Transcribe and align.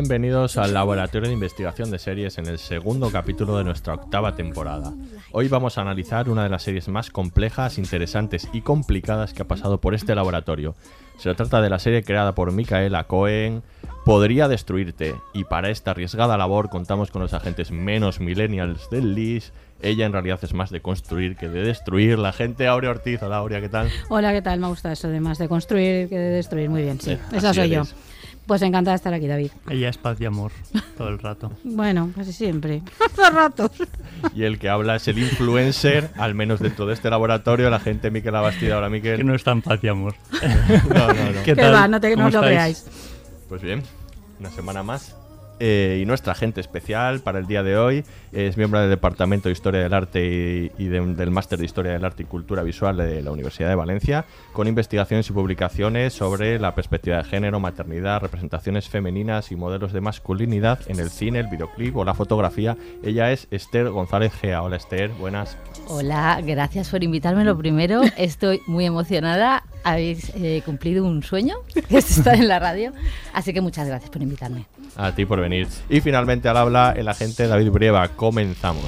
Bienvenidos 0.00 0.56
al 0.56 0.72
Laboratorio 0.72 1.28
de 1.28 1.34
Investigación 1.34 1.90
de 1.90 1.98
Series 1.98 2.38
en 2.38 2.46
el 2.46 2.58
segundo 2.58 3.10
capítulo 3.10 3.58
de 3.58 3.64
nuestra 3.64 3.92
octava 3.92 4.34
temporada. 4.34 4.94
Hoy 5.30 5.48
vamos 5.48 5.76
a 5.76 5.82
analizar 5.82 6.30
una 6.30 6.42
de 6.42 6.48
las 6.48 6.62
series 6.62 6.88
más 6.88 7.10
complejas, 7.10 7.76
interesantes 7.76 8.48
y 8.54 8.62
complicadas 8.62 9.34
que 9.34 9.42
ha 9.42 9.46
pasado 9.46 9.78
por 9.82 9.94
este 9.94 10.14
laboratorio. 10.14 10.74
Se 11.18 11.34
trata 11.34 11.60
de 11.60 11.68
la 11.68 11.78
serie 11.78 12.02
creada 12.02 12.34
por 12.34 12.50
Micaela 12.50 13.04
Cohen, 13.04 13.62
Podría 14.06 14.48
Destruirte, 14.48 15.16
y 15.34 15.44
para 15.44 15.68
esta 15.68 15.90
arriesgada 15.90 16.38
labor 16.38 16.70
contamos 16.70 17.10
con 17.10 17.20
los 17.20 17.34
agentes 17.34 17.70
menos 17.70 18.20
millennials 18.20 18.88
del 18.88 19.14
LIS. 19.14 19.52
Ella 19.82 20.06
en 20.06 20.14
realidad 20.14 20.40
es 20.42 20.54
más 20.54 20.70
de 20.70 20.80
construir 20.80 21.36
que 21.36 21.50
de 21.50 21.60
destruir. 21.60 22.18
La 22.18 22.32
gente 22.32 22.66
Aurea 22.66 22.92
Ortiz, 22.92 23.22
hola 23.22 23.36
Aurea, 23.36 23.60
¿qué 23.60 23.68
tal? 23.68 23.90
Hola, 24.08 24.32
¿qué 24.32 24.40
tal? 24.40 24.60
Me 24.60 24.68
gusta 24.68 24.92
eso 24.92 25.08
de 25.08 25.20
más 25.20 25.36
de 25.36 25.46
construir 25.46 26.08
que 26.08 26.18
de 26.18 26.30
destruir. 26.30 26.70
Muy 26.70 26.84
bien, 26.84 26.98
sí. 26.98 27.10
Eh, 27.10 27.18
Esa 27.34 27.52
soy 27.52 27.68
yo. 27.68 27.82
Pues 28.50 28.62
encantada 28.62 28.94
de 28.94 28.96
estar 28.96 29.14
aquí, 29.14 29.28
David. 29.28 29.52
Ella 29.68 29.90
es 29.90 29.96
paz 29.96 30.20
y 30.20 30.24
amor 30.24 30.50
todo 30.98 31.06
el 31.08 31.20
rato. 31.20 31.52
Bueno, 31.62 32.10
casi 32.16 32.32
siempre. 32.32 32.82
Hace 33.00 33.30
rato. 33.30 33.70
Y 34.34 34.42
el 34.42 34.58
que 34.58 34.68
habla 34.68 34.96
es 34.96 35.06
el 35.06 35.20
influencer, 35.20 36.10
al 36.16 36.34
menos 36.34 36.58
dentro 36.58 36.84
de 36.84 36.94
este 36.94 37.10
laboratorio, 37.10 37.70
la 37.70 37.78
gente 37.78 38.10
Miquel 38.10 38.34
Abastida. 38.34 38.78
Hola 38.78 38.88
Miquel. 38.88 39.18
Que 39.18 39.22
no 39.22 39.36
es 39.36 39.44
tan 39.44 39.62
paz 39.62 39.78
y 39.84 39.86
amor. 39.86 40.16
No, 40.88 41.06
no, 41.06 41.14
no. 41.14 41.32
¿Qué 41.44 41.54
Que 41.54 41.62
tal? 41.62 41.74
va, 41.74 41.86
no, 41.86 42.00
te, 42.00 42.10
no 42.10 42.16
¿Cómo 42.16 42.26
os 42.26 42.34
lo 42.34 42.40
creáis. 42.40 42.86
Pues 43.48 43.62
bien, 43.62 43.84
una 44.40 44.50
semana 44.50 44.82
más. 44.82 45.14
Eh, 45.62 46.00
y 46.02 46.06
nuestra 46.06 46.32
agente 46.32 46.60
especial 46.62 47.20
para 47.20 47.38
el 47.38 47.46
día 47.46 47.62
de 47.62 47.76
hoy 47.76 48.02
es 48.32 48.56
miembro 48.56 48.80
del 48.80 48.88
Departamento 48.88 49.50
de 49.50 49.52
Historia 49.52 49.82
del 49.82 49.92
Arte 49.92 50.24
y, 50.78 50.82
y 50.82 50.86
de- 50.88 51.14
del 51.14 51.30
Máster 51.30 51.58
de 51.58 51.66
Historia 51.66 51.92
del 51.92 52.02
Arte 52.04 52.22
y 52.22 52.26
Cultura 52.26 52.62
Visual 52.62 52.96
de 52.96 53.20
la 53.22 53.30
Universidad 53.30 53.68
de 53.68 53.74
Valencia, 53.74 54.24
con 54.54 54.68
investigaciones 54.68 55.28
y 55.28 55.32
publicaciones 55.34 56.14
sobre 56.14 56.58
la 56.58 56.74
perspectiva 56.74 57.18
de 57.18 57.24
género, 57.24 57.60
maternidad, 57.60 58.20
representaciones 58.22 58.88
femeninas 58.88 59.52
y 59.52 59.56
modelos 59.56 59.92
de 59.92 60.00
masculinidad 60.00 60.78
en 60.86 60.98
el 60.98 61.10
cine, 61.10 61.40
el 61.40 61.48
videoclip 61.48 61.94
o 61.96 62.04
la 62.06 62.14
fotografía. 62.14 62.76
Ella 63.02 63.30
es 63.30 63.46
Esther 63.50 63.90
González 63.90 64.32
Gea. 64.32 64.62
Hola 64.62 64.76
Esther, 64.76 65.10
buenas. 65.10 65.58
Hola, 65.88 66.40
gracias 66.42 66.88
por 66.88 67.04
invitarme. 67.04 67.44
Lo 67.44 67.58
primero, 67.58 68.00
estoy 68.16 68.60
muy 68.66 68.86
emocionada. 68.86 69.64
Habéis 69.84 70.30
eh, 70.34 70.62
cumplido 70.64 71.04
un 71.06 71.22
sueño, 71.22 71.56
que 71.88 71.98
es 71.98 72.18
estar 72.18 72.34
en 72.34 72.48
la 72.48 72.58
radio. 72.58 72.92
Así 73.32 73.52
que 73.52 73.60
muchas 73.60 73.86
gracias 73.86 74.10
por 74.10 74.20
invitarme. 74.22 74.66
A 74.96 75.14
ti 75.14 75.24
por 75.24 75.40
venir. 75.40 75.68
Y 75.88 76.00
finalmente 76.00 76.48
al 76.48 76.56
habla 76.56 76.92
el 76.96 77.08
agente 77.08 77.46
David 77.46 77.70
Brieva. 77.70 78.08
Comenzamos. 78.08 78.84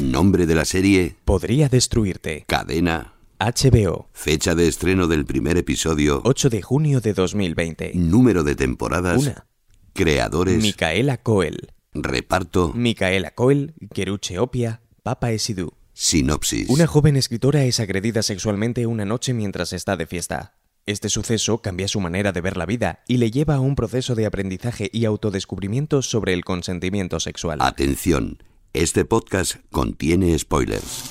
Nombre 0.00 0.46
de 0.46 0.54
la 0.54 0.64
serie, 0.64 1.16
Podría 1.24 1.68
destruirte. 1.68 2.44
cadena, 2.46 3.14
HBO. 3.38 4.08
fecha 4.12 4.54
de 4.54 4.68
estreno 4.68 5.06
del 5.06 5.24
primer 5.24 5.56
episodio, 5.56 6.20
8 6.24 6.50
de 6.50 6.62
junio 6.62 7.00
de 7.00 7.14
2020. 7.14 7.92
número 7.94 8.44
de 8.44 8.54
temporadas, 8.56 9.18
Una. 9.22 9.46
creadores, 9.94 10.62
Micaela 10.62 11.16
Coel. 11.18 11.72
reparto, 11.94 12.72
Micaela 12.74 13.30
Coel, 13.30 13.74
Keruche 13.94 14.38
Opia, 14.38 14.82
Papa 15.02 15.32
Esidú. 15.32 15.72
Sinopsis. 15.96 16.68
Una 16.68 16.86
joven 16.86 17.16
escritora 17.16 17.64
es 17.64 17.80
agredida 17.80 18.22
sexualmente 18.22 18.86
una 18.86 19.06
noche 19.06 19.32
mientras 19.32 19.72
está 19.72 19.96
de 19.96 20.06
fiesta. 20.06 20.54
Este 20.84 21.08
suceso 21.08 21.62
cambia 21.62 21.88
su 21.88 22.00
manera 22.00 22.32
de 22.32 22.42
ver 22.42 22.58
la 22.58 22.66
vida 22.66 23.02
y 23.08 23.16
le 23.16 23.30
lleva 23.30 23.54
a 23.54 23.60
un 23.60 23.74
proceso 23.74 24.14
de 24.14 24.26
aprendizaje 24.26 24.90
y 24.92 25.06
autodescubrimiento 25.06 26.02
sobre 26.02 26.34
el 26.34 26.44
consentimiento 26.44 27.18
sexual. 27.18 27.60
Atención, 27.62 28.42
este 28.74 29.06
podcast 29.06 29.56
contiene 29.72 30.38
spoilers. 30.38 31.02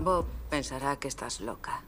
Bob 0.00 0.26
pensará 0.50 0.96
que 0.96 1.06
estás 1.06 1.40
loca. 1.40 1.82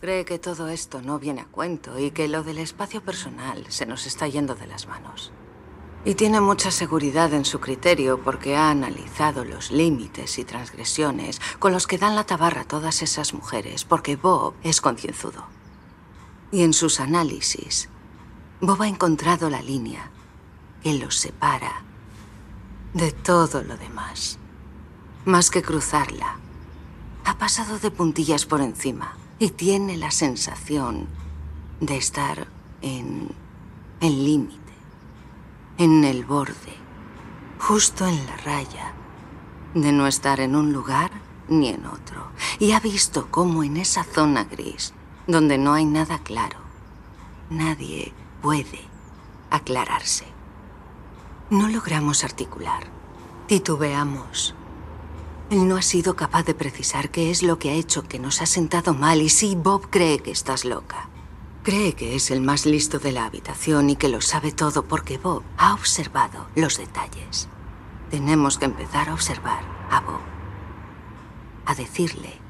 Cree 0.00 0.24
que 0.24 0.40
todo 0.40 0.68
esto 0.68 1.00
no 1.00 1.20
viene 1.20 1.42
a 1.42 1.46
cuento 1.46 2.00
y 2.00 2.10
que 2.10 2.26
lo 2.26 2.42
del 2.42 2.58
espacio 2.58 3.02
personal 3.02 3.64
se 3.68 3.86
nos 3.86 4.06
está 4.06 4.26
yendo 4.26 4.56
de 4.56 4.66
las 4.66 4.88
manos. 4.88 5.30
Y 6.04 6.14
tiene 6.14 6.40
mucha 6.40 6.72
seguridad 6.72 7.32
en 7.32 7.44
su 7.44 7.60
criterio 7.60 8.20
porque 8.20 8.56
ha 8.56 8.70
analizado 8.70 9.44
los 9.44 9.70
límites 9.70 10.38
y 10.38 10.44
transgresiones 10.44 11.40
con 11.60 11.72
los 11.72 11.86
que 11.86 11.98
dan 11.98 12.16
la 12.16 12.24
tabarra 12.24 12.64
todas 12.64 13.02
esas 13.02 13.34
mujeres, 13.34 13.84
porque 13.84 14.16
Bob 14.16 14.54
es 14.64 14.80
concienzudo. 14.80 15.46
Y 16.50 16.62
en 16.62 16.72
sus 16.72 16.98
análisis, 16.98 17.88
Bob 18.60 18.82
ha 18.82 18.88
encontrado 18.88 19.48
la 19.48 19.62
línea 19.62 20.10
que 20.82 20.94
los 20.94 21.16
separa 21.18 21.82
de 22.94 23.12
todo 23.12 23.62
lo 23.62 23.76
demás. 23.76 24.38
Más 25.24 25.50
que 25.50 25.62
cruzarla, 25.62 26.36
ha 27.24 27.38
pasado 27.38 27.78
de 27.78 27.90
puntillas 27.90 28.44
por 28.44 28.60
encima 28.60 29.16
y 29.38 29.50
tiene 29.50 29.96
la 29.96 30.10
sensación 30.10 31.06
de 31.80 31.96
estar 31.96 32.48
en 32.82 33.28
el 34.00 34.24
límite, 34.24 34.61
en 35.78 36.04
el 36.04 36.24
borde, 36.24 36.74
justo 37.58 38.06
en 38.06 38.26
la 38.26 38.36
raya, 38.38 38.94
de 39.74 39.92
no 39.92 40.06
estar 40.06 40.40
en 40.40 40.54
un 40.54 40.72
lugar 40.72 41.10
ni 41.48 41.68
en 41.68 41.86
otro. 41.86 42.28
Y 42.58 42.72
ha 42.72 42.80
visto 42.80 43.28
cómo 43.30 43.64
en 43.64 43.76
esa 43.76 44.04
zona 44.04 44.44
gris, 44.44 44.92
donde 45.26 45.58
no 45.58 45.74
hay 45.74 45.84
nada 45.84 46.18
claro, 46.18 46.58
nadie 47.50 48.12
puede 48.40 48.80
aclararse. 49.50 50.24
No 51.50 51.68
logramos 51.68 52.24
articular, 52.24 52.84
titubeamos. 53.46 54.54
Él 55.50 55.68
no 55.68 55.76
ha 55.76 55.82
sido 55.82 56.16
capaz 56.16 56.44
de 56.44 56.54
precisar 56.54 57.10
qué 57.10 57.30
es 57.30 57.42
lo 57.42 57.58
que 57.58 57.70
ha 57.70 57.74
hecho 57.74 58.04
que 58.04 58.18
nos 58.18 58.40
ha 58.40 58.46
sentado 58.46 58.94
mal 58.94 59.20
y 59.20 59.28
sí, 59.28 59.54
Bob 59.54 59.90
cree 59.90 60.20
que 60.20 60.30
estás 60.30 60.64
loca. 60.64 61.10
Cree 61.62 61.92
que 61.92 62.16
es 62.16 62.32
el 62.32 62.40
más 62.40 62.66
listo 62.66 62.98
de 62.98 63.12
la 63.12 63.24
habitación 63.24 63.88
y 63.88 63.94
que 63.94 64.08
lo 64.08 64.20
sabe 64.20 64.50
todo 64.50 64.84
porque 64.84 65.16
Bob 65.16 65.44
ha 65.56 65.74
observado 65.74 66.48
los 66.56 66.76
detalles. 66.76 67.48
Tenemos 68.10 68.58
que 68.58 68.64
empezar 68.64 69.08
a 69.08 69.14
observar 69.14 69.62
a 69.88 70.00
Bob. 70.00 70.20
A 71.64 71.76
decirle, 71.76 72.40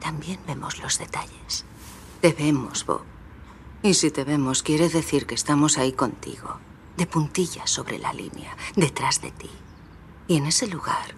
también 0.00 0.40
vemos 0.46 0.82
los 0.82 0.98
detalles. 0.98 1.66
Te 2.22 2.32
vemos, 2.32 2.86
Bob. 2.86 3.02
Y 3.82 3.92
si 3.92 4.10
te 4.10 4.24
vemos, 4.24 4.62
quiere 4.62 4.88
decir 4.88 5.26
que 5.26 5.34
estamos 5.34 5.76
ahí 5.76 5.92
contigo, 5.92 6.60
de 6.96 7.06
puntillas 7.06 7.68
sobre 7.68 7.98
la 7.98 8.14
línea, 8.14 8.56
detrás 8.74 9.20
de 9.20 9.32
ti. 9.32 9.50
Y 10.28 10.38
en 10.38 10.46
ese 10.46 10.66
lugar, 10.66 11.14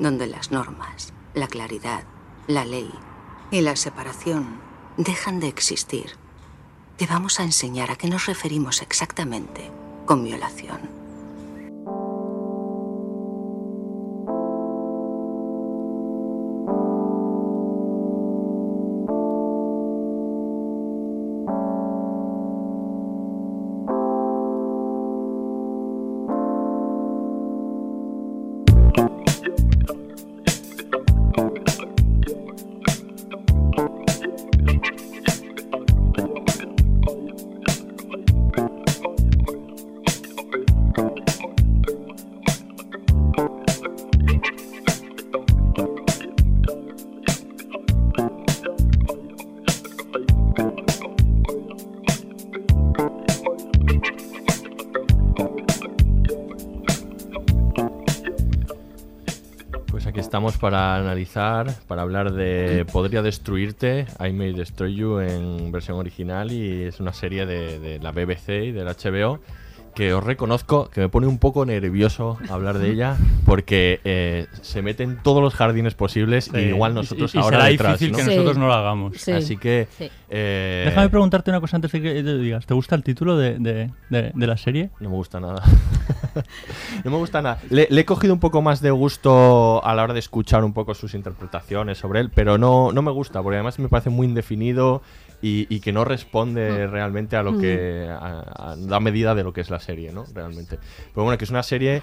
donde 0.00 0.26
las 0.26 0.50
normas, 0.50 1.12
la 1.32 1.46
claridad, 1.46 2.02
la 2.48 2.64
ley 2.64 2.92
y 3.52 3.60
la 3.60 3.76
separación 3.76 4.65
dejan 4.96 5.40
de 5.40 5.48
existir, 5.48 6.16
te 6.96 7.06
vamos 7.06 7.38
a 7.40 7.44
enseñar 7.44 7.90
a 7.90 7.96
qué 7.96 8.08
nos 8.08 8.26
referimos 8.26 8.80
exactamente 8.82 9.70
con 10.06 10.24
violación. 10.24 11.05
Para 61.36 61.60
analizar, 61.60 61.86
para 61.86 62.02
hablar 62.02 62.32
de 62.32 62.86
Podría 62.90 63.20
Destruirte, 63.22 64.06
I 64.26 64.32
May 64.32 64.52
Destroy 64.54 64.94
You 64.94 65.18
en 65.20 65.70
versión 65.70 65.98
original 65.98 66.50
y 66.50 66.84
es 66.84 66.98
una 66.98 67.12
serie 67.12 67.44
de, 67.44 67.78
de 67.78 67.98
la 67.98 68.10
BBC 68.12 68.48
y 68.64 68.72
del 68.72 68.86
HBO 68.86 69.38
que 69.94 70.12
os 70.12 70.22
reconozco 70.22 70.90
que 70.90 71.00
me 71.00 71.08
pone 71.08 71.26
un 71.26 71.38
poco 71.38 71.64
nervioso 71.64 72.36
hablar 72.50 72.78
de 72.78 72.90
ella 72.90 73.16
porque 73.46 74.00
eh, 74.04 74.46
se 74.60 74.82
mete 74.82 75.02
en 75.04 75.16
todos 75.22 75.42
los 75.42 75.54
jardines 75.54 75.94
posibles 75.94 76.50
y 76.54 76.58
igual 76.58 76.92
nosotros 76.94 77.34
y, 77.34 77.38
y 77.38 77.40
ahora 77.40 77.56
será 77.58 77.68
detrás, 77.70 77.92
difícil 77.98 78.12
¿no? 78.12 78.18
que 78.18 78.24
nosotros 78.36 78.58
no 78.58 78.66
lo 78.66 78.74
hagamos. 78.74 79.16
Sí. 79.16 79.32
Así 79.32 79.56
que 79.56 79.88
Sí. 79.96 80.10
eh, 80.28 80.84
Déjame 80.86 81.08
preguntarte 81.08 81.50
una 81.50 81.60
cosa 81.60 81.76
antes 81.76 81.92
de 81.92 82.02
que 82.02 82.22
te 82.22 82.36
digas. 82.38 82.66
¿Te 82.66 82.74
gusta 82.74 82.94
el 82.94 83.02
título 83.02 83.38
de, 83.38 83.58
de- 83.58 83.90
de- 84.10 84.32
de 84.34 84.46
la 84.46 84.56
serie? 84.58 84.90
No 85.00 85.08
me 85.10 85.16
gusta 85.16 85.40
nada. 85.40 85.62
no 87.04 87.10
me 87.10 87.16
gusta 87.16 87.42
nada. 87.42 87.58
Le, 87.70 87.86
le 87.90 88.00
he 88.00 88.04
cogido 88.04 88.32
un 88.34 88.40
poco 88.40 88.62
más 88.62 88.80
de 88.80 88.90
gusto 88.90 89.84
a 89.84 89.94
la 89.94 90.02
hora 90.04 90.12
de 90.14 90.20
escuchar 90.20 90.64
un 90.64 90.72
poco 90.72 90.94
sus 90.94 91.14
interpretaciones 91.14 91.98
sobre 91.98 92.20
él, 92.20 92.30
pero 92.34 92.58
no, 92.58 92.92
no 92.92 93.02
me 93.02 93.10
gusta, 93.10 93.42
porque 93.42 93.56
además 93.56 93.78
me 93.78 93.88
parece 93.88 94.10
muy 94.10 94.26
indefinido 94.26 95.02
y, 95.42 95.66
y 95.74 95.80
que 95.80 95.92
no 95.92 96.04
responde 96.04 96.86
realmente 96.86 97.36
a 97.36 97.42
lo 97.42 97.58
que. 97.58 98.08
a, 98.10 98.72
a 98.72 98.76
la 98.76 99.00
medida 99.00 99.34
de 99.34 99.44
lo 99.44 99.52
que 99.52 99.60
es 99.60 99.70
la 99.70 99.80
serie, 99.80 100.12
¿no? 100.12 100.24
Realmente. 100.34 100.78
Pero 101.14 101.24
bueno, 101.24 101.36
que 101.38 101.44
es 101.44 101.50
una 101.50 101.62
serie 101.62 102.02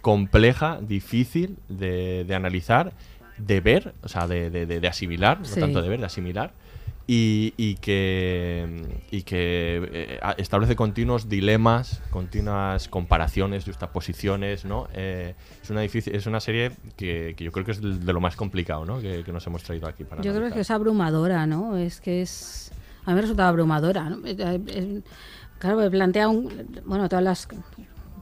compleja, 0.00 0.78
difícil 0.80 1.58
de, 1.68 2.24
de 2.26 2.34
analizar, 2.34 2.92
de 3.36 3.60
ver, 3.60 3.94
o 4.02 4.08
sea, 4.08 4.26
de, 4.28 4.50
de- 4.50 4.88
asimilar, 4.88 5.38
Sí. 5.42 5.54
no 5.56 5.66
tanto 5.66 5.82
de 5.82 5.88
ver, 5.88 6.00
de 6.00 6.06
asimilar. 6.06 6.52
Y, 7.10 7.54
y 7.56 7.76
que, 7.76 9.00
y 9.10 9.22
que 9.22 9.80
eh, 9.92 10.20
establece 10.36 10.76
continuos 10.76 11.30
dilemas, 11.30 12.02
continuas 12.10 12.86
comparaciones, 12.88 13.64
justaposiciones, 13.64 14.66
¿no? 14.66 14.88
Eh, 14.92 15.34
es, 15.62 15.70
una 15.70 15.80
difícil, 15.80 16.14
es 16.14 16.26
una 16.26 16.38
serie 16.38 16.72
que, 16.98 17.34
que 17.34 17.44
yo 17.44 17.50
creo 17.50 17.64
que 17.64 17.72
es 17.72 17.80
de, 17.80 18.12
lo 18.12 18.20
más 18.20 18.36
complicado, 18.36 18.84
¿no? 18.84 19.00
Que, 19.00 19.24
que 19.24 19.32
nos 19.32 19.46
hemos 19.46 19.62
traído 19.62 19.88
aquí 19.88 20.04
para 20.04 20.20
Yo 20.20 20.34
creo 20.34 20.52
que 20.52 20.60
es 20.60 20.70
abrumadora, 20.70 21.46
¿no? 21.46 21.78
Es 21.78 22.02
que 22.02 22.20
es... 22.20 22.72
A 23.06 23.10
mí 23.12 23.14
me 23.14 23.22
resulta 23.22 23.48
abrumadora, 23.48 24.10
¿no? 24.10 24.18
Eh, 24.26 24.36
eh, 24.66 25.00
Claro, 25.58 25.90
plantea 25.90 26.28
un... 26.28 26.82
Bueno, 26.84 27.08
todas 27.08 27.24
las 27.24 27.48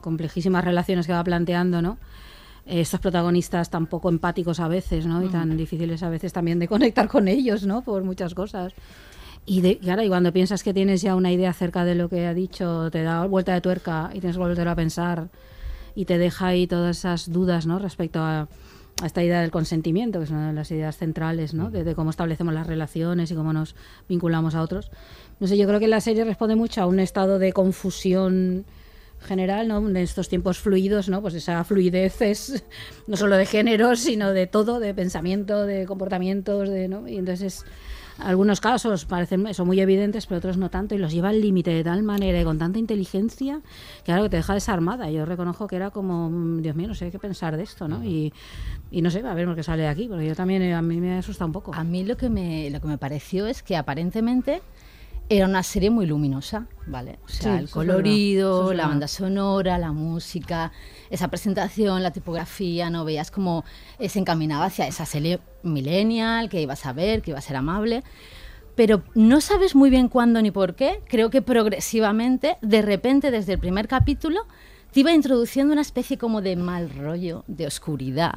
complejísimas 0.01 0.63
relaciones 0.63 1.05
que 1.05 1.13
va 1.13 1.23
planteando, 1.23 1.81
¿no? 1.81 1.97
Eh, 2.67 2.81
Estos 2.81 2.99
protagonistas 2.99 3.69
tan 3.69 3.87
poco 3.87 4.09
empáticos 4.09 4.59
a 4.59 4.67
veces, 4.67 5.05
¿no? 5.05 5.23
Y 5.23 5.29
tan 5.29 5.55
difíciles 5.57 6.03
a 6.03 6.09
veces 6.09 6.33
también 6.33 6.59
de 6.59 6.67
conectar 6.75 7.07
con 7.07 7.27
ellos, 7.27 7.65
¿no? 7.65 7.81
Por 7.83 8.03
muchas 8.03 8.33
cosas. 8.33 8.73
Y, 9.45 9.61
de, 9.61 9.79
y 9.81 9.89
ahora, 9.89 10.03
y 10.03 10.09
cuando 10.09 10.33
piensas 10.33 10.61
que 10.61 10.73
tienes 10.73 11.01
ya 11.01 11.15
una 11.15 11.31
idea 11.31 11.51
acerca 11.51 11.85
de 11.85 11.95
lo 11.95 12.09
que 12.09 12.27
ha 12.27 12.33
dicho, 12.33 12.91
te 12.91 13.01
da 13.03 13.25
vuelta 13.25 13.53
de 13.53 13.61
tuerca 13.61 14.09
y 14.13 14.19
tienes 14.19 14.35
que 14.35 14.41
volver 14.43 14.67
a 14.67 14.75
pensar 14.75 15.29
y 15.95 16.03
te 16.05 16.17
deja 16.17 16.47
ahí 16.47 16.67
todas 16.67 16.97
esas 16.97 17.31
dudas, 17.31 17.65
¿no? 17.65 17.79
Respecto 17.79 18.19
a, 18.19 18.49
a 19.01 19.05
esta 19.05 19.23
idea 19.23 19.39
del 19.41 19.51
consentimiento, 19.51 20.19
que 20.19 20.25
es 20.25 20.31
una 20.31 20.47
de 20.49 20.53
las 20.53 20.69
ideas 20.71 20.97
centrales, 20.97 21.53
¿no? 21.53 21.71
De, 21.71 21.85
de 21.85 21.95
cómo 21.95 22.09
establecemos 22.09 22.53
las 22.53 22.67
relaciones 22.67 23.31
y 23.31 23.35
cómo 23.35 23.53
nos 23.53 23.75
vinculamos 24.09 24.53
a 24.53 24.61
otros. 24.61 24.91
No 25.39 25.47
sé, 25.47 25.57
yo 25.57 25.65
creo 25.65 25.79
que 25.79 25.87
la 25.87 26.01
serie 26.01 26.25
responde 26.25 26.55
mucho 26.57 26.81
a 26.81 26.85
un 26.85 26.99
estado 26.99 27.39
de 27.39 27.53
confusión 27.53 28.65
general, 29.27 29.67
¿no? 29.67 29.77
En 29.87 29.97
estos 29.97 30.29
tiempos 30.29 30.57
fluidos, 30.57 31.09
¿no? 31.09 31.21
Pues 31.21 31.35
esa 31.35 31.63
fluidez 31.63 32.21
es 32.21 32.63
no 33.07 33.17
solo 33.17 33.37
de 33.37 33.45
género, 33.45 33.95
sino 33.95 34.31
de 34.31 34.47
todo, 34.47 34.79
de 34.79 34.93
pensamiento, 34.93 35.65
de 35.65 35.85
comportamientos, 35.85 36.69
de, 36.69 36.87
¿no? 36.87 37.07
Y 37.07 37.17
entonces 37.17 37.65
algunos 38.19 38.61
casos 38.61 39.05
parecen 39.05 39.45
eso 39.45 39.65
muy 39.65 39.79
evidentes, 39.79 40.25
pero 40.25 40.39
otros 40.39 40.57
no 40.57 40.69
tanto, 40.69 40.95
y 40.95 40.97
los 40.97 41.11
lleva 41.11 41.29
al 41.29 41.41
límite 41.41 41.71
de 41.71 41.83
tal 41.83 42.03
manera 42.03 42.41
y 42.41 42.43
con 42.43 42.57
tanta 42.57 42.79
inteligencia 42.79 43.61
que 44.03 44.11
algo 44.11 44.25
que 44.25 44.31
te 44.31 44.37
deja 44.37 44.53
desarmada. 44.53 45.09
Yo 45.11 45.25
reconozco 45.25 45.67
que 45.67 45.75
era 45.75 45.91
como, 45.91 46.29
mm, 46.29 46.61
Dios 46.61 46.75
mío, 46.75 46.87
no 46.87 46.95
sé 46.95 47.11
qué 47.11 47.19
pensar 47.19 47.57
de 47.57 47.63
esto, 47.63 47.87
¿no? 47.87 48.03
Y, 48.03 48.33
y 48.91 49.01
no 49.01 49.11
sé, 49.11 49.19
a 49.19 49.33
ver 49.33 49.47
que 49.55 49.63
sale 49.63 49.83
de 49.83 49.89
aquí, 49.89 50.07
porque 50.07 50.25
yo 50.25 50.35
también, 50.35 50.61
eh, 50.63 50.73
a 50.73 50.81
mí 50.81 50.99
me 50.99 51.17
asusta 51.17 51.45
un 51.45 51.51
poco. 51.51 51.73
A 51.73 51.83
mí 51.83 52.03
lo 52.03 52.17
que 52.17 52.29
me, 52.29 52.69
lo 52.69 52.81
que 52.81 52.87
me 52.87 52.97
pareció 52.97 53.47
es 53.47 53.61
que 53.61 53.77
aparentemente 53.77 54.61
era 55.29 55.45
una 55.45 55.63
serie 55.63 55.89
muy 55.89 56.05
luminosa, 56.05 56.67
¿vale? 56.85 57.19
O 57.25 57.27
sea, 57.27 57.57
Sí, 57.57 57.63
el 57.63 57.69
colorido, 57.69 58.73
la 58.73 58.87
banda 58.87 59.07
sonora, 59.07 59.77
la 59.77 59.91
música, 59.91 60.71
esa 61.09 61.27
presentación, 61.27 62.01
la 62.01 62.11
tipografía, 62.11 62.89
¿no? 62.89 63.03
Veías 63.03 63.29
como 63.29 63.65
eh, 63.99 64.09
se 64.09 64.19
encaminaba 64.19 64.65
hacia 64.65 64.87
esa 64.87 65.05
serie 65.05 65.39
millennial, 65.63 66.49
que 66.49 66.61
ibas 66.61 66.85
a 66.85 66.93
ver, 66.93 67.21
que 67.21 67.31
iba 67.31 67.39
a 67.39 67.41
ser 67.41 67.57
amable. 67.57 68.03
Pero 68.75 69.03
no 69.15 69.41
sabes 69.41 69.75
muy 69.75 69.89
bien 69.89 70.07
cuándo 70.07 70.41
ni 70.41 70.51
por 70.51 70.75
qué. 70.75 71.01
Creo 71.07 71.29
que 71.29 71.41
progresivamente, 71.41 72.57
de 72.61 72.81
repente, 72.81 73.31
desde 73.31 73.53
el 73.53 73.59
primer 73.59 73.87
capítulo, 73.87 74.45
te 74.91 75.01
iba 75.01 75.11
introduciendo 75.11 75.73
una 75.73 75.81
especie 75.81 76.17
como 76.17 76.41
de 76.41 76.55
mal 76.55 76.89
rollo, 76.89 77.43
de 77.47 77.67
oscuridad, 77.67 78.35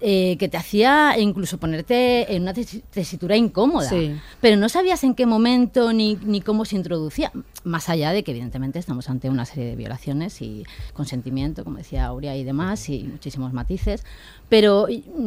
eh, 0.00 0.36
que 0.38 0.48
te 0.48 0.56
hacía 0.58 1.18
incluso 1.18 1.58
ponerte 1.58 2.34
en 2.34 2.42
una 2.42 2.52
tesi- 2.54 2.82
tesitura 2.90 3.36
incómoda. 3.36 3.88
Sí. 3.88 4.14
Pero 4.40 4.56
no 4.56 4.68
sabías 4.68 5.02
en 5.04 5.14
qué 5.14 5.24
momento 5.26 5.92
ni, 5.92 6.18
ni 6.24 6.40
cómo 6.42 6.64
se 6.64 6.76
introducía. 6.76 7.32
Más 7.64 7.88
allá 7.88 8.12
de 8.12 8.22
que, 8.22 8.30
evidentemente, 8.32 8.78
estamos 8.78 9.08
ante 9.08 9.30
una 9.30 9.44
serie 9.46 9.64
de 9.70 9.76
violaciones 9.76 10.40
y 10.42 10.64
consentimiento, 10.92 11.64
como 11.64 11.78
decía 11.78 12.06
Aurea 12.06 12.36
y 12.36 12.44
demás, 12.44 12.88
y 12.90 13.04
muchísimos 13.04 13.52
matices. 13.52 14.04
Pero 14.48 14.86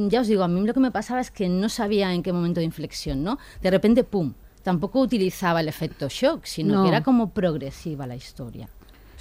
ya 0.10 0.22
os 0.22 0.28
digo, 0.28 0.44
a 0.44 0.48
mí 0.48 0.66
lo 0.66 0.74
que 0.74 0.80
me 0.80 0.92
pasaba 0.92 1.20
es 1.20 1.32
que 1.32 1.50
no 1.50 1.68
sabía 1.70 2.14
en 2.14 2.24
qué 2.24 2.32
momento 2.32 2.60
de 2.60 2.66
inflexión, 2.66 3.24
¿no? 3.24 3.40
De 3.62 3.72
repente, 3.72 4.04
¡pum! 4.04 4.34
Tampoco 4.64 5.00
utilizaba 5.00 5.62
el 5.62 5.68
efecto 5.68 6.08
shock, 6.10 6.46
sino 6.46 6.76
No. 6.76 6.84
que 6.84 6.90
era 6.90 7.02
como 7.02 7.30
progresiva 7.32 8.06
la 8.06 8.16
historia. 8.16 8.68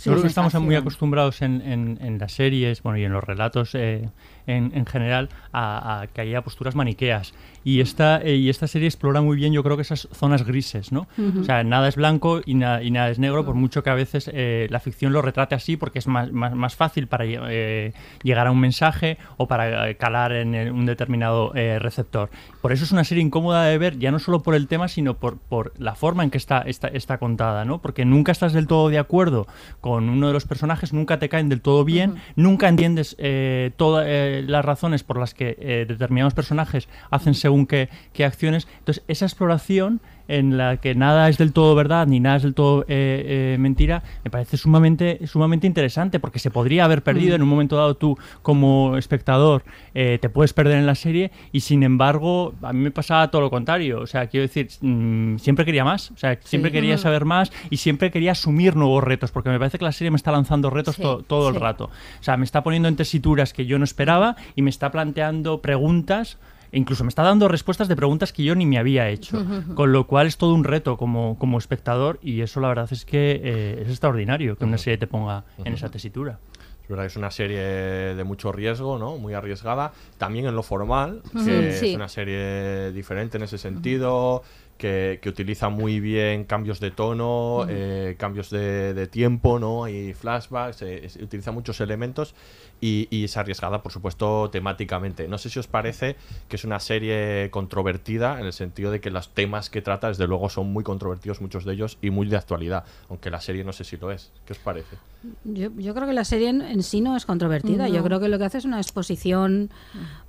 Yo 0.05 0.13
creo 0.13 0.23
que 0.23 0.29
estamos 0.29 0.55
muy 0.55 0.77
acostumbrados 0.77 1.43
en, 1.43 1.61
en- 1.61 1.99
en 2.01 2.19
las 2.19 2.31
series 2.33 2.83
bueno, 2.85 2.99
y 2.99 3.05
en 3.05 3.13
los 3.13 3.25
relatos 3.25 3.75
eh, 3.75 4.09
en, 4.49 4.73
en 4.75 4.87
general 4.87 5.29
a, 5.53 6.01
a 6.01 6.07
que 6.09 6.23
haya 6.23 6.43
posturas 6.43 6.75
maniqueas. 6.75 7.35
Y 7.65 7.81
esta, 7.81 8.21
eh, 8.23 8.37
y 8.37 8.49
esta 8.49 8.67
serie 8.67 8.89
explora 8.89 9.21
muy 9.21 9.37
bien, 9.37 9.53
yo 9.53 9.63
creo 9.63 9.77
que 9.77 9.83
esas 9.83 10.09
zonas 10.13 10.47
grises, 10.47 10.93
¿no? 10.93 11.07
Ujú. 11.19 11.41
O 11.41 11.45
sea, 11.45 11.65
nada 11.65 11.89
es 11.89 11.97
blanco 11.97 12.41
y, 12.45 12.55
na- 12.55 12.83
y 12.83 12.91
nada 12.91 13.11
es 13.11 13.19
negro, 13.19 13.45
por 13.45 13.55
mucho 13.55 13.83
que 13.83 13.91
a 13.91 13.95
veces 13.95 14.31
eh, 14.33 14.67
la 14.71 14.81
ficción 14.81 15.13
lo 15.13 15.23
retrate 15.23 15.55
así, 15.55 15.77
porque 15.77 15.99
es 15.99 16.07
más, 16.07 16.33
más, 16.33 16.55
más 16.55 16.77
fácil 16.77 17.07
para 17.09 17.25
eh, 17.27 17.93
llegar 18.23 18.47
a 18.47 18.51
un 18.51 18.61
mensaje 18.61 19.19
o 19.37 19.47
para 19.49 19.91
eh, 19.91 19.97
calar 19.97 20.33
en 20.33 20.55
el- 20.55 20.73
un 20.73 20.87
determinado 20.87 21.55
eh, 21.55 21.79
receptor. 21.79 22.31
Por 22.63 22.73
eso 22.73 22.85
es 22.85 22.93
una 22.93 23.05
serie 23.05 23.23
incómoda 23.23 23.65
de 23.65 23.77
ver, 23.79 23.99
ya 23.99 24.11
no 24.11 24.19
solo 24.19 24.41
por 24.43 24.55
el 24.55 24.67
tema, 24.69 24.89
sino 24.89 25.15
por, 25.15 25.39
por 25.39 25.73
la 25.79 25.95
forma 25.95 26.25
en 26.25 26.31
que 26.31 26.39
está, 26.39 26.61
está, 26.63 26.89
está 26.89 27.19
contada, 27.19 27.65
¿no? 27.65 27.81
Porque 27.83 28.05
nunca 28.05 28.33
estás 28.33 28.53
del 28.53 28.67
todo 28.67 28.89
de 28.89 28.99
acuerdo 28.99 29.47
con 29.81 30.09
uno 30.09 30.29
de 30.29 30.33
los 30.33 30.45
personajes, 30.47 30.93
nunca 30.93 31.19
te 31.19 31.29
caen 31.29 31.49
del 31.49 31.61
todo 31.61 31.85
bien, 31.85 32.17
nunca 32.37 32.69
entiendes 32.69 33.15
eh, 33.19 33.73
todas 33.77 34.07
las 34.09 34.65
razones 34.65 35.03
por 35.03 35.19
las 35.19 35.35
que 35.35 35.85
determinados 35.89 36.35
personajes 36.35 36.89
hacen 37.11 37.35
según 37.49 37.67
qué, 37.67 37.89
qué 38.13 38.25
acciones. 38.27 38.69
Entonces, 38.81 39.03
esa 39.09 39.25
exploración 39.25 40.01
en 40.31 40.59
la 40.59 40.77
que 40.77 40.95
nada 40.95 41.31
es 41.31 41.39
del 41.39 41.55
todo 41.55 41.75
verdad 41.75 42.07
ni 42.07 42.21
nada 42.21 42.37
es 42.37 42.43
del 42.43 42.53
todo 42.53 42.83
eh, 42.83 42.85
eh, 42.89 43.57
mentira, 43.59 44.03
me 44.23 44.31
parece 44.31 44.59
sumamente, 44.59 45.27
sumamente 45.27 45.67
interesante 45.67 46.21
porque 46.21 46.39
se 46.39 46.51
podría 46.51 46.85
haber 46.85 47.03
perdido 47.03 47.33
Mm. 47.33 47.37
en 47.37 47.43
un 47.45 47.49
momento 47.49 47.77
dado 47.77 47.95
tú 47.97 48.19
como 48.43 48.99
espectador, 48.99 49.65
eh, 49.95 50.19
te 50.21 50.29
puedes 50.29 50.53
perder 50.53 50.77
en 50.77 50.85
la 50.85 50.95
serie 50.97 51.31
y 51.51 51.61
sin 51.61 51.83
embargo 51.83 52.53
a 52.61 52.75
mí 52.75 52.81
me 52.81 52.91
pasaba 52.91 53.31
todo 53.31 53.41
lo 53.41 53.49
contrario, 53.49 54.01
o 54.03 54.07
sea, 54.07 54.27
quiero 54.27 54.43
decir, 54.47 54.69
mm, 54.83 55.39
siempre 55.39 55.65
quería 55.65 55.83
más, 55.87 56.11
o 56.11 56.19
sea, 56.19 56.39
siempre 56.45 56.71
Sí. 56.71 56.75
quería 56.75 56.99
saber 56.99 57.25
más 57.25 57.51
y 57.71 57.79
siempre 57.79 58.11
quería 58.11 58.33
asumir 58.33 58.77
nuevos 58.77 59.03
retos 59.03 59.31
porque 59.31 59.49
me 59.49 59.59
parece 59.59 59.79
que 59.79 59.87
la 59.87 59.93
serie 59.93 60.11
me 60.11 60.19
está 60.19 60.31
lanzando 60.31 60.69
retos 60.69 60.97
Sí, 60.97 61.01
to- 61.03 61.23
todo 61.27 61.49
el 61.49 61.55
sí. 61.55 61.61
rato, 61.61 61.85
o 61.87 62.23
sea, 62.23 62.37
me 62.37 62.45
está 62.45 62.63
poniendo 62.63 62.87
en 62.91 62.97
tesituras 62.97 63.55
que 63.55 63.65
yo 63.65 63.79
no 63.79 63.85
esperaba 63.85 64.37
y 64.55 64.61
me 64.61 64.69
está 64.69 64.91
planteando 64.91 65.63
preguntas 65.63 66.37
e 66.73 66.79
incluso 66.79 67.05
me 67.05 67.09
está 67.09 67.23
dando 67.23 67.49
respuestas 67.49 67.89
de 67.89 67.97
preguntas 67.97 68.33
que 68.33 68.43
yo 68.43 68.55
ni 68.55 68.67
me 68.67 68.79
había 68.79 69.09
hecho. 69.09 69.45
Con 69.75 69.93
lo 69.93 70.07
cual 70.07 70.27
es 70.27 70.37
todo 70.37 70.55
un 70.55 70.65
reto 70.65 70.97
como, 70.97 71.39
como 71.39 71.59
espectador 71.59 72.19
y 72.23 72.41
eso 72.41 72.61
la 72.61 72.69
verdad 72.69 72.89
es 72.91 73.05
que 73.05 73.41
eh, 73.43 73.83
es 73.83 73.89
extraordinario 73.89 74.57
que 74.57 74.65
una 74.65 74.79
serie 74.79 74.99
te 74.99 75.07
ponga 75.07 75.45
en 75.65 75.73
esa 75.73 75.91
tesitura. 75.91 76.39
Es 76.83 76.89
verdad 76.89 77.05
que 77.05 77.09
es 77.09 77.17
una 77.17 77.31
serie 77.31 77.61
de 77.61 78.25
mucho 78.25 78.51
riesgo, 78.51 78.99
¿no? 78.99 79.19
Muy 79.19 79.35
arriesgada. 79.35 79.93
También 80.17 80.47
en 80.47 80.55
lo 80.55 80.63
formal, 80.63 81.21
que 81.45 81.73
sí. 81.73 81.91
es 81.91 81.97
una 81.97 82.09
serie 82.09 82.93
diferente 82.93 83.37
en 83.37 83.43
ese 83.43 83.59
sentido, 83.59 84.43
que, 84.79 85.19
que 85.21 85.29
utiliza 85.29 85.69
muy 85.69 86.01
bien 86.01 86.45
cambios 86.45 86.81
de 86.81 86.91
tono, 86.91 87.67
eh, 87.69 88.17
cambios 88.19 88.49
de, 88.49 88.95
de 88.95 89.07
tiempo, 89.07 89.59
¿no? 89.59 89.87
Y 89.87 90.15
flashbacks, 90.15 90.81
eh, 90.81 91.11
utiliza 91.21 91.53
muchos 91.53 91.79
elementos 91.83 92.35
y, 92.81 93.09
y 93.11 93.25
es 93.25 93.37
arriesgada, 93.37 93.83
por 93.83 93.93
supuesto, 93.93 94.51
temáticamente. 94.51 95.29
No 95.29 95.39
sé 95.39 95.51
si 95.51 95.59
os 95.59 95.67
parece 95.67 96.17
que 96.49 96.57
es 96.57 96.65
una 96.65 96.81
serie 96.81 97.51
controvertida 97.51 98.41
en 98.41 98.47
el 98.47 98.53
sentido 98.53 98.91
de 98.91 99.01
que 99.01 99.11
los 99.11 99.35
temas 99.35 99.71
que 99.71 99.83
trata, 99.83 100.09
desde 100.09 100.27
luego, 100.27 100.49
son 100.49 100.73
muy 100.73 100.85
controvertidos, 100.85 101.41
muchos 101.41 101.65
de 101.65 101.75
ellos, 101.75 101.99
y 102.03 102.11
muy 102.11 102.29
de 102.29 102.37
actualidad, 102.37 102.85
aunque 103.09 103.31
la 103.31 103.41
serie 103.41 103.65
no 103.65 103.73
sé 103.73 103.85
si 103.85 103.97
lo 103.97 104.11
es. 104.11 104.31
¿Qué 104.47 104.53
os 104.53 104.59
parece? 104.59 104.97
Yo, 105.45 105.71
yo 105.77 105.95
creo 105.95 106.07
que 106.07 106.13
la 106.13 106.25
serie 106.25 106.49
en, 106.49 106.63
en 106.63 106.83
sí 106.83 107.01
no 107.01 107.17
es 107.17 107.27
controvertida. 107.27 107.89
Yo 107.89 108.05
creo 108.05 108.21
que 108.21 108.29
lo 108.29 108.39
que 108.39 108.45
hace 108.45 108.59
es 108.59 108.65
una 108.65 108.79
exposición 108.79 109.71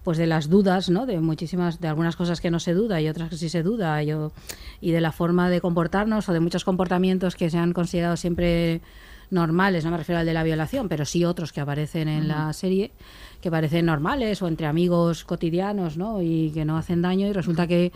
pues 0.03 0.17
de 0.17 0.25
las 0.25 0.49
dudas, 0.49 0.89
¿no? 0.89 1.05
De 1.05 1.19
muchísimas, 1.19 1.79
de 1.79 1.87
algunas 1.87 2.15
cosas 2.15 2.41
que 2.41 2.49
no 2.49 2.59
se 2.59 2.73
duda 2.73 2.99
y 2.99 3.07
otras 3.07 3.29
que 3.29 3.37
sí 3.37 3.49
se 3.49 3.61
duda. 3.61 4.01
Yo, 4.01 4.31
y 4.81 4.91
de 4.91 5.01
la 5.01 5.11
forma 5.11 5.49
de 5.49 5.61
comportarnos 5.61 6.27
o 6.29 6.33
de 6.33 6.39
muchos 6.39 6.63
comportamientos 6.63 7.35
que 7.35 7.49
se 7.49 7.57
han 7.57 7.73
considerado 7.73 8.17
siempre 8.17 8.81
normales, 9.31 9.85
no 9.85 9.91
me 9.91 9.97
refiero 9.97 10.19
al 10.19 10.25
de 10.25 10.33
la 10.33 10.43
violación, 10.43 10.89
pero 10.89 11.05
sí 11.05 11.25
otros 11.25 11.53
que 11.53 11.61
aparecen 11.61 12.07
en 12.07 12.27
la 12.27 12.51
serie, 12.53 12.91
que 13.41 13.51
parecen 13.51 13.85
normales 13.85 14.41
o 14.41 14.47
entre 14.47 14.67
amigos 14.67 15.23
cotidianos, 15.23 15.97
¿no? 15.97 16.21
Y 16.21 16.51
que 16.51 16.65
no 16.65 16.77
hacen 16.77 17.01
daño 17.01 17.27
y 17.27 17.33
resulta 17.33 17.67
que 17.67 17.91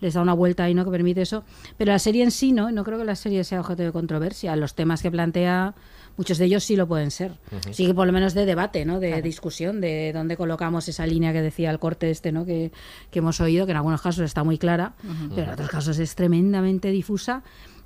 les 0.00 0.14
da 0.14 0.22
una 0.22 0.32
vuelta 0.32 0.68
y 0.68 0.74
no 0.74 0.84
que 0.84 0.90
permite 0.90 1.22
eso. 1.22 1.44
Pero 1.76 1.92
la 1.92 1.98
serie 1.98 2.24
en 2.24 2.30
sí, 2.30 2.52
¿no? 2.52 2.70
No 2.70 2.84
creo 2.84 2.98
que 2.98 3.04
la 3.04 3.16
serie 3.16 3.44
sea 3.44 3.60
objeto 3.60 3.82
de 3.82 3.92
controversia. 3.92 4.54
Los 4.56 4.74
temas 4.74 5.02
que 5.02 5.10
plantea, 5.10 5.74
muchos 6.16 6.38
de 6.38 6.46
ellos 6.46 6.64
sí 6.64 6.76
lo 6.76 6.86
pueden 6.86 7.10
ser. 7.10 7.32
Sí 7.70 7.86
que 7.86 7.94
por 7.94 8.06
lo 8.06 8.12
menos 8.12 8.34
de 8.34 8.46
debate, 8.46 8.84
¿no? 8.84 9.00
De 9.00 9.20
discusión, 9.22 9.80
de 9.80 10.12
dónde 10.12 10.36
colocamos 10.36 10.88
esa 10.88 11.06
línea 11.06 11.32
que 11.32 11.42
decía 11.42 11.70
el 11.70 11.78
corte 11.78 12.10
este, 12.10 12.32
¿no? 12.32 12.44
Que, 12.44 12.72
que 13.10 13.18
hemos 13.18 13.40
oído, 13.40 13.66
que 13.66 13.72
en 13.72 13.76
algunos 13.78 14.00
casos 14.00 14.24
está 14.24 14.44
muy 14.44 14.58
clara, 14.58 14.94
pero 15.34 15.48
en 15.48 15.52
otros 15.52 15.68
casos 15.68 15.98
es 15.98 16.14
tremendamente 16.14 16.90
difusa. 16.90 17.42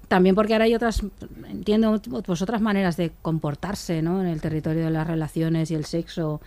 También 0.09 0.35
porque 0.35 0.53
ahora 0.53 0.67
hay 0.67 0.75
otras, 0.75 1.03
entiendo, 1.49 2.01
pues 2.25 2.43
otras 2.43 2.61
maneras 2.61 2.97
de 2.97 3.13
comportarse, 3.23 4.03
¿no? 4.03 4.21
En 4.21 4.27
el 4.27 4.41
territorio 4.41 4.85
de 4.85 4.91
las 4.91 5.07
relaciones 5.07 5.71
y 5.71 5.75
el 5.75 5.85
sexo. 5.85 6.41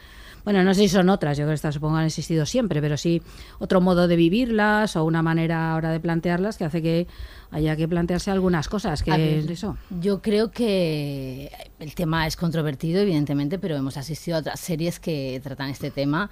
Bueno, 0.44 0.64
no 0.64 0.76
sé 0.76 0.82
si 0.82 0.90
son 0.90 1.10
otras, 1.10 1.38
yo 1.38 1.46
creo 1.46 1.50
que 1.50 1.56
estas 1.56 1.74
supongo 1.74 1.98
han 1.98 2.06
existido 2.06 2.46
siempre, 2.46 2.80
pero 2.80 2.98
sí 2.98 3.24
otro 3.58 3.82
modo 3.82 4.08
de 4.08 4.16
vivirlas 4.16 4.96
o 4.96 5.04
una 5.04 5.24
manera 5.24 5.74
ahora 5.74 5.90
de 5.90 6.00
plantearlas 6.00 6.58
que 6.58 6.66
hace 6.66 6.84
que 6.84 7.08
haya 7.50 7.76
que 7.76 7.88
plantearse 7.88 8.30
algunas 8.30 8.70
cosas. 8.70 9.02
Que 9.02 9.10
ver, 9.10 9.50
eso. 9.50 9.76
Yo 10.00 10.22
creo 10.22 10.52
que 10.52 11.52
el 11.80 11.96
tema 11.96 12.28
es 12.28 12.36
controvertido, 12.36 13.02
evidentemente, 13.02 13.58
pero 13.58 13.76
hemos 13.76 13.98
asistido 13.98 14.38
a 14.38 14.42
otras 14.42 14.60
series 14.60 15.00
que 15.00 15.42
tratan 15.44 15.72
este 15.72 15.90
tema 15.90 16.30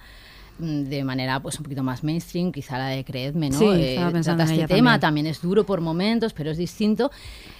de 0.58 1.02
manera 1.04 1.40
pues 1.40 1.56
un 1.58 1.64
poquito 1.64 1.82
más 1.82 2.04
mainstream, 2.04 2.52
quizá 2.52 2.78
la 2.78 2.88
de 2.88 3.04
Creedme, 3.04 3.50
¿no? 3.50 3.58
Sí, 3.58 3.66
Eh, 3.68 3.96
trata 4.22 4.44
este 4.44 4.66
tema, 4.66 4.92
también. 4.92 5.00
también 5.00 5.26
es 5.26 5.42
duro 5.42 5.64
por 5.64 5.80
momentos, 5.80 6.32
pero 6.32 6.50
es 6.50 6.56
distinto. 6.56 7.10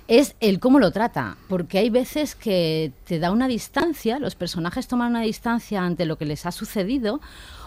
Es 0.06 0.36
el 0.40 0.60
cómo 0.60 0.78
lo 0.78 0.90
trata, 0.92 1.36
porque 1.48 1.78
hay 1.78 1.90
veces 1.90 2.34
que 2.34 2.92
te 3.04 3.18
da 3.18 3.30
una 3.32 3.48
distancia, 3.48 4.18
los 4.18 4.34
personajes 4.34 4.86
toman 4.86 5.10
una 5.10 5.22
distancia 5.22 5.82
ante 5.82 6.04
lo 6.06 6.18
que 6.18 6.26
les 6.26 6.46
ha 6.46 6.52
sucedido 6.52 7.20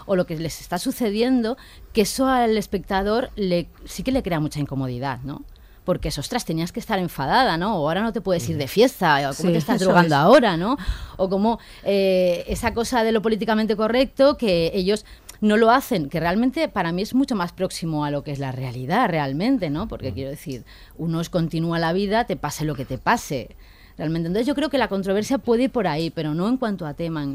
o 0.06 0.16
lo 0.16 0.24
que 0.26 0.36
les 0.38 0.60
está 0.60 0.78
sucediendo, 0.78 1.56
que 1.92 2.02
eso 2.02 2.26
al 2.28 2.56
espectador 2.56 3.30
le, 3.36 3.68
sí 3.84 4.02
que 4.02 4.12
le 4.12 4.22
crea 4.22 4.40
mucha 4.40 4.60
incomodidad, 4.60 5.20
¿no? 5.22 5.42
Porque, 5.88 6.10
ostras, 6.10 6.44
tenías 6.44 6.70
que 6.70 6.80
estar 6.80 6.98
enfadada, 6.98 7.56
¿no? 7.56 7.78
O 7.78 7.88
ahora 7.88 8.02
no 8.02 8.12
te 8.12 8.20
puedes 8.20 8.46
ir 8.50 8.58
de 8.58 8.68
fiesta, 8.68 9.30
o 9.30 9.34
cómo 9.34 9.48
Sí, 9.48 9.52
te 9.54 9.56
estás 9.56 9.80
drogando 9.80 10.14
es. 10.16 10.20
ahora, 10.20 10.58
¿no? 10.58 10.76
O 11.16 11.30
como 11.30 11.58
eh, 11.82 12.44
esa 12.46 12.74
cosa 12.74 13.04
de 13.04 13.10
lo 13.12 13.22
políticamente 13.22 13.74
correcto 13.74 14.36
que 14.36 14.70
ellos 14.74 15.06
no 15.40 15.56
lo 15.56 15.70
hacen, 15.70 16.10
que 16.10 16.20
realmente 16.20 16.68
para 16.68 16.92
mí 16.92 17.00
es 17.00 17.14
mucho 17.14 17.36
más 17.36 17.52
próximo 17.54 18.04
a 18.04 18.10
lo 18.10 18.22
que 18.22 18.32
es 18.32 18.38
la 18.38 18.52
realidad 18.52 19.08
realmente, 19.08 19.70
¿no? 19.70 19.88
Porque 19.88 20.12
quiero 20.12 20.28
decir, 20.28 20.62
uno 20.98 21.22
es 21.22 21.30
continúa 21.30 21.78
la 21.78 21.94
vida, 21.94 22.24
te 22.24 22.36
pase 22.36 22.66
lo 22.66 22.74
que 22.74 22.84
te 22.84 22.98
pase. 22.98 23.56
Realmente. 23.96 24.26
Entonces 24.26 24.46
yo 24.46 24.54
creo 24.54 24.68
que 24.68 24.76
la 24.76 24.88
controversia 24.88 25.38
puede 25.38 25.62
ir 25.64 25.70
por 25.70 25.86
ahí, 25.86 26.10
pero 26.10 26.34
no 26.34 26.48
en 26.48 26.58
cuanto 26.58 26.86
a 26.86 26.92
tema. 26.92 27.26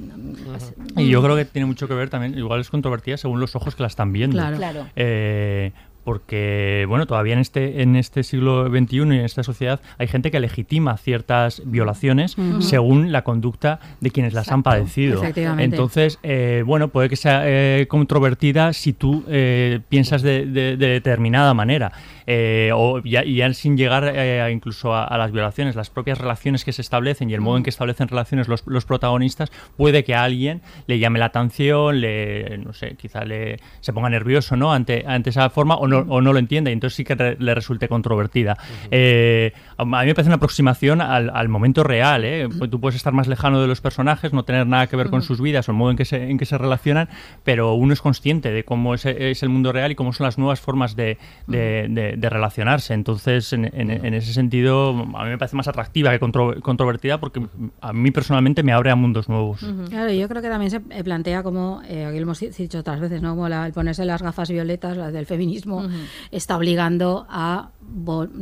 Y 0.95 1.09
yo 1.09 1.23
creo 1.23 1.35
que 1.35 1.45
tiene 1.45 1.65
mucho 1.65 1.87
que 1.87 1.95
ver 1.95 2.11
también, 2.11 2.37
igual 2.37 2.61
es 2.61 2.69
controvertida 2.69 3.17
según 3.17 3.39
los 3.39 3.55
ojos 3.55 3.73
que 3.75 3.81
la 3.81 3.87
están 3.87 4.13
viendo. 4.13 4.37
Claro. 4.37 4.57
Claro. 4.57 4.87
Eh, 4.95 5.71
porque, 6.03 6.85
bueno, 6.87 7.05
todavía 7.05 7.33
en 7.33 7.39
este, 7.39 7.81
en 7.81 7.95
este 7.95 8.23
siglo 8.23 8.67
XXI 8.69 8.97
y 8.97 9.01
en 9.01 9.13
esta 9.13 9.43
sociedad 9.43 9.81
hay 9.97 10.07
gente 10.07 10.31
que 10.31 10.39
legitima 10.39 10.97
ciertas 10.97 11.61
violaciones 11.65 12.35
según 12.61 13.11
la 13.11 13.23
conducta 13.23 13.79
de 14.01 14.11
quienes 14.11 14.33
las 14.33 14.51
han 14.51 14.63
padecido. 14.63 15.21
Entonces, 15.63 16.19
eh, 16.23 16.63
bueno, 16.65 16.87
puede 16.89 17.09
que 17.09 17.15
sea 17.15 17.41
eh, 17.45 17.87
controvertida 17.87 18.73
si 18.73 18.93
tú 18.93 19.23
eh, 19.27 19.79
piensas 19.89 20.21
de, 20.21 20.45
de- 20.45 20.77
de 20.77 20.87
determinada 20.87 21.53
manera. 21.53 21.91
Eh, 22.27 22.71
o 22.73 22.99
ya, 23.03 23.23
ya 23.23 23.53
sin 23.53 23.75
llegar 23.77 24.11
eh, 24.15 24.49
incluso 24.51 24.93
a, 24.93 25.03
a 25.05 25.17
las 25.17 25.31
violaciones, 25.31 25.75
las 25.75 25.89
propias 25.89 26.17
relaciones 26.19 26.63
que 26.63 26.71
se 26.71 26.81
establecen 26.81 27.29
y 27.29 27.33
el 27.33 27.41
modo 27.41 27.57
en 27.57 27.63
que 27.63 27.69
establecen 27.69 28.07
relaciones 28.07 28.47
los, 28.47 28.65
los 28.67 28.85
protagonistas, 28.85 29.51
puede 29.77 30.03
que 30.03 30.15
a 30.15 30.23
alguien 30.23 30.61
le 30.87 30.99
llame 30.99 31.19
la 31.19 31.25
atención, 31.25 31.99
le, 32.01 32.57
no 32.59 32.73
sé, 32.73 32.95
quizá 32.95 33.25
le, 33.25 33.59
se 33.81 33.93
ponga 33.93 34.09
nervioso 34.09 34.55
¿no? 34.55 34.71
ante, 34.73 35.03
ante 35.07 35.29
esa 35.31 35.49
forma 35.49 35.75
o 35.75 35.87
no, 35.87 35.99
o 36.07 36.21
no 36.21 36.33
lo 36.33 36.39
entienda 36.39 36.69
y 36.69 36.73
entonces 36.73 36.95
sí 36.95 37.03
que 37.03 37.15
re- 37.15 37.35
le 37.39 37.53
resulte 37.55 37.87
controvertida. 37.87 38.57
Eh, 38.91 39.51
a 39.77 39.83
mí 39.85 39.91
me 40.05 40.13
parece 40.15 40.29
una 40.29 40.35
aproximación 40.35 41.01
al, 41.01 41.29
al 41.33 41.49
momento 41.49 41.83
real. 41.83 42.23
¿eh? 42.25 42.47
Pues 42.57 42.69
Tú 42.69 42.79
puedes 42.79 42.95
estar 42.95 43.13
más 43.13 43.27
lejano 43.27 43.61
de 43.61 43.67
los 43.67 43.81
personajes, 43.81 44.33
no 44.33 44.43
tener 44.43 44.65
nada 44.67 44.87
que 44.87 44.95
ver 44.95 45.09
con 45.09 45.21
sus 45.21 45.41
vidas 45.41 45.67
o 45.67 45.71
el 45.71 45.77
modo 45.77 45.91
en 45.91 45.97
que 45.97 46.05
se, 46.05 46.29
en 46.29 46.37
que 46.37 46.45
se 46.45 46.57
relacionan, 46.57 47.09
pero 47.43 47.73
uno 47.73 47.93
es 47.93 48.01
consciente 48.01 48.51
de 48.51 48.63
cómo 48.63 48.93
es, 48.93 49.05
es 49.05 49.43
el 49.43 49.49
mundo 49.49 49.71
real 49.71 49.91
y 49.91 49.95
cómo 49.95 50.13
son 50.13 50.25
las 50.25 50.37
nuevas 50.37 50.61
formas 50.61 50.95
de, 50.95 51.17
de- 51.47 51.87
de- 51.89 52.12
de 52.17 52.29
relacionarse. 52.29 52.93
Entonces, 52.93 53.51
en, 53.53 53.65
en- 53.65 53.91
en 54.05 54.13
ese 54.13 54.33
sentido, 54.33 54.89
a 54.89 55.23
mí 55.23 55.29
me 55.29 55.37
parece 55.37 55.55
más 55.55 55.67
atractiva 55.67 56.11
que 56.11 56.19
contro- 56.19 56.59
controvertida 56.61 57.19
porque 57.19 57.41
a 57.81 57.93
mí 57.93 58.11
personalmente 58.11 58.63
me 58.63 58.71
abre 58.73 58.91
a 58.91 58.95
mundos 58.95 59.29
nuevos. 59.29 59.61
Claro, 59.89 60.11
yo 60.11 60.27
creo 60.29 60.41
que 60.41 60.49
también 60.49 60.71
se 60.71 60.81
eh, 60.89 61.03
plantea 61.03 61.43
como, 61.43 61.81
eh, 61.87 62.05
aquí 62.05 62.17
lo 62.17 62.23
hemos 62.23 62.39
dicho 62.39 62.79
otras 62.79 62.99
veces, 62.99 63.21
¿no? 63.21 63.31
Como 63.35 63.49
la- 63.49 63.67
el 63.67 63.73
ponerse 63.73 64.05
las 64.05 64.21
gafas 64.21 64.49
violetas, 64.49 64.95
las 64.97 65.11
del 65.13 65.25
feminismo, 65.25 65.87
está 66.31 66.57
obligando 66.57 67.25
a 67.29 67.69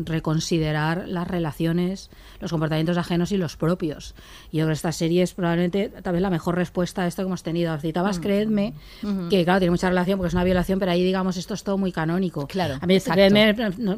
reconsiderar 0.05 1.07
las 1.07 1.27
relaciones, 1.27 2.09
los 2.39 2.51
comportamientos 2.51 2.97
ajenos 2.97 3.31
y 3.31 3.37
los 3.37 3.57
propios. 3.57 4.15
Y 4.51 4.57
yo 4.57 4.63
creo 4.63 4.67
que 4.69 4.73
esta 4.73 4.91
serie 4.91 5.23
es 5.23 5.33
probablemente 5.33 5.89
tal 6.01 6.13
vez 6.13 6.21
la 6.21 6.29
mejor 6.29 6.55
respuesta 6.55 7.03
a 7.03 7.07
esto 7.07 7.21
que 7.21 7.27
hemos 7.27 7.43
tenido. 7.43 7.77
Citabas 7.79 8.19
Creedme, 8.19 8.73
Ujú. 9.03 9.29
que 9.29 9.43
claro, 9.43 9.59
tiene 9.59 9.71
mucha 9.71 9.89
relación 9.89 10.17
porque 10.17 10.29
es 10.29 10.33
una 10.33 10.43
violación, 10.43 10.79
pero 10.79 10.91
ahí 10.91 11.03
digamos 11.03 11.37
esto 11.37 11.53
es 11.53 11.63
todo 11.63 11.77
muy 11.77 11.91
canónico. 11.91 12.47
Claro, 12.47 12.77
A 12.81 12.87
mí. 12.87 12.99
Creedme, 12.99 13.55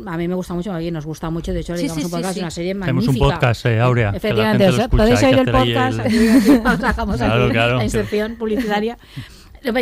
a 0.07 0.17
mí 0.17 0.27
me 0.27 0.35
gusta 0.35 0.53
mucho, 0.53 0.73
a 0.73 0.77
mí 0.79 0.91
nos 0.91 1.05
gusta 1.05 1.29
mucho, 1.29 1.53
de 1.53 1.59
hecho, 1.61 1.75
Sí, 1.75 1.83
digamos 1.83 1.99
sí, 2.01 2.05
un 2.05 2.11
podcast, 2.11 2.33
sí. 2.33 2.39
una 2.39 2.51
serie 2.51 2.73
Tenemos 2.73 3.05
magnífica. 3.05 3.25
un 3.25 3.31
podcast, 3.31 3.65
eh, 3.65 3.79
Aurea, 3.79 4.07
que 4.07 4.11
la 4.13 4.17
Efectivamente, 4.17 4.63
gente 4.63 4.67
o 4.67 4.71
lo 4.71 4.75
sea, 4.75 4.85
escucha, 4.85 5.03
podéis 5.03 5.23
oír 5.23 5.39
el 5.39 5.51
podcast, 5.51 5.99
el- 5.99 6.29
aquí, 6.31 6.67
os 6.73 6.79
dejamos 6.79 7.17
Claro, 7.17 7.43
aquí 7.45 7.51
claro. 7.53 7.77
la 7.77 7.83
inserción 7.83 8.35
publicitaria. 8.35 8.97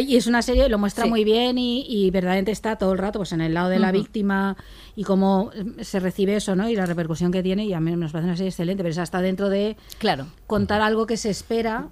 Y 0.07 0.15
es 0.15 0.27
una 0.27 0.41
serie, 0.41 0.69
lo 0.69 0.77
muestra 0.77 1.05
Sí. 1.05 1.09
muy 1.09 1.23
bien 1.23 1.57
y, 1.57 1.85
y 1.87 2.11
verdaderamente 2.11 2.51
está 2.51 2.75
todo 2.75 2.91
el 2.93 2.97
rato 2.99 3.19
pues 3.19 3.31
en 3.31 3.41
el 3.41 3.53
lado 3.53 3.69
de 3.69 3.79
la 3.79 3.91
víctima 3.91 4.55
y 4.95 5.03
cómo 5.03 5.49
eh, 5.55 5.83
se 5.83 5.99
recibe 5.99 6.35
eso, 6.35 6.55
¿no? 6.55 6.69
Y 6.69 6.75
la 6.75 6.85
repercusión 6.85 7.31
que 7.31 7.41
tiene 7.41 7.65
y 7.65 7.73
a 7.73 7.79
mí 7.79 7.91
nos 7.95 8.11
parece 8.11 8.27
una 8.27 8.37
serie 8.37 8.49
excelente, 8.49 8.83
pero 8.83 8.91
esa 8.91 9.03
está 9.03 9.21
dentro 9.21 9.49
de 9.49 9.77
Claro. 9.97 10.27
contar 10.47 10.81
algo 10.81 11.05
que 11.07 11.17
se 11.17 11.29
espera 11.31 11.87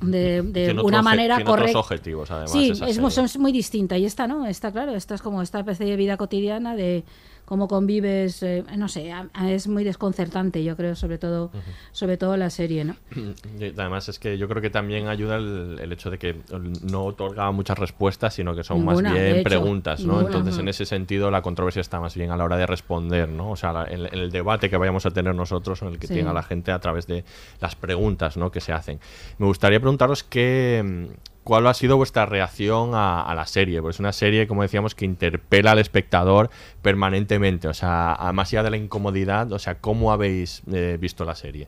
de, 0.00 0.42
de 0.42 0.52
Tiene 0.52 0.72
una 0.72 0.82
otros- 1.00 1.02
manera 1.04 1.44
correcta. 1.44 1.78
objetivos, 1.78 2.30
además, 2.30 2.50
Sí, 2.52 2.70
esa 2.70 2.86
es, 2.88 3.18
es 3.18 3.38
muy 3.38 3.52
distinta 3.52 3.96
y 3.98 4.04
esta, 4.04 4.26
¿no? 4.26 4.46
Está 4.46 4.72
claro, 4.72 4.94
esta 4.94 5.14
es 5.14 5.22
como 5.22 5.40
esta 5.42 5.60
especie 5.60 5.86
de 5.86 5.96
vida 5.96 6.16
cotidiana 6.16 6.74
de 6.74 7.04
cómo 7.48 7.66
convives, 7.66 8.42
eh, 8.42 8.62
no 8.76 8.88
sé, 8.88 9.10
a- 9.10 9.26
a- 9.32 9.50
es 9.50 9.68
muy 9.68 9.82
desconcertante, 9.82 10.62
yo 10.62 10.76
creo, 10.76 10.94
sobre 10.94 11.16
todo, 11.16 11.50
sobre 11.92 12.18
todo 12.18 12.36
la 12.36 12.50
serie, 12.50 12.84
¿no? 12.84 12.94
Y 13.58 13.64
Además 13.78 14.10
es 14.10 14.18
que 14.18 14.36
yo 14.36 14.48
creo 14.48 14.60
que 14.60 14.68
también 14.68 15.08
ayuda 15.08 15.36
el, 15.36 15.78
el 15.80 15.90
hecho 15.92 16.10
de 16.10 16.18
que 16.18 16.36
no 16.82 17.04
otorga 17.06 17.50
muchas 17.50 17.78
respuestas, 17.78 18.34
sino 18.34 18.54
que 18.54 18.62
son 18.64 18.80
Ninguna, 18.80 19.08
más 19.10 19.12
bien 19.14 19.36
hecho, 19.36 19.44
preguntas, 19.48 20.00
¿no? 20.00 20.12
ninguna. 20.18 20.26
Entonces 20.28 20.58
en 20.60 20.68
ese 20.68 20.84
sentido 20.84 21.30
la 21.30 21.40
controversia 21.40 21.80
está 21.80 21.98
más 22.00 22.14
bien 22.14 22.30
a 22.32 22.36
la 22.36 22.44
hora 22.44 22.58
de 22.58 22.66
responder, 22.66 23.30
¿no? 23.30 23.50
O 23.52 23.56
sea, 23.56 23.72
la- 23.72 23.84
el 23.84 24.30
debate 24.30 24.68
que 24.68 24.76
vayamos 24.76 25.06
a 25.06 25.10
tener 25.10 25.34
nosotros, 25.34 25.80
en 25.80 25.88
el 25.88 25.98
que 25.98 26.06
Sí. 26.06 26.14
tenga 26.14 26.34
la 26.34 26.42
gente 26.42 26.70
a 26.70 26.78
través 26.80 27.06
de 27.06 27.24
las 27.62 27.74
preguntas, 27.76 28.36
¿no? 28.36 28.50
Que 28.50 28.60
se 28.60 28.72
hacen. 28.74 29.00
Me 29.38 29.46
gustaría 29.46 29.80
preguntaros 29.80 30.22
qué... 30.22 31.08
¿Cuál 31.48 31.66
ha 31.66 31.72
sido 31.72 31.96
vuestra 31.96 32.26
reacción 32.26 32.94
a, 32.94 33.22
a 33.22 33.34
la 33.34 33.46
serie? 33.46 33.80
Pues 33.80 33.96
es 33.96 34.00
una 34.00 34.12
serie, 34.12 34.46
como 34.46 34.60
decíamos, 34.60 34.94
que 34.94 35.06
interpela 35.06 35.70
al 35.70 35.78
espectador 35.78 36.50
permanentemente. 36.82 37.68
O 37.68 37.72
sea, 37.72 38.12
a- 38.12 38.34
más 38.34 38.50
allá 38.52 38.64
de 38.64 38.70
la 38.70 38.76
incomodidad, 38.76 39.50
o 39.50 39.58
sea, 39.58 39.76
¿cómo 39.76 40.12
habéis 40.12 40.60
eh, 40.70 40.98
visto 41.00 41.24
la 41.24 41.34
serie? 41.34 41.66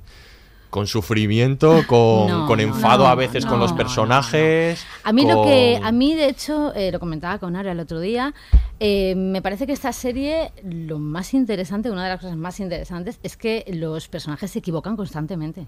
¿Con 0.69 0.87
sufrimiento? 0.87 1.83
¿Con, 1.89 2.29
No, 2.29 2.47
con 2.47 2.59
no, 2.59 2.63
enfado 2.65 3.05
no, 3.05 3.11
a 3.11 3.15
veces 3.15 3.47
con 3.47 3.59
los 3.59 3.73
personajes? 3.73 4.85
A 5.03 5.15
mí 5.15 5.27
lo 5.27 5.43
que, 5.45 5.81
a 5.83 5.93
mí 5.93 6.15
de 6.15 6.29
hecho, 6.29 6.75
eh, 6.75 6.93
lo 6.93 7.01
comentaba 7.01 7.39
con 7.39 7.57
Ara 7.57 7.73
el 7.73 7.81
otro 7.81 8.01
día, 8.01 8.35
eh, 8.81 9.15
me 9.17 9.41
parece 9.41 9.67
que 9.67 9.73
esta 9.73 9.95
serie, 9.95 10.53
lo 10.63 10.99
más 10.99 11.33
interesante, 11.33 11.91
una 11.91 12.05
de 12.05 12.11
las 12.11 12.21
cosas 12.21 12.37
más 12.37 12.61
interesantes, 12.61 13.19
es 13.23 13.39
que 13.39 13.65
los 13.73 14.09
personajes 14.09 14.51
se 14.51 14.59
equivocan 14.59 14.95
constantemente. 14.95 15.67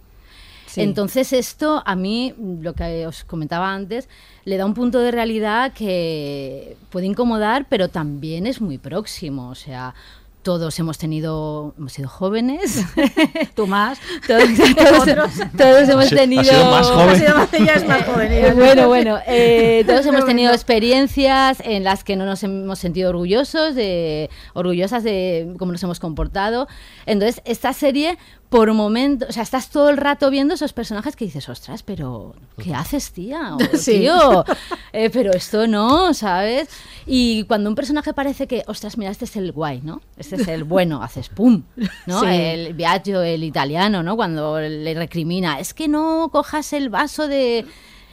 Sí. 0.73 0.81
Entonces 0.81 1.33
esto 1.35 1.83
a 1.85 1.95
mí, 1.97 2.35
lo 2.63 2.73
que 2.73 3.07
os 3.07 3.25
comentaba 3.25 3.75
antes, 3.75 4.09
le 4.47 4.57
da 4.57 4.65
un 4.65 4.73
punto 4.73 5.01
de 5.01 5.11
realidad 5.11 5.73
que 5.75 6.77
puede 6.89 7.05
incomodar, 7.07 7.67
pero 7.69 7.89
también 7.89 8.47
es 8.47 8.61
muy 8.63 8.79
próximo. 8.79 9.51
O 9.51 9.55
sea, 9.55 9.95
todos 10.43 10.79
hemos 10.81 10.97
tenido, 10.97 11.75
hemos 11.77 11.93
sido 11.93 12.09
jóvenes. 12.09 12.83
Tú 13.55 13.67
más. 13.67 13.99
Todos, 14.27 14.45
todos- 14.75 15.31
todos 15.57 15.89
hemos 15.91 16.07
ha 16.11 16.17
tenido... 16.17 16.43
sido 16.43 16.71
más 16.71 16.87
joven. 16.91 17.09
Ha 17.11 17.15
sido 17.17 17.37
más- 17.37 17.53
ella 17.55 17.75
es 17.75 17.87
más 17.87 18.03
joven, 18.05 18.33
ella 18.33 18.55
bueno, 18.55 18.89
bueno, 18.89 19.19
eh, 19.27 19.85
todos 19.87 20.07
hemos 20.07 20.25
tenido 20.25 20.53
experiencias 20.55 21.59
en 21.65 21.85
las 21.85 22.03
que 22.03 22.17
no 22.17 22.25
nos 22.25 22.43
hemos 22.45 22.79
sentido 22.79 23.11
orgullosos, 23.11 23.75
de, 23.75 24.31
orgullosas 24.55 25.05
de 25.05 25.55
cómo 25.59 25.71
nos 25.73 25.83
hemos 25.83 26.01
comportado. 26.01 26.67
Entonces, 27.07 27.43
esta 27.45 27.73
serie 27.75 28.17
por 28.53 28.71
momentos, 28.75 29.31
o 29.31 29.33
sea, 29.33 29.43
estás 29.43 29.71
todo 29.71 29.89
el 29.89 29.97
rato 29.97 30.29
viendo 30.29 30.53
esos 30.55 30.75
personajes 30.75 31.17
que 31.17 31.25
dices, 31.25 31.49
ostras, 31.49 31.83
pero 31.83 32.35
¿qué 32.63 32.75
haces, 32.75 33.11
tía? 33.13 33.57
O, 33.57 33.77
Sí. 33.77 34.01
Tío, 34.01 34.45
eh, 34.93 35.09
pero 35.11 35.33
esto 35.33 35.67
no, 35.67 36.13
¿sabes? 36.13 36.69
Y 37.07 37.45
cuando 37.45 37.71
un 37.71 37.75
personaje 37.75 38.13
parece 38.13 38.47
que, 38.47 38.63
ostras, 38.67 38.99
mira, 38.99 39.11
este 39.11 39.25
es 39.25 39.37
el 39.37 39.53
guay, 39.53 39.81
¿no? 39.83 40.03
Este 40.19 40.37
es 40.37 40.47
el 40.49 40.65
bueno, 40.65 41.03
haces 41.07 41.31
pum, 41.31 41.63
¿no? 42.07 42.21
Sí. 42.21 42.27
El 42.29 42.75
Biagio, 42.75 43.23
el 43.23 43.43
italiano, 43.43 44.03
¿no? 44.03 44.17
Cuando 44.17 44.61
le 44.61 44.93
recrimina, 44.95 45.59
es 45.59 45.73
que 45.73 45.89
no 45.89 46.29
cojas 46.31 46.75
el 46.75 46.91
vaso 46.91 47.29
de... 47.29 47.65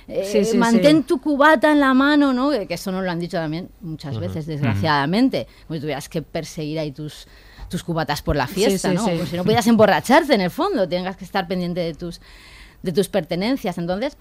eh, 0.07 0.29
Sí, 0.31 0.45
sí, 0.45 0.57
mantén 0.57 0.99
sí. 0.99 1.03
tu 1.03 1.19
cubata 1.19 1.69
en 1.71 1.81
la 1.81 1.93
mano, 1.93 2.31
¿no? 2.31 2.51
Que 2.51 2.73
eso 2.75 2.93
nos 2.93 3.03
lo 3.03 3.11
han 3.11 3.19
dicho 3.19 3.35
también 3.37 3.69
muchas 3.81 4.17
veces, 4.17 4.45
desgraciadamente. 4.45 5.47
Como 5.67 5.75
si 5.75 5.81
tuvieras 5.81 6.07
que 6.07 6.21
perseguir 6.21 6.79
ahí 6.79 6.91
tus, 6.93 7.27
tus 7.69 7.83
cubatas 7.83 8.21
por 8.21 8.35
la 8.35 8.47
fiesta, 8.47 8.89
sí, 8.89 8.95
¿no? 8.95 9.05
Como 9.05 9.25
si 9.25 9.37
no 9.37 9.43
pudieras 9.43 9.67
emborracharte 9.67 10.33
en 10.33 10.41
el 10.41 10.51
fondo, 10.51 10.87
tengas 10.89 11.15
que 11.15 11.25
estar 11.25 11.47
pendiente 11.47 11.79
de 11.79 11.93
tus, 11.93 12.19
de 12.81 12.91
tus 12.91 13.07
pertenencias. 13.07 13.77
Entonces, 13.77 14.17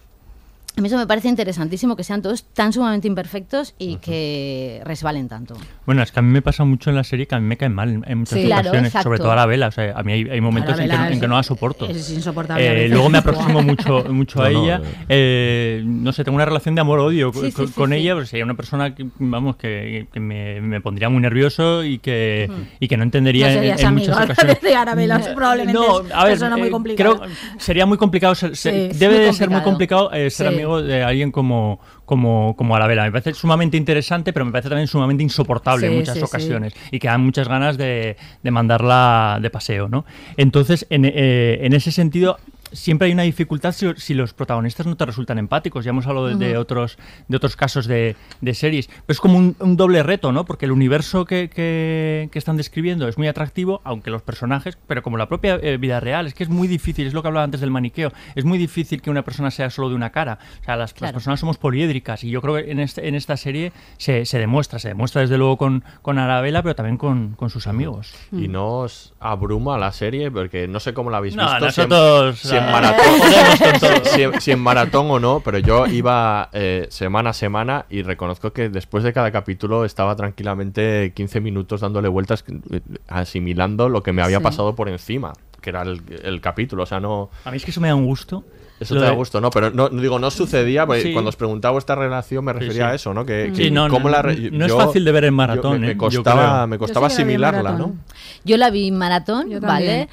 a 0.76 0.80
mí 0.80 0.86
eso 0.86 0.96
me 0.96 1.08
parece 1.08 1.26
interesantísimo 1.28 1.96
que 1.96 2.04
sean 2.04 2.22
todos 2.22 2.44
tan 2.54 2.72
sumamente 2.72 3.08
imperfectos 3.08 3.74
y 3.78 3.96
que 3.96 4.80
resbalen 4.84 5.28
tanto. 5.28 5.56
Bueno, 5.86 6.02
es 6.04 6.12
que 6.12 6.20
a 6.20 6.22
mí 6.22 6.30
me 6.30 6.40
pasa 6.40 6.62
mucho 6.64 6.90
en 6.90 6.96
la 6.96 7.02
serie 7.02 7.26
que 7.26 7.34
a 7.34 7.40
mí 7.40 7.46
me 7.46 7.56
caen 7.56 7.74
mal 7.74 8.02
en- 8.06 8.18
muchas 8.18 8.38
Sí. 8.38 8.44
Claro, 8.46 8.68
ocasiones, 8.68 8.90
exacto. 8.90 9.04
sobre 9.08 9.18
todo 9.18 9.32
a 9.32 9.36
la 9.36 9.46
vela. 9.46 9.66
O 9.68 9.72
sea, 9.72 9.92
a 9.96 10.02
mí 10.04 10.12
hay, 10.12 10.28
hay 10.30 10.40
momentos 10.40 10.78
en 10.78 10.86
que, 10.86 10.92
Arabella 10.92 10.98
no- 11.08 11.14
en 11.14 11.18
que 11.20 11.24
es- 11.26 11.28
no 11.30 11.36
la 11.36 11.42
soporto. 11.42 11.88
es 11.88 12.10
insoportable 12.10 12.84
Eh, 12.84 12.88
luego 12.90 13.08
me 13.08 13.18
aproximo 13.18 13.60
mucho, 13.62 14.04
mucho 14.10 14.40
a 14.42 14.50
No, 14.50 14.58
no, 14.60 14.64
ella. 14.64 14.80
eh, 15.08 15.82
no 15.84 16.12
sé, 16.12 16.22
tengo 16.22 16.36
una 16.36 16.44
relación 16.44 16.76
de 16.76 16.80
amor-odio 16.82 17.32
Sí, 17.32 17.50
con, 17.50 17.66
sí, 17.66 17.72
con 17.72 17.90
sí. 17.90 17.96
ella, 17.96 18.14
porque 18.14 18.28
sería 18.28 18.44
una 18.44 18.54
persona 18.54 18.94
que, 18.94 19.04
vamos, 19.18 19.56
que, 19.56 20.06
que 20.12 20.20
me, 20.20 20.60
me 20.60 20.80
pondría 20.80 21.08
muy 21.08 21.20
nervioso 21.20 21.82
y 21.82 21.98
que, 21.98 22.48
y 22.78 22.86
que 22.86 22.96
no 22.96 23.02
entendería 23.02 23.46
No 23.52 23.62
en- 23.62 23.78
en, 23.80 23.94
muchas 23.94 24.16
ocasiones. 24.24 24.60
de 24.60 24.74
Arabella, 24.76 25.20
probablemente 25.34 25.72
No, 25.72 26.02
es 26.02 26.12
a 26.12 26.22
ver, 26.24 26.32
persona 26.34 26.56
muy 26.56 26.68
eh, 26.68 26.70
complicada. 26.70 27.16
creo 27.16 27.28
sería 27.58 27.84
muy 27.84 27.98
complicado 27.98 28.34
ser- 28.36 28.54
ser- 28.56 28.74
Sí, 28.74 28.88
es 28.92 28.98
debe 29.00 29.18
de 29.18 29.32
ser 29.32 29.50
muy 29.50 29.62
complicado. 29.62 30.08
complicado 30.08 30.12
eh, 30.12 30.30
ser 30.30 30.46
De 30.58 31.02
alguien 31.02 31.30
como 31.30 31.80
como 32.04 32.54
como 32.56 32.74
Arabella. 32.74 33.04
Me 33.04 33.12
parece 33.12 33.34
sumamente 33.34 33.76
interesante, 33.76 34.32
pero 34.32 34.44
me 34.44 34.52
parece 34.52 34.68
también 34.68 34.88
sumamente 34.88 35.22
insoportable 35.22 35.86
en 35.86 35.96
muchas 35.96 36.14
sí, 36.14 36.20
sí. 36.20 36.24
ocasiones 36.24 36.74
y 36.90 36.98
que 36.98 37.08
dan 37.08 37.20
muchas 37.20 37.48
ganas 37.48 37.76
de, 37.76 38.16
de 38.42 38.50
mandarla 38.50 39.38
de 39.40 39.50
paseo, 39.50 39.88
¿no? 39.88 40.04
Entonces, 40.36 40.86
en, 40.90 41.04
eh, 41.04 41.58
en 41.62 41.72
ese 41.72 41.92
sentido 41.92 42.38
siempre 42.72 43.06
hay 43.06 43.12
una 43.12 43.22
dificultad 43.22 43.72
si, 43.72 43.86
si 43.96 44.14
los 44.14 44.34
protagonistas 44.34 44.86
no 44.86 44.96
te 44.96 45.04
resultan 45.06 45.38
empáticos. 45.38 45.84
Ya 45.84 45.90
hemos 45.90 46.06
hablado 46.06 46.28
de, 46.36 46.56
otros 46.56 46.98
de 47.28 47.36
otros 47.36 47.56
casos 47.56 47.86
de, 47.86 48.16
de 48.40 48.54
series. 48.54 48.86
Pero 48.88 49.02
es 49.08 49.20
como 49.20 49.38
un, 49.38 49.56
un 49.60 49.76
doble 49.76 50.02
reto, 50.02 50.32
¿no? 50.32 50.44
Porque 50.44 50.66
el 50.66 50.72
universo 50.72 51.24
que, 51.24 51.48
que- 51.50 52.28
que 52.32 52.38
están 52.38 52.56
describiendo 52.56 53.08
es 53.08 53.18
muy 53.18 53.28
atractivo, 53.28 53.80
aunque 53.84 54.10
los 54.10 54.22
personajes, 54.22 54.78
pero 54.86 55.02
como 55.02 55.16
la 55.16 55.28
propia 55.28 55.58
eh, 55.62 55.76
vida 55.76 56.00
real, 56.00 56.26
es 56.26 56.34
que 56.34 56.42
es 56.44 56.48
muy 56.48 56.68
difícil, 56.68 57.06
es 57.06 57.14
lo 57.14 57.22
que 57.22 57.28
hablaba 57.28 57.44
antes 57.44 57.60
del 57.60 57.70
maniqueo, 57.70 58.12
es 58.34 58.44
muy 58.44 58.58
difícil 58.58 59.00
que 59.02 59.10
una 59.10 59.22
persona 59.22 59.50
sea 59.50 59.70
solo 59.70 59.88
de 59.90 59.94
una 59.94 60.10
cara. 60.10 60.38
O 60.60 60.64
sea, 60.64 60.76
las, 60.76 60.98
las 61.00 61.12
personas 61.12 61.40
somos 61.40 61.58
poliédricas 61.58 62.24
y 62.24 62.30
yo 62.30 62.40
creo 62.42 62.54
que 62.56 62.70
en, 62.70 62.80
este- 62.80 63.08
en 63.08 63.14
esta 63.14 63.36
serie 63.36 63.72
se, 63.96 64.24
se 64.24 64.38
demuestra, 64.38 64.78
se 64.78 64.88
demuestra 64.88 65.20
desde 65.22 65.38
luego 65.38 65.56
con, 65.56 65.84
con 66.02 66.18
Arabella, 66.18 66.62
pero 66.62 66.74
también 66.74 66.96
con, 66.98 67.34
con 67.34 67.50
sus 67.50 67.66
amigos. 67.66 68.12
Y 68.32 68.48
no 68.48 68.78
os 68.80 69.14
abruma 69.20 69.78
la 69.78 69.92
serie, 69.92 70.30
porque 70.30 70.68
no 70.68 70.80
sé 70.80 70.92
cómo 70.94 71.10
la 71.10 71.18
habéis 71.18 71.34
No, 71.36 71.44
visto. 71.44 71.58
nosotros, 71.66 72.40
en, 72.58 72.64
ah, 72.64 72.72
maratón, 72.72 74.02
si, 74.04 74.22
en- 74.22 74.40
si 74.40 74.50
en 74.52 74.60
maratón 74.60 75.10
o 75.10 75.18
no, 75.18 75.40
pero 75.44 75.58
yo 75.58 75.86
iba 75.86 76.48
eh, 76.52 76.86
semana 76.90 77.30
a 77.30 77.32
semana 77.32 77.86
y 77.90 78.02
reconozco 78.02 78.52
que 78.52 78.68
después 78.68 79.04
de 79.04 79.12
cada 79.12 79.30
capítulo 79.30 79.84
estaba 79.84 80.14
tranquilamente 80.16 81.12
15 81.14 81.40
minutos 81.40 81.80
dándole 81.80 82.08
vueltas, 82.08 82.44
eh, 82.70 82.80
asimilando 83.08 83.88
lo 83.88 84.02
que 84.02 84.12
me 84.12 84.22
había 84.22 84.38
Sí. 84.38 84.42
pasado 84.44 84.74
por 84.74 84.88
encima, 84.88 85.32
que 85.60 85.70
era 85.70 85.82
el, 85.82 86.00
el 86.22 86.40
capítulo. 86.40 86.82
O 86.82 86.86
sea, 86.86 87.00
no. 87.00 87.30
A 87.44 87.50
mí 87.50 87.56
es 87.56 87.64
que 87.64 87.70
eso 87.70 87.80
me 87.80 87.88
da 87.88 87.94
un 87.94 88.06
gusto. 88.06 88.44
Eso 88.80 88.94
Lo 88.94 89.00
te 89.00 89.06
da 89.08 89.12
gusto, 89.12 89.40
¿no? 89.40 89.50
Pero 89.50 89.72
no, 89.72 89.88
digo, 89.88 90.20
no 90.20 90.30
sucedía, 90.30 90.86
porque 90.86 91.02
Sí. 91.02 91.12
cuando 91.12 91.30
os 91.30 91.34
preguntaba 91.36 91.72
vuestra 91.72 91.96
relación 91.96 92.44
me 92.44 92.52
refería 92.52 92.72
sí. 92.74 92.80
a 92.82 92.94
eso, 92.94 93.12
¿no? 93.12 93.26
Que, 93.26 93.50
Sí, 93.52 93.64
que 93.64 93.70
no, 93.72 93.88
cómo 93.88 94.04
no, 94.08 94.10
la 94.14 94.22
re- 94.22 94.52
no 94.52 94.66
es 94.66 94.72
fácil 94.72 95.04
de 95.04 95.10
ver 95.10 95.24
en 95.24 95.30
yo- 95.32 95.36
maratón, 95.36 95.80
me, 95.80 95.86
¿eh? 95.86 95.90
me 95.90 95.96
costaba, 95.96 96.64
me 96.68 96.76
Yo 96.76 96.78
costaba 96.78 97.08
asimilarla, 97.08 97.62
¿no? 97.62 97.88
maratón. 97.88 98.00
Yo 98.44 98.56
la 98.56 98.70
vi 98.70 98.86
en 98.86 98.96
maratón, 98.96 99.50
Yo 99.50 99.60
también. 99.60 100.06
¿vale? 100.06 100.08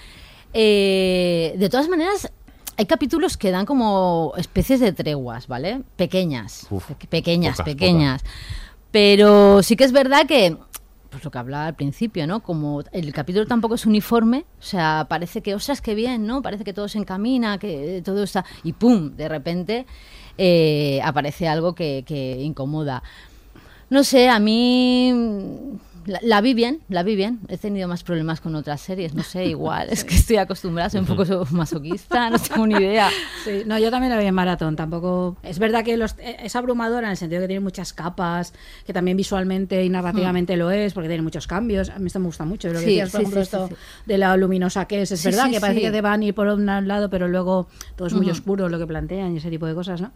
Eh, 0.57 1.53
de 1.57 1.69
todas 1.69 1.89
maneras, 1.89 2.31
hay 2.77 2.85
capítulos 2.85 3.35
que 3.35 3.51
dan 3.51 3.65
como 3.65 4.33
especies 4.37 4.79
de 4.79 4.93
treguas, 4.93 5.47
¿vale? 5.47 5.81
Pequeñas, 5.97 6.65
Uf, 6.69 6.91
pe- 6.91 7.07
pequeñas, 7.07 7.57
pocas, 7.57 7.65
pequeñas. 7.73 8.23
Pero 8.91 9.61
sí 9.61 9.75
que 9.75 9.83
es 9.83 9.91
verdad 9.91 10.25
que, 10.25 10.55
pues 11.09 11.23
lo 11.25 11.29
que 11.31 11.37
hablaba 11.37 11.65
al 11.67 11.75
principio, 11.75 12.25
¿no? 12.25 12.41
Como 12.41 12.81
el 12.93 13.11
capítulo 13.11 13.45
tampoco 13.45 13.75
es 13.75 13.85
uniforme, 13.85 14.45
o 14.59 14.63
sea, 14.63 15.07
parece 15.09 15.41
que, 15.41 15.53
ostras, 15.55 15.81
qué 15.81 15.93
bien, 15.93 16.25
¿no? 16.25 16.41
Parece 16.41 16.63
que 16.63 16.71
todo 16.73 16.87
se 16.87 16.99
encamina, 16.99 17.57
que 17.57 18.01
todo 18.05 18.23
está... 18.23 18.45
Y 18.63 18.71
¡pum! 18.71 19.15
De 19.17 19.27
repente 19.27 19.85
eh, 20.37 21.01
aparece 21.03 21.49
algo 21.49 21.75
que, 21.75 22.03
que 22.07 22.41
incomoda. 22.41 23.03
No 23.89 24.03
sé, 24.05 24.29
a 24.29 24.39
mí 24.39 25.13
la, 26.05 26.19
la 26.21 26.41
vi 26.41 26.53
bien, 26.53 26.81
la 26.89 27.03
vi 27.03 27.15
bien. 27.15 27.39
He 27.47 27.57
tenido 27.57 27.87
más 27.87 28.03
problemas 28.03 28.39
con 28.41 28.55
otras 28.55 28.79
series, 28.81 29.13
no 29.13 29.23
sé, 29.23 29.45
igual. 29.47 29.87
Es 29.91 30.03
que 30.03 30.15
estoy 30.15 30.37
acostumbrada, 30.37 30.89
soy 30.89 30.99
un 31.01 31.05
poco 31.05 31.23
masoquista, 31.51 32.29
no 32.29 32.37
tengo 32.39 32.67
ni 32.67 32.75
idea. 32.75 33.09
Sí, 33.45 33.61
no, 33.65 33.77
yo 33.77 33.91
también 33.91 34.11
la 34.11 34.17
vi 34.19 34.25
en 34.25 34.33
maratón, 34.33 34.75
tampoco... 34.75 35.37
Es 35.43 35.59
verdad 35.59 35.83
que 35.83 35.97
los- 35.97 36.15
eh, 36.17 36.37
es 36.43 36.55
abrumadora 36.55 37.05
en 37.07 37.11
el 37.11 37.17
sentido 37.17 37.41
que 37.41 37.47
tiene 37.47 37.59
muchas 37.59 37.93
capas, 37.93 38.53
que 38.87 38.91
también 38.93 39.15
visualmente 39.17 39.83
y 39.83 39.89
narrativamente 39.89 40.57
lo 40.57 40.71
es, 40.71 40.93
porque 40.93 41.09
tiene 41.09 41.21
muchos 41.21 41.45
cambios. 41.45 41.89
A 41.89 41.99
mí 41.99 42.07
esto 42.07 42.19
me 42.19 42.25
gusta 42.25 42.43
mucho. 42.45 42.69
Lo 42.69 42.79
que 42.79 42.79
Hmm. 42.79 42.89
Sí, 42.89 42.95
decías, 42.95 43.11
por 43.11 43.21
ejemplo, 43.21 43.41
esto 43.41 43.69
de 44.07 44.17
la 44.17 44.35
luminosa 44.35 44.85
que 44.85 45.03
es. 45.03 45.11
Es 45.11 45.23
verdad 45.23 45.51
que 45.51 45.59
parece 45.61 45.81
que 45.81 45.91
te 45.91 46.01
van 46.01 46.21
a 46.21 46.25
ir 46.25 46.33
por 46.33 46.47
un 46.47 46.65
lado, 46.65 47.09
pero 47.11 47.27
luego 47.27 47.67
todo 47.95 48.07
es 48.07 48.13
muy 48.15 48.29
oscuro 48.31 48.67
lo 48.69 48.79
que 48.79 48.87
plantean 48.87 49.33
y 49.35 49.37
ese 49.37 49.49
tipo 49.51 49.67
de 49.67 49.75
cosas, 49.75 50.01
¿no? 50.01 50.11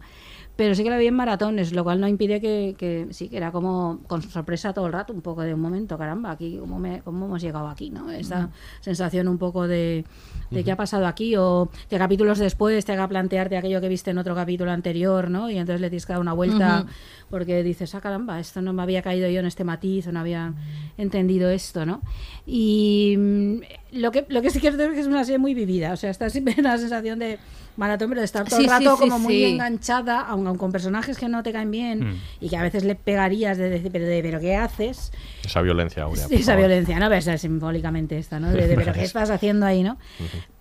Pero 0.60 0.74
sí 0.74 0.82
que 0.84 0.90
la 0.90 0.98
vi 0.98 1.06
en 1.06 1.14
maratones, 1.14 1.72
lo 1.72 1.84
cual 1.84 2.02
no 2.02 2.06
impide 2.06 2.38
que, 2.38 2.74
que 2.76 3.06
sí, 3.12 3.30
que 3.30 3.38
era 3.38 3.50
como 3.50 4.00
con 4.06 4.20
sorpresa 4.20 4.74
todo 4.74 4.88
el 4.88 4.92
rato, 4.92 5.10
un 5.14 5.22
poco 5.22 5.40
de 5.40 5.54
un 5.54 5.60
momento, 5.60 5.96
caramba, 5.96 6.32
aquí, 6.32 6.58
¿cómo, 6.60 6.78
me- 6.78 7.00
cómo 7.00 7.24
hemos 7.24 7.40
llegado 7.40 7.66
aquí? 7.66 7.88
¿no? 7.88 8.10
Esta 8.10 8.50
sensación 8.82 9.26
un 9.28 9.38
poco 9.38 9.66
de, 9.66 10.04
de 10.50 10.62
qué 10.62 10.70
ha 10.70 10.76
pasado 10.76 11.06
aquí, 11.06 11.34
o 11.34 11.70
que 11.88 11.96
capítulos 11.96 12.38
después 12.38 12.84
te 12.84 12.92
haga 12.92 13.08
plantearte 13.08 13.56
aquello 13.56 13.80
que 13.80 13.88
viste 13.88 14.10
en 14.10 14.18
otro 14.18 14.34
capítulo 14.34 14.70
anterior, 14.70 15.30
¿no? 15.30 15.48
Y 15.48 15.56
entonces 15.56 15.80
le 15.80 15.88
tienes 15.88 16.04
que 16.04 16.12
dar 16.12 16.20
una 16.20 16.34
vuelta 16.34 16.84
porque 17.30 17.62
dices, 17.62 17.94
ah, 17.94 18.02
caramba, 18.02 18.38
esto 18.38 18.60
no 18.60 18.74
me 18.74 18.82
había 18.82 19.00
caído 19.00 19.30
yo 19.30 19.40
en 19.40 19.46
este 19.46 19.64
matiz, 19.64 20.08
o 20.08 20.12
no 20.12 20.20
había 20.20 20.52
entendido 20.98 21.48
esto, 21.48 21.86
¿no? 21.86 22.02
Y 22.46 23.14
mm, 23.18 23.54
lo 23.92 24.10
que, 24.10 24.26
lo 24.28 24.42
que 24.42 24.50
sí 24.50 24.60
que 24.60 24.68
es 24.68 24.76
que 24.76 25.00
es 25.00 25.06
una 25.06 25.24
serie 25.24 25.38
muy 25.38 25.54
vivida, 25.54 25.92
o 25.94 25.96
sea, 25.96 26.10
está 26.10 26.28
siempre 26.28 26.54
una 26.58 26.76
sensación 26.76 27.18
de 27.18 27.38
maratón, 27.80 28.10
pero 28.10 28.20
de 28.20 28.26
estar 28.26 28.44
todo 28.48 28.58
Sí, 28.58 28.64
el 28.66 28.70
rato 28.70 28.94
sí, 28.96 29.00
como 29.00 29.18
muy 29.18 29.34
sí. 29.34 29.44
enganchada, 29.44 30.20
aun, 30.20 30.46
aun 30.46 30.56
con 30.56 30.70
personajes 30.70 31.18
que 31.18 31.28
no 31.28 31.42
te 31.42 31.50
caen 31.52 31.70
bien 31.72 31.98
Mm. 32.10 32.14
y 32.40 32.48
que 32.48 32.56
a 32.56 32.62
veces 32.62 32.84
le 32.84 32.94
pegarías 32.94 33.58
de 33.58 33.68
decir, 33.70 33.90
pero, 33.90 34.06
de, 34.06 34.22
¿pero 34.22 34.38
qué 34.38 34.54
haces? 34.54 35.10
Esa 35.44 35.62
violencia, 35.62 36.04
Aurea. 36.04 36.26
Esa 36.30 36.52
favor. 36.52 36.58
violencia, 36.68 36.98
¿no? 37.00 37.08
Ves, 37.08 37.28
simbólicamente 37.40 38.16
esta, 38.18 38.38
¿no? 38.38 38.52
De, 38.52 38.68
de, 38.68 38.74
pero 38.76 38.92
¿qué 38.92 39.02
estás 39.02 39.30
haciendo 39.30 39.66
ahí, 39.66 39.82
no? 39.82 39.96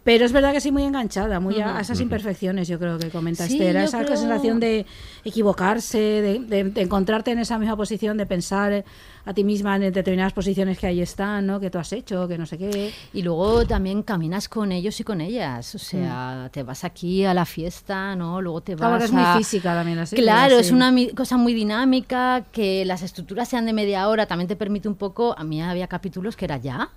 Pero 0.10 0.26
es 0.26 0.32
verdad 0.32 0.54
que 0.54 0.60
sí 0.60 0.72
muy 0.72 0.82
enganchada, 0.86 1.40
muy 1.40 1.60
a, 1.62 1.78
a 1.78 1.82
esas 1.82 2.00
imperfecciones, 2.02 2.68
yo 2.68 2.80
creo 2.80 2.98
que 2.98 3.12
comenta 3.12 3.46
Sí, 3.46 3.62
a 3.62 3.72
yo 3.74 3.80
esa 3.82 4.04
creo- 4.04 4.18
sensación 4.18 4.60
de 4.60 4.88
equivocarse, 5.24 6.00
de, 6.00 6.40
de- 6.40 6.64
de 6.64 6.82
encontrarte 6.82 7.30
en 7.30 7.38
esa 7.38 7.60
misma 7.60 7.78
posición, 7.78 8.18
de 8.18 8.26
pensar 8.26 8.84
a 9.26 9.34
ti 9.36 9.44
misma 9.44 9.76
en 9.76 9.94
determinadas 9.94 10.34
posiciones 10.34 10.80
que 10.80 10.88
ahí 10.88 11.00
están, 11.02 11.46
¿no? 11.46 11.60
Que 11.60 11.70
tú 11.70 11.78
has 11.78 11.94
hecho, 11.94 12.28
que 12.28 12.40
no 12.40 12.48
sé 12.48 12.58
qué. 12.58 12.92
Y 13.14 13.22
luego 13.22 13.66
también 13.68 14.02
caminas 14.02 14.50
con 14.50 14.72
ellos 14.72 15.00
y 15.00 15.04
con 15.04 15.22
ellas. 15.22 15.76
O 15.76 15.78
sea, 15.78 16.50
te 16.52 16.64
vas 16.64 16.84
aquí 16.84 17.24
a 17.26 17.36
la 17.36 17.46
fiesta, 17.46 18.16
¿no? 18.16 18.42
Luego 18.42 18.62
te 18.62 18.74
vas 18.74 18.80
Claro, 18.80 18.98
que 18.98 19.06
es 19.06 19.12
muy 19.12 19.22
a- 19.24 19.38
física 19.38 19.76
también 19.76 20.08
serie, 20.08 20.24
Claro, 20.24 20.56
sí. 20.56 20.62
es 20.62 20.72
una 20.72 20.92
cosa 21.16 21.38
muy 21.38 21.54
dinámica, 21.54 22.46
que 22.52 22.84
las 22.86 23.04
estructuras 23.04 23.48
sean 23.48 23.68
de 23.68 23.74
media 23.74 24.08
hora, 24.10 24.26
también 24.26 24.48
te 24.48 24.56
permite 24.56 24.88
un 24.88 24.96
poco... 24.96 25.36
A 25.38 25.44
mí 25.44 25.62
había 25.62 25.86
capítulos 25.88 26.36
que 26.36 26.46
era 26.46 26.58
ya. 26.58 26.90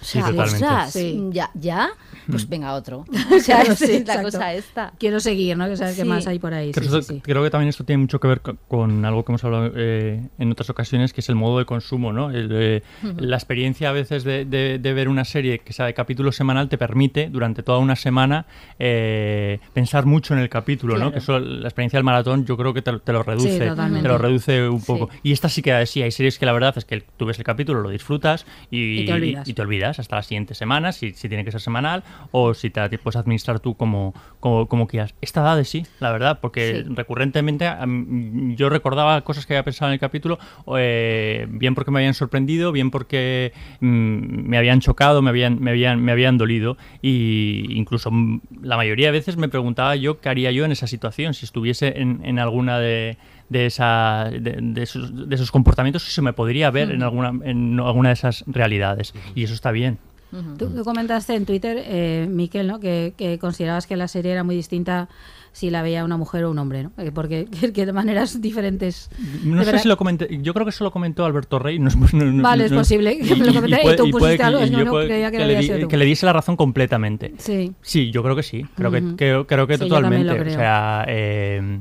O 0.00 0.04
Sí, 0.04 0.18
sea, 0.18 0.26
totalmente. 0.30 0.64
ostras, 0.64 0.92
Sí. 0.92 1.20
ya, 1.30 1.50
ya, 1.54 1.88
pues 2.30 2.46
Mm. 2.46 2.50
venga 2.50 2.72
otro. 2.74 3.04
O 3.34 3.38
sea, 3.40 3.56
Claro, 3.60 3.72
es 3.72 3.78
sí, 3.78 3.86
la 3.86 3.96
exacto. 3.98 4.22
cosa 4.24 4.52
esta. 4.54 4.92
Quiero 4.98 5.20
seguir, 5.20 5.56
¿no? 5.56 5.66
Que 5.68 5.76
saber 5.76 5.94
qué 5.96 6.04
más 6.04 6.26
hay 6.26 6.38
por 6.38 6.52
ahí. 6.52 6.72
Creo, 6.72 6.90
sí, 6.90 6.98
eso- 6.98 7.22
creo 7.22 7.42
que 7.42 7.50
también 7.50 7.68
esto 7.70 7.84
tiene 7.84 8.00
mucho 8.02 8.20
que 8.20 8.28
ver 8.28 8.40
co- 8.40 8.56
con, 8.68 9.04
algo 9.04 9.24
que 9.24 9.32
hemos 9.32 9.44
hablado 9.44 9.72
eh, 9.74 10.28
en 10.38 10.50
otras 10.52 10.68
ocasiones, 10.70 11.12
que 11.12 11.20
es 11.20 11.28
el 11.28 11.34
modo 11.36 11.58
de 11.58 11.64
consumo, 11.64 12.12
¿no? 12.12 12.30
El, 12.30 12.48
eh, 12.52 12.82
Ujú. 13.02 13.14
La 13.20 13.36
experiencia 13.36 13.88
a 13.88 13.92
veces 13.92 14.24
de, 14.24 14.44
de- 14.44 14.78
de 14.78 14.92
ver 14.92 15.08
una 15.08 15.24
serie 15.24 15.60
que 15.60 15.72
sea 15.72 15.86
de 15.86 15.94
capítulo 15.94 16.32
semanal 16.32 16.68
te 16.68 16.76
permite 16.78 17.28
durante 17.30 17.62
toda 17.62 17.78
una 17.78 17.96
semana 17.96 18.46
eh, 18.78 19.58
pensar 19.72 20.04
mucho 20.06 20.34
en 20.34 20.40
el 20.40 20.48
capítulo, 20.48 20.94
¿no? 20.94 20.98
Claro. 20.98 21.12
Que 21.12 21.18
eso, 21.18 21.38
la 21.38 21.68
experiencia 21.68 21.96
del 21.98 22.04
maratón 22.04 22.44
yo 22.44 22.56
creo 22.56 22.74
que 22.74 22.82
te, 22.82 22.92
lo- 22.92 23.00
te 23.00 23.12
lo 23.12 23.22
reduce, 23.22 23.58
te 23.58 24.08
lo 24.08 24.18
reduce 24.18 24.68
un 24.68 24.80
Sí. 24.80 24.86
poco. 24.86 25.08
Y 25.22 25.32
esta 25.32 25.48
sí 25.48 25.62
que 25.62 25.84
sí, 25.86 26.02
hay 26.02 26.10
series 26.10 26.38
que 26.38 26.46
la 26.46 26.52
verdad 26.52 26.74
es 26.76 26.84
que 26.84 27.02
tú 27.16 27.26
ves 27.26 27.38
el 27.38 27.44
capítulo, 27.44 27.80
lo 27.80 27.88
disfrutas 27.90 28.44
y, 28.70 29.00
Y 29.02 29.06
te 29.06 29.12
olvidas. 29.12 29.48
y 29.48 29.54
te 29.54 29.62
olvidas. 29.62 29.83
Hasta 29.84 30.16
la 30.16 30.22
siguiente 30.22 30.54
semana, 30.54 30.92
si, 30.92 31.12
si 31.12 31.28
tiene 31.28 31.44
que 31.44 31.52
ser 31.52 31.60
semanal 31.60 32.02
o 32.32 32.54
si 32.54 32.70
te 32.70 32.98
puedes 32.98 33.16
administrar 33.16 33.60
tú 33.60 33.76
como, 33.76 34.14
como, 34.40 34.66
como 34.66 34.86
quieras. 34.86 35.14
Esta 35.20 35.42
da 35.42 35.56
de 35.56 35.64
sí, 35.64 35.86
la 36.00 36.10
verdad, 36.12 36.40
porque 36.40 36.82
Sí. 36.86 36.94
recurrentemente 36.94 37.66
yo 38.56 38.68
recordaba 38.68 39.20
cosas 39.22 39.46
que 39.46 39.54
había 39.54 39.64
pensado 39.64 39.90
en 39.90 39.94
el 39.94 40.00
capítulo, 40.00 40.38
eh, 40.76 41.46
bien 41.50 41.74
porque 41.74 41.90
me 41.90 42.00
habían 42.00 42.14
sorprendido, 42.14 42.72
bien 42.72 42.90
porque 42.90 43.52
mm, 43.80 44.48
me 44.48 44.58
habían 44.58 44.80
chocado, 44.80 45.22
me 45.22 45.30
habían, 45.30 45.60
me 45.60 45.70
habían, 45.70 46.02
me 46.02 46.12
habían 46.12 46.38
dolido 46.38 46.76
y 47.02 47.66
incluso 47.70 48.10
mm, 48.10 48.40
la 48.62 48.76
mayoría 48.76 49.06
de 49.06 49.12
veces 49.12 49.36
me 49.36 49.48
preguntaba 49.48 49.96
yo 49.96 50.20
qué 50.20 50.28
haría 50.28 50.50
yo 50.50 50.64
en 50.64 50.72
esa 50.72 50.86
situación, 50.86 51.34
si 51.34 51.44
estuviese 51.44 52.00
en, 52.00 52.20
en 52.24 52.38
alguna 52.38 52.78
de, 52.78 53.16
de, 53.48 53.66
esa, 53.66 54.30
de, 54.30 54.58
de 54.60 54.82
esos, 54.82 55.28
de 55.28 55.34
esos 55.34 55.50
comportamientos, 55.50 56.02
si 56.04 56.10
se 56.12 56.22
me 56.22 56.32
podría 56.32 56.70
ver 56.70 56.90
en, 56.90 57.02
alguna, 57.02 57.32
en 57.44 57.78
alguna 57.80 58.08
de 58.10 58.14
esas 58.14 58.44
realidades. 58.46 59.14
Y 59.34 59.44
eso 59.44 59.54
está 59.54 59.70
bien. 59.70 59.98
Tú, 60.58 60.68
tú 60.74 60.82
comentaste 60.82 61.36
en 61.36 61.46
Twitter, 61.46 61.80
eh, 61.86 62.26
Miquel, 62.28 62.66
¿no? 62.66 62.80
que, 62.80 63.14
que 63.16 63.38
considerabas 63.38 63.86
que 63.86 63.94
la 63.96 64.08
serie 64.08 64.32
era 64.32 64.42
muy 64.42 64.56
distinta 64.56 65.08
si 65.52 65.70
la 65.70 65.82
veía 65.82 66.04
una 66.04 66.16
mujer 66.16 66.42
o 66.42 66.50
un 66.50 66.58
hombre, 66.58 66.82
¿no? 66.82 66.90
Eh, 66.98 67.12
Porque 67.14 67.46
que 67.72 67.86
de 67.86 67.92
maneras 67.92 68.40
diferentes. 68.40 69.08
No 69.44 69.60
sé 69.60 69.66
verdad- 69.66 69.82
si 69.82 69.86
lo 69.88 69.96
comenté, 69.96 70.26
yo 70.42 70.52
creo 70.52 70.66
que 70.66 70.70
eso 70.70 70.82
lo 70.82 70.90
comentó 70.90 71.24
Alberto 71.24 71.60
Rey. 71.60 71.78
no 71.78 71.88
Vale, 72.42 72.64
es 72.64 72.72
posible 72.72 73.16
que 73.18 73.36
lo 73.36 73.54
comenté 73.54 73.92
y 73.92 73.96
tú 73.96 74.10
pusiste 74.10 74.42
algo, 74.42 74.58
que 74.58 74.64
es 74.64 74.70
que 74.72 74.76
yo 74.76 74.84
no 74.84 74.90
puede- 74.90 75.06
creía 75.06 75.30
que 75.30 75.36
que 75.36 75.42
lo 75.44 75.48
le, 75.48 75.78
di- 75.78 75.86
que 75.86 75.96
diese 75.98 76.26
la 76.26 76.32
razón 76.32 76.56
completamente. 76.56 77.34
Sí. 77.38 77.72
Sí, 77.80 78.10
yo 78.10 78.24
creo 78.24 78.34
que 78.34 78.42
sí. 78.42 78.66
Creo 78.74 78.90
que, 78.90 79.14
creo, 79.14 79.46
creo 79.46 79.68
que 79.68 79.78
Sí, 79.78 79.88
yo 79.88 80.00
también 80.00 80.22
totalmente. 80.22 80.34
lo 80.36 80.42
creo. 80.42 80.54
O 80.54 80.58
sea, 80.58 81.04
eh, 81.06 81.80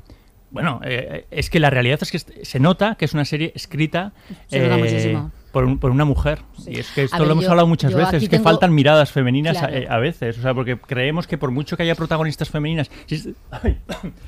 bueno, 0.54 0.80
eh, 0.86 1.26
es 1.32 1.50
que 1.50 1.60
la 1.60 1.70
realidad 1.70 2.00
es 2.02 2.12
que 2.12 2.20
se 2.20 2.60
nota 2.60 2.96
que 2.96 3.06
es 3.06 3.13
una 3.13 3.26
serie 3.26 3.52
escrita 3.56 4.13
Se 4.48 4.60
eh, 5.12 5.18
por, 5.52 5.66
un- 5.66 5.80
por 5.80 5.92
una 5.92 6.06
mujer. 6.06 6.39
Y 6.66 6.80
es 6.80 6.89
que 6.92 7.04
esto 7.04 7.18
ver, 7.18 7.28
lo 7.28 7.32
hemos 7.34 7.44
yo- 7.46 7.50
hablado 7.52 7.68
muchas 7.68 7.94
veces, 7.94 8.24
que 8.24 8.30
tengo- 8.30 8.44
faltan 8.44 8.74
miradas 8.74 9.12
femeninas 9.12 9.58
Claro. 9.58 9.74
eh, 9.76 9.88
a, 9.89 9.98
veces. 9.98 10.38
O 10.38 10.42
sea, 10.42 10.54
porque 10.54 10.78
creemos 10.80 11.28
que 11.28 11.38
por 11.38 11.52
mucho 11.52 11.76
que 11.76 11.84
haya 11.84 11.96
protagonistas 11.96 12.50
femeninas, 12.50 12.89
si, 13.08 13.34
ay, 13.52 13.78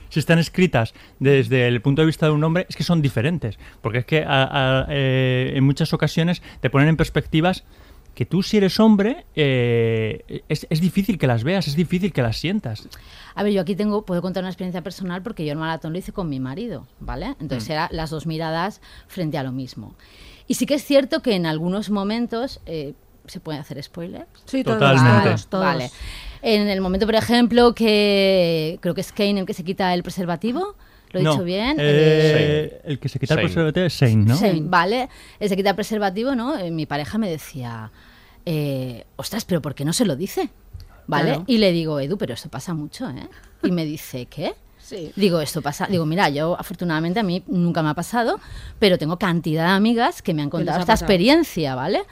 si 0.09 0.19
están 0.19 0.39
escritas 0.39 0.93
desde 1.19 1.67
el 1.67 1.79
punto 1.81 2.01
de 2.01 2.07
vista 2.07 2.25
de 2.25 2.31
un 2.31 2.43
hombre, 2.43 2.65
es 2.69 2.75
que 2.75 2.83
son 2.83 3.01
diferentes. 3.01 3.57
Porque 3.81 3.99
es 3.99 4.05
que 4.05 4.23
a- 4.23 4.49
a- 4.81 4.85
eh, 4.89 5.53
en 5.55 5.63
muchas 5.63 5.93
ocasiones 5.93 6.41
te 6.59 6.69
ponen 6.69 6.89
en 6.89 6.97
perspectivas 6.97 7.63
que 8.15 8.25
tú 8.25 8.41
si 8.41 8.57
eres 8.57 8.79
hombre 8.79 9.25
eh, 9.35 10.43
es, 10.49 10.65
es 10.69 10.81
difícil 10.81 11.17
que 11.19 11.27
las 11.27 11.43
veas, 11.43 11.67
es 11.67 11.75
difícil 11.75 12.11
que 12.13 12.21
las 12.23 12.37
sientas. 12.37 12.87
A 13.35 13.43
ver, 13.43 13.51
yo 13.53 13.61
aquí 13.61 13.75
tengo, 13.75 14.05
puedo 14.05 14.21
contar 14.21 14.41
una 14.43 14.49
experiencia 14.49 14.81
personal 14.81 15.21
porque 15.21 15.45
yo 15.45 15.51
el 15.51 15.57
maratón 15.59 15.91
lo 15.93 15.99
hice 15.99 16.11
con 16.13 16.29
mi 16.29 16.39
marido, 16.39 16.87
¿vale? 16.99 17.35
Entonces 17.39 17.69
Mm. 17.69 17.71
eran 17.73 17.87
las 17.91 18.09
dos 18.09 18.25
miradas 18.25 18.81
frente 19.07 19.37
a 19.37 19.43
lo 19.43 19.51
mismo. 19.51 19.93
Y 20.47 20.53
sí 20.55 20.65
que 20.65 20.75
es 20.75 20.83
cierto 20.83 21.21
que 21.21 21.35
en 21.35 21.45
algunos 21.45 21.89
momentos 21.89 22.61
eh, 22.65 22.93
se 23.27 23.39
pueden 23.39 23.59
hacer 23.61 23.81
spoilers. 23.83 24.27
Sí, 24.45 24.63
todos, 24.63 24.77
Totalmente. 24.79 25.23
todos, 25.29 25.47
todos. 25.47 25.65
Vale. 25.65 25.91
En 26.41 26.67
el 26.69 26.79
momento, 26.79 27.05
por 27.07 27.15
ejemplo, 27.15 27.73
que 27.75 28.77
creo 28.81 28.93
que 28.93 29.01
es 29.01 29.11
Kane 29.11 29.39
el 29.41 29.45
que 29.45 29.53
se 29.53 29.63
quita 29.63 29.93
el 29.93 30.03
preservativo. 30.03 30.75
¿Lo 31.11 31.19
he 31.19 31.23
No, 31.23 31.31
dicho 31.31 31.43
bien? 31.43 31.77
eh, 31.79 32.81
el 32.83 32.99
que 32.99 33.07
se 33.09 33.19
quita 33.19 33.33
el 33.35 33.39
Shane. 33.39 33.47
preservativo 33.49 33.85
es 33.85 33.93
Shane, 33.93 34.15
¿no? 34.25 34.35
Sí, 34.35 34.61
vale. 34.65 35.09
Se 35.39 35.55
quita 35.55 35.69
el 35.71 35.75
preservativo, 35.75 36.35
¿no? 36.35 36.57
Eh, 36.57 36.71
mi 36.71 36.85
pareja 36.85 37.17
me 37.17 37.29
decía, 37.29 37.89
eh, 38.45 39.05
ostras, 39.15 39.45
pero 39.45 39.61
¿por 39.61 39.75
qué 39.75 39.85
no 39.85 39.93
se 39.93 40.05
lo 40.05 40.15
dice? 40.15 40.49
¿Vale? 41.07 41.29
Claro. 41.31 41.43
Y 41.47 41.57
le 41.59 41.71
digo, 41.71 41.99
Edu, 41.99 42.17
pero 42.17 42.33
esto 42.33 42.49
pasa 42.49 42.73
mucho, 42.73 43.07
¿eh? 43.09 43.27
Y 43.63 43.71
me 43.71 43.85
dice, 43.85 44.25
¿qué? 44.25 44.53
Sí. 44.79 45.11
Digo, 45.15 45.39
esto 45.41 45.61
pasa. 45.61 45.87
Digo, 45.87 46.05
mira, 46.05 46.29
yo 46.29 46.59
afortunadamente 46.59 47.19
a 47.19 47.23
mí 47.23 47.43
nunca 47.47 47.81
me 47.83 47.89
ha 47.89 47.93
pasado, 47.95 48.39
pero 48.79 48.97
tengo 48.97 49.17
cantidad 49.17 49.65
de 49.65 49.71
amigas 49.71 50.21
que 50.21 50.33
me 50.33 50.41
han 50.43 50.49
contado 50.49 50.79
esta 50.79 50.93
pasado. 50.93 51.05
experiencia, 51.05 51.75
¿vale? 51.75 52.03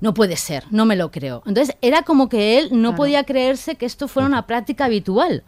No 0.00 0.12
puede 0.14 0.36
ser, 0.36 0.64
no 0.70 0.84
me 0.86 0.96
lo 0.96 1.10
creo. 1.10 1.42
Entonces 1.46 1.76
era 1.80 2.02
como 2.02 2.28
que 2.28 2.58
él 2.58 2.68
no 2.72 2.90
Claro. 2.90 2.96
podía 2.96 3.24
creerse 3.24 3.76
que 3.76 3.86
esto 3.86 4.08
fuera 4.08 4.26
una 4.28 4.46
práctica 4.46 4.86
habitual, 4.86 5.42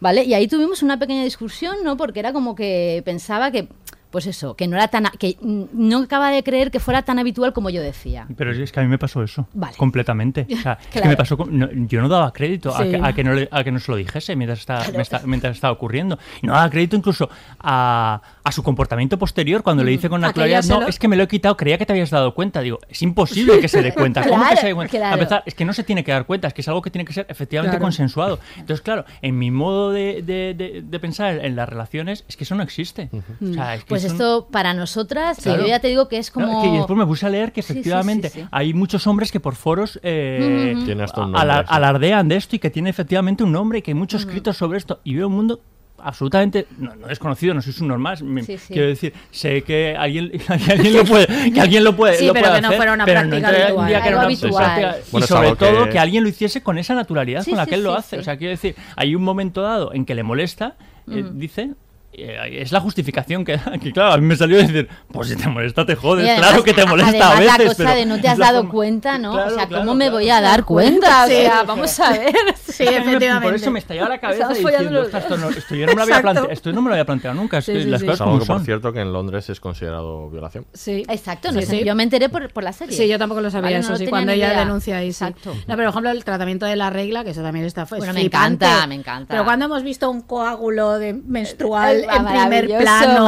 ¿vale? 0.00 0.24
Y 0.24 0.34
ahí 0.34 0.46
tuvimos 0.48 0.82
una 0.82 0.98
pequeña 0.98 1.24
discusión, 1.24 1.76
¿no? 1.84 1.96
Porque 1.96 2.20
era 2.20 2.32
como 2.32 2.54
que 2.54 3.02
pensaba 3.04 3.50
que, 3.50 3.68
pues 4.12 4.26
eso, 4.26 4.54
que 4.54 4.68
no 4.68 4.76
era 4.76 4.86
tan, 4.88 5.04
que 5.18 5.36
mm, 5.40 5.64
no 5.72 5.98
acaba 6.04 6.30
de 6.30 6.44
creer 6.44 6.70
que 6.70 6.78
fuera 6.78 7.02
tan 7.02 7.18
habitual 7.18 7.52
como 7.52 7.70
yo 7.70 7.82
decía. 7.82 8.26
Pero 8.36 8.52
es 8.52 8.70
que 8.70 8.78
a 8.78 8.82
mí 8.84 8.88
me 8.88 8.98
pasó 8.98 9.22
eso. 9.24 9.48
Vale. 9.54 9.76
Completamente. 9.76 10.46
O 10.52 10.56
sea, 10.62 10.78
es 10.94 11.00
que 11.02 11.08
me 11.08 11.16
pasó. 11.16 11.36
con- 11.36 11.58
no, 11.58 11.68
yo 11.72 12.00
no 12.00 12.08
daba 12.08 12.32
crédito 12.32 12.72
a, 12.76 12.84
que, 12.84 13.00
a 13.02 13.12
que 13.12 13.24
no 13.24 13.32
le- 13.32 13.48
a 13.50 13.64
que 13.64 13.72
no 13.72 13.80
se 13.80 13.90
lo 13.90 13.96
dijese 13.96 14.36
mientras 14.36 14.60
estaba, 14.60 14.84
está- 14.84 15.22
mientras 15.24 15.56
estaba 15.56 15.72
ocurriendo. 15.72 16.18
Y 16.42 16.46
no 16.46 16.52
daba 16.52 16.70
crédito 16.70 16.94
incluso 16.94 17.28
a, 17.58 18.20
a 18.44 18.52
su 18.52 18.62
comportamiento 18.62 19.18
posterior 19.18 19.62
cuando 19.62 19.82
le 19.82 19.90
dice 19.90 20.08
con 20.08 20.22
A 20.22 20.28
que 20.28 20.28
naturalidad: 20.28 20.58
ella 20.58 20.62
se 20.62 20.72
No, 20.74 20.80
lo- 20.82 20.86
es 20.88 20.98
que 20.98 21.08
me 21.08 21.16
lo 21.16 21.22
he 21.24 21.28
quitado, 21.28 21.56
creía 21.56 21.78
que 21.78 21.86
te 21.86 21.92
habías 21.92 22.10
dado 22.10 22.34
cuenta. 22.34 22.60
Digo, 22.60 22.78
es 22.88 23.02
imposible 23.02 23.58
que 23.60 23.68
se 23.68 23.82
dé 23.82 23.92
cuenta. 23.92 24.22
¿Cómo 24.22 24.42
que 24.42 24.42
Claro, 24.52 24.60
se 24.60 24.66
dé 24.68 24.74
cuenta? 24.74 24.90
claro. 24.98 25.10
A 25.10 25.18
empezar, 25.18 25.42
es 25.46 25.54
que 25.54 25.64
no 25.64 25.72
se 25.72 25.82
tiene 25.84 26.04
que 26.04 26.12
dar 26.12 26.26
cuenta, 26.26 26.48
es 26.48 26.54
que 26.54 26.60
es 26.60 26.68
algo 26.68 26.82
que 26.82 26.90
tiene 26.90 27.04
que 27.04 27.12
ser 27.12 27.26
efectivamente 27.28 27.72
Claro. 27.76 27.82
consensuado. 27.84 28.38
Entonces, 28.56 28.82
claro, 28.82 29.04
en 29.22 29.38
mi 29.38 29.50
modo 29.50 29.90
de, 29.92 30.22
de- 30.22 30.54
de- 30.54 30.82
de 30.82 30.98
pensar 31.00 31.44
en 31.44 31.56
las 31.56 31.68
relaciones, 31.68 32.24
es 32.28 32.36
que 32.36 32.44
eso 32.44 32.54
no 32.54 32.62
existe. 32.62 33.08
O 33.12 33.52
sea, 33.54 33.74
es 33.74 33.80
que 33.84 33.88
Pues 33.88 34.01
no- 34.06 34.12
esto 34.12 34.48
para 34.50 34.74
nosotras, 34.74 35.38
Claro. 35.42 35.62
yo 35.62 35.68
ya 35.68 35.80
te 35.80 35.88
digo 35.88 36.08
que 36.08 36.18
es 36.18 36.34
no, 36.36 36.46
como... 36.46 36.62
es 36.62 36.68
que 36.70 36.76
después 36.76 36.98
me 36.98 37.06
puse 37.06 37.26
a 37.26 37.28
leer 37.30 37.52
que 37.52 37.62
Sí, 37.62 37.68
sí, 37.68 37.72
sí, 37.74 37.78
efectivamente 37.80 38.28
sí. 38.30 38.44
hay 38.50 38.74
muchos 38.74 39.06
hombres 39.06 39.30
que 39.32 39.40
por 39.40 39.54
foros 39.54 39.98
eh, 40.02 40.74
alardean 41.68 42.28
de 42.28 42.36
esto 42.36 42.56
y 42.56 42.58
que 42.58 42.70
tiene 42.70 42.90
efectivamente 42.90 43.44
un 43.44 43.52
nombre 43.52 43.78
y 43.78 43.82
que 43.82 43.90
hay 43.90 43.94
muchos 43.94 44.22
escritos 44.22 44.56
sobre 44.56 44.78
esto. 44.78 45.00
Y 45.04 45.14
veo 45.14 45.28
un 45.28 45.34
mundo 45.34 45.60
absolutamente 46.04 46.66
no, 46.78 46.96
no 46.96 47.06
desconocido, 47.06 47.54
no 47.54 47.62
soy 47.62 47.72
un 47.80 47.88
normal. 47.88 48.18
me- 48.24 48.42
Sí, 48.42 48.58
sí. 48.58 48.72
Quiero 48.72 48.88
decir, 48.88 49.12
sé 49.30 49.62
que 49.62 49.94
alguien, 49.96 50.30
que 50.66 50.72
alguien 50.72 50.96
lo 50.96 51.04
puede, 51.04 51.26
que 51.52 51.60
alguien 51.60 51.84
lo 51.84 51.94
puede, 51.94 52.16
Sí, 52.16 52.26
lo 52.26 52.32
pero 52.32 52.46
puede 52.48 52.56
que 52.60 52.62
no 52.68 52.72
fuera 52.72 52.92
una 52.94 53.04
pero 53.04 53.20
práctica 53.20 53.36
entendía 53.48 53.66
habitual. 53.66 53.86
que 54.02 54.08
era 54.08 54.16
una 54.16 54.24
habitual. 54.26 54.64
práctica- 54.64 54.96
Bueno, 55.12 55.24
y 55.24 55.28
sobre 55.28 55.54
todo 55.56 55.84
que- 55.84 55.90
que... 55.90 55.98
alguien 56.00 56.22
lo 56.24 56.28
hiciese 56.28 56.62
con 56.62 56.78
esa 56.78 56.94
naturalidad 56.94 57.42
Sí, 57.44 57.50
con 57.50 57.58
la 57.58 57.64
sí, 57.64 57.70
que 57.70 57.74
él 57.76 57.84
lo 57.84 57.92
sí, 57.92 57.98
hace. 57.98 58.16
sí. 58.16 58.20
O 58.20 58.24
sea, 58.24 58.36
quiero 58.36 58.50
decir, 58.50 58.74
hay 58.96 59.14
un 59.14 59.22
momento 59.22 59.62
dado 59.62 59.92
en 59.92 60.04
que 60.04 60.14
le 60.16 60.22
molesta, 60.24 60.74
eh, 61.10 61.24
dice. 61.34 61.72
Eh, 62.12 62.58
Es 62.60 62.72
la 62.72 62.80
justificación 62.80 63.44
que, 63.44 63.58
que, 63.82 63.92
claro, 63.92 64.12
a 64.12 64.16
mí 64.18 64.26
me 64.26 64.36
salió 64.36 64.56
decir, 64.58 64.88
pues 65.10 65.28
si 65.28 65.36
te 65.36 65.48
molesta 65.48 65.84
te 65.86 65.96
jodes, 65.96 66.28
además, 66.28 66.48
claro 66.48 66.64
que 66.64 66.72
te 66.74 66.86
molesta 66.86 67.32
a 67.32 67.40
veces. 67.40 67.46
la 67.58 67.64
cosa 67.64 67.74
pero 67.84 67.90
de 67.94 68.06
no 68.06 68.20
te 68.20 68.28
has 68.28 68.38
dado 68.38 68.58
forma- 68.58 68.70
cuenta, 68.72 69.18
¿no? 69.18 69.32
Claro, 69.32 69.50
o 69.50 69.54
sea, 69.54 69.66
claro, 69.66 69.84
¿cómo 69.84 69.94
me 69.94 70.04
claro. 70.06 70.16
voy 70.18 70.30
a 70.30 70.40
dar 70.40 70.64
cuenta? 70.64 71.24
O 71.24 71.26
sea, 71.28 71.62
vamos 71.64 71.98
a 72.00 72.10
ver. 72.12 72.32
Sí, 72.72 72.84
Por 72.84 72.94
efectivamente. 72.94 73.56
eso 73.56 73.70
me 73.70 73.78
estallaba 73.80 74.08
la 74.08 74.18
cabeza 74.18 74.44
Estamos 74.44 74.56
diciendo, 74.58 74.78
follando 74.78 74.98
los 74.98 75.06
"Ostras, 75.08 75.22
esto, 75.24 75.36
no, 75.36 75.50
esto 75.50 75.74
yo 75.74 75.84
no 75.86 75.92
me 75.92 75.96
lo 75.96 76.02
había 76.04 76.22
planteado, 76.22 76.48
esto 76.50 76.72
no 76.72 76.80
me 76.82 76.88
lo 76.88 76.94
había 76.94 77.04
planteado 77.04 77.36
nunca, 77.36 77.58
es 77.58 77.66
Sí, 77.66 77.72
que 77.74 77.82
sí, 77.82 77.90
las 77.90 78.00
sí. 78.00 78.06
cosas 78.06 78.16
Es 78.16 78.20
algo 78.22 78.30
como 78.32 78.40
que, 78.42 78.46
por 78.46 78.56
son. 78.56 78.64
cierto, 78.64 78.92
que 78.94 79.00
en 79.00 79.12
Londres 79.12 79.50
es 79.50 79.60
considerado 79.60 80.30
violación. 80.30 80.64
Sí. 80.72 81.04
Exacto, 81.06 81.52
no 81.52 81.60
Sí, 81.60 81.66
sé, 81.66 81.78
sí. 81.80 81.84
yo 81.84 81.94
me 81.94 82.02
enteré 82.04 82.30
por, 82.30 82.50
por 82.50 82.64
la 82.64 82.72
serie. 82.72 82.96
Sí, 82.96 83.06
yo 83.06 83.18
tampoco 83.18 83.42
lo 83.42 83.50
sabía 83.50 83.72
no 83.78 83.84
eso, 83.84 83.94
sí, 83.96 84.06
cuando 84.06 84.32
ella 84.32 84.58
denuncia 84.58 84.96
ahí. 84.96 85.08
Exacto. 85.08 85.52
No, 85.52 85.60
pero 85.66 85.76
por 85.76 85.88
ejemplo 85.88 86.10
el 86.12 86.24
tratamiento 86.24 86.64
de 86.64 86.76
la 86.76 86.88
regla, 86.88 87.24
que 87.24 87.30
eso 87.30 87.42
también 87.42 87.66
está 87.66 87.84
fue 87.84 87.98
Bueno, 87.98 88.14
me 88.14 88.22
encanta, 88.22 88.86
me 88.86 88.94
encanta. 88.94 89.26
Pero 89.28 89.44
cuando 89.44 89.66
hemos 89.66 89.82
visto 89.82 90.08
un 90.10 90.22
coágulo 90.22 90.98
de 90.98 91.12
menstrual 91.12 92.01
En 92.02 92.26
primer 92.26 92.78
plano, 92.78 93.24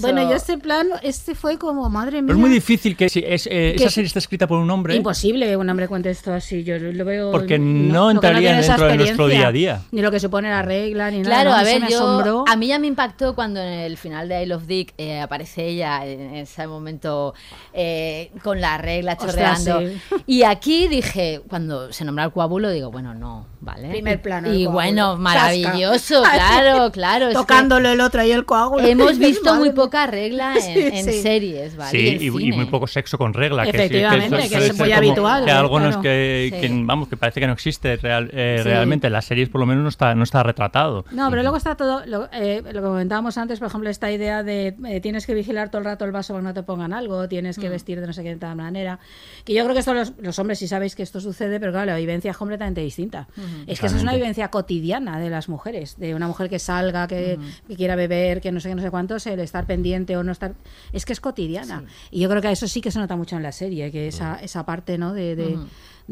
bueno, 0.00 0.22
yo 0.30 0.34
este 0.36 0.58
plano, 0.58 0.96
este 1.02 1.34
fue 1.34 1.58
como, 1.58 1.88
madre 1.90 2.22
mía. 2.22 2.26
Pero 2.28 2.34
es 2.38 2.40
muy 2.40 2.50
difícil 2.50 2.96
que 2.96 3.08
si 3.08 3.24
es, 3.26 3.46
eh, 3.46 3.74
Que- 3.76 3.84
esa 3.84 3.90
serie 3.90 4.06
está 4.06 4.18
escrita 4.18 4.46
por 4.46 4.58
un 4.58 4.70
hombre. 4.70 4.94
Imposible 4.96 5.46
que 5.46 5.56
un 5.56 5.68
hombre 5.68 5.88
cuente 5.88 6.10
esto 6.10 6.32
así, 6.32 6.64
yo 6.64 6.78
lo 6.78 7.04
veo... 7.04 7.30
Porque 7.32 7.58
no 7.58 8.10
entraría 8.10 8.58
esa 8.58 8.72
dentro 8.72 8.88
de 8.88 8.96
nuestro 8.96 9.26
día 9.28 9.48
a 9.48 9.52
día. 9.52 9.82
Ni 9.90 10.02
lo 10.02 10.10
que 10.10 10.20
supone 10.20 10.48
la 10.50 10.62
regla, 10.62 11.10
ni 11.10 11.22
Claro, 11.22 11.50
nada. 11.50 11.62
¿no? 11.62 11.68
a 11.68 11.72
ver, 11.72 11.82
yo, 11.90 11.96
asombró. 11.98 12.44
a 12.48 12.56
mí 12.56 12.66
ya 12.68 12.78
me 12.78 12.86
impactó 12.86 13.34
cuando 13.34 13.60
en 13.60 13.68
el 13.80 13.96
final 13.96 14.28
de 14.28 14.42
I 14.42 14.46
Love 14.46 14.66
Dick 14.66 14.94
eh, 14.98 15.20
aparece 15.20 15.66
ella 15.66 16.04
en 16.06 16.34
ese 16.36 16.66
momento 16.66 17.34
eh, 17.72 18.30
con 18.42 18.60
la 18.60 18.78
regla 18.78 19.12
Ostras, 19.12 19.64
chorreando. 19.64 19.80
sí. 19.80 20.22
Y 20.26 20.42
aquí 20.44 20.88
dije, 20.88 21.40
cuando 21.48 21.92
se 21.92 22.04
nombra 22.04 22.24
el 22.24 22.32
coágulo, 22.32 22.70
digo, 22.70 22.90
bueno, 22.90 23.14
no, 23.14 23.46
¿vale? 23.62 23.88
Primer 23.90 24.16
Y- 24.18 24.22
plano 24.22 24.52
Y, 24.52 24.66
bueno, 24.66 25.16
maravilloso, 25.16 26.22
Chasca. 26.22 26.32
claro, 26.62 26.92
claro. 26.92 27.24
es 27.26 27.30
que 27.30 27.34
Tocándolo 27.34 27.88
el 27.90 28.00
otro 28.00 28.22
y 28.24 28.30
el 28.32 28.44
coágulo. 28.44 28.86
Hemos 28.86 29.18
visto 29.18 29.54
muy 29.54 29.70
poca 29.70 30.06
regla 30.06 30.54
en, 30.56 30.62
Sí, 30.62 30.80
en 30.98 31.04
sí. 31.04 31.22
series, 31.22 31.76
¿vale? 31.76 31.90
Sí, 31.90 32.26
y, 32.26 32.30
muy 32.52 32.66
poco 32.66 32.86
sexo 32.86 33.16
con 33.16 33.32
regla. 33.32 33.64
Efectivamente, 33.64 34.36
que, 34.36 34.42
que 34.42 34.48
suele 34.48 34.66
es 34.66 34.78
muy 34.78 34.92
habitual, 34.92 35.44
Que 35.44 35.50
Claro. 35.50 36.00
que, 36.02 36.50
Sí. 36.52 36.60
que, 36.60 36.82
vamos, 36.84 37.08
que 37.08 37.16
parece 37.16 37.40
que 37.40 37.46
no 37.46 37.52
existe 37.52 37.96
real- 37.96 38.30
eh, 38.32 38.56
Sí. 38.58 38.64
realmente. 38.64 39.06
En 39.06 39.12
las 39.12 39.24
series, 39.24 39.48
por 39.48 39.60
lo 39.60 39.66
menos, 39.66 39.82
no 39.82 39.88
está, 39.88 40.14
no 40.14 40.24
está 40.24 40.42
retratado. 40.42 41.04
No, 41.12 41.30
pero 41.30 41.42
luego 41.42 41.56
está 41.56 41.76
todo, 41.76 42.02
lo, 42.06 42.28
eh, 42.32 42.62
lo 42.64 42.80
que 42.80 42.86
comentábamos 42.86 43.38
antes, 43.38 43.58
por 43.58 43.68
ejemplo, 43.68 43.88
esta 43.90 44.10
idea 44.10 44.42
de 44.42 44.74
eh, 44.86 45.00
tienes 45.00 45.26
que 45.26 45.34
vigilar 45.34 45.70
todo 45.70 45.78
el 45.80 45.84
rato 45.84 46.04
el 46.04 46.12
vaso 46.12 46.32
para 46.34 46.42
que 46.42 46.48
no 46.48 46.54
te 46.54 46.62
pongan 46.62 46.92
algo, 46.92 47.28
tienes 47.28 47.58
Mm. 47.58 47.60
que 47.60 47.68
vestir 47.68 48.00
de 48.00 48.06
no 48.06 48.12
sé 48.12 48.22
qué 48.22 48.30
de 48.30 48.36
tal 48.36 48.56
manera. 48.56 48.98
Que 49.44 49.54
yo 49.54 49.62
creo 49.64 49.74
que 49.74 49.80
esto 49.80 49.94
los, 49.94 50.12
los 50.18 50.38
hombres 50.38 50.58
sí 50.58 50.66
sabéis 50.68 50.94
que 50.96 51.02
esto 51.02 51.20
sucede, 51.20 51.60
pero 51.60 51.72
claro, 51.72 51.86
la 51.86 51.96
vivencia 51.96 52.30
es 52.30 52.36
completamente 52.36 52.80
distinta. 52.80 53.28
Es 53.66 53.80
que 53.80 53.86
esa 53.86 53.96
es 53.96 54.02
una 54.02 54.12
vivencia 54.14 54.48
cotidiana 54.50 55.18
de 55.18 55.30
las 55.30 55.48
mujeres, 55.48 55.96
de 55.98 56.14
una 56.14 56.26
mujer 56.28 56.48
que 56.48 56.58
salga, 56.58 57.06
que, 57.08 57.38
que 57.68 57.76
quiera 57.76 57.96
beber, 57.96 58.40
que 58.40 58.52
no 58.52 58.60
sé 58.60 58.68
qué, 58.68 58.74
no 58.74 58.82
sé 58.82 58.90
cuántos, 58.90 59.26
el 59.26 59.40
estar 59.40 59.66
pendiente 59.66 60.16
o 60.16 60.22
no 60.22 60.32
estar. 60.32 60.54
Es 60.92 61.04
que 61.04 61.12
es 61.12 61.20
cotidiana. 61.20 61.84
Y 62.10 62.20
yo 62.20 62.28
creo 62.28 62.42
que 62.42 62.50
eso 62.50 62.66
sí 62.68 62.80
que 62.80 62.90
se 62.90 62.98
nota 62.98 63.16
mucho 63.16 63.36
en 63.36 63.42
la 63.42 63.52
serie, 63.52 63.90
que 63.90 64.08
esa, 64.08 64.36
esa 64.42 64.64
parte, 64.66 64.98
¿no? 64.98 65.12
de, 65.12 65.36
de- 65.36 65.56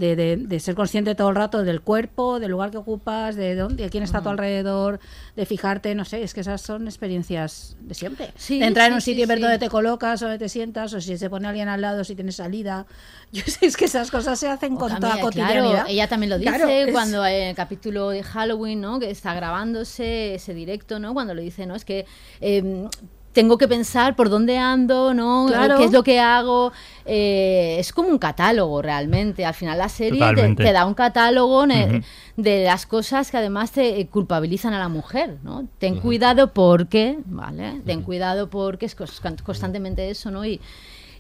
de, 0.01 0.17
de- 0.17 0.37
de 0.37 0.61
ser 0.61 0.75
consciente 0.75 1.15
todo 1.15 1.29
el 1.29 1.37
rato 1.37 1.63
del 1.63 1.81
cuerpo, 1.83 2.41
del 2.41 2.51
lugar 2.51 2.71
que 2.71 2.79
ocupas, 2.79 3.37
de 3.37 3.55
dónde, 3.55 3.85
de 3.85 3.91
quién 3.91 4.03
está 4.03 4.19
a 4.19 4.23
tu 4.23 4.31
alrededor, 4.31 4.99
de 5.37 5.47
fijarte, 5.47 5.95
no 5.95 6.05
sé, 6.05 6.23
es 6.23 6.35
que 6.35 6.41
esas 6.41 6.61
son 6.63 6.87
experiencias 6.89 7.77
de 7.81 7.95
siempre. 7.95 8.33
Sí, 8.37 8.59
de 8.59 8.67
entrar 8.67 8.89
en 8.89 8.95
un 8.95 9.01
sí, 9.01 9.11
sitio 9.13 9.25
y 9.25 9.27
ver 9.27 9.41
dónde 9.41 9.59
te 9.59 9.69
colocas, 9.69 10.21
dónde 10.21 10.39
te 10.39 10.49
sientas, 10.49 10.93
o 10.95 11.01
si 11.01 11.17
se 11.19 11.29
pone 11.31 11.47
alguien 11.47 11.69
al 11.69 11.81
lado, 11.83 12.03
si 12.03 12.15
tienes 12.15 12.37
salida. 12.37 12.87
Yo 13.33 13.43
sé, 13.47 13.67
es 13.67 13.77
que 13.77 13.85
esas 13.85 14.11
cosas 14.11 14.39
se 14.41 14.49
hacen 14.49 14.75
con 14.77 14.99
toda 14.99 15.21
cotidianidad. 15.21 15.71
Claro, 15.71 15.89
ella 15.89 16.09
también 16.09 16.31
lo 16.31 16.39
dice 16.39 16.51
Claro, 16.51 16.69
es- 16.69 16.91
cuando 16.93 17.25
en 17.27 17.49
el 17.49 17.55
capítulo 17.55 18.09
de 18.11 18.23
Halloween, 18.23 18.81
¿no? 18.81 18.99
Que 18.99 19.11
está 19.11 19.35
grabándose 19.35 20.35
ese 20.35 20.55
directo, 20.55 20.99
¿no? 20.99 21.13
Cuando 21.15 21.35
lo 21.35 21.43
dice, 21.43 21.67
¿no? 21.67 21.75
Es 21.77 21.85
que 21.85 22.07
eh, 22.41 22.89
tengo 23.33 23.59
que 23.59 23.69
pensar 23.69 24.17
por 24.17 24.29
dónde 24.29 24.59
ando, 24.59 25.15
¿no? 25.15 25.47
Claro. 25.49 25.79
¿Qué 25.79 25.85
es 25.85 25.93
lo 25.93 26.03
que 26.03 26.19
hago? 26.19 26.73
Eh, 27.05 27.77
es 27.79 27.93
como 27.93 28.09
un 28.09 28.19
catálogo 28.19 28.83
realmente. 28.83 29.45
Al 29.45 29.55
final 29.55 29.79
la 29.79 29.89
serie 29.89 30.21
te, 30.57 30.73
da 30.73 30.85
un 30.85 30.95
catálogo 30.95 31.67
de 31.67 32.65
las 32.65 32.87
cosas 32.87 33.31
que 33.31 33.37
además 33.37 33.73
te 33.73 34.01
eh, 34.01 34.07
culpabilizan 34.09 34.75
a 34.75 34.79
la 34.79 34.89
mujer, 34.89 35.39
¿no? 35.43 35.67
Ten 35.79 36.01
cuidado 36.01 36.53
porque, 36.53 37.19
¿vale? 37.27 37.81
Ten 37.87 38.03
cuidado 38.03 38.51
porque 38.51 38.87
es 38.87 38.97
constantemente 39.45 40.11
eso, 40.11 40.31
¿no? 40.31 40.45
Y, 40.45 40.61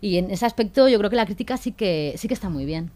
y 0.01 0.17
en 0.17 0.31
ese 0.31 0.47
aspecto 0.47 0.89
yo 0.89 0.99
creo 0.99 1.11
que 1.11 1.17
la 1.17 1.27
crítica 1.27 1.57
sí 1.57 1.73
que 1.73 2.15
sí 2.17 2.27
que 2.27 2.35
está 2.35 2.49
muy 2.49 2.65
bien. 2.65 2.91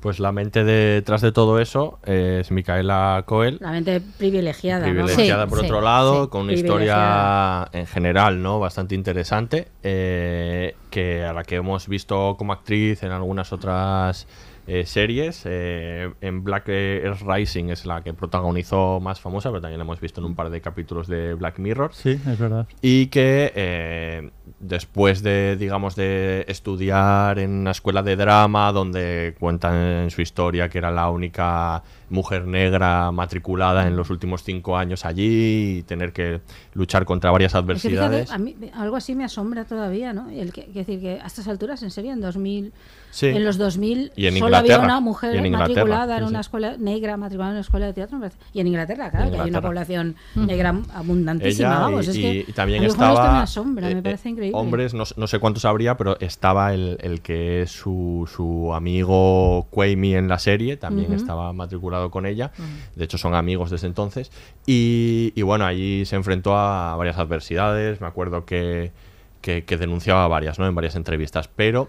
Pues 0.00 0.18
la 0.18 0.32
mente 0.32 0.64
detrás 0.64 1.20
de 1.20 1.32
todo 1.32 1.60
eso 1.60 1.98
es 2.04 2.50
Micaela 2.50 3.22
Coel, 3.26 3.58
La 3.60 3.70
mente 3.70 4.00
privilegiada, 4.00 4.84
privilegiada 4.84 5.46
por 5.46 5.60
sí, 5.60 5.66
otro 5.66 5.80
lado, 5.80 6.24
sí. 6.24 6.30
con 6.30 6.42
una 6.42 6.52
historia 6.52 7.68
en 7.72 7.86
general, 7.86 8.42
¿no? 8.42 8.58
Bastante 8.58 8.94
interesante, 8.94 9.68
eh, 9.82 10.74
que 10.90 11.24
a 11.24 11.32
la 11.32 11.44
que 11.44 11.56
hemos 11.56 11.88
visto 11.88 12.36
como 12.36 12.52
actriz 12.52 13.02
en 13.02 13.12
algunas 13.12 13.52
otras 13.52 14.26
eh, 14.66 14.86
series. 14.86 15.42
eh, 15.44 16.12
en 16.20 16.44
Black 16.44 16.68
Earth 16.68 17.22
Rising 17.26 17.70
es 17.70 17.84
la 17.84 18.02
que 18.02 18.14
protagonizó 18.14 19.00
más 19.00 19.20
famosa, 19.20 19.50
pero 19.50 19.60
también 19.60 19.78
la 19.78 19.84
hemos 19.84 20.00
visto 20.00 20.20
en 20.20 20.26
un 20.26 20.34
par 20.36 20.50
de 20.50 20.60
capítulos 20.60 21.08
de 21.08 21.34
Black 21.34 21.58
Mirror. 21.58 21.92
Sí, 21.92 22.10
es 22.10 22.38
verdad. 22.38 22.66
Y 22.80 23.06
que 23.06 23.52
eh, 23.56 24.30
después 24.60 25.22
de, 25.22 25.56
digamos, 25.56 25.96
de 25.96 26.44
estudiar 26.48 27.38
en 27.38 27.50
una 27.50 27.70
escuela 27.72 28.02
de 28.02 28.16
drama 28.16 28.72
donde 28.72 29.34
cuentan 29.38 29.74
en 29.76 30.10
su 30.10 30.22
historia 30.22 30.68
que 30.68 30.78
era 30.78 30.90
la 30.90 31.10
única 31.10 31.82
mujer 32.10 32.46
negra 32.46 33.10
matriculada 33.10 33.86
en 33.86 33.96
los 33.96 34.10
últimos 34.10 34.42
cinco 34.42 34.76
años 34.76 35.04
allí 35.06 35.78
y 35.78 35.82
tener 35.82 36.12
que 36.12 36.40
luchar 36.74 37.04
contra 37.06 37.30
varias 37.30 37.54
Es 37.54 37.60
que 37.62 37.74
fíjate, 37.90 37.98
adversidades. 37.98 38.30
a 38.30 38.38
mí 38.38 38.54
algo 38.74 38.96
así 38.96 39.14
me 39.14 39.24
asombra 39.24 39.64
todavía, 39.64 40.12
¿no? 40.12 40.28
El 40.28 40.52
que, 40.52 40.66
que 40.66 40.80
decir 40.80 41.00
que 41.00 41.20
a 41.22 41.26
estas 41.26 41.48
alturas, 41.48 41.82
en 41.82 41.90
serio, 41.90 42.12
en 42.12 42.20
2000, 42.20 42.72
Sí. 43.10 43.26
en 43.26 43.44
los 43.44 43.58
2000 43.58 44.10
Y 44.16 44.26
en 44.26 44.38
solo 44.38 44.56
había 44.56 44.74
Inglaterra. 44.74 44.84
una 44.84 45.00
mujer 45.00 45.36
en 45.36 45.44
Inglaterra, 45.46 45.68
matriculada 45.68 46.16
en 46.18 46.24
sí, 46.24 46.30
una 46.30 46.40
escuela 46.40 46.76
negra, 46.78 47.16
matriculada 47.18 47.50
en 47.50 47.54
una 47.56 47.60
escuela 47.60 47.86
de 47.86 47.92
teatro. 47.92 48.18
Y 48.54 48.60
en 48.60 48.66
Inglaterra, 48.68 49.10
claro, 49.10 49.26
En 49.26 49.30
que 49.32 49.36
hay 49.36 49.40
una 49.40 49.48
Inglaterra. 49.48 49.68
población 49.68 50.16
negra 50.34 50.74
abundantísima, 50.94 51.68
Ella 51.68 51.78
vamos. 51.78 52.06
y, 52.06 52.10
es 52.10 52.16
y- 52.16 52.22
que 52.22 52.44
y 52.48 52.52
también 52.54 52.82
a 52.84 52.86
estaba 52.86 53.32
me 53.32 53.38
asombra, 53.40 53.90
eh, 53.90 53.94
me 53.94 54.00
eh, 54.00 54.02
parece 54.02 54.28
increíble. 54.30 54.41
Hombres 54.52 54.94
no, 54.94 55.04
sé 55.04 55.38
cuántos 55.38 55.64
habría 55.64 55.96
pero 55.96 56.18
estaba 56.20 56.74
el, 56.74 56.98
el 57.00 57.20
que 57.20 57.62
es 57.62 57.70
su, 57.70 58.28
su 58.34 58.72
amigo 58.74 59.66
Quamey 59.70 60.14
en 60.14 60.28
la 60.28 60.38
serie 60.38 60.76
también 60.76 61.12
estaba 61.12 61.52
matriculado 61.52 62.10
con 62.10 62.26
ella. 62.26 62.52
De 62.96 63.04
hecho 63.04 63.18
son 63.18 63.34
amigos 63.34 63.70
desde 63.70 63.86
entonces. 63.86 64.30
Y, 64.66 65.32
y 65.34 65.42
bueno 65.42 65.64
allí 65.64 66.04
se 66.04 66.16
enfrentó 66.16 66.56
a 66.56 66.96
varias 66.96 67.18
adversidades. 67.18 68.00
Me 68.00 68.06
acuerdo 68.06 68.44
que, 68.44 68.92
que, 69.40 69.64
que 69.64 69.76
denunciaba 69.76 70.26
varias 70.28 70.58
no 70.58 70.66
en 70.66 70.74
varias 70.74 70.96
entrevistas. 70.96 71.48
Pero 71.48 71.88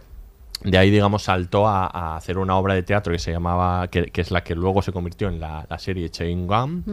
de 0.63 0.77
ahí, 0.77 0.89
digamos, 0.89 1.23
saltó 1.23 1.67
a, 1.67 1.85
a 1.87 2.15
hacer 2.15 2.37
una 2.37 2.55
obra 2.57 2.73
de 2.73 2.83
teatro 2.83 3.13
que 3.13 3.19
se 3.19 3.31
llamaba, 3.31 3.87
que, 3.89 4.05
que 4.05 4.21
es 4.21 4.31
la 4.31 4.43
que 4.43 4.55
luego 4.55 4.81
se 4.81 4.91
convirtió 4.91 5.27
en 5.27 5.39
la, 5.39 5.65
la 5.69 5.79
serie 5.79 6.09
Chain 6.09 6.47
Gum, 6.47 6.83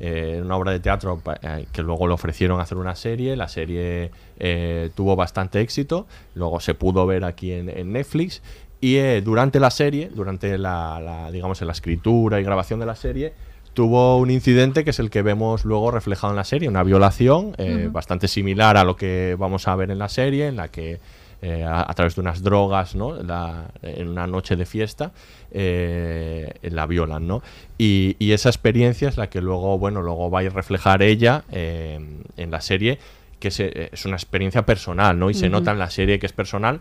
eh, 0.00 0.40
una 0.42 0.56
obra 0.56 0.72
de 0.72 0.80
teatro 0.80 1.20
eh, 1.42 1.66
que 1.72 1.82
luego 1.82 2.06
le 2.06 2.14
ofrecieron 2.14 2.60
hacer 2.60 2.78
una 2.78 2.94
serie. 2.94 3.36
La 3.36 3.48
serie 3.48 4.10
eh, 4.38 4.90
tuvo 4.94 5.16
bastante 5.16 5.60
éxito, 5.60 6.06
luego 6.34 6.60
se 6.60 6.74
pudo 6.74 7.06
ver 7.06 7.24
aquí 7.24 7.52
en, 7.52 7.68
en 7.68 7.92
Netflix. 7.92 8.42
Y 8.80 8.98
durante 9.22 9.58
la 9.58 9.70
serie, 9.70 10.08
durante 10.14 10.56
la, 10.56 11.00
la, 11.00 11.30
digamos, 11.32 11.60
en 11.60 11.66
la 11.66 11.72
escritura 11.72 12.40
y 12.40 12.44
grabación 12.44 12.78
de 12.78 12.86
la 12.86 12.94
serie, 12.94 13.32
tuvo 13.74 14.18
un 14.18 14.30
incidente 14.30 14.82
que 14.82 14.90
es 14.90 14.98
el 14.98 15.10
que 15.10 15.22
vemos 15.22 15.64
luego 15.64 15.90
reflejado 15.90 16.32
en 16.32 16.36
la 16.36 16.44
serie, 16.44 16.68
una 16.68 16.82
violación 16.82 17.54
eh, 17.58 17.88
bastante 17.92 18.26
similar 18.26 18.76
a 18.76 18.84
lo 18.84 18.96
que 18.96 19.36
vamos 19.38 19.68
a 19.68 19.76
ver 19.76 19.90
en 19.90 19.98
la 19.98 20.08
serie, 20.08 20.46
en 20.48 20.56
la 20.56 20.68
que 20.68 21.00
eh, 21.42 21.64
a, 21.64 21.88
a 21.88 21.94
través 21.94 22.14
de 22.16 22.20
unas 22.20 22.42
drogas, 22.42 22.94
¿no? 22.94 23.14
La- 23.22 23.70
en 23.82 24.08
una 24.08 24.26
noche 24.26 24.56
de 24.56 24.66
fiesta, 24.66 25.12
eh, 25.52 26.52
la 26.62 26.86
violan, 26.86 27.26
¿no? 27.26 27.42
Y, 27.78 28.16
y 28.18 28.32
esa 28.32 28.48
experiencia 28.48 29.08
es 29.08 29.16
la 29.16 29.28
que 29.28 29.40
luego, 29.40 29.78
bueno, 29.78 30.02
luego 30.02 30.30
va 30.30 30.40
a 30.40 30.48
reflejar 30.48 31.02
ella 31.02 31.44
eh, 31.52 31.98
en 32.36 32.50
la 32.50 32.60
serie, 32.60 32.98
que 33.38 33.48
es, 33.48 33.60
es 33.60 34.04
una 34.04 34.16
experiencia 34.16 34.66
personal, 34.66 35.18
¿no? 35.18 35.30
Y 35.30 35.34
se 35.34 35.48
nota 35.48 35.70
en 35.72 35.78
la 35.78 35.90
serie 35.90 36.18
que 36.18 36.26
es 36.26 36.32
personal, 36.32 36.80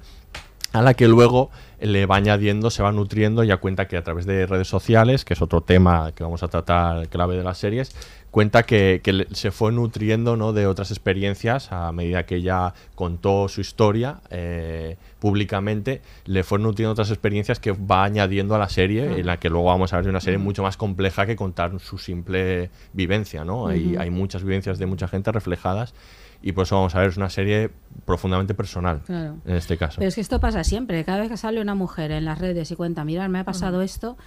a 0.74 0.82
la 0.82 0.94
que 0.94 1.08
luego 1.08 1.50
le 1.80 2.06
va 2.06 2.16
añadiendo, 2.16 2.70
se 2.70 2.82
va 2.82 2.92
nutriendo 2.92 3.44
y 3.44 3.48
ya 3.48 3.58
cuenta 3.58 3.88
que 3.88 3.98
a 3.98 4.04
través 4.04 4.26
de 4.26 4.46
redes 4.46 4.68
sociales, 4.68 5.26
que 5.26 5.34
es 5.34 5.42
otro 5.42 5.62
tema 5.62 6.12
que 6.14 6.24
vamos 6.24 6.44
a 6.44 6.48
tratar 6.48 7.08
clave 7.08 7.38
de 7.38 7.44
las 7.44 7.60
series, 7.60 7.96
cuenta 8.32 8.64
que, 8.64 9.02
que 9.04 9.28
se 9.32 9.52
fue 9.52 9.72
nutriendo 9.72 10.36
¿no? 10.36 10.54
de 10.54 10.68
otras 10.68 10.92
experiencias 10.92 11.72
a 11.72 11.92
medida 11.92 12.26
que 12.26 12.36
ella 12.36 12.74
contó 12.96 13.48
su 13.48 13.62
historia 13.62 14.22
eh, 14.30 14.98
públicamente, 15.20 16.02
le 16.26 16.44
fue 16.44 16.60
nutriendo 16.60 16.92
otras 16.92 17.12
experiencias 17.12 17.60
que 17.60 17.72
va 17.72 18.04
añadiendo 18.04 18.56
a 18.56 18.60
la 18.60 18.70
serie, 18.70 19.20
en 19.20 19.26
la 19.26 19.38
que 19.38 19.50
luego 19.50 19.66
vamos 19.66 19.94
a 19.94 19.98
ver 19.98 20.10
una 20.10 20.22
serie 20.22 20.40
mucho 20.40 20.64
más 20.64 20.78
compleja 20.78 21.26
que 21.26 21.36
contar 21.36 21.80
su 21.80 21.98
simple 21.98 22.70
vivencia, 22.94 23.46
¿no? 23.46 23.68
Hay, 23.68 23.96
hay 23.98 24.10
muchas 24.10 24.44
vivencias 24.44 24.80
de 24.80 24.86
mucha 24.86 25.08
gente 25.08 25.32
reflejadas 25.32 25.94
y 26.42 26.52
por 26.52 26.64
eso 26.64 26.76
vamos 26.76 26.96
a 26.96 27.00
ver, 27.00 27.10
es 27.10 27.18
una 27.18 27.30
serie 27.30 27.72
profundamente 28.06 28.54
personal 28.54 29.02
Claro. 29.06 29.38
en 29.46 29.56
este 29.56 29.78
caso. 29.78 29.96
Pero 29.98 30.10
es 30.10 30.16
que 30.16 30.22
esto 30.22 30.40
pasa 30.40 30.64
siempre. 30.64 31.04
Cada 31.04 31.20
vez 31.20 31.30
que 31.30 31.38
sale 31.38 31.60
una 31.62 31.76
mujer 31.76 32.12
en 32.12 32.26
las 32.26 32.40
redes 32.40 32.72
y 32.72 32.76
cuenta, 32.76 33.04
mira, 33.04 33.28
me 33.28 33.40
ha 33.40 33.44
pasado 33.44 33.82
esto, 33.82 34.18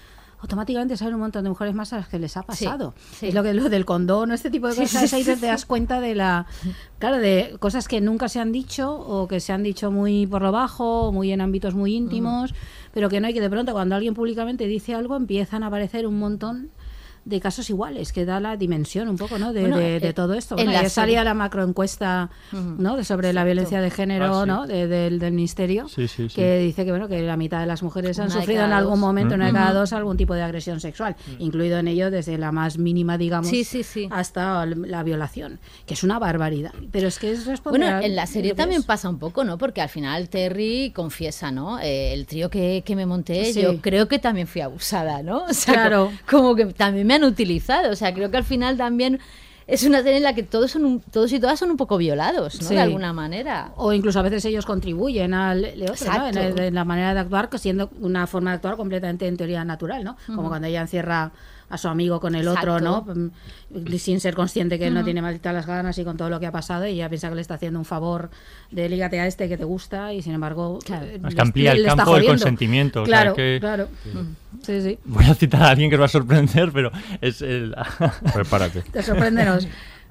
automáticamente 0.41 0.97
salen 0.97 1.15
un 1.15 1.21
montón 1.21 1.45
de 1.45 1.51
mujeres 1.51 1.75
más 1.75 1.93
a 1.93 1.99
las 1.99 2.09
que 2.09 2.19
les 2.19 2.37
ha 2.37 2.43
pasado. 2.43 2.95
sí. 3.13 3.29
Es 3.29 3.35
lo 3.35 3.43
que 3.43 3.53
lo 3.55 3.69
del 3.69 3.85
condón, 3.85 4.33
este 4.33 4.51
tipo 4.51 4.69
de 4.69 4.75
cosas. 4.77 5.09
sí, 5.11 5.17
ahí 5.17 5.23
sí, 5.23 5.31
te, 5.35 5.37
te 5.37 5.47
das 5.47 5.67
cuenta 5.67 6.01
de 6.01 6.15
la. 6.15 6.47
Claro, 6.99 7.19
de 7.19 7.57
cosas 7.61 7.89
que 7.89 8.01
nunca 8.01 8.29
se 8.29 8.41
han 8.41 8.51
dicho 8.51 8.93
o 8.95 9.29
que 9.29 9.41
se 9.41 9.53
han 9.53 9.63
dicho 9.63 9.91
muy 9.91 10.27
por 10.27 10.43
lo 10.43 10.51
bajo, 10.53 11.09
o 11.09 11.13
muy 11.13 11.31
en 11.33 11.41
ámbitos 11.43 11.75
muy 11.75 11.95
íntimos, 11.95 12.55
pero 12.93 13.09
que 13.09 13.21
no 13.21 13.27
hay 13.27 13.35
que 13.35 13.41
de 13.41 13.51
pronto, 13.51 13.73
cuando 13.73 13.95
alguien 13.95 14.15
públicamente 14.15 14.67
dice 14.67 14.95
algo, 14.95 15.15
empiezan 15.17 15.63
a 15.63 15.67
aparecer 15.67 16.07
un 16.07 16.19
montón 16.19 16.71
de 17.31 17.41
casos 17.41 17.71
iguales, 17.71 18.13
que 18.13 18.25
da 18.27 18.41
la 18.41 18.57
dimensión 18.57 19.09
un 19.09 19.17
poco 19.17 19.39
¿no? 19.39 19.53
de, 19.55 19.61
Bueno, 19.63 19.79
de- 19.79 20.01
de 20.01 20.09
eh, 20.09 20.13
todo 20.13 20.35
esto. 20.35 20.57
en 20.59 20.65
Bueno, 20.67 20.73
la 20.73 20.83
ya 20.83 20.91
salía 20.91 21.25
la 21.25 21.33
macroencuesta 21.35 22.31
Ujú. 22.53 22.77
¿no? 22.79 22.97
de 22.97 23.05
sobre 23.05 23.33
la 23.33 23.45
violencia 23.45 23.81
de 23.81 23.91
género 23.91 24.41
Ah, 24.41 24.43
sí. 24.43 24.49
¿no? 24.49 24.67
de- 24.67 24.87
del, 24.89 25.19
del 25.19 25.33
ministerio, 25.33 25.89
Sí, 25.89 26.09
sí, 26.09 26.29
sí. 26.29 26.35
que 26.35 26.59
dice 26.59 26.85
que 26.85 26.91
bueno 26.91 27.09
que 27.09 27.23
la 27.23 27.37
mitad 27.37 27.61
de 27.61 27.67
las 27.67 27.83
mujeres 27.83 28.19
han 28.19 28.27
Una 28.27 28.35
sufrido 28.35 28.61
en 28.63 28.67
cada 28.67 28.79
algún 28.79 28.93
dos. 28.95 29.01
momento, 29.01 29.35
una 29.37 29.47
de 29.47 29.53
cada 29.53 29.71
Ujú. 29.71 29.79
dos, 29.79 29.93
algún 29.93 30.17
tipo 30.17 30.35
de 30.35 30.43
agresión 30.43 30.81
sexual, 30.81 31.17
incluido 31.39 31.79
en 31.79 31.89
ello 31.89 32.11
desde 32.11 32.37
la 32.39 32.53
más 32.53 32.79
mínima, 32.79 33.17
digamos, 33.17 33.49
Sí, 33.49 33.65
sí, 33.65 33.83
sí. 33.83 34.09
hasta 34.11 34.67
la 34.67 35.03
violación, 35.03 35.61
que 35.87 35.95
es 35.95 36.03
una 36.05 36.19
barbaridad. 36.19 36.73
Pero 36.91 37.09
es 37.09 37.19
que 37.19 37.31
es 37.31 37.47
responder 37.47 37.81
Bueno, 37.83 38.05
en 38.05 38.17
la 38.17 38.27
serie 38.27 38.55
también 38.55 38.81
es. 38.81 38.87
pasa 38.87 39.09
un 39.09 39.19
poco, 39.19 39.45
¿no? 39.45 39.57
Porque 39.59 39.81
al 39.81 39.89
final 39.89 40.29
Terry 40.29 40.93
confiesa, 40.95 41.51
¿no? 41.53 41.79
Eh, 41.81 42.13
el 42.13 42.27
trío 42.27 42.51
que, 42.51 42.83
que 42.85 42.97
me 42.97 43.07
monté, 43.07 43.53
Sí. 43.53 43.63
yo 43.63 43.81
creo 43.81 44.09
que 44.09 44.19
también 44.19 44.47
fui 44.47 44.61
abusada, 44.61 45.23
¿no? 45.23 45.45
O 45.51 45.55
sea, 45.55 45.75
Claro. 45.75 46.11
co- 46.27 46.39
como 46.41 46.55
que 46.57 46.67
también 46.67 47.07
me 47.07 47.15
han 47.15 47.20
utilizado. 47.25 47.91
O 47.91 47.97
sea, 47.97 48.15
creo 48.15 48.31
que 48.31 48.37
al 48.39 48.45
final 48.45 48.77
también 48.77 49.21
es 49.71 49.85
una 49.85 49.99
serie 50.03 50.17
en 50.19 50.23
la 50.25 50.35
que 50.35 50.43
todos 50.43 50.71
son 50.71 50.85
un- 50.85 51.01
todos 51.01 51.33
y 51.33 51.41
todas 51.41 51.59
son 51.59 51.71
un 51.71 51.77
poco 51.77 51.97
violados, 51.97 52.61
¿no? 52.63 52.69
Sí. 52.69 52.75
De 52.75 52.81
alguna 52.81 53.13
manera. 53.13 53.73
O 53.77 53.93
incluso 53.93 54.19
a 54.19 54.23
veces 54.23 54.45
ellos 54.45 54.67
contribuyen 54.67 55.33
al 55.35 55.63
le- 55.63 55.91
otro, 55.91 56.07
¿no? 56.13 56.63
en, 56.63 56.75
la 56.75 56.85
manera 56.85 57.15
de 57.15 57.21
actuar, 57.21 57.49
que 57.49 57.59
siendo 57.59 57.91
una 58.01 58.27
forma 58.27 58.51
de 58.51 58.57
actuar 58.57 58.77
completamente 58.77 59.27
en 59.27 59.37
teoría 59.37 59.65
natural, 59.65 60.05
¿no? 60.05 60.17
Como 60.27 60.49
cuando 60.49 60.67
ella 60.69 60.81
encierra 60.83 61.33
a 61.69 61.79
su 61.79 61.87
amigo 61.87 62.19
con 62.19 62.35
el 62.35 62.49
otro, 62.49 62.81
¿no? 62.81 63.03
Mm, 63.03 63.31
Sin 63.99 64.19
ser 64.19 64.35
consciente 64.35 64.77
que 64.77 64.89
él 64.89 64.95
no 64.95 65.05
tiene 65.05 65.23
malditas 65.23 65.55
las 65.55 65.67
ganas 65.67 65.97
y 65.99 66.03
con 66.05 66.17
todo 66.17 66.29
lo 66.29 66.41
que 66.41 66.47
ha 66.47 66.51
pasado, 66.51 66.85
y 66.85 66.91
ella 66.95 67.09
piensa 67.09 67.29
que 67.29 67.37
le 67.37 67.41
está 67.41 67.55
haciendo 67.55 67.79
un 67.79 67.85
favor 67.85 68.29
de 68.73 68.89
lígate 68.89 69.21
a 69.21 69.29
este 69.29 69.49
que 69.49 69.57
te 69.57 69.63
gusta, 69.63 70.13
y 70.13 70.21
sin 70.21 70.33
embargo. 70.35 70.81
eh, 70.91 71.21
Es 71.23 71.29
que 71.29 71.35
le- 71.37 71.41
amplía 71.41 71.71
el 71.73 71.87
campo 71.87 72.17
del 72.17 72.27
consentimiento, 72.27 73.03
o 73.03 73.07
sea, 73.07 73.13
Claro, 73.23 73.35
que- 73.37 73.59
claro. 73.61 73.87
Sí, 74.63 74.83
sí. 74.83 74.99
Voy 75.05 75.25
a 75.27 75.35
citar 75.35 75.63
a 75.63 75.69
alguien 75.71 75.89
que 75.91 75.95
os 75.95 76.01
va 76.03 76.07
a 76.07 76.09
sorprender, 76.09 76.73
pero 76.73 76.91
es 77.21 77.41
el... 77.41 77.73
Prepárate. 78.35 78.83
Te 78.83 79.03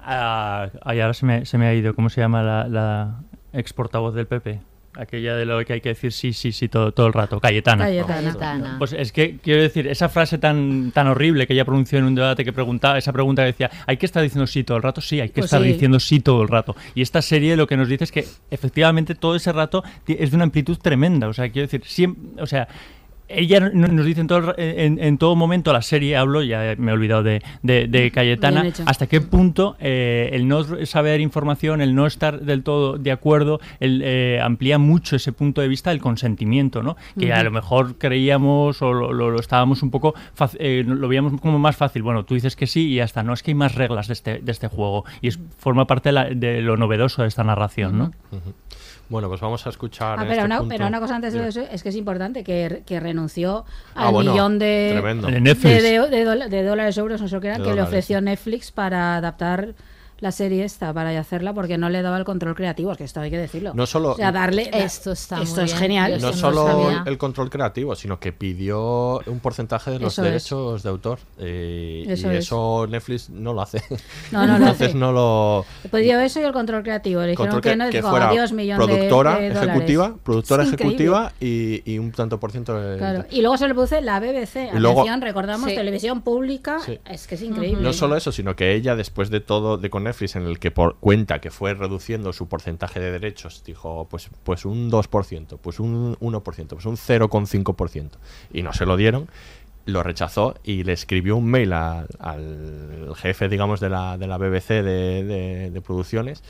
Ah, 0.00 0.68
ay, 0.82 1.00
ahora 1.00 1.14
se 1.14 1.26
me, 1.26 1.44
se 1.44 1.58
me 1.58 1.66
ha 1.66 1.74
ido. 1.74 1.94
¿Cómo 1.94 2.08
se 2.08 2.20
llama 2.20 2.42
la, 2.42 2.68
la 2.68 3.20
ex 3.52 3.72
portavoz 3.72 4.14
del 4.14 4.26
PP? 4.26 4.60
Aquella 4.96 5.36
de 5.36 5.46
lo 5.46 5.64
que 5.64 5.74
hay 5.74 5.80
que 5.80 5.90
decir 5.90 6.10
sí, 6.10 6.32
sí, 6.32 6.50
sí 6.50 6.68
todo, 6.68 6.90
todo 6.92 7.06
el 7.06 7.12
rato. 7.12 7.38
Cayetana. 7.38 7.84
Cayetana. 7.84 8.22
Cayetana. 8.22 8.76
Pues 8.78 8.92
es 8.92 9.12
que 9.12 9.36
quiero 9.36 9.62
decir, 9.62 9.86
esa 9.86 10.08
frase 10.08 10.36
tan, 10.38 10.90
tan 10.90 11.06
horrible 11.06 11.46
que 11.46 11.52
ella 11.52 11.64
pronunció 11.64 11.98
en 12.00 12.06
un 12.06 12.14
debate 12.16 12.44
que 12.44 12.52
preguntaba, 12.52 12.98
esa 12.98 13.12
pregunta 13.12 13.42
que 13.42 13.46
decía, 13.46 13.70
¿hay 13.86 13.98
que 13.98 14.06
estar 14.06 14.20
diciendo 14.20 14.48
sí 14.48 14.64
todo 14.64 14.78
el 14.78 14.82
rato? 14.82 15.00
Sí, 15.00 15.20
hay 15.20 15.28
que 15.28 15.34
Pues 15.34 15.44
estar 15.44 15.62
sí. 15.62 15.68
diciendo 15.68 16.00
sí 16.00 16.18
todo 16.18 16.42
el 16.42 16.48
rato. 16.48 16.74
Y 16.96 17.02
esta 17.02 17.22
serie 17.22 17.56
lo 17.56 17.68
que 17.68 17.76
nos 17.76 17.88
dice 17.88 18.02
es 18.04 18.10
que 18.10 18.26
efectivamente 18.50 19.14
todo 19.14 19.36
ese 19.36 19.52
rato 19.52 19.84
es 20.08 20.30
de 20.30 20.36
una 20.36 20.44
amplitud 20.44 20.76
tremenda. 20.78 21.28
O 21.28 21.32
sea, 21.34 21.50
quiero 21.52 21.68
decir, 21.68 21.82
siempre, 21.84 22.42
o 22.42 22.46
sea, 22.46 22.66
ella 23.30 23.60
no- 23.60 23.88
nos 23.88 24.04
dice 24.06 24.20
en 24.20 24.26
todo, 24.26 24.54
en, 24.58 24.98
en 25.02 25.18
todo 25.18 25.36
momento, 25.36 25.72
la 25.72 25.82
serie 25.82 26.16
hablo, 26.16 26.42
ya 26.42 26.74
me 26.78 26.90
he 26.90 26.94
olvidado 26.94 27.22
de, 27.22 27.42
de- 27.62 27.86
de 27.86 28.10
Cayetana, 28.10 28.62
hasta 28.88 29.06
qué 29.06 29.20
punto 29.20 29.76
eh, 29.80 30.30
el 30.32 30.48
no 30.48 30.64
saber 30.86 31.20
información, 31.20 31.80
el 31.80 31.94
no 31.94 32.06
estar 32.06 32.40
del 32.40 32.62
todo 32.62 32.98
de 32.98 33.12
acuerdo, 33.12 33.60
el, 33.80 34.02
eh, 34.04 34.40
amplía 34.42 34.78
mucho 34.78 35.16
ese 35.16 35.32
punto 35.32 35.60
de 35.60 35.68
vista 35.68 35.90
del 35.90 36.00
consentimiento, 36.00 36.82
¿no? 36.82 36.96
Que 37.18 37.32
a 37.32 37.42
lo 37.44 37.50
mejor 37.50 37.96
creíamos 37.98 38.82
o 38.82 38.92
lo, 38.92 39.12
lo- 39.12 39.30
lo 39.30 39.40
estábamos 39.40 39.82
un 39.82 39.90
poco, 39.90 40.14
eh, 40.58 40.84
lo 40.86 41.08
veíamos 41.08 41.40
como 41.40 41.58
más 41.58 41.76
fácil. 41.76 42.02
Bueno, 42.02 42.24
tú 42.24 42.34
dices 42.34 42.56
que 42.56 42.66
sí 42.66 42.88
y 42.92 42.94
ya 42.96 43.04
está, 43.04 43.22
no 43.22 43.32
es 43.32 43.42
que 43.42 43.50
hay 43.52 43.54
más 43.54 43.74
reglas 43.74 44.06
de 44.08 44.12
este, 44.14 44.38
de 44.40 44.52
este 44.52 44.68
juego 44.68 45.04
y 45.20 45.28
es, 45.28 45.38
forma 45.58 45.86
parte 45.86 46.08
de, 46.08 46.12
la- 46.12 46.24
de 46.30 46.60
lo 46.62 46.76
novedoso 46.76 47.22
de 47.22 47.28
esta 47.28 47.44
narración, 47.44 47.98
¿no? 47.98 48.12
Bueno, 49.10 49.28
pues 49.28 49.40
vamos 49.42 49.66
a 49.66 49.70
escuchar. 49.70 50.18
Ah, 50.18 50.22
en 50.22 50.28
pero, 50.28 50.32
este 50.40 50.44
una, 50.46 50.58
punto- 50.60 50.74
pero 50.74 50.86
una 50.86 51.00
cosa 51.00 51.16
antes 51.16 51.34
de 51.34 51.46
eso 51.48 51.60
es 51.70 51.82
que 51.82 51.88
es 51.90 51.96
importante 51.96 52.42
que, 52.44 52.82
que 52.86 53.00
renunció 53.00 53.66
Ah, 53.94 54.06
al 54.06 54.12
bueno, 54.12 54.30
millón 54.32 54.58
de. 54.58 54.66
De 55.02 55.14
de, 55.32 55.40
Netflix. 55.40 55.82
de- 55.82 56.08
de 56.08 56.24
dola- 56.24 56.48
de 56.48 56.62
dólares, 56.62 56.96
euros, 56.96 57.20
no 57.20 57.28
sé 57.28 57.34
lo 57.34 57.40
que 57.42 57.48
era, 57.48 57.58
que 57.58 57.74
le 57.74 57.82
ofreció 57.82 58.20
Netflix 58.22 58.70
para 58.72 59.16
adaptar 59.16 59.74
la 60.20 60.32
serie 60.32 60.64
esta, 60.64 60.92
para 60.92 61.18
hacerla, 61.18 61.52
porque 61.54 61.78
no 61.78 61.88
le 61.88 62.02
daba 62.02 62.18
el 62.18 62.24
control 62.24 62.54
creativo, 62.54 62.92
es 62.92 62.98
que 62.98 63.04
esto 63.04 63.20
hay 63.20 63.30
que 63.30 63.38
decirlo. 63.38 63.72
No 63.74 63.86
solo- 63.86 64.12
O 64.12 64.16
sea, 64.16 64.32
darle... 64.32 64.70
Esto 64.72 65.12
está 65.12 65.40
Esto 65.42 65.56
muy 65.56 65.64
es 65.64 65.70
bien. 65.72 65.78
genial. 65.78 66.12
Yo 66.12 66.18
No 66.20 66.26
no 66.30 66.32
solo 66.36 66.66
sabía. 66.66 67.04
el 67.06 67.18
control 67.18 67.48
creativo, 67.50 67.94
sino 67.96 68.20
que 68.20 68.32
pidió 68.32 69.20
un 69.26 69.40
porcentaje 69.40 69.90
de 69.90 69.98
los 69.98 70.12
Eso 70.12 70.22
es. 70.22 70.28
derechos 70.28 70.82
de 70.82 70.88
autor. 70.90 71.18
eh, 71.38 72.04
Eso 72.08 72.30
y 72.32 72.36
es. 72.36 72.44
eso 72.44 72.86
Netflix 72.88 73.30
no 73.30 73.52
lo 73.54 73.62
hace. 73.62 73.82
No, 74.32 74.46
no 74.46 74.56
Entonces 74.56 74.94
no 74.94 75.12
lo. 75.12 75.64
Pidió 75.90 76.20
eso 76.20 76.40
y 76.40 76.44
el 76.44 76.52
control 76.52 76.82
creativo. 76.82 77.20
Le 77.22 77.28
dijeron 77.28 77.46
control 77.52 77.62
que, 77.62 77.70
que, 77.70 77.76
no, 77.76 77.90
que 77.90 77.96
dijo, 77.98 78.10
fuera 78.10 78.28
adiós, 78.28 78.52
millón 78.52 78.78
de- 78.78 78.86
productora 78.86 79.38
de, 79.38 79.48
dólares. 79.50 79.68
ejecutiva, 79.70 80.14
productora 80.22 80.62
Es 80.64 80.72
increíble. 80.72 80.94
ejecutiva 80.96 81.32
y, 81.40 81.82
y 81.92 81.98
un 81.98 82.12
tanto 82.12 82.38
por 82.38 82.52
ciento 82.52 82.78
de. 82.78 82.98
Claro. 82.98 83.24
Y 83.30 83.40
luego 83.40 83.56
se 83.56 83.66
le 83.68 83.74
produce 83.74 84.00
la 84.02 84.20
BBC. 84.20 84.70
Y 84.74 84.78
luego- 84.78 85.00
Atención, 85.00 85.20
recordamos, 85.22 85.70
Sí. 85.70 85.76
televisión 85.76 86.20
pública. 86.22 86.78
Sí. 86.84 86.98
Es 87.08 87.26
que 87.26 87.34
es 87.36 87.42
increíble. 87.42 87.82
No 87.82 87.92
solo 87.92 88.16
eso, 88.16 88.32
sino 88.32 88.54
que 88.56 88.74
ella, 88.74 88.94
después 88.96 89.30
de 89.30 89.40
todo 89.40 89.78
de 89.78 89.90
con 89.90 90.06
Netflix, 90.10 90.36
en 90.36 90.42
el 90.46 90.58
que 90.58 90.70
por 90.70 90.96
cuenta 90.96 91.40
que 91.40 91.50
fue 91.50 91.74
reduciendo 91.74 92.32
su 92.32 92.48
porcentaje 92.48 93.00
de 93.00 93.10
derechos, 93.12 93.62
dijo, 93.64 94.06
pues, 94.10 94.28
pues 94.44 94.64
un 94.64 94.90
2%, 94.90 95.58
pues 95.60 95.80
un 95.80 96.16
1%, 96.20 96.66
pues 96.68 96.84
un 96.86 96.96
0,5%. 96.96 98.10
Y 98.52 98.62
no 98.62 98.72
se 98.72 98.86
lo 98.86 98.96
dieron, 98.96 99.28
lo 99.86 100.02
rechazó 100.02 100.56
y 100.62 100.84
le 100.84 100.92
escribió 100.92 101.36
un 101.36 101.46
mail 101.46 101.72
a- 101.72 102.06
al 102.18 103.12
jefe, 103.16 103.48
digamos, 103.48 103.80
de 103.80 103.88
la, 103.88 104.18
de 104.18 104.26
la 104.26 104.36
BBC 104.38 104.82
de, 104.82 105.24
de- 105.24 105.70
de 105.70 105.80
producciones, 105.80 106.42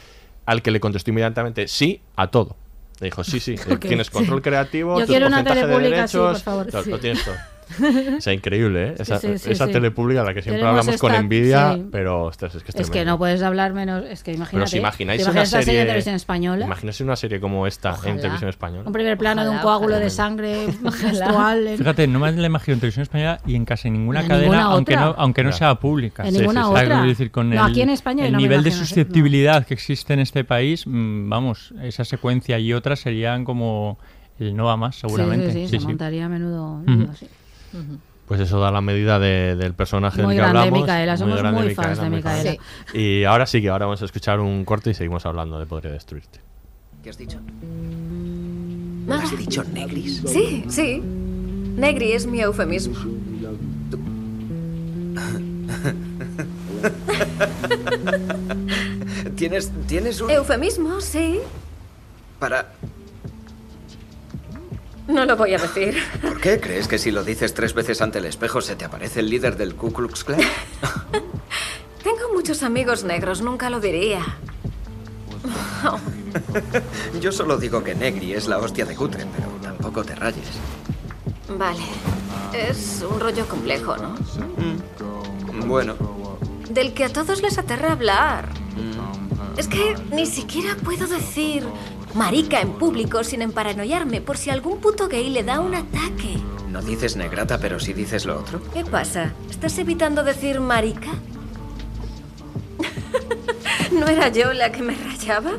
al 0.46 0.62
que 0.62 0.70
le 0.70 0.80
contestó 0.80 1.10
inmediatamente 1.10 1.68
sí 1.68 2.00
a 2.16 2.26
todo. 2.28 2.56
Le 3.00 3.06
dijo, 3.06 3.24
sí, 3.24 3.40
sí, 3.40 3.54
tienes 3.80 4.10
control 4.10 4.38
sí. 4.40 4.42
creativo, 4.42 4.98
Yo 4.98 5.06
tu 5.06 5.12
quiero 5.12 5.26
una 5.28 5.38
porcentaje 5.44 5.66
de 5.66 5.72
por 5.72 5.82
derechos, 5.82 6.42
favor, 6.42 6.72
lo, 6.72 6.82
sí. 6.82 6.90
lo 6.90 6.98
tienes 6.98 7.24
todo. 7.24 7.34
O 8.18 8.20
sea, 8.20 8.32
increíble, 8.32 8.88
¿eh? 8.88 8.94
Esa, 8.98 9.18
sí, 9.18 9.38
sí, 9.38 9.52
esa 9.52 9.66
sí. 9.66 9.72
telepública 9.72 10.22
a 10.22 10.24
la 10.24 10.34
que 10.34 10.42
siempre 10.42 10.60
Queremos 10.60 10.80
hablamos 10.80 11.00
con 11.00 11.10
esta- 11.12 11.20
envidia, 11.22 11.74
sí. 11.74 11.86
pero 11.90 12.24
ostras, 12.24 12.54
es 12.54 12.62
que 12.62 12.70
es, 12.70 12.76
Es 12.80 12.90
que 12.90 13.04
no 13.04 13.18
puedes 13.18 13.42
hablar 13.42 13.72
menos. 13.72 14.04
Es 14.08 14.22
que 14.22 14.32
imagínate. 14.32 14.56
Pero 14.56 14.66
si 14.66 14.78
imagináis 14.78 15.18
¿te 15.18 15.24
una 15.24 15.30
imaginas 15.32 15.48
esta 15.52 15.62
serie, 15.62 15.80
de 15.80 15.86
televisión 15.86 16.14
española. 16.14 16.64
Imagínate 16.66 17.02
una 17.04 17.16
serie 17.16 17.40
como 17.40 17.66
esta 17.66 17.90
en 17.90 17.94
Ojalá. 17.96 18.16
televisión 18.16 18.50
española. 18.50 18.82
Un 18.86 18.92
primer 18.92 19.16
plano 19.18 19.42
de 19.42 19.48
un 19.50 19.56
Ojalá, 19.56 19.62
coágulo 19.62 19.94
ojalá. 19.94 20.04
de 20.04 20.10
sangre 20.10 20.66
menstrual. 20.82 21.66
en- 21.68 21.78
Fíjate, 21.78 22.06
no 22.06 22.18
me 22.18 22.32
la 22.32 22.46
imagino 22.46 22.74
en 22.74 22.80
televisión 22.80 23.02
española 23.02 23.40
y 23.46 23.54
en 23.54 23.64
casi 23.64 23.90
ninguna 23.90 24.20
En 24.22 24.28
cadena, 24.28 24.42
ninguna 24.52 24.62
aunque 24.64 24.94
otra. 24.94 25.04
no, 25.06 25.14
aunque 25.18 25.44
no 25.44 25.52
sea 25.52 25.74
pública. 25.76 26.26
En 26.26 26.34
ninguna 26.34 26.68
otra. 26.68 27.02
decir, 27.02 27.30
con 27.30 27.50
No, 27.50 27.66
el, 27.66 27.70
aquí 27.72 27.82
en 27.82 27.90
España 27.90 28.26
el 28.26 28.32
no 28.32 28.38
nivel 28.38 28.62
de 28.62 28.70
sí, 28.70 28.78
susceptibilidad 28.78 29.66
que 29.66 29.74
existe 29.74 30.12
en 30.12 30.20
este 30.20 30.44
país, 30.44 30.86
mm, 30.86 31.28
vamos, 31.28 31.72
esa 31.82 32.04
secuencia 32.04 32.58
y 32.58 32.72
otras 32.72 33.00
serían 33.00 33.44
como 33.44 33.98
el 34.38 34.56
no 34.56 34.64
va 34.64 34.76
más, 34.76 34.96
seguramente. 34.96 35.52
Sí, 35.52 35.58
sí, 35.60 35.64
Sí, 35.66 35.70
se 35.72 35.78
sí. 35.80 35.86
montaría 35.86 36.24
a 36.26 36.28
menudo. 36.28 36.82
Ujú. 36.86 37.08
Sí. 37.72 37.78
Pues 38.26 38.40
eso 38.40 38.60
da 38.60 38.70
la 38.70 38.80
medida 38.80 39.18
de- 39.18 39.56
del 39.56 39.74
personaje 39.74 40.22
Muy 40.22 40.36
del 40.36 40.44
que 40.44 40.50
grande, 40.50 40.58
hablamos. 40.60 40.80
Micaela, 40.82 41.16
somos 41.16 41.36
grande, 41.38 41.62
muy 41.62 41.74
fans 41.74 41.98
de 42.00 42.08
muy 42.08 42.16
Micaela. 42.18 42.52
fan. 42.86 43.00
Y 43.00 43.24
ahora 43.24 43.46
sí 43.46 43.60
que 43.60 43.70
ahora 43.70 43.86
vamos 43.86 44.02
a 44.02 44.04
escuchar 44.04 44.38
un 44.38 44.64
corte 44.64 44.90
y 44.90 44.94
seguimos 44.94 45.26
hablando 45.26 45.58
de 45.58 45.66
Podría 45.66 45.90
Destruirte. 45.90 46.38
¿Qué 47.02 47.10
has 47.10 47.18
dicho? 47.18 47.38
Nada. 49.06 49.22
¿Has 49.24 49.36
dicho 49.36 49.64
negris? 49.64 50.22
Sí, 50.26 50.64
sí. 50.68 51.00
Negri 51.00 52.12
es 52.12 52.26
mi 52.26 52.40
eufemismo. 52.40 52.94
¿Tienes, 59.36 59.70
tienes 59.86 60.20
un... 60.20 60.30
Eufemismo, 60.30 61.00
sí. 61.00 61.40
para... 62.38 62.72
No 65.08 65.24
lo 65.24 65.36
voy 65.36 65.54
a 65.54 65.58
decir. 65.58 65.96
¿Por 66.22 66.40
qué 66.40 66.60
crees 66.60 66.86
que 66.88 66.98
si 66.98 67.10
lo 67.10 67.24
dices 67.24 67.54
tres 67.54 67.74
veces 67.74 68.00
ante 68.00 68.18
el 68.18 68.26
espejo 68.26 68.60
se 68.60 68.76
te 68.76 68.84
aparece 68.84 69.20
el 69.20 69.30
líder 69.30 69.56
del 69.56 69.74
Ku 69.74 69.92
Klux 69.92 70.24
Klan? 70.24 70.40
Tengo 72.02 72.32
muchos 72.32 72.62
amigos 72.62 73.04
negros, 73.04 73.42
nunca 73.42 73.70
lo 73.70 73.80
diría. 73.80 74.24
Yo 77.20 77.32
solo 77.32 77.56
digo 77.56 77.82
que 77.82 77.94
negri 77.94 78.34
es 78.34 78.46
la 78.46 78.58
hostia 78.58 78.84
de 78.84 78.94
cutre, 78.94 79.26
pero 79.34 79.48
tampoco 79.62 80.04
te 80.04 80.14
rayes. 80.14 80.48
Vale. 81.58 81.82
Es 82.52 83.04
un 83.08 83.18
rollo 83.20 83.46
complejo, 83.46 83.96
¿no? 83.96 84.14
Bueno, 85.66 85.94
Del 86.70 86.94
que 86.94 87.04
a 87.04 87.12
todos 87.12 87.42
les 87.42 87.58
aterra 87.58 87.92
hablar. 87.92 88.48
Es 89.56 89.66
que 89.66 89.96
ni 90.12 90.26
siquiera 90.26 90.76
puedo 90.76 91.06
decir 91.06 91.64
marica 92.14 92.60
en 92.60 92.72
público 92.72 93.24
sin 93.24 93.42
emparanoiarme 93.42 94.20
por 94.20 94.36
si 94.36 94.50
algún 94.50 94.80
puto 94.80 95.08
gay 95.08 95.30
le 95.30 95.42
da 95.44 95.60
un 95.60 95.74
ataque. 95.74 96.38
no 96.68 96.82
dices 96.82 97.16
negrata, 97.16 97.58
pero 97.58 97.80
sí 97.80 97.92
dices 97.92 98.24
lo 98.24 98.38
otro. 98.38 98.60
¿Qué 98.72 98.84
pasa? 98.84 99.32
¿Estás 99.50 99.76
evitando 99.78 100.22
decir 100.22 100.60
marica? 100.60 101.10
¿No 103.92 104.06
era 104.06 104.28
yo 104.28 104.52
la 104.52 104.70
que 104.70 104.82
me 104.82 104.94
rayaba? 104.94 105.52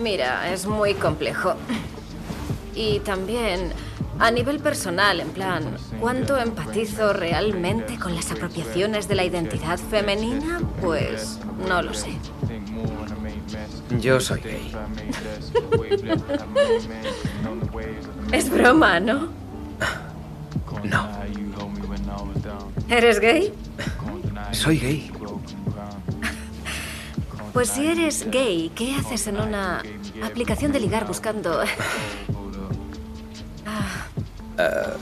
Mira, 0.00 0.52
es 0.52 0.66
muy 0.66 0.94
complejo. 0.94 1.54
Y 2.74 3.00
también, 3.00 3.72
a 4.18 4.30
nivel 4.30 4.58
personal, 4.58 5.20
en 5.20 5.28
plan, 5.28 5.76
¿cuánto 6.00 6.36
empatizo 6.38 7.12
realmente 7.12 7.98
con 7.98 8.14
las 8.14 8.32
apropiaciones 8.32 9.06
de 9.06 9.14
la 9.14 9.24
identidad 9.24 9.78
femenina? 9.78 10.60
Pues 10.80 11.38
no 11.68 11.82
lo 11.82 11.94
sé. 11.94 12.10
Yo 14.00 14.20
soy 14.20 14.40
gay. 14.40 14.72
Es 18.32 18.48
broma, 18.50 18.98
¿no? 19.00 19.28
No, 20.84 21.08
¿Eres 22.88 23.20
gay? 23.20 23.52
soy 24.52 24.78
gay. 24.78 25.10
Pues 27.52 27.68
si 27.68 27.86
eres 27.86 28.30
gay, 28.30 28.72
¿qué 28.74 28.94
haces 28.94 29.26
en 29.26 29.38
una 29.38 29.82
aplicación 30.24 30.72
de 30.72 30.80
ligar 30.80 31.06
buscando... 31.06 31.60
Ah, 34.58 34.92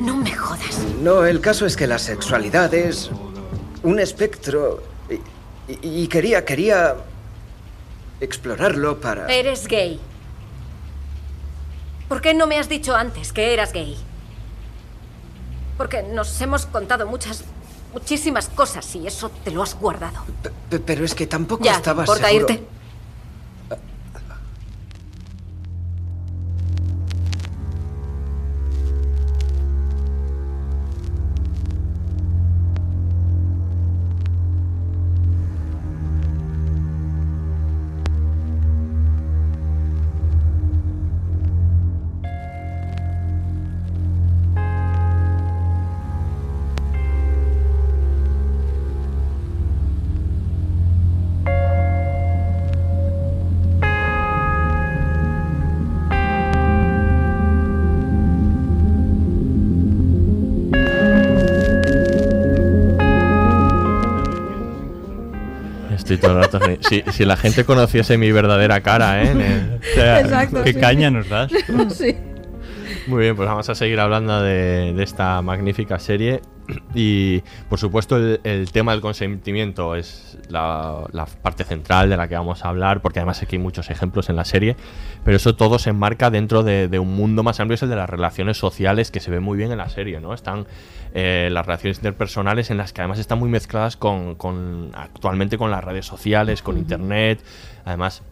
no 0.00 0.16
me 0.16 0.34
jodas. 0.34 0.78
No, 1.02 1.24
el 1.26 1.40
caso 1.40 1.66
es 1.66 1.76
que 1.76 1.86
la 1.86 1.98
sexualidad 1.98 2.72
es 2.74 3.10
un 3.82 3.98
espectro 4.00 4.82
y, 5.10 5.14
y- 5.72 6.02
y 6.04 6.08
quería, 6.08 6.44
quería 6.44 6.96
explorarlo 8.22 9.00
para... 9.00 9.26
Eres 9.32 9.66
gay. 9.66 10.00
¿Por 12.08 12.20
qué 12.20 12.34
no 12.34 12.46
me 12.46 12.58
has 12.58 12.68
dicho 12.68 12.94
antes 12.94 13.32
que 13.32 13.52
eras 13.52 13.72
gay? 13.72 13.96
Porque 15.76 16.02
nos 16.02 16.40
hemos 16.40 16.66
contado 16.66 17.06
muchas, 17.06 17.44
muchísimas 17.92 18.48
cosas 18.48 18.94
y 18.94 19.06
eso 19.06 19.30
te 19.44 19.50
lo 19.50 19.62
has 19.62 19.74
guardado. 19.74 20.20
Pe- 20.70 20.78
Pero 20.78 21.04
es 21.04 21.14
que 21.14 21.26
tampoco 21.26 21.64
Ya, 21.64 21.72
¿te 21.72 21.76
estaba 21.78 22.02
importa 22.02 22.28
seguro. 22.28 22.46
irte? 22.52 22.66
Si, 66.92 67.02
si 67.12 67.24
la 67.24 67.36
gente 67.36 67.64
conociese 67.64 68.18
mi 68.18 68.30
verdadera 68.32 68.80
cara, 68.80 69.22
¿eh? 69.22 69.32
O 69.92 69.94
sea, 69.94 70.20
Exacto, 70.20 70.62
qué 70.62 70.72
sí, 70.74 70.80
caña 70.80 71.10
nos 71.10 71.28
das. 71.28 71.50
Sí. 71.96 72.16
Muy 73.08 73.22
bien, 73.22 73.34
pues 73.34 73.48
vamos 73.48 73.68
a 73.68 73.74
seguir 73.74 73.98
hablando 73.98 74.42
de, 74.42 74.92
de 74.92 75.02
esta 75.02 75.42
magnífica 75.42 75.98
serie. 75.98 76.40
Y 76.94 77.42
por 77.68 77.78
supuesto 77.78 78.16
el, 78.16 78.40
el 78.44 78.70
tema 78.70 78.92
del 78.92 79.00
consentimiento 79.00 79.96
es 79.96 80.38
la, 80.48 81.04
la 81.12 81.26
parte 81.26 81.64
central 81.64 82.10
de 82.10 82.16
la 82.16 82.28
que 82.28 82.36
vamos 82.36 82.64
a 82.64 82.68
hablar, 82.68 83.02
porque 83.02 83.18
además 83.18 83.42
aquí 83.42 83.56
hay 83.56 83.62
muchos 83.62 83.90
ejemplos 83.90 84.28
en 84.28 84.36
la 84.36 84.44
serie, 84.44 84.76
pero 85.24 85.36
eso 85.36 85.56
todo 85.56 85.78
se 85.78 85.90
enmarca 85.90 86.30
dentro 86.30 86.62
de, 86.62 86.88
de 86.88 86.98
un 86.98 87.16
mundo 87.16 87.42
más 87.42 87.58
amplio, 87.60 87.74
es 87.74 87.82
el 87.82 87.88
de 87.88 87.96
las 87.96 88.08
relaciones 88.08 88.58
sociales, 88.58 89.10
que 89.10 89.20
se 89.20 89.30
ve 89.30 89.40
muy 89.40 89.56
bien 89.56 89.72
en 89.72 89.78
la 89.78 89.88
serie, 89.88 90.20
¿no? 90.20 90.34
Están 90.34 90.66
eh, 91.14 91.48
las 91.50 91.66
relaciones 91.66 91.98
interpersonales 91.98 92.70
en 92.70 92.76
las 92.76 92.92
que 92.92 93.00
además 93.00 93.18
están 93.18 93.38
muy 93.38 93.48
mezcladas 93.48 93.96
con, 93.96 94.36
con 94.36 94.92
actualmente 94.94 95.58
con 95.58 95.70
las 95.70 95.82
redes 95.82 96.06
sociales, 96.06 96.62
con 96.62 96.78
internet, 96.78 97.42
además 97.84 98.22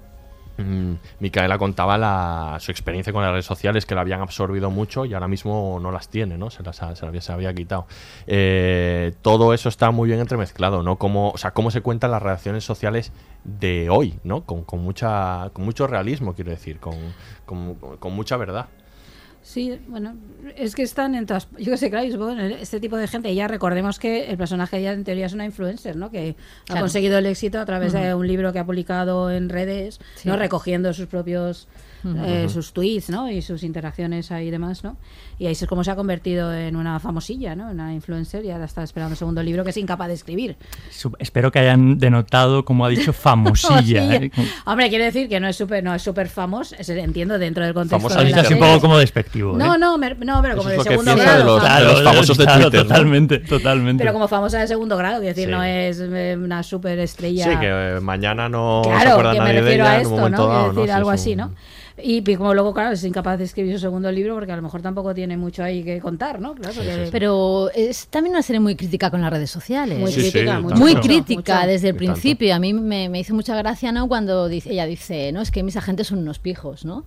Micaela 1.20 1.58
contaba 1.58 1.98
la, 1.98 2.56
su 2.60 2.70
experiencia 2.70 3.12
con 3.12 3.22
las 3.22 3.32
redes 3.32 3.46
sociales, 3.46 3.86
que 3.86 3.94
la 3.94 4.00
habían 4.02 4.20
absorbido 4.20 4.70
mucho 4.70 5.04
y 5.04 5.14
ahora 5.14 5.28
mismo 5.28 5.78
no 5.80 5.90
las 5.90 6.08
tiene, 6.08 6.38
¿no? 6.38 6.50
Se 6.50 6.62
las 6.62 6.82
ha- 6.82 6.94
se, 6.96 7.20
se 7.20 7.32
había 7.32 7.52
quitado. 7.54 7.86
Eh, 8.26 9.12
todo 9.22 9.52
eso 9.54 9.68
está 9.68 9.90
muy 9.90 10.08
bien 10.08 10.20
entremezclado, 10.20 10.82
¿no? 10.82 10.96
O 11.00 11.38
sea, 11.38 11.52
cómo 11.52 11.70
se 11.70 11.80
cuentan 11.80 12.10
las 12.10 12.22
relaciones 12.22 12.64
sociales 12.64 13.12
de 13.44 13.88
hoy, 13.90 14.18
¿no? 14.24 14.44
Con, 14.44 14.64
con 14.64 14.80
mucha, 14.82 15.50
con 15.52 15.64
mucho 15.64 15.86
realismo, 15.86 16.34
quiero 16.34 16.50
decir, 16.50 16.78
con, 16.78 16.94
con 17.46 18.12
mucha 18.12 18.36
verdad. 18.36 18.66
Sí, 19.42 19.80
bueno, 19.88 20.16
es 20.56 20.74
que 20.74 20.82
están 20.82 21.14
en 21.14 21.26
todas. 21.26 21.48
Yo 21.58 21.72
que 21.72 21.76
sé, 21.78 21.90
claro, 21.90 22.30
en 22.32 22.40
este 22.52 22.78
tipo 22.78 22.96
de 22.96 23.08
gente. 23.08 23.34
Ya 23.34 23.48
recordemos 23.48 23.98
que 23.98 24.30
el 24.30 24.36
personaje 24.36 24.82
ya 24.82 24.92
en 24.92 25.02
teoría 25.02 25.26
es 25.26 25.32
una 25.32 25.44
influencer, 25.46 25.96
¿no? 25.96 26.10
Que 26.10 26.36
ha 26.68 26.78
conseguido 26.78 27.18
el 27.18 27.26
éxito 27.26 27.58
a 27.58 27.64
través 27.64 27.92
de 27.92 28.14
un 28.14 28.26
libro 28.26 28.52
que 28.52 28.58
ha 28.58 28.66
publicado 28.66 29.30
en 29.30 29.48
redes, 29.48 29.98
Sí. 30.16 30.28
¿no? 30.28 30.36
Recogiendo 30.36 30.92
sus 30.92 31.06
propios. 31.06 31.68
Eh, 32.04 32.46
sus 32.48 32.72
tweets, 32.72 33.10
¿no? 33.10 33.30
Y 33.30 33.42
sus 33.42 33.62
interacciones 33.62 34.30
ahí 34.32 34.48
y 34.48 34.50
demás, 34.50 34.82
¿no? 34.84 34.96
Y 35.38 35.46
ahí 35.46 35.52
es 35.52 35.66
como 35.66 35.84
se 35.84 35.90
ha 35.90 35.96
convertido 35.96 36.52
en 36.54 36.76
una 36.76 36.98
famosilla, 37.00 37.54
¿no? 37.54 37.70
Una 37.70 37.92
influencer 37.94 38.44
y 38.44 38.50
ahora 38.50 38.64
está 38.64 38.82
esperando 38.82 39.12
el 39.12 39.18
segundo 39.18 39.42
libro 39.42 39.64
que 39.64 39.70
es 39.70 39.76
incapaz 39.76 40.08
de 40.08 40.14
escribir. 40.14 40.56
Espero 41.18 41.50
que 41.52 41.58
hayan 41.58 41.98
denotado, 41.98 42.64
como 42.64 42.84
ha 42.84 42.88
dicho, 42.88 43.12
famosilla. 43.12 44.14
¿eh? 44.16 44.30
Hombre, 44.66 44.88
quiere 44.88 45.04
decir 45.04 45.28
que 45.28 45.40
no 45.40 45.48
es 45.48 45.56
súper 45.56 45.82
no 45.84 45.94
es 45.94 46.02
súper 46.02 46.28
famoso, 46.28 46.74
es- 46.78 46.88
entiendo 46.88 47.38
dentro 47.38 47.64
del 47.64 47.74
contexto 47.74 48.08
Famosa 48.08 48.24
de 48.24 48.30
la 48.30 48.40
así 48.42 48.54
un 48.54 48.60
poco 48.60 48.80
como 48.80 48.98
despectivo. 48.98 49.56
No, 49.56 49.74
¿eh? 49.74 49.78
no, 49.78 49.98
me- 49.98 50.14
no, 50.14 50.40
pero 50.42 50.56
como 50.56 50.68
Eso 50.70 50.80
es 50.80 50.84
de 50.88 50.90
lo 50.96 51.00
que 51.00 51.04
segundo 51.04 51.14
de 51.14 51.20
grado. 51.22 51.44
los- 51.44 51.62
famoso. 51.62 51.78
de 51.86 51.92
los 51.92 52.02
famosos 52.02 52.38
de 52.38 52.44
Twitter, 52.46 52.72
¿no? 52.74 52.82
Totalmente, 52.88 53.38
totalmente. 53.40 54.02
Pero 54.02 54.12
como 54.12 54.28
famosa 54.28 54.58
de 54.60 54.68
segundo 54.68 54.96
grado, 54.96 55.20
quiero 55.20 55.34
decir, 55.34 55.46
Sí. 55.46 55.50
no 55.50 55.62
es 55.64 56.00
eh, 56.00 56.38
una 56.42 56.62
superestrella. 56.62 57.44
Sí, 57.44 57.58
que 57.60 57.96
eh, 57.96 58.00
mañana 58.00 58.48
no 58.48 58.82
se 58.84 58.90
Claro, 58.90 59.10
acuerda 59.12 59.32
que 59.34 59.40
me 59.40 59.52
de 59.52 59.60
refiero 59.60 59.84
ella 59.84 59.90
a 59.92 59.94
en 59.96 60.00
esto, 60.02 60.10
un 60.10 60.16
¿no? 60.16 60.22
momento 60.22 60.46
dado, 60.48 60.72
decir 60.72 60.88
¿no? 60.90 60.94
Algo 60.96 61.12
es 61.12 61.20
así, 61.20 61.32
un- 61.32 61.36
¿no? 61.38 61.54
Y 62.02 62.20
pi- 62.22 62.36
como 62.36 62.54
luego, 62.54 62.72
claro, 62.74 62.92
es 62.92 63.04
incapaz 63.04 63.38
de 63.38 63.44
escribir 63.44 63.74
su 63.74 63.80
segundo 63.80 64.10
libro 64.12 64.34
porque 64.34 64.52
a 64.52 64.56
lo 64.56 64.62
mejor 64.62 64.82
tampoco 64.82 65.14
tiene 65.14 65.36
mucho 65.36 65.62
ahí 65.62 65.82
que 65.84 66.00
contar, 66.00 66.40
¿no? 66.40 66.54
Claro, 66.54 66.80
Pero 67.10 67.70
es 67.74 68.06
también 68.08 68.34
una 68.34 68.42
serie 68.42 68.60
muy 68.60 68.76
crítica 68.76 69.10
con 69.10 69.20
las 69.20 69.30
redes 69.30 69.50
sociales. 69.50 69.98
Muy 69.98 70.12
Sí, 70.12 70.20
crítica, 70.30 70.60
mucho, 70.60 70.76
muy 70.76 70.94
crítica 70.96 71.56
mucho. 71.58 71.66
desde 71.68 71.88
el 71.90 71.96
principio. 71.96 72.54
A 72.54 72.58
mí 72.58 72.72
me, 72.74 73.08
me 73.08 73.20
hizo 73.20 73.34
mucha 73.34 73.54
gracia, 73.56 73.92
¿no? 73.92 74.08
Cuando 74.08 74.48
dice, 74.48 74.70
ella 74.72 74.86
dice, 74.86 75.32
no, 75.32 75.40
es 75.42 75.50
que 75.50 75.62
mis 75.62 75.76
agentes 75.76 76.06
son 76.08 76.18
unos 76.18 76.38
pijos, 76.38 76.84
¿no? 76.84 77.04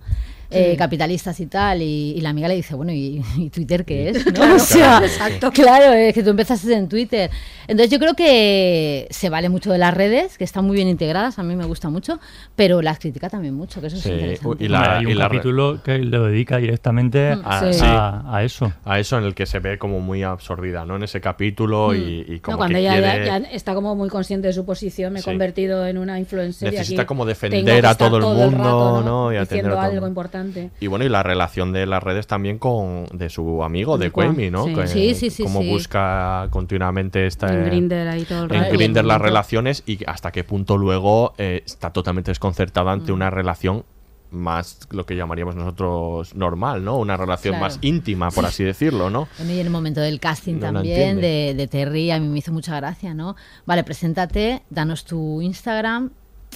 Eh, 0.54 0.76
capitalistas 0.76 1.38
y 1.40 1.46
tal. 1.46 1.82
Y, 1.82 2.14
y 2.16 2.20
la 2.20 2.30
amiga 2.30 2.48
le 2.48 2.54
dice, 2.56 2.74
bueno, 2.74 2.92
¿y, 2.92 3.22
y 3.36 3.50
Twitter 3.50 3.84
qué 3.84 4.10
es? 4.10 4.26
¿no? 4.26 4.32
Claro, 4.34 4.56
o 4.56 4.58
sea, 4.58 4.76
claro, 4.98 5.06
exacto. 5.06 5.50
claro, 5.52 5.92
es 5.92 6.14
que 6.14 6.22
tú 6.22 6.30
empezaste 6.30 6.72
en 6.74 6.88
Twitter. 6.88 7.30
Entonces 7.66 7.90
yo 7.90 7.98
creo 7.98 8.14
que 8.14 9.06
se 9.10 9.30
vale 9.30 9.48
mucho 9.48 9.70
de 9.72 9.78
las 9.78 9.94
redes, 9.94 10.36
que 10.38 10.44
están 10.44 10.64
muy 10.64 10.76
bien 10.76 10.88
integradas, 10.88 11.38
a 11.38 11.42
mí 11.42 11.56
me 11.56 11.64
gusta 11.64 11.88
mucho, 11.90 12.18
pero 12.56 12.82
las 12.82 12.98
critica 12.98 13.28
también 13.28 13.54
mucho, 13.54 13.80
que 13.80 13.86
eso 13.88 13.96
Sí, 13.96 14.10
es 14.10 14.14
interesante. 14.14 14.64
y 14.64 14.68
la- 14.68 14.98
Hay 14.98 15.06
un 15.06 15.18
capítulo 15.18 15.80
que 15.82 15.98
lo 15.98 16.26
dedica 16.26 16.58
directamente 16.58 17.36
Mm, 17.36 17.72
sí. 17.72 17.80
a, 17.84 18.36
a 18.36 18.42
eso. 18.44 18.72
A 18.84 18.98
eso 18.98 19.18
en 19.18 19.24
el 19.24 19.34
que 19.34 19.46
se 19.46 19.58
ve 19.60 19.78
como 19.78 20.00
muy 20.00 20.22
absorbida, 20.22 20.84
¿no? 20.84 20.96
En 20.96 21.02
ese 21.04 21.20
capítulo 21.20 21.88
Mm. 21.90 21.96
y, 21.96 22.24
y 22.34 22.40
como 22.40 22.54
no, 22.54 22.58
cuando 22.58 22.74
que 22.76 22.80
ella 22.82 23.00
ya- 23.00 23.10
quiere... 23.12 23.26
ya, 23.26 23.36
está 23.50 23.74
como 23.74 23.94
muy 23.94 24.08
consciente 24.08 24.46
de 24.48 24.52
su 24.52 24.64
posición, 24.64 25.12
me 25.12 25.18
he 25.20 25.22
Sí. 25.22 25.30
convertido 25.30 25.86
en 25.86 25.98
una 25.98 26.18
influencer. 26.18 26.68
y 26.68 26.76
Necesita 26.76 27.02
aquí 27.02 27.06
como 27.06 27.24
defender 27.24 27.86
a 27.86 27.94
todo 27.94 28.16
el 28.18 28.22
mundo, 28.24 28.58
rato, 28.58 29.02
¿no? 29.04 29.32
Y 29.32 29.36
atender 29.36 29.66
a 29.66 29.70
todo 29.70 29.80
algo 29.80 29.94
mundo. 29.94 30.06
Importante. 30.46 30.70
Y 30.80 30.86
bueno, 30.86 31.04
y 31.04 31.08
la 31.08 31.22
relación 31.22 31.72
de 31.72 31.86
las 31.86 32.02
redes 32.02 32.26
también 32.26 32.58
con 32.58 33.06
de 33.12 33.30
su 33.30 33.62
amigo, 33.64 33.98
de 33.98 34.10
Quemi, 34.10 34.50
¿no? 34.50 34.64
sí. 34.64 34.74
Que- 34.74 34.86
Sí, 34.86 35.14
sí, 35.14 35.30
sí, 35.30 35.42
Cómo 35.44 35.60
sí. 35.62 35.68
busca 35.70 36.48
continuamente 36.50 37.26
esta... 37.26 37.52
En 37.52 37.64
Grindr 37.64 38.08
ahí 38.08 38.24
todo 38.24 38.44
el 38.44 38.52
en. 38.52 38.72
Grindr 38.72 39.04
las 39.04 39.20
relaciones 39.20 39.82
y 39.86 39.98
hasta 40.06 40.30
qué 40.32 40.44
punto 40.44 40.76
luego 40.76 41.34
eh, 41.38 41.62
está 41.66 41.90
totalmente 41.92 42.30
desconcertado 42.30 42.90
ante 42.90 43.10
Mm. 43.12 43.14
una 43.14 43.30
relación 43.30 43.84
más 44.30 44.80
lo 44.90 45.06
que 45.06 45.14
llamaríamos 45.14 45.54
nosotros 45.54 46.34
normal, 46.34 46.84
¿no? 46.84 46.98
Una 46.98 47.16
relación 47.16 47.52
Claro. 47.52 47.66
más 47.66 47.78
íntima, 47.82 48.32
por 48.32 48.44
así 48.44 48.64
decirlo, 48.64 49.08
¿no? 49.08 49.28
Y 49.38 49.42
en 49.42 49.50
el 49.66 49.70
momento 49.70 50.00
del 50.00 50.18
casting 50.18 50.54
No 50.54 50.60
también 50.72 51.20
de, 51.20 51.54
de 51.56 51.66
Terry, 51.68 52.10
a 52.10 52.18
mí 52.18 52.26
me 52.28 52.38
hizo 52.40 52.50
mucha 52.52 52.74
gracia, 52.76 53.14
¿no? 53.14 53.36
Vale, 53.64 53.84
preséntate, 53.84 54.62
danos 54.70 55.04
tu 55.04 55.40
Instagram. 55.40 56.10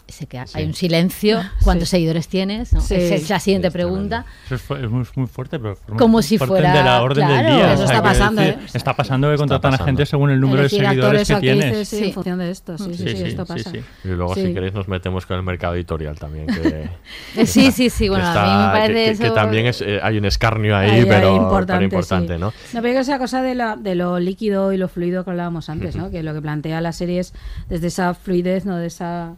Sé 0.09 0.26
que 0.26 0.38
hay 0.38 0.64
un 0.64 0.72
silencio. 0.72 1.38
¿Cuántos 1.62 1.90
seguidores 1.90 2.28
tienes? 2.28 2.72
¿no? 2.72 2.80
Sí. 2.80 2.94
Esa 2.94 3.14
es 3.14 3.28
la 3.28 3.38
siguiente 3.40 3.70
pregunta. 3.70 4.24
Eso 4.50 4.54
es, 4.76 4.90
muy, 4.90 5.04
muy 5.16 5.26
fuerte, 5.26 5.59
pero 5.59 5.76
Como 5.98 6.22
si 6.22 6.38
fuera- 6.38 6.72
de 6.72 6.82
la 6.82 7.02
orden 7.02 7.26
claro. 7.26 7.46
del 7.46 7.56
día. 7.56 7.72
Eso 7.74 7.82
o 7.84 7.86
sea, 7.86 7.96
está 7.96 8.02
pasando, 8.09 8.40
decir, 8.42 8.59
¿eh? 8.59 8.66
Está 8.72 8.96
pasando 8.96 9.30
que 9.30 9.36
contratan 9.36 9.74
a 9.74 9.78
gente 9.84 10.06
según 10.06 10.30
el 10.30 10.40
número 10.40 10.62
de 10.62 10.70
seguidores 10.70 10.98
actores, 11.04 11.28
que 11.28 11.36
tienes. 11.40 11.64
actrices, 11.66 11.88
sí, 11.88 11.96
Sí. 11.98 12.04
en 12.06 12.12
función 12.14 12.38
de 12.38 12.50
esto. 12.50 12.78
Sí, 12.78 12.84
sí, 12.84 12.94
sí, 12.96 13.09
Sí, 13.11 13.16
sí, 13.18 13.22
esto 13.24 13.44
sí, 13.46 13.52
pasa. 13.52 13.70
sí. 13.70 13.80
Y 14.04 14.09
luego, 14.09 14.34
Sí. 14.34 14.46
si 14.46 14.54
queréis, 14.54 14.72
nos 14.72 14.88
metemos 14.88 15.26
con 15.26 15.36
el 15.36 15.42
mercado 15.42 15.74
editorial 15.74 16.18
también. 16.18 16.46
Que, 16.46 16.88
sí, 17.46 17.70
sí, 17.70 17.90
sí, 17.90 18.09
bueno, 18.09 18.24
a 18.26 18.32
mí 18.32 18.64
me 18.66 18.72
parece 18.80 18.88
que, 18.88 18.94
que- 19.04 19.11
eso- 19.11 19.22
que 19.24 19.30
también 19.30 19.66
es, 19.66 19.82
eh, 19.82 20.00
hay 20.02 20.16
un 20.16 20.24
escarnio 20.24 20.74
ahí, 20.74 21.04
pero 21.06 21.36
importante, 21.36 21.72
pero 21.74 21.82
importante. 21.84 22.38
¿no? 22.38 22.46
No, 22.72 22.80
pero 22.82 22.94
que 22.94 23.00
esa 23.00 23.18
cosa 23.18 23.42
de, 23.42 23.54
la, 23.54 23.76
de 23.76 23.94
lo 23.94 24.18
líquido 24.18 24.72
y 24.72 24.78
lo 24.78 24.88
fluido 24.88 25.22
que 25.24 25.30
hablábamos 25.30 25.68
antes, 25.68 25.96
¿no? 25.96 26.11
Que 26.11 26.22
lo 26.22 26.32
que 26.32 26.40
plantea 26.40 26.80
la 26.80 26.92
serie 26.92 27.20
es 27.20 27.34
desde 27.68 27.88
esa 27.88 28.14
fluidez, 28.14 28.64
¿no? 28.64 28.76
De 28.78 28.86
esa... 28.86 29.34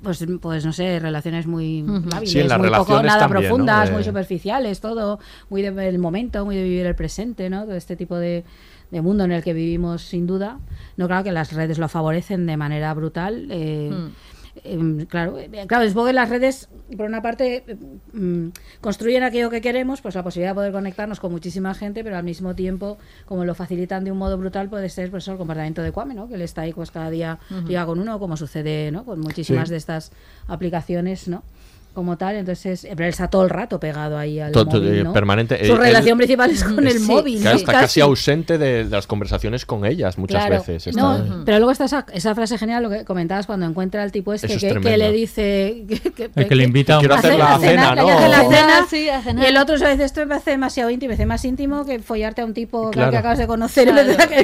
Pues, 0.00 0.24
pues 0.40 0.64
no 0.64 0.72
sé, 0.72 1.00
relaciones 1.00 1.46
muy 1.48 1.84
Sí, 2.24 2.38
en 2.38 2.48
las 2.48 2.58
muy 2.58 2.68
poco, 2.68 2.84
relaciones 2.84 3.06
nada 3.06 3.18
también, 3.18 3.42
¿no? 3.42 3.48
profundas, 3.56 3.88
De- 3.88 3.94
muy 3.94 4.04
superficiales, 4.04 4.80
todo 4.80 5.18
muy 5.50 5.62
de- 5.62 5.72
del 5.72 5.98
momento, 5.98 6.44
muy 6.44 6.54
de 6.54 6.62
vivir 6.62 6.86
el 6.86 6.94
presente, 6.94 7.50
¿no? 7.50 7.64
Todo 7.64 7.74
este 7.74 7.96
tipo 7.96 8.16
de, 8.16 8.44
de 8.92 9.02
mundo 9.02 9.24
en 9.24 9.32
el 9.32 9.42
que 9.42 9.52
vivimos 9.52 10.02
sin 10.02 10.26
duda. 10.28 10.60
No, 10.96 11.08
claro 11.08 11.24
que 11.24 11.32
las 11.32 11.52
redes 11.52 11.78
lo 11.78 11.88
favorecen 11.88 12.46
de 12.46 12.56
manera 12.56 12.94
brutal. 12.94 13.48
eh, 13.50 13.90
Mm. 13.92 14.10
Em, 14.64 15.06
claro, 15.06 15.38
eh, 15.38 15.50
claro, 15.66 15.88
supongo 15.88 16.06
que 16.06 16.12
las 16.12 16.28
redes, 16.28 16.68
por 16.96 17.06
una 17.06 17.20
parte, 17.20 17.64
eh, 17.66 17.76
mm, 18.12 18.48
construyen 18.80 19.24
aquello 19.24 19.50
que 19.50 19.60
queremos, 19.60 20.00
pues 20.00 20.14
la 20.14 20.22
posibilidad 20.22 20.52
de 20.52 20.54
poder 20.54 20.72
conectarnos 20.72 21.18
con 21.18 21.32
muchísima 21.32 21.74
gente, 21.74 22.04
pero 22.04 22.16
al 22.16 22.22
mismo 22.22 22.54
tiempo, 22.54 22.96
como 23.26 23.44
lo 23.44 23.56
facilitan 23.56 24.04
de 24.04 24.12
un 24.12 24.18
modo 24.18 24.38
brutal, 24.38 24.68
puede 24.68 24.88
ser 24.88 25.10
pues, 25.10 25.26
el 25.26 25.36
comportamiento 25.36 25.82
de 25.82 25.90
Kwame, 25.90 26.14
¿no? 26.14 26.28
Que 26.28 26.34
él 26.36 26.42
está 26.42 26.60
ahí 26.62 26.72
pues 26.72 26.92
cada 26.92 27.10
día 27.10 27.40
Ujú. 27.50 27.66
liga 27.66 27.84
con 27.86 27.98
uno, 27.98 28.20
como 28.20 28.36
sucede 28.36 28.92
¿no? 28.92 29.04
con 29.04 29.18
muchísimas 29.18 29.68
Sí. 29.68 29.72
de 29.72 29.78
estas 29.78 30.12
aplicaciones, 30.46 31.26
¿no? 31.26 31.42
Como 31.94 32.16
tal, 32.16 32.36
entonces, 32.36 32.84
eh, 32.84 32.92
pero 32.96 33.04
él 33.04 33.10
está 33.10 33.28
todo 33.28 33.44
el 33.44 33.50
rato 33.50 33.78
pegado 33.78 34.16
ahí 34.16 34.40
al 34.40 34.50
To- 34.50 34.64
to- 34.66 34.78
móvil, 34.78 34.94
eh, 34.94 35.04
¿no? 35.04 35.12
permanente. 35.12 35.62
Su 35.66 35.72
Él- 35.72 35.78
relación 35.78 36.12
él- 36.12 36.16
principal 36.16 36.50
es 36.50 36.64
con 36.64 36.86
el 36.86 36.98
Sí, 36.98 37.06
móvil, 37.06 37.40
Claro, 37.42 37.56
¿no? 37.56 37.60
está 37.60 37.72
casi 37.72 38.00
ausente 38.00 38.56
de, 38.56 38.84
de 38.84 38.90
las 38.90 39.06
conversaciones 39.06 39.66
con 39.66 39.84
ellas 39.84 40.16
muchas 40.16 40.46
Claro. 40.46 40.64
veces. 40.66 40.96
No, 40.96 41.16
está- 41.16 41.42
pero 41.44 41.58
luego 41.58 41.70
está 41.70 41.84
esa, 41.84 42.06
esa 42.14 42.34
frase 42.34 42.56
genial, 42.56 42.82
lo 42.82 42.88
que 42.88 43.04
comentabas 43.04 43.44
cuando 43.46 43.66
encuentra 43.66 44.02
al 44.02 44.10
tipo 44.10 44.32
este 44.32 44.46
es 44.54 44.58
que, 44.58 44.80
que 44.80 44.96
le 44.96 45.12
dice 45.12 45.84
que, 45.86 45.98
que- 46.12 46.30
El 46.34 46.48
que 46.48 46.54
le 46.54 46.64
invita 46.64 46.94
a 46.94 46.96
un 46.96 47.00
Quiero 47.02 47.14
hacer 47.16 47.36
la 47.36 47.58
cena, 47.58 47.94
¿no? 47.94 48.08
hace 48.08 48.28
la 48.28 48.40
cena, 48.48 48.86
Sí, 48.88 49.08
a 49.10 49.20
cenar. 49.20 49.44
y 49.44 49.48
el 49.48 49.56
otro 49.58 49.74
a 49.76 49.78
veces 49.90 50.00
esto 50.06 50.20
me 50.22 50.28
parece 50.28 50.52
demasiado 50.52 50.88
íntimo, 50.88 51.10
me 51.10 51.16
parece 51.16 51.26
más 51.26 51.44
íntimo 51.44 51.84
que 51.84 51.98
follarte 51.98 52.40
a 52.40 52.46
un 52.46 52.54
tipo 52.54 52.90
Claro. 52.90 53.10
que 53.10 53.18
acabas 53.18 53.36
de 53.38 53.46
conocer 53.46 53.88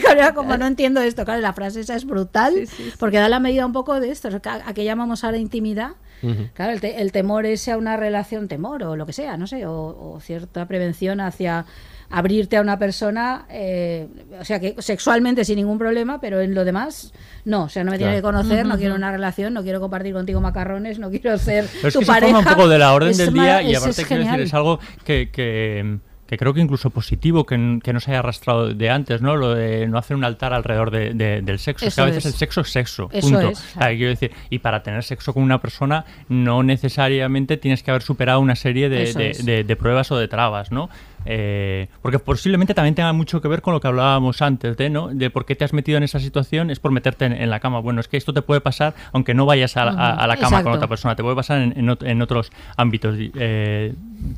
Claro. 0.02 0.34
como 0.34 0.56
no 0.58 0.66
entiendo 0.66 1.00
esto, 1.00 1.24
claro, 1.24 1.40
la 1.40 1.54
frase 1.54 1.80
esa 1.80 1.94
es 1.96 2.04
brutal 2.04 2.54
porque 2.98 3.16
da 3.16 3.30
la 3.30 3.40
medida 3.40 3.64
un 3.64 3.72
poco 3.72 4.00
de 4.00 4.10
esto, 4.10 4.28
a, 4.28 4.68
a 4.68 4.74
que 4.74 4.84
llamamos 4.84 5.24
ahora 5.24 5.38
intimidad, 5.38 5.92
Claro, 6.54 6.72
el, 6.72 6.80
te- 6.80 7.00
el 7.00 7.12
temor 7.12 7.46
es 7.46 7.68
a 7.68 7.76
una 7.76 7.96
relación, 7.96 8.48
temor 8.48 8.82
o 8.82 8.96
lo 8.96 9.06
que 9.06 9.12
sea, 9.12 9.36
no 9.36 9.46
sé, 9.46 9.66
o, 9.66 9.72
o 10.14 10.20
cierta 10.20 10.66
prevención 10.66 11.20
hacia 11.20 11.64
abrirte 12.10 12.56
a 12.56 12.62
una 12.62 12.78
persona, 12.78 13.44
eh, 13.50 14.08
o 14.40 14.44
sea, 14.44 14.58
que 14.60 14.74
sexualmente 14.78 15.44
sin 15.44 15.56
ningún 15.56 15.76
problema, 15.78 16.20
pero 16.22 16.40
en 16.40 16.54
lo 16.54 16.64
demás, 16.64 17.12
no, 17.44 17.64
o 17.64 17.68
sea, 17.68 17.84
no 17.84 17.90
me 17.90 17.98
tiene 17.98 18.14
que 18.14 18.22
Claro. 18.22 18.38
conocer, 18.38 18.64
no 18.64 18.78
quiero 18.78 18.94
una 18.94 19.12
relación, 19.12 19.52
no 19.52 19.62
quiero 19.62 19.78
compartir 19.78 20.14
contigo 20.14 20.40
macarrones, 20.40 20.98
no 20.98 21.10
quiero 21.10 21.36
ser 21.36 21.66
Pero 21.70 21.88
es 21.88 21.92
tu 21.94 22.00
que 22.00 22.06
se 22.06 22.12
forma 22.20 22.38
un 22.38 22.44
poco 22.46 22.66
de 22.66 22.78
la 22.78 22.94
orden 22.94 23.10
Es 23.10 23.18
del 23.18 23.34
día 23.34 23.62
y 23.62 23.74
aparte 23.74 24.00
es 24.00 24.08
quiero 24.08 24.24
decir, 24.24 24.40
es 24.40 24.54
algo 24.54 24.78
que, 25.04 25.30
que, 25.30 25.98
que 26.28 26.36
creo 26.36 26.52
que 26.54 26.60
incluso 26.60 26.90
positivo, 26.90 27.46
que, 27.46 27.80
que 27.82 27.92
no 27.92 28.00
se 28.00 28.10
haya 28.12 28.20
arrastrado 28.20 28.68
de 28.74 28.90
antes, 28.90 29.22
¿no? 29.22 29.34
Lo 29.34 29.54
de 29.54 29.88
no 29.88 29.98
hacer 29.98 30.14
un 30.16 30.24
altar 30.24 30.52
alrededor 30.52 30.90
de- 30.90 31.14
de- 31.14 31.40
del 31.42 31.58
sexo. 31.58 31.86
Es 31.86 31.94
que 31.94 32.00
Eso 32.00 32.02
a 32.02 32.04
veces 32.06 32.26
es. 32.26 32.32
el 32.34 32.38
sexo 32.38 32.60
es 32.60 32.70
sexo, 32.70 33.08
Eso 33.12 33.28
punto. 33.30 33.48
es. 33.48 33.58
O 33.76 33.80
sea, 33.80 33.88
quiero 33.88 34.10
decir, 34.10 34.30
y 34.50 34.58
para 34.58 34.82
tener 34.82 35.02
sexo 35.02 35.32
con 35.32 35.42
una 35.42 35.60
persona 35.60 36.04
no 36.28 36.62
necesariamente 36.62 37.56
tienes 37.56 37.82
que 37.82 37.90
haber 37.90 38.02
superado 38.02 38.40
una 38.40 38.56
serie 38.56 38.88
de, 38.88 39.04
Eso 39.04 39.18
de- 39.18 39.30
es. 39.30 39.44
de- 39.44 39.64
de 39.64 39.76
pruebas 39.76 40.12
o 40.12 40.18
de 40.18 40.28
trabas, 40.28 40.70
¿no? 40.70 40.90
Eh, 41.30 41.88
porque 42.00 42.18
posiblemente 42.18 42.72
también 42.72 42.94
tenga 42.94 43.12
mucho 43.12 43.42
que 43.42 43.48
ver 43.48 43.60
con 43.60 43.74
lo 43.74 43.80
que 43.80 43.86
hablábamos 43.88 44.40
antes, 44.40 44.76
de, 44.78 44.88
¿no? 44.88 45.08
de 45.08 45.28
por 45.28 45.44
qué 45.44 45.54
te 45.54 45.64
has 45.64 45.74
metido 45.74 45.98
en 45.98 46.04
esa 46.04 46.18
situación, 46.20 46.70
es 46.70 46.80
por 46.80 46.90
meterte 46.90 47.26
en, 47.26 47.32
en 47.34 47.50
la 47.50 47.60
cama. 47.60 47.80
Bueno, 47.80 48.00
es 48.00 48.08
que 48.08 48.16
esto 48.16 48.32
te 48.32 48.40
puede 48.40 48.62
pasar 48.62 48.94
aunque 49.12 49.34
no 49.34 49.44
vayas 49.44 49.76
a, 49.76 49.82
a- 49.82 50.14
a 50.14 50.26
la 50.26 50.36
cama 50.36 50.48
Exacto. 50.48 50.64
con 50.64 50.72
otra 50.72 50.88
persona, 50.88 51.14
te 51.16 51.22
puede 51.22 51.36
pasar 51.36 51.60
en, 51.60 51.72
en 51.76 51.98
en 52.00 52.22
otros 52.22 52.50
ámbitos 52.76 53.16
eh, 53.18 53.92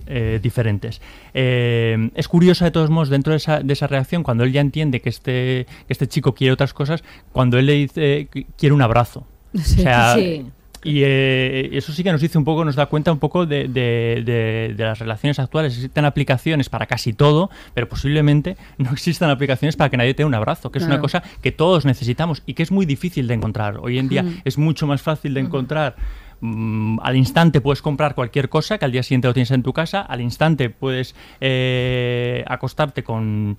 eh, 0.06 0.40
diferentes. 0.42 1.00
Eh, 1.32 2.10
es 2.14 2.26
curioso, 2.28 2.64
de 2.64 2.70
todos 2.72 2.90
modos, 2.90 3.08
dentro 3.08 3.32
de 3.32 3.36
esa, 3.36 3.60
de 3.60 3.72
esa 3.72 3.86
reacción, 3.86 4.22
cuando 4.22 4.42
él 4.44 4.52
ya 4.52 4.60
entiende 4.60 5.00
que 5.00 5.08
este, 5.10 5.66
que 5.86 5.92
este 5.92 6.08
chico 6.08 6.34
quiere 6.34 6.52
otras 6.52 6.74
cosas, 6.74 7.04
cuando 7.32 7.56
él 7.58 7.66
le 7.66 7.72
dice 7.74 8.28
quiere 8.56 8.74
un 8.74 8.82
abrazo. 8.82 9.26
Sí. 9.54 9.80
O 9.80 9.82
sea, 9.84 10.14
Sí. 10.16 10.46
Y 10.82 11.02
eh, 11.04 11.68
eso 11.72 11.92
sí 11.92 12.02
que 12.02 12.10
nos 12.12 12.20
dice 12.20 12.38
un 12.38 12.44
poco, 12.44 12.64
nos 12.64 12.74
da 12.76 12.86
cuenta 12.86 13.12
un 13.12 13.18
poco 13.18 13.44
de, 13.46 13.68
de- 13.68 14.22
de- 14.24 14.74
de 14.76 14.84
las 14.84 14.98
relaciones 14.98 15.38
actuales. 15.38 15.74
Existen 15.74 16.04
aplicaciones 16.04 16.68
para 16.68 16.86
casi 16.86 17.12
todo, 17.12 17.50
pero 17.74 17.88
posiblemente 17.88 18.56
no 18.78 18.90
existan 18.92 19.28
aplicaciones 19.30 19.76
para 19.76 19.90
que 19.90 19.96
nadie 19.96 20.14
tenga 20.14 20.28
un 20.28 20.34
abrazo, 20.34 20.70
que 20.70 20.78
es 20.78 20.84
una 20.86 21.00
cosa 21.00 21.22
que 21.42 21.52
todos 21.52 21.84
necesitamos 21.84 22.42
y 22.46 22.54
que 22.54 22.62
es 22.62 22.70
muy 22.70 22.86
difícil 22.86 23.26
de 23.26 23.34
encontrar. 23.34 23.78
Hoy 23.82 23.98
en 23.98 24.08
día 24.08 24.22
Mm. 24.22 24.40
es 24.44 24.56
mucho 24.58 24.86
más 24.86 25.02
fácil 25.02 25.34
de 25.34 25.40
encontrar. 25.40 25.96
mm, 26.42 27.00
al 27.02 27.16
instante 27.16 27.60
puedes 27.60 27.82
comprar 27.82 28.14
cualquier 28.14 28.48
cosa 28.48 28.78
que 28.78 28.86
al 28.86 28.92
día 28.92 29.02
siguiente 29.02 29.28
lo 29.28 29.34
tienes 29.34 29.50
en 29.50 29.62
tu 29.62 29.74
casa. 29.74 30.00
Al 30.00 30.22
instante 30.22 30.70
puedes 30.70 31.14
eh, 31.42 32.42
acostarte 32.48 33.02
con 33.04 33.58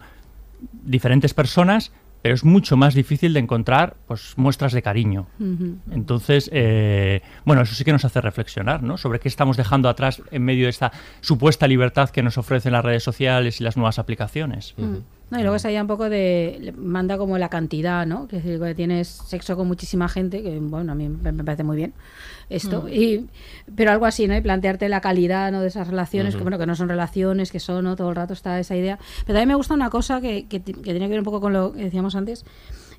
diferentes 0.83 1.33
personas, 1.35 1.91
pero 2.21 2.35
es 2.35 2.43
mucho 2.43 2.77
más 2.77 2.93
difícil 2.93 3.33
de 3.33 3.39
encontrar 3.39 3.95
pues 4.07 4.33
muestras 4.37 4.73
de 4.73 4.81
cariño. 4.81 5.27
Entonces, 5.91 6.49
eh, 6.53 7.21
bueno, 7.45 7.61
eso 7.61 7.75
sí 7.75 7.83
que 7.83 7.91
nos 7.91 8.05
hace 8.05 8.21
reflexionar, 8.21 8.83
¿no? 8.83 8.97
Sobre 8.97 9.19
qué 9.19 9.27
estamos 9.27 9.57
dejando 9.57 9.89
atrás 9.89 10.21
en 10.31 10.43
medio 10.43 10.65
de 10.65 10.69
esta 10.69 10.91
supuesta 11.21 11.67
libertad 11.67 12.09
que 12.09 12.23
nos 12.23 12.37
ofrecen 12.37 12.73
las 12.73 12.85
redes 12.85 13.03
sociales 13.03 13.59
y 13.59 13.63
las 13.63 13.77
nuevas 13.77 13.99
aplicaciones. 13.99 14.75
No, 14.77 15.39
y 15.39 15.43
luego 15.43 15.55
es 15.55 15.65
ahí 15.65 15.77
un 15.77 15.87
poco 15.87 16.09
de. 16.09 16.73
Manda 16.77 17.17
como 17.17 17.37
la 17.37 17.47
cantidad, 17.47 18.05
¿no? 18.05 18.27
Que 18.27 18.37
es 18.37 18.43
decir, 18.43 18.59
que 18.59 18.75
tienes 18.75 19.07
sexo 19.07 19.55
con 19.55 19.67
muchísima 19.67 20.09
gente, 20.09 20.43
que 20.43 20.59
bueno, 20.59 20.91
a 20.91 20.95
mí 20.95 21.07
me 21.07 21.43
parece 21.43 21.63
muy 21.63 21.77
bien 21.77 21.93
esto. 22.51 22.83
Mm. 22.83 22.87
Y, 22.89 23.25
pero 23.75 23.91
algo 23.91 24.05
así, 24.05 24.27
¿no? 24.27 24.35
Y 24.35 24.41
plantearte 24.41 24.89
la 24.89 25.01
calidad, 25.01 25.51
¿no? 25.51 25.61
De 25.61 25.67
esas 25.67 25.87
relaciones, 25.87 26.35
que 26.35 26.41
bueno, 26.41 26.57
que 26.57 26.65
no 26.65 26.75
son 26.75 26.89
relaciones, 26.89 27.51
que 27.51 27.59
son, 27.59 27.85
¿no? 27.85 27.95
Todo 27.95 28.09
el 28.09 28.15
rato 28.15 28.33
está 28.33 28.59
esa 28.59 28.75
idea. 28.75 28.97
Pero 29.25 29.37
también 29.37 29.49
me 29.49 29.55
gusta 29.55 29.73
una 29.73 29.89
cosa 29.89 30.21
que, 30.21 30.47
que, 30.47 30.61
que 30.61 30.73
tiene 30.73 30.99
que 30.99 31.09
ver 31.09 31.19
un 31.19 31.25
poco 31.25 31.41
con 31.41 31.53
lo 31.53 31.73
que 31.73 31.83
decíamos 31.83 32.15
antes. 32.15 32.45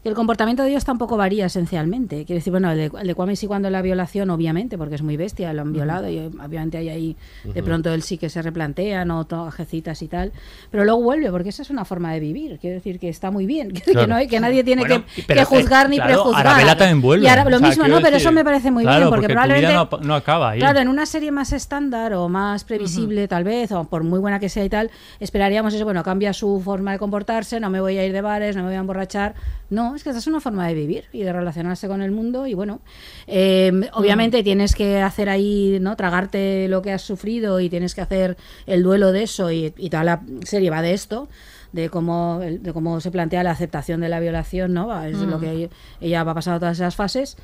Que 0.03 0.09
El 0.09 0.15
comportamiento 0.15 0.63
de 0.63 0.71
ellos 0.71 0.85
tampoco 0.85 1.17
varía 1.17 1.47
esencialmente. 1.47 2.25
Quiero 2.25 2.39
decir, 2.39 2.51
bueno, 2.51 2.71
el 2.73 2.79
de, 2.79 3.01
el 3.01 3.07
de 3.07 3.15
Kwame 3.15 3.37
sí 3.37 3.47
cuando 3.47 3.71
la 3.71 3.83
violación, 3.83 4.31
obviamente, 4.31 4.77
porque 4.77 4.97
es 4.97 5.03
muy 5.03 5.17
bestia, 5.17 5.53
lo 5.53 5.63
han 5.63 5.73
violado 5.73 6.09
y 6.09 6.19
obviamente 6.19 6.79
hay 6.79 6.89
ahí, 6.89 7.17
de 7.45 7.63
pronto 7.63 7.93
él 7.95 8.03
sí 8.03 8.19
que 8.19 8.29
se 8.29 8.43
replantea, 8.43 9.05
no 9.05 9.25
tojecitas 9.25 10.03
y 10.03 10.09
tal, 10.09 10.33
pero 10.71 10.85
luego 10.85 11.03
vuelve, 11.03 11.31
porque 11.31 11.51
esa 11.51 11.63
es 11.63 11.71
una 11.71 11.85
forma 11.85 12.13
de 12.13 12.21
vivir. 12.21 12.59
Quiero 12.61 12.75
decir 12.75 12.99
que 12.99 13.09
está 13.09 13.31
muy 13.31 13.47
bien, 13.47 13.71
que, 13.73 13.81
Claro. 13.93 14.07
no 14.09 14.15
hay, 14.17 14.27
que 14.27 14.41
nadie 14.41 14.65
tiene 14.65 14.83
Bueno, 14.83 15.05
que, 15.15 15.23
pero, 15.23 15.41
que 15.41 15.45
juzgar 15.45 15.87
eh, 15.87 15.91
ni 15.91 15.97
claro, 15.97 16.15
prejuzgar. 16.15 16.47
Arabella 16.47 16.77
también 16.77 17.01
vuelve. 17.01 17.27
Y 17.27 17.29
ahora, 17.29 17.45
lo 17.45 17.57
O 17.57 17.59
sea, 17.61 17.69
mismo, 17.69 17.89
no, 17.89 18.01
pero 18.01 18.17
eso 18.17 18.33
me 18.33 18.45
parece 18.45 18.71
muy 18.71 18.83
claro, 18.83 18.99
bien, 18.99 19.11
porque, 19.11 19.23
porque 19.23 19.35
probablemente. 19.35 19.69
vida 19.73 19.89
no, 19.91 19.99
no 20.07 20.15
acaba 20.15 20.51
ahí. 20.51 20.59
Claro, 20.59 20.81
en 20.81 20.89
una 20.89 21.07
serie 21.07 21.31
más 21.31 21.53
estándar 21.53 22.13
o 22.15 22.29
más 22.29 22.65
previsible, 22.65 23.29
tal 23.29 23.45
vez, 23.45 23.71
o 23.73 23.85
por 23.85 24.03
muy 24.03 24.19
buena 24.19 24.41
que 24.41 24.49
sea 24.49 24.65
y 24.65 24.69
tal, 24.69 24.91
esperaríamos 25.21 25.73
eso, 25.75 25.85
bueno, 25.85 26.03
cambia 26.03 26.33
su 26.33 26.61
forma 26.61 26.93
de 26.93 26.99
comportarse, 26.99 27.61
no 27.61 27.71
me 27.71 27.81
voy 27.81 27.99
a 27.99 28.05
ir 28.05 28.13
de 28.13 28.21
bares, 28.21 28.57
no 28.57 28.63
me 28.63 28.69
voy 28.71 28.77
a 28.77 28.81
emborrachar. 28.81 29.35
No, 29.71 29.92
es 29.97 30.05
que 30.05 30.11
esa 30.11 30.19
es 30.19 30.27
una 30.27 30.41
forma 30.41 30.67
de 30.69 30.75
vivir 30.75 31.05
y 31.13 31.23
de 31.23 31.33
relacionarse 31.33 31.89
con 31.89 32.03
el 32.03 32.11
mundo 32.11 32.47
y 32.47 32.55
bueno, 32.55 32.81
eh, 33.27 33.73
obviamente 33.95 34.43
tienes 34.43 34.75
que 34.75 35.01
hacer 35.01 35.29
ahí, 35.29 35.79
¿no? 35.81 35.97
Tragarte 35.97 36.69
lo 36.69 36.83
que 36.83 36.93
has 36.93 37.03
sufrido 37.03 37.61
y 37.61 37.69
tienes 37.69 37.95
que 37.95 38.01
hacer 38.01 38.37
el 38.67 38.83
duelo 38.83 39.13
de 39.13 39.23
eso 39.25 39.51
y, 39.51 39.73
y 39.77 39.91
toda 39.91 40.05
la 40.05 40.23
serie 40.45 40.71
va 40.71 40.83
de 40.83 40.93
esto 40.93 41.29
de 41.73 41.89
cómo 41.89 42.41
de 42.41 42.73
cómo 42.75 43.01
se 43.01 43.11
plantea 43.11 43.43
la 43.43 43.51
aceptación 43.53 44.03
de 44.03 44.11
la 44.11 44.21
violación, 44.21 44.75
¿no? 44.75 44.89
Va, 44.89 45.09
Es 45.09 45.17
Mm. 45.17 45.31
lo 45.31 45.41
que 45.41 45.71
ella 46.03 46.23
va 46.23 46.35
pasando 46.35 46.61
todas 46.61 46.77
esas 46.77 46.95
fases. 46.97 47.37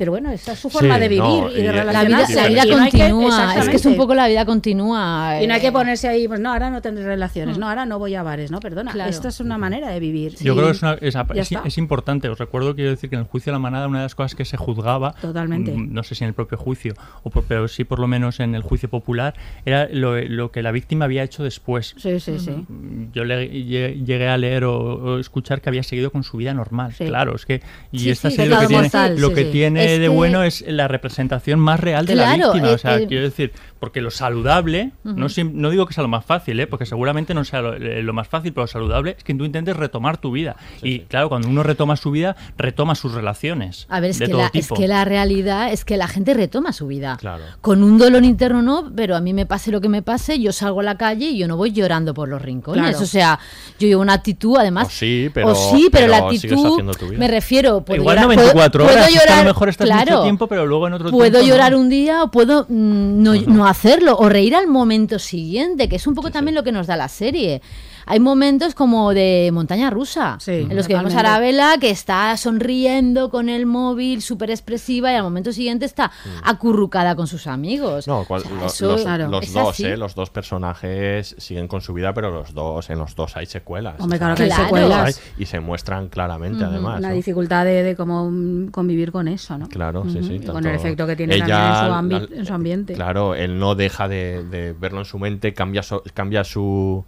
Pero 0.00 0.12
bueno, 0.12 0.30
esa 0.30 0.52
es 0.52 0.58
su 0.58 0.70
forma 0.70 0.94
Sí, 0.94 1.00
de 1.02 1.08
vivir 1.08 1.22
no, 1.22 1.50
y 1.50 1.56
de 1.56 1.60
y- 1.60 1.64
La 1.64 1.72
vida, 1.72 1.82
relacionarse. 1.84 2.34
la 2.34 2.48
vida 2.48 2.64
Y 2.64 2.70
no 2.70 2.76
hay 2.84 2.90
que- 2.90 2.98
continúa. 3.00 3.54
es 3.58 3.68
que 3.68 3.76
es 3.76 3.84
un 3.84 3.96
poco 3.98 4.14
la 4.14 4.28
vida 4.28 4.46
continúa. 4.46 5.42
Y 5.42 5.46
no 5.46 5.52
hay 5.52 5.60
que 5.60 5.66
eh, 5.66 5.72
ponerse 5.72 6.08
ahí, 6.08 6.26
pues 6.26 6.40
no, 6.40 6.50
ahora 6.50 6.70
no 6.70 6.80
tendré 6.80 7.04
relaciones, 7.04 7.58
no, 7.58 7.68
ahora 7.68 7.84
no 7.84 7.98
voy 7.98 8.14
a 8.14 8.22
bares, 8.22 8.50
no, 8.50 8.60
perdona. 8.60 8.92
Claro. 8.92 9.10
Esto 9.10 9.28
es 9.28 9.40
una 9.40 9.58
manera 9.58 9.90
de 9.90 10.00
vivir. 10.00 10.36
Yo 10.40 10.54
creo 10.54 10.68
que 10.68 10.72
es, 10.72 10.82
una- 10.82 10.94
es- 11.34 11.52
es- 11.66 11.76
importante. 11.76 12.30
Os 12.30 12.38
recuerdo, 12.38 12.74
quiero 12.74 12.88
decir, 12.92 13.10
que 13.10 13.16
en 13.16 13.20
el 13.22 13.26
juicio 13.26 13.50
de 13.50 13.56
la 13.56 13.58
manada 13.58 13.88
una 13.88 13.98
de 13.98 14.04
las 14.04 14.14
cosas 14.14 14.34
que 14.34 14.46
se 14.46 14.56
juzgaba, 14.56 15.12
Totalmente. 15.20 15.70
mm, 15.72 15.92
no 15.92 16.02
sé 16.02 16.14
si 16.14 16.24
en 16.24 16.28
el 16.28 16.34
propio 16.34 16.56
juicio, 16.56 16.94
o 17.22 17.28
por- 17.28 17.44
pero 17.44 17.68
sí 17.68 17.84
por 17.84 17.98
lo 17.98 18.06
menos 18.06 18.40
en 18.40 18.54
el 18.54 18.62
juicio 18.62 18.88
popular, 18.88 19.34
era 19.66 19.86
lo, 19.92 20.18
lo 20.18 20.50
que 20.50 20.62
la 20.62 20.72
víctima 20.72 21.04
había 21.04 21.22
hecho 21.24 21.42
después. 21.44 21.94
Sí, 21.98 22.18
sí, 22.20 22.38
sí. 22.38 22.64
Yo 23.12 23.24
le- 23.24 23.50
lle- 23.50 24.04
llegué 24.04 24.28
a 24.28 24.36
leer 24.38 24.64
o, 24.64 24.74
o 24.78 25.18
escuchar 25.18 25.60
que 25.60 25.68
había 25.68 25.82
seguido 25.82 26.10
con 26.10 26.22
su 26.22 26.36
vida 26.36 26.54
normal. 26.54 26.92
Sí. 26.96 27.06
Claro, 27.06 27.34
es 27.36 27.46
que 27.46 27.60
y 27.92 28.00
Sí, 28.00 28.10
esta 28.10 28.30
sí, 28.30 28.36
serie 28.36 28.50
lo 28.54 28.60
que 28.60 28.66
tiene, 28.68 28.82
mortal, 28.84 29.20
lo 29.20 29.28
sí, 29.28 29.34
que 29.34 29.44
sí. 29.44 29.50
tiene 29.52 29.84
Es 29.84 29.90
de 29.98 30.04
que- 30.04 30.08
bueno 30.08 30.42
es 30.42 30.64
la 30.66 30.88
representación 30.88 31.58
más 31.60 31.80
real 31.80 32.06
de 32.06 32.14
la 32.14 32.34
víctima. 32.36 32.68
o 32.70 32.78
sea, 32.78 32.96
el- 32.96 33.06
quiero 33.08 33.24
decir, 33.24 33.52
porque 33.78 34.00
lo 34.02 34.10
saludable, 34.10 34.92
no, 35.04 35.12
Ujú. 35.12 35.24
siem- 35.34 35.52
no 35.52 35.70
digo 35.70 35.86
que 35.86 35.94
sea 35.94 36.02
lo 36.02 36.08
más 36.08 36.24
fácil, 36.24 36.60
¿eh? 36.60 36.66
porque 36.66 36.86
seguramente 36.86 37.34
no 37.34 37.44
sea 37.44 37.62
lo, 37.62 37.74
eh, 37.74 38.02
lo 38.02 38.12
más 38.12 38.28
fácil, 38.28 38.52
pero 38.52 38.64
lo 38.64 38.68
saludable 38.68 39.14
es 39.18 39.24
que 39.24 39.34
tú 39.34 39.44
intentes 39.44 39.76
retomar 39.76 40.18
tu 40.18 40.32
vida. 40.32 40.56
y 40.82 41.00
claro, 41.00 41.28
cuando 41.28 41.48
uno 41.48 41.62
retoma 41.62 41.96
su 41.96 42.10
vida, 42.10 42.36
retoma 42.56 42.94
sus 42.94 43.12
relaciones. 43.14 43.86
A 43.88 44.00
ver, 44.00 44.10
es 44.10 44.18
de 44.18 44.26
que, 44.26 44.30
todo 44.32 44.40
la, 44.42 44.46
es 44.48 44.52
tipo. 44.52 44.74
que 44.76 44.88
la 44.88 45.04
realidad 45.04 45.72
es 45.72 45.84
que 45.84 45.96
la 45.96 46.08
gente 46.08 46.34
retoma 46.34 46.72
su 46.72 46.86
vida. 46.86 47.16
Claro. 47.20 47.42
Con 47.60 47.82
un 47.82 47.98
dolor 47.98 48.24
interno 48.24 48.62
no, 48.62 48.92
pero 48.94 49.16
a 49.16 49.20
mí 49.20 49.32
me 49.32 49.46
pase 49.46 49.70
lo 49.70 49.80
que 49.80 49.88
me 49.88 50.02
pase, 50.02 50.38
yo 50.40 50.52
salgo 50.52 50.80
a 50.80 50.82
la 50.82 50.96
calle 50.96 51.26
y 51.30 51.38
yo 51.38 51.48
no 51.48 51.56
voy 51.56 51.72
llorando 51.72 52.14
por 52.14 52.28
los 52.28 52.40
rincones. 52.42 52.82
Claro. 52.82 52.98
O 53.00 53.06
sea, 53.06 53.38
yo 53.78 53.88
llevo 53.88 54.02
una 54.02 54.12
actitud, 54.14 54.56
además. 54.58 54.88
O 54.88 54.90
sí, 54.90 55.30
pero- 55.32 55.48
o 55.48 55.54
sí, 55.54 55.88
pero, 55.90 56.06
la 56.08 56.18
pero 56.18 56.28
actitud. 56.30 56.82
Me 57.16 57.28
refiero. 57.28 57.82
Puedo 57.84 58.00
Igual 58.00 58.16
llorar- 58.16 58.22
no 58.24 58.28
24 58.42 58.84
puedo- 58.84 58.96
horas, 58.96 59.10
puedo 59.12 59.32
a 59.34 59.38
lo 59.38 59.44
mejor 59.44 59.68
estás 59.68 59.88
mucho 59.88 60.02
claro, 60.04 60.22
tiempo, 60.22 60.46
pero 60.46 60.66
luego 60.66 60.86
en 60.86 60.92
otro 60.94 61.10
Puedo 61.10 61.30
tiempo 61.30 61.38
no. 61.40 61.46
llorar 61.46 61.74
un 61.74 61.88
día 61.88 62.22
o 62.22 62.30
puedo 62.30 62.66
mm, 62.68 63.22
no, 63.22 63.34
no 63.34 63.66
hacerlo, 63.66 64.16
o 64.18 64.28
reír 64.28 64.54
al 64.54 64.66
momento 64.66 65.18
siguiente, 65.18 65.88
que 65.88 65.96
es 65.96 66.06
un 66.06 66.14
poco 66.14 66.30
también 66.30 66.54
lo 66.54 66.62
que 66.62 66.72
nos 66.72 66.86
da 66.86 66.96
la 66.96 67.08
serie. 67.08 67.62
Hay 68.10 68.18
momentos 68.20 68.74
como 68.74 69.14
de 69.14 69.50
montaña 69.52 69.88
rusa, 69.88 70.36
en 70.46 70.74
los 70.76 70.86
que 70.88 70.94
vemos 70.94 71.14
a. 71.14 71.20
Arabella 71.20 71.74
que 71.80 71.90
está 71.90 72.36
sonriendo 72.36 73.30
con 73.30 73.48
el 73.48 73.66
móvil, 73.66 74.20
súper 74.20 74.50
expresiva, 74.50 75.12
y 75.12 75.14
al 75.14 75.22
momento 75.22 75.52
siguiente 75.52 75.84
está 75.86 76.10
acurrucada 76.42 77.14
con 77.14 77.26
sus 77.28 77.46
amigos. 77.46 78.08
No, 78.08 78.24
cual- 78.24 78.42
O 78.42 78.44
sea, 78.48 78.56
lo- 78.58 78.66
eso 78.66 78.86
los, 78.92 79.02
claro, 79.02 79.28
los 79.28 79.52
dos. 79.52 79.80
¿eh? 79.80 79.96
Los 79.96 80.14
dos 80.14 80.30
personajes 80.30 81.36
siguen 81.38 81.68
con 81.68 81.80
su 81.80 81.92
vida, 81.94 82.12
pero 82.12 82.30
los 82.30 82.52
dos, 82.52 82.90
en 82.90 82.98
los 82.98 83.14
dos 83.14 83.36
hay 83.36 83.46
secuelas. 83.46 83.94
Hombre, 84.00 84.18
claro 84.18 84.34
que 84.34 84.42
hay 84.44 84.48
los 84.48 84.58
secuelas. 84.58 85.06
hay, 85.06 85.42
y 85.42 85.46
se 85.46 85.60
muestran 85.60 86.08
claramente, 86.08 86.64
además. 86.64 86.98
Una 86.98 87.08
¿no? 87.10 87.14
dificultad 87.14 87.64
de, 87.64 87.82
de 87.82 87.96
cómo 87.96 88.30
mm, 88.30 88.68
convivir 88.70 89.12
con 89.12 89.28
eso, 89.28 89.56
¿no? 89.56 89.68
Claro, 89.68 90.04
sí, 90.10 90.20
sí. 90.22 90.40
con 90.46 90.66
el 90.66 90.74
efecto 90.74 91.06
que 91.06 91.16
tiene 91.16 91.36
ella, 91.36 91.46
también 91.46 91.70
en 91.70 91.76
su, 91.86 91.92
ambi- 92.26 92.28
la- 92.30 92.36
en 92.40 92.46
su 92.46 92.52
ambiente. 92.54 92.94
Claro, 92.94 93.34
él 93.34 93.58
no 93.58 93.74
deja 93.74 94.08
de, 94.08 94.42
de 94.44 94.72
verlo 94.72 94.98
en 94.98 95.04
su 95.04 95.18
mente, 95.18 95.54
cambia, 95.54 95.82
su- 95.82 96.02
cambia 96.14 96.44
su 96.44 97.04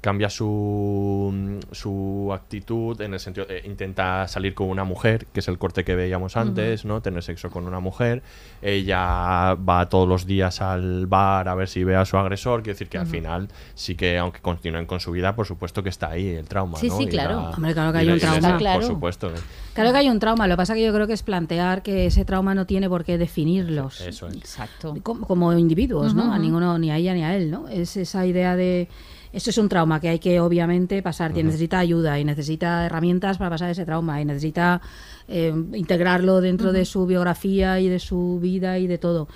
cambia 0.00 0.30
su, 0.30 1.58
su 1.72 2.30
actitud 2.32 3.00
en 3.00 3.14
el 3.14 3.20
sentido 3.20 3.46
de 3.46 3.62
intenta 3.64 4.28
salir 4.28 4.54
con 4.54 4.68
una 4.68 4.84
mujer, 4.84 5.26
que 5.32 5.40
es 5.40 5.48
el 5.48 5.58
corte 5.58 5.84
que 5.84 5.94
veíamos 5.96 6.36
antes, 6.36 6.84
¿no? 6.84 7.00
Tener 7.02 7.22
sexo 7.22 7.50
con 7.50 7.66
una 7.66 7.80
mujer. 7.80 8.22
Ella 8.62 9.54
va 9.54 9.88
todos 9.88 10.08
los 10.08 10.26
días 10.26 10.60
al 10.60 11.06
bar 11.06 11.48
a 11.48 11.54
ver 11.54 11.68
si 11.68 11.84
ve 11.84 11.96
a 11.96 12.04
su 12.04 12.16
agresor, 12.16 12.62
quiere 12.62 12.74
decir 12.74 12.88
que 12.88 12.98
al 12.98 13.06
final 13.06 13.48
sí 13.74 13.94
que 13.94 14.18
aunque 14.18 14.40
continúen 14.40 14.86
con 14.86 15.00
su 15.00 15.10
vida, 15.12 15.34
por 15.34 15.46
supuesto 15.46 15.82
que 15.82 15.88
está 15.88 16.10
ahí 16.10 16.28
el 16.28 16.46
trauma, 16.46 16.78
Sí, 16.78 16.88
¿no? 16.88 16.96
sí, 16.98 17.04
Y 17.04 17.08
claro. 17.08 17.40
la- 17.42 17.50
Hombre, 17.50 17.72
claro 17.74 17.92
que 17.92 17.98
hay 17.98 18.08
un 18.10 18.18
trauma. 18.20 18.56
Claro. 18.58 18.80
Por 18.80 18.88
supuesto. 18.88 19.30
Claro 19.74 19.92
que 19.92 19.98
hay 19.98 20.08
un 20.08 20.18
trauma, 20.18 20.46
lo 20.46 20.54
que 20.54 20.58
pasa 20.58 20.74
que 20.74 20.84
yo 20.84 20.92
creo 20.92 21.06
que 21.06 21.12
es 21.12 21.22
plantear 21.22 21.82
que 21.82 22.06
ese 22.06 22.24
trauma 22.24 22.54
no 22.54 22.66
tiene 22.66 22.88
por 22.88 23.04
qué 23.04 23.18
definirlos. 23.18 24.00
Eso 24.00 24.26
es. 24.28 24.34
Exacto. 24.36 24.96
como, 25.02 25.26
como 25.26 25.52
individuos, 25.52 26.14
¿no? 26.14 26.32
A 26.32 26.38
ninguno, 26.38 26.78
ni 26.78 26.90
a 26.90 26.96
ella 26.96 27.14
ni 27.14 27.22
a 27.24 27.36
él, 27.36 27.50
¿no? 27.50 27.68
Es 27.68 27.96
esa 27.96 28.26
idea 28.26 28.56
de... 28.56 28.88
Eso 29.32 29.50
es 29.50 29.58
un 29.58 29.68
trauma 29.68 30.00
que 30.00 30.08
hay 30.08 30.18
que 30.18 30.40
obviamente 30.40 31.02
pasar, 31.02 31.36
y 31.36 31.42
necesita 31.42 31.78
ayuda 31.78 32.18
y 32.18 32.24
necesita 32.24 32.86
herramientas 32.86 33.38
para 33.38 33.50
pasar 33.50 33.70
ese 33.70 33.84
trauma 33.84 34.20
y 34.20 34.24
necesita 34.24 34.80
eh, 35.28 35.52
integrarlo 35.74 36.40
dentro 36.40 36.72
de 36.72 36.84
su 36.84 37.06
biografía 37.06 37.80
y 37.80 37.88
de 37.88 37.98
su 37.98 38.38
vida 38.40 38.78
y 38.78 38.86
de 38.86 38.98
todo. 38.98 39.28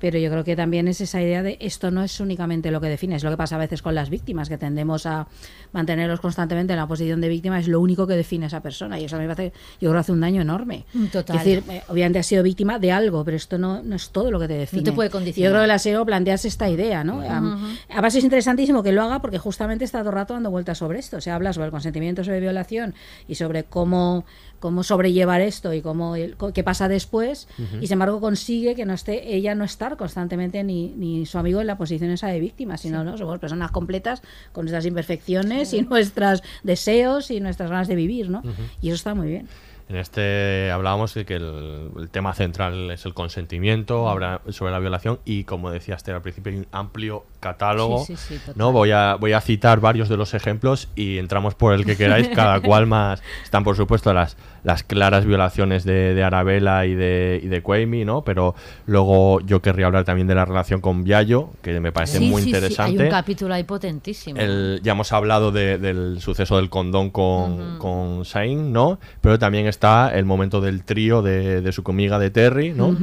Pero 0.00 0.18
yo 0.18 0.30
creo 0.30 0.42
que 0.44 0.56
también 0.56 0.88
es 0.88 1.00
esa 1.00 1.20
idea 1.22 1.42
de 1.42 1.58
esto 1.60 1.90
no 1.90 2.02
es 2.02 2.18
únicamente 2.20 2.70
lo 2.70 2.80
que 2.80 2.88
define, 2.88 3.16
es 3.16 3.22
lo 3.24 3.30
que 3.30 3.36
pasa 3.36 3.56
a 3.56 3.58
veces 3.58 3.82
con 3.82 3.94
las 3.94 4.10
víctimas, 4.10 4.48
que 4.48 4.58
tendemos 4.58 5.06
a 5.06 5.28
mantenerlos 5.72 6.20
constantemente 6.20 6.72
en 6.72 6.78
la 6.78 6.86
posición 6.88 7.20
de 7.20 7.28
víctima, 7.28 7.58
es 7.60 7.68
lo 7.68 7.80
único 7.80 8.06
que 8.06 8.14
define 8.14 8.46
a 8.46 8.48
esa 8.48 8.60
persona. 8.62 8.98
Y 8.98 9.04
eso 9.04 9.16
a 9.16 9.18
mí 9.18 9.26
me 9.26 9.32
hace, 9.32 9.52
yo 9.80 9.90
creo 9.90 10.00
hace 10.00 10.12
un 10.12 10.20
daño 10.20 10.42
enorme. 10.42 10.84
Mm, 10.94 11.06
total. 11.06 11.36
Es 11.36 11.44
decir, 11.44 11.62
eh, 11.70 11.82
obviamente 11.88 12.18
has 12.18 12.26
sido 12.26 12.42
víctima 12.42 12.78
de 12.78 12.92
algo, 12.92 13.24
pero 13.24 13.36
esto 13.36 13.58
no, 13.58 13.82
no 13.82 13.96
es 13.96 14.10
todo 14.10 14.30
lo 14.30 14.40
que 14.40 14.48
te 14.48 14.54
define. 14.54 14.82
te 14.82 14.92
puede 14.92 15.10
condicionar. 15.10 15.48
Yo 15.50 15.52
creo 15.52 15.62
que 15.62 15.68
la 15.68 15.78
SEO 15.78 16.04
planteas 16.06 16.44
esta 16.44 16.68
idea, 16.68 17.04
¿no? 17.04 17.20
Am- 17.20 17.54
Ujú. 17.54 17.66
Además 17.90 18.14
es 18.14 18.24
interesantísimo 18.24 18.82
que 18.82 18.92
lo 18.92 19.02
haga 19.02 19.20
porque 19.20 19.38
justamente 19.38 19.84
está 19.84 19.98
todo 20.00 20.10
el 20.10 20.14
rato 20.14 20.34
dando 20.34 20.50
vueltas 20.50 20.78
sobre 20.78 20.98
esto. 20.98 21.20
Se 21.20 21.30
habla 21.30 21.52
sobre 21.52 21.66
el 21.66 21.70
consentimiento, 21.72 22.24
sobre 22.24 22.40
violación 22.40 22.94
y 23.28 23.34
sobre 23.34 23.64
cómo 23.64 24.24
cómo 24.60 24.82
sobrellevar 24.84 25.40
esto 25.40 25.74
y 25.74 25.80
cómo 25.82 26.14
el- 26.16 26.36
qué 26.54 26.62
pasa 26.62 26.86
después 26.86 27.48
y 27.82 27.86
sin 27.86 27.94
embargo 27.94 28.20
consigue 28.20 28.74
que 28.76 28.84
no 28.84 28.92
esté 28.94 29.34
ella 29.34 29.54
no 29.54 29.64
estar 29.64 29.96
constantemente 29.96 30.62
ni, 30.62 30.88
ni 30.96 31.26
su 31.26 31.38
amigo 31.38 31.60
en 31.60 31.66
la 31.66 31.76
posición 31.78 32.10
esa 32.10 32.28
de 32.28 32.38
víctima 32.40 32.76
sino 32.76 33.02
no 33.02 33.16
somos 33.18 33.38
personas 33.40 33.70
completas 33.72 34.22
con 34.52 34.66
nuestras 34.66 34.86
imperfecciones 34.86 35.72
y 35.72 35.82
nuestros 35.82 36.42
deseos 36.62 37.30
y 37.30 37.40
nuestras 37.40 37.70
ganas 37.70 37.88
de 37.88 37.96
vivir 37.96 38.30
no 38.30 38.42
y 38.82 38.88
eso 38.88 38.94
está 38.96 39.14
muy 39.14 39.28
bien 39.28 39.48
En 39.90 39.96
este 39.96 40.70
hablábamos 40.70 41.14
de 41.14 41.24
que 41.24 41.34
el, 41.34 41.90
el 41.98 42.10
tema 42.10 42.32
central 42.32 42.92
es 42.92 43.06
el 43.06 43.12
consentimiento, 43.12 44.06
sobre 44.50 44.70
la 44.70 44.78
violación 44.78 45.18
y 45.24 45.42
como 45.42 45.72
decía 45.72 45.96
Esther 45.96 46.14
al 46.14 46.22
principio 46.22 46.52
hay 46.52 46.58
un 46.58 46.68
amplio 46.70 47.26
catálogo. 47.40 48.04
Sí, 48.04 48.14
sí, 48.14 48.38
sí, 48.38 48.52
no 48.54 48.70
voy 48.70 48.92
a 48.92 49.16
voy 49.16 49.32
a 49.32 49.40
citar 49.40 49.80
varios 49.80 50.08
de 50.08 50.16
los 50.16 50.32
ejemplos 50.32 50.88
y 50.94 51.18
entramos 51.18 51.56
por 51.56 51.74
el 51.74 51.84
que 51.84 51.96
queráis, 51.96 52.28
cada 52.36 52.60
cual 52.60 52.86
más. 52.86 53.20
Están 53.42 53.64
por 53.64 53.74
supuesto 53.76 54.14
las 54.14 54.36
las 54.62 54.82
claras 54.82 55.24
violaciones 55.24 55.84
de, 55.84 56.14
de 56.14 56.22
Arabella 56.22 56.84
y 56.86 56.94
de 56.94 57.40
y 57.42 57.48
de 57.48 57.62
Quaimi, 57.62 58.04
¿no? 58.04 58.22
Pero 58.22 58.54
luego 58.86 59.40
yo 59.40 59.62
querría 59.62 59.86
hablar 59.86 60.04
también 60.04 60.26
de 60.26 60.34
la 60.34 60.44
relación 60.44 60.80
con 60.80 61.04
Viallo, 61.04 61.50
que 61.62 61.78
me 61.80 61.92
parece 61.92 62.18
Sí, 62.18 62.28
muy 62.28 62.42
sí, 62.42 62.50
sí, 62.50 62.56
interesante. 62.56 63.02
Hay 63.02 63.08
un 63.08 63.10
capítulo 63.10 63.54
ahí 63.54 63.64
potentísimo. 63.64 64.38
El- 64.40 64.80
ya 64.82 64.92
hemos 64.92 65.12
hablado 65.12 65.50
de- 65.52 65.78
del 65.78 66.20
suceso 66.20 66.56
del 66.56 66.68
condón 66.70 67.10
con, 67.10 67.78
con 67.78 68.24
Sain, 68.24 68.72
¿no? 68.72 68.98
Pero 69.20 69.38
también 69.38 69.66
está 69.66 70.10
el 70.14 70.24
momento 70.24 70.60
del 70.60 70.84
trío 70.84 71.22
de, 71.22 71.60
de 71.60 71.72
su 71.72 71.82
comiga 71.82 72.18
de 72.18 72.30
Terry, 72.30 72.72
¿no? 72.72 72.96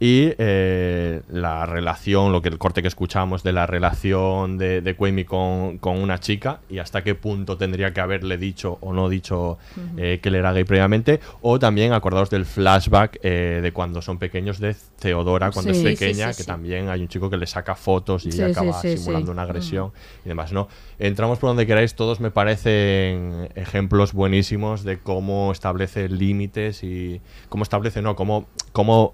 Y 0.00 0.32
eh, 0.38 1.22
la 1.30 1.66
relación, 1.66 2.32
lo 2.32 2.42
que 2.42 2.48
el 2.48 2.58
corte 2.58 2.82
que 2.82 2.88
escuchamos 2.88 3.44
de 3.44 3.52
la 3.52 3.64
relación 3.66 4.58
de, 4.58 4.80
de 4.80 5.24
con, 5.24 5.78
con 5.78 5.98
una 5.98 6.18
chica 6.18 6.60
y 6.68 6.78
hasta 6.78 7.04
qué 7.04 7.14
punto 7.14 7.56
tendría 7.56 7.94
que 7.94 8.00
haberle 8.00 8.36
dicho 8.36 8.76
o 8.80 8.92
no 8.92 9.08
dicho 9.08 9.56
eh, 9.96 10.18
que 10.20 10.28
él 10.30 10.34
era 10.34 10.52
gay 10.52 10.64
previamente. 10.64 11.20
O 11.42 11.60
también 11.60 11.92
acordaos 11.92 12.28
del 12.28 12.44
flashback 12.44 13.20
eh, 13.22 13.60
de 13.62 13.72
cuando 13.72 14.02
son 14.02 14.18
pequeños 14.18 14.58
de 14.58 14.74
Theodora, 14.98 15.52
cuando 15.52 15.72
Sí. 15.72 15.78
es 15.78 15.82
sí, 15.82 15.84
pequeña, 15.84 16.32
sí, 16.32 16.38
que 16.42 16.44
también 16.44 16.88
hay 16.88 17.00
un 17.00 17.08
chico 17.08 17.30
que 17.30 17.36
le 17.36 17.46
saca 17.46 17.76
fotos 17.76 18.26
y 18.26 18.30
ella 18.30 18.46
acaba 18.46 18.72
simulando 18.98 19.30
una 19.30 19.42
agresión 19.42 19.92
y 20.24 20.28
demás, 20.28 20.52
¿no? 20.52 20.68
Entramos 20.98 21.38
por 21.38 21.50
donde 21.50 21.66
queráis, 21.66 21.94
todos 21.94 22.18
me 22.20 22.30
parecen 22.30 23.48
ejemplos 23.54 24.12
buenísimos 24.12 24.82
de 24.84 24.98
cómo 24.98 25.52
establece 25.52 26.08
límites 26.08 26.82
y 26.82 27.20
cómo 27.48 27.62
establece, 27.62 28.02
no, 28.02 28.16
cómo, 28.16 28.46
cómo 28.72 29.12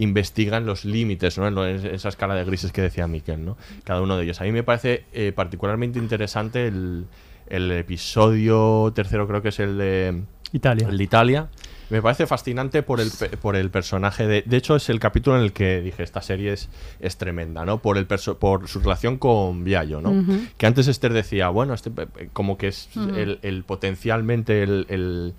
investigan 0.00 0.66
los 0.66 0.84
límites, 0.84 1.38
¿no? 1.38 1.46
En 1.66 1.86
esa 1.86 2.08
escala 2.08 2.34
de 2.34 2.44
grises 2.44 2.72
que 2.72 2.82
decía 2.82 3.06
Miquel, 3.06 3.44
¿no? 3.44 3.56
Cada 3.84 4.00
uno 4.02 4.16
de 4.16 4.24
ellos. 4.24 4.40
A 4.40 4.44
mí 4.44 4.52
me 4.52 4.62
parece 4.62 5.04
eh, 5.12 5.32
particularmente 5.34 5.98
interesante 5.98 6.66
el, 6.66 7.06
el 7.48 7.70
episodio 7.72 8.92
tercero, 8.94 9.28
creo 9.28 9.42
que 9.42 9.50
es 9.50 9.60
el 9.60 9.78
de 9.78 10.22
Italia. 10.52 10.88
El 10.88 10.98
de 10.98 11.04
Italia. 11.04 11.48
Me 11.90 12.00
parece 12.00 12.26
fascinante 12.26 12.84
por 12.84 13.00
el, 13.00 13.10
pe- 13.10 13.36
por 13.36 13.56
el 13.56 13.68
personaje 13.68 14.26
de... 14.26 14.42
De 14.46 14.56
hecho, 14.56 14.76
es 14.76 14.88
el 14.90 15.00
capítulo 15.00 15.36
en 15.36 15.42
el 15.42 15.52
que 15.52 15.80
dije, 15.80 16.04
esta 16.04 16.22
serie 16.22 16.52
es, 16.52 16.68
es 17.00 17.16
tremenda, 17.16 17.64
¿no? 17.64 17.82
Por, 17.82 17.98
el 17.98 18.06
perso- 18.06 18.38
por 18.38 18.68
su 18.68 18.78
relación 18.78 19.18
con 19.18 19.64
Viallo, 19.64 20.00
¿no? 20.00 20.24
Que 20.56 20.66
antes 20.66 20.86
Esther 20.86 21.12
decía, 21.12 21.48
bueno, 21.48 21.74
este 21.74 21.90
como 22.32 22.56
que 22.58 22.68
es 22.68 22.88
el, 23.16 23.40
el 23.42 23.64
potencialmente 23.64 24.62
el... 24.62 24.86
el 24.88 25.34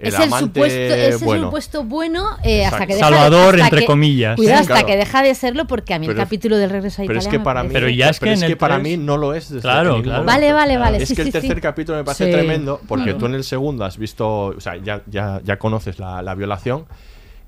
el 0.00 0.08
es 0.08 0.14
el 0.14 0.22
amante 0.22 0.44
supuesto, 0.46 0.78
es 0.94 1.14
el 1.20 1.24
bueno. 1.26 1.44
supuesto 1.44 1.84
bueno 1.84 2.26
eh, 2.42 2.64
hasta 2.66 2.86
que 2.86 2.94
deja 2.94 3.10
de- 3.10 3.16
Salvador, 3.16 3.54
hasta 3.54 3.64
entre 3.66 3.80
que- 3.80 3.86
comillas. 3.86 4.36
Cuidado, 4.36 4.56
Sí, 4.58 4.62
hasta 4.62 4.74
claro. 4.74 4.86
que 4.86 4.96
deja 4.96 5.22
de 5.22 5.34
serlo 5.34 5.66
porque 5.66 5.94
a 5.94 5.98
mí 5.98 6.06
el 6.06 6.12
Pero- 6.14 6.24
capítulo 6.24 6.56
del 6.58 6.70
regreso 6.70 7.02
a 7.02 7.06
Pero 7.06 7.18
Italia 7.20 7.28
es 7.28 7.38
que 7.38 7.44
para 7.44 7.62
mí, 7.62 7.70
Pero 7.72 7.88
ya 7.88 8.08
es 8.10 8.18
pero 8.18 8.30
que 8.30 8.34
es 8.34 8.40
que 8.40 8.46
el 8.46 8.56
para 8.56 8.78
mí 8.78 8.96
no 8.96 9.16
lo 9.16 9.34
es 9.34 9.48
desde 9.48 9.62
Claro, 9.62 10.02
claro. 10.02 10.24
Vale, 10.24 10.52
vale, 10.52 10.76
vale, 10.76 11.02
Es 11.02 11.08
sí, 11.08 11.14
que 11.16 11.22
el 11.22 11.28
sí, 11.28 11.32
tercer 11.32 11.54
sí. 11.56 11.60
capítulo 11.60 11.98
me 11.98 12.04
parece 12.04 12.26
Sí. 12.26 12.30
tremendo 12.32 12.80
porque 12.86 13.04
Claro. 13.04 13.18
tú 13.18 13.26
en 13.26 13.34
el 13.34 13.44
segundo 13.44 13.84
has 13.84 13.96
visto, 13.98 14.28
o 14.46 14.60
sea, 14.60 14.76
ya, 14.76 15.02
ya, 15.06 15.40
ya 15.44 15.58
conoces 15.58 15.98
la, 15.98 16.22
la 16.22 16.34
violación. 16.34 16.86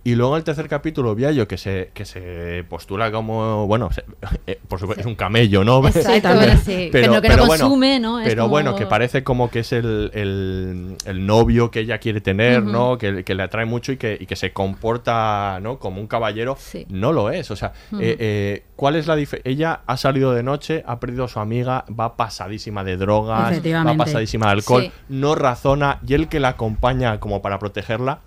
Y 0.07 0.15
luego 0.15 0.35
en 0.35 0.39
el 0.39 0.45
tercer 0.45 0.69
capítulo, 0.69 1.15
Viallo, 1.17 1.49
que 1.49 1.57
se, 1.59 1.91
que 1.93 2.05
se 2.05 2.65
postula 2.69 3.11
como, 3.11 3.67
bueno, 3.67 3.91
se- 3.93 4.05
eh, 4.47 4.61
por 4.69 4.79
supuesto, 4.79 5.01
es 5.01 5.07
un 5.07 5.17
camello, 5.17 5.65
¿no? 5.65 5.85
Exacto, 5.87 6.29
bueno, 6.35 6.53
sí. 6.65 6.91
Que 6.93 7.09
no- 7.09 7.21
que 7.21 7.29
no 7.31 7.47
consume, 7.49 7.99
¿no? 7.99 8.21
Es 8.21 8.29
Pero 8.29 8.43
como- 8.43 8.51
bueno, 8.53 8.77
que 8.77 8.87
parece 8.87 9.25
como 9.25 9.51
que 9.51 9.61
es 9.61 9.73
el, 9.73 10.13
el- 10.15 10.97
el 11.07 11.27
novio 11.27 11.73
que 11.73 11.81
ella 11.81 11.99
quiere 11.99 12.21
tener. 12.21 12.63
¿no? 12.63 12.99
Que, 12.99 13.25
que 13.25 13.35
le 13.35 13.43
atrae 13.43 13.65
mucho 13.65 13.91
y 13.93 13.97
que, 13.97 14.17
y 14.21 14.27
que 14.27 14.37
se 14.37 14.53
comporta, 14.53 15.59
¿no? 15.61 15.79
Como 15.79 16.01
un 16.01 16.07
caballero. 16.07 16.57
Sí. 16.59 16.87
No 16.89 17.13
lo 17.13 17.31
es. 17.31 17.51
O 17.51 17.57
sea, 17.57 17.73
eh, 18.01 18.17
eh, 18.21 18.63
¿cuál 18.77 18.95
es 18.97 19.07
la 19.09 19.17
diferencia? 19.17 19.51
Ella 19.51 19.81
ha 19.87 19.97
salido 19.97 20.33
de 20.33 20.43
noche, 20.45 20.85
ha 20.87 21.01
perdido 21.01 21.25
a 21.25 21.29
su 21.29 21.41
amiga, 21.41 21.85
va 21.99 22.17
pasadísima 22.17 22.85
de 22.85 22.97
drogas, 22.97 23.51
va 23.89 23.91
pasadísima 24.05 24.47
de 24.47 24.53
alcohol, 24.53 24.83
no 25.09 25.35
razona 25.35 25.99
y 26.07 26.15
el 26.15 26.29
que 26.29 26.39
la 26.39 26.51
acompaña 26.51 27.19
como 27.19 27.43
para 27.43 27.59
protegerla. 27.59 28.21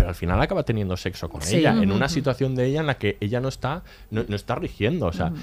Pero 0.00 0.08
al 0.08 0.14
final 0.14 0.40
acaba 0.40 0.62
teniendo 0.62 0.96
sexo 0.96 1.28
con 1.28 1.42
Sí. 1.42 1.56
ella, 1.56 1.72
en 1.74 1.92
una 1.92 2.08
situación 2.08 2.54
de 2.54 2.64
ella 2.64 2.80
en 2.80 2.86
la 2.86 2.96
que 2.96 3.18
ella 3.20 3.38
no 3.38 3.48
está, 3.50 3.82
no, 4.10 4.24
no 4.26 4.34
está 4.34 4.54
rigiendo. 4.54 5.04
O 5.06 5.12
sea, 5.12 5.28
¿cuál- 5.28 5.42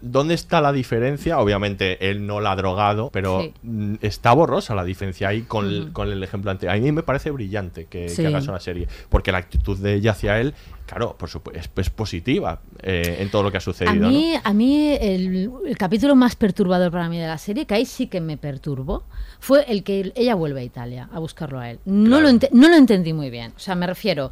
¿dónde 0.00 0.34
está 0.34 0.60
la 0.60 0.72
diferencia? 0.72 1.38
Obviamente 1.38 2.10
él 2.10 2.26
no 2.26 2.40
la 2.40 2.52
ha 2.52 2.56
drogado, 2.56 3.10
pero 3.12 3.42
Sí. 3.42 3.52
mm, 3.62 3.94
está 4.02 4.32
borrosa 4.32 4.74
la 4.74 4.84
diferencia 4.84 5.28
ahí 5.28 5.42
con, 5.42 5.66
el, 5.66 5.82
Ujú. 5.84 5.92
con 5.92 6.10
el 6.12 6.22
ejemplo 6.22 6.50
anterior. 6.50 6.76
A 6.76 6.80
mí 6.80 6.92
me 6.92 7.02
parece 7.02 7.30
brillante 7.30 7.86
que, 7.86 8.02
que 8.06 8.08
Sí. 8.08 8.24
haga 8.24 8.38
eso 8.38 8.52
la 8.52 8.60
serie, 8.60 8.88
porque 9.08 9.32
la 9.32 9.38
actitud 9.38 9.76
de 9.78 9.94
ella 9.94 10.12
hacia 10.12 10.40
él, 10.40 10.54
claro, 10.86 11.16
por 11.18 11.28
supuesto, 11.28 11.80
es, 11.80 11.90
positiva 11.90 12.60
eh, 12.82 13.18
en 13.20 13.30
todo 13.30 13.42
lo 13.42 13.50
que 13.50 13.56
ha 13.56 13.58
A 13.58 13.60
sucedido. 13.60 14.08
mí, 14.08 14.34
a 14.42 14.52
mí 14.52 14.96
el, 15.00 15.50
el 15.66 15.76
capítulo 15.78 16.14
más 16.14 16.36
perturbador 16.36 16.90
para 16.92 17.08
mí 17.08 17.18
de 17.18 17.26
la 17.26 17.38
serie, 17.38 17.66
que 17.66 17.74
ahí 17.74 17.86
sí 17.86 18.06
que 18.06 18.20
me 18.20 18.36
perturbó, 18.36 19.04
fue 19.40 19.64
el 19.70 19.82
que 19.82 20.12
ella 20.14 20.34
vuelve 20.34 20.60
a 20.60 20.64
Italia 20.64 21.08
a 21.12 21.18
buscarlo 21.18 21.58
a 21.60 21.70
él. 21.70 21.78
No, 21.84 22.20
lo, 22.20 22.30
no 22.32 22.68
lo 22.68 22.76
entendí 22.76 23.12
muy 23.12 23.30
bien. 23.30 23.52
O 23.56 23.58
sea, 23.58 23.74
me 23.74 23.86
refiero, 23.86 24.30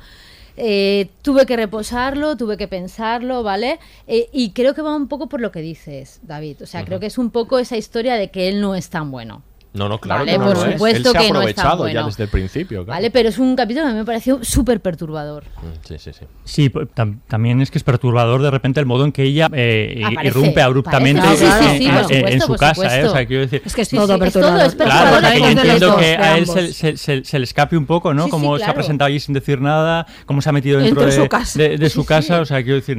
eh, 0.56 1.08
tuve 1.22 1.46
que 1.46 1.56
reposarlo, 1.56 2.36
tuve 2.36 2.56
que 2.56 2.68
pensarlo, 2.68 3.42
¿vale? 3.42 3.78
Eh, 4.06 4.28
y 4.32 4.50
creo 4.50 4.74
que 4.74 4.82
va 4.82 4.94
un 4.94 5.08
poco 5.08 5.28
por 5.28 5.40
lo 5.40 5.52
que 5.52 5.60
dices, 5.60 6.20
David. 6.22 6.62
O 6.62 6.66
sea, 6.66 6.84
creo 6.84 7.00
que 7.00 7.06
es 7.06 7.18
un 7.18 7.30
poco 7.30 7.58
esa 7.58 7.76
historia 7.76 8.14
de 8.14 8.30
que 8.30 8.48
él 8.48 8.60
no 8.60 8.74
es 8.74 8.90
tan 8.90 9.10
bueno. 9.10 9.42
¿No? 9.74 9.84
No, 9.84 9.88
no, 9.88 9.98
claro 9.98 10.20
Vale, 10.20 10.32
que 10.32 10.38
no 10.38 10.44
por 10.46 10.54
lo 10.56 10.64
es. 10.66 10.72
supuesto 10.72 10.96
Él 10.98 11.02
se 11.02 11.08
ha 11.18 11.20
que 11.20 11.30
no 11.32 11.42
es 11.42 11.54
tan 11.54 11.66
aprovechado 11.66 11.86
ya 11.88 11.92
bueno. 11.94 12.06
desde 12.06 12.22
el 12.24 12.28
principio. 12.30 12.84
claro. 12.84 12.96
¿Vale? 12.98 13.10
Pero 13.10 13.28
es 13.30 13.38
un 13.38 13.56
capítulo 13.56 13.84
que 13.86 13.90
a 13.90 13.92
mí 13.94 13.98
me 14.00 14.04
pareció 14.04 14.38
súper 14.44 14.80
perturbador. 14.80 15.44
Mm, 15.44 15.86
Sí, 15.88 15.94
sí, 15.98 16.10
sí. 16.12 16.24
Sí, 16.44 16.68
pues, 16.68 16.88
tam- 16.94 17.18
también 17.28 17.60
es 17.60 17.70
que 17.70 17.78
es 17.78 17.84
perturbador 17.84 18.42
de 18.42 18.50
repente 18.50 18.80
el 18.80 18.86
modo 18.86 19.04
en 19.04 19.12
que 19.12 19.22
ella 19.24 19.48
eh, 19.52 20.02
Aparece, 20.04 20.26
irrumpe 20.28 20.62
abruptamente 20.62 21.20
aparece. 21.20 21.46
Sí, 21.46 21.52
sí, 21.52 21.86
en, 21.86 22.04
sí, 22.08 22.14
en- 22.14 22.20
por 22.22 22.30
en 22.32 22.40
supuesto, 22.40 22.46
su 22.46 22.56
casa. 22.82 23.00
¿eh? 23.00 23.04
O 23.06 23.10
sea, 23.12 23.26
quiero 23.26 23.42
decir, 23.42 23.62
es 23.64 23.74
que 23.74 23.82
es 23.82 23.88
Sí, 23.88 23.96
todo 23.96 24.06
sí, 24.06 24.12
es 24.12 24.18
perturbador 24.20 24.58
todo, 24.58 24.66
es 24.68 24.74
Claro, 24.74 25.10
perturbador 25.10 25.38
yo 25.38 25.48
entiendo 25.48 25.86
dos, 25.86 25.96
que 26.00 26.16
a 26.16 26.38
él 26.38 26.46
se, 26.46 26.72
se- 26.72 26.96
se- 26.96 27.24
se 27.24 27.38
le 27.38 27.44
escape 27.44 27.76
un 27.76 27.86
poco, 27.86 28.12
¿no? 28.14 28.22
Sí, 28.24 28.26
sí, 28.26 28.30
Cómo 28.30 28.58
se 28.58 28.64
ha 28.64 28.74
presentado 28.74 29.06
allí 29.08 29.20
sin 29.20 29.34
decir 29.34 29.60
nada, 29.60 30.06
cómo 30.26 30.42
se 30.42 30.48
ha 30.48 30.52
metido 30.52 30.78
dentro 30.78 31.00
Dentro 31.02 31.16
de 31.16 31.22
su 31.24 31.28
casa. 31.28 31.58
de- 31.58 31.78
de 31.78 31.88
Sí, 31.88 31.94
su 31.94 32.02
sí. 32.02 32.06
casa. 32.08 32.40
O 32.40 32.44
sea, 32.44 32.62
quiero 32.62 32.76
decir, 32.76 32.96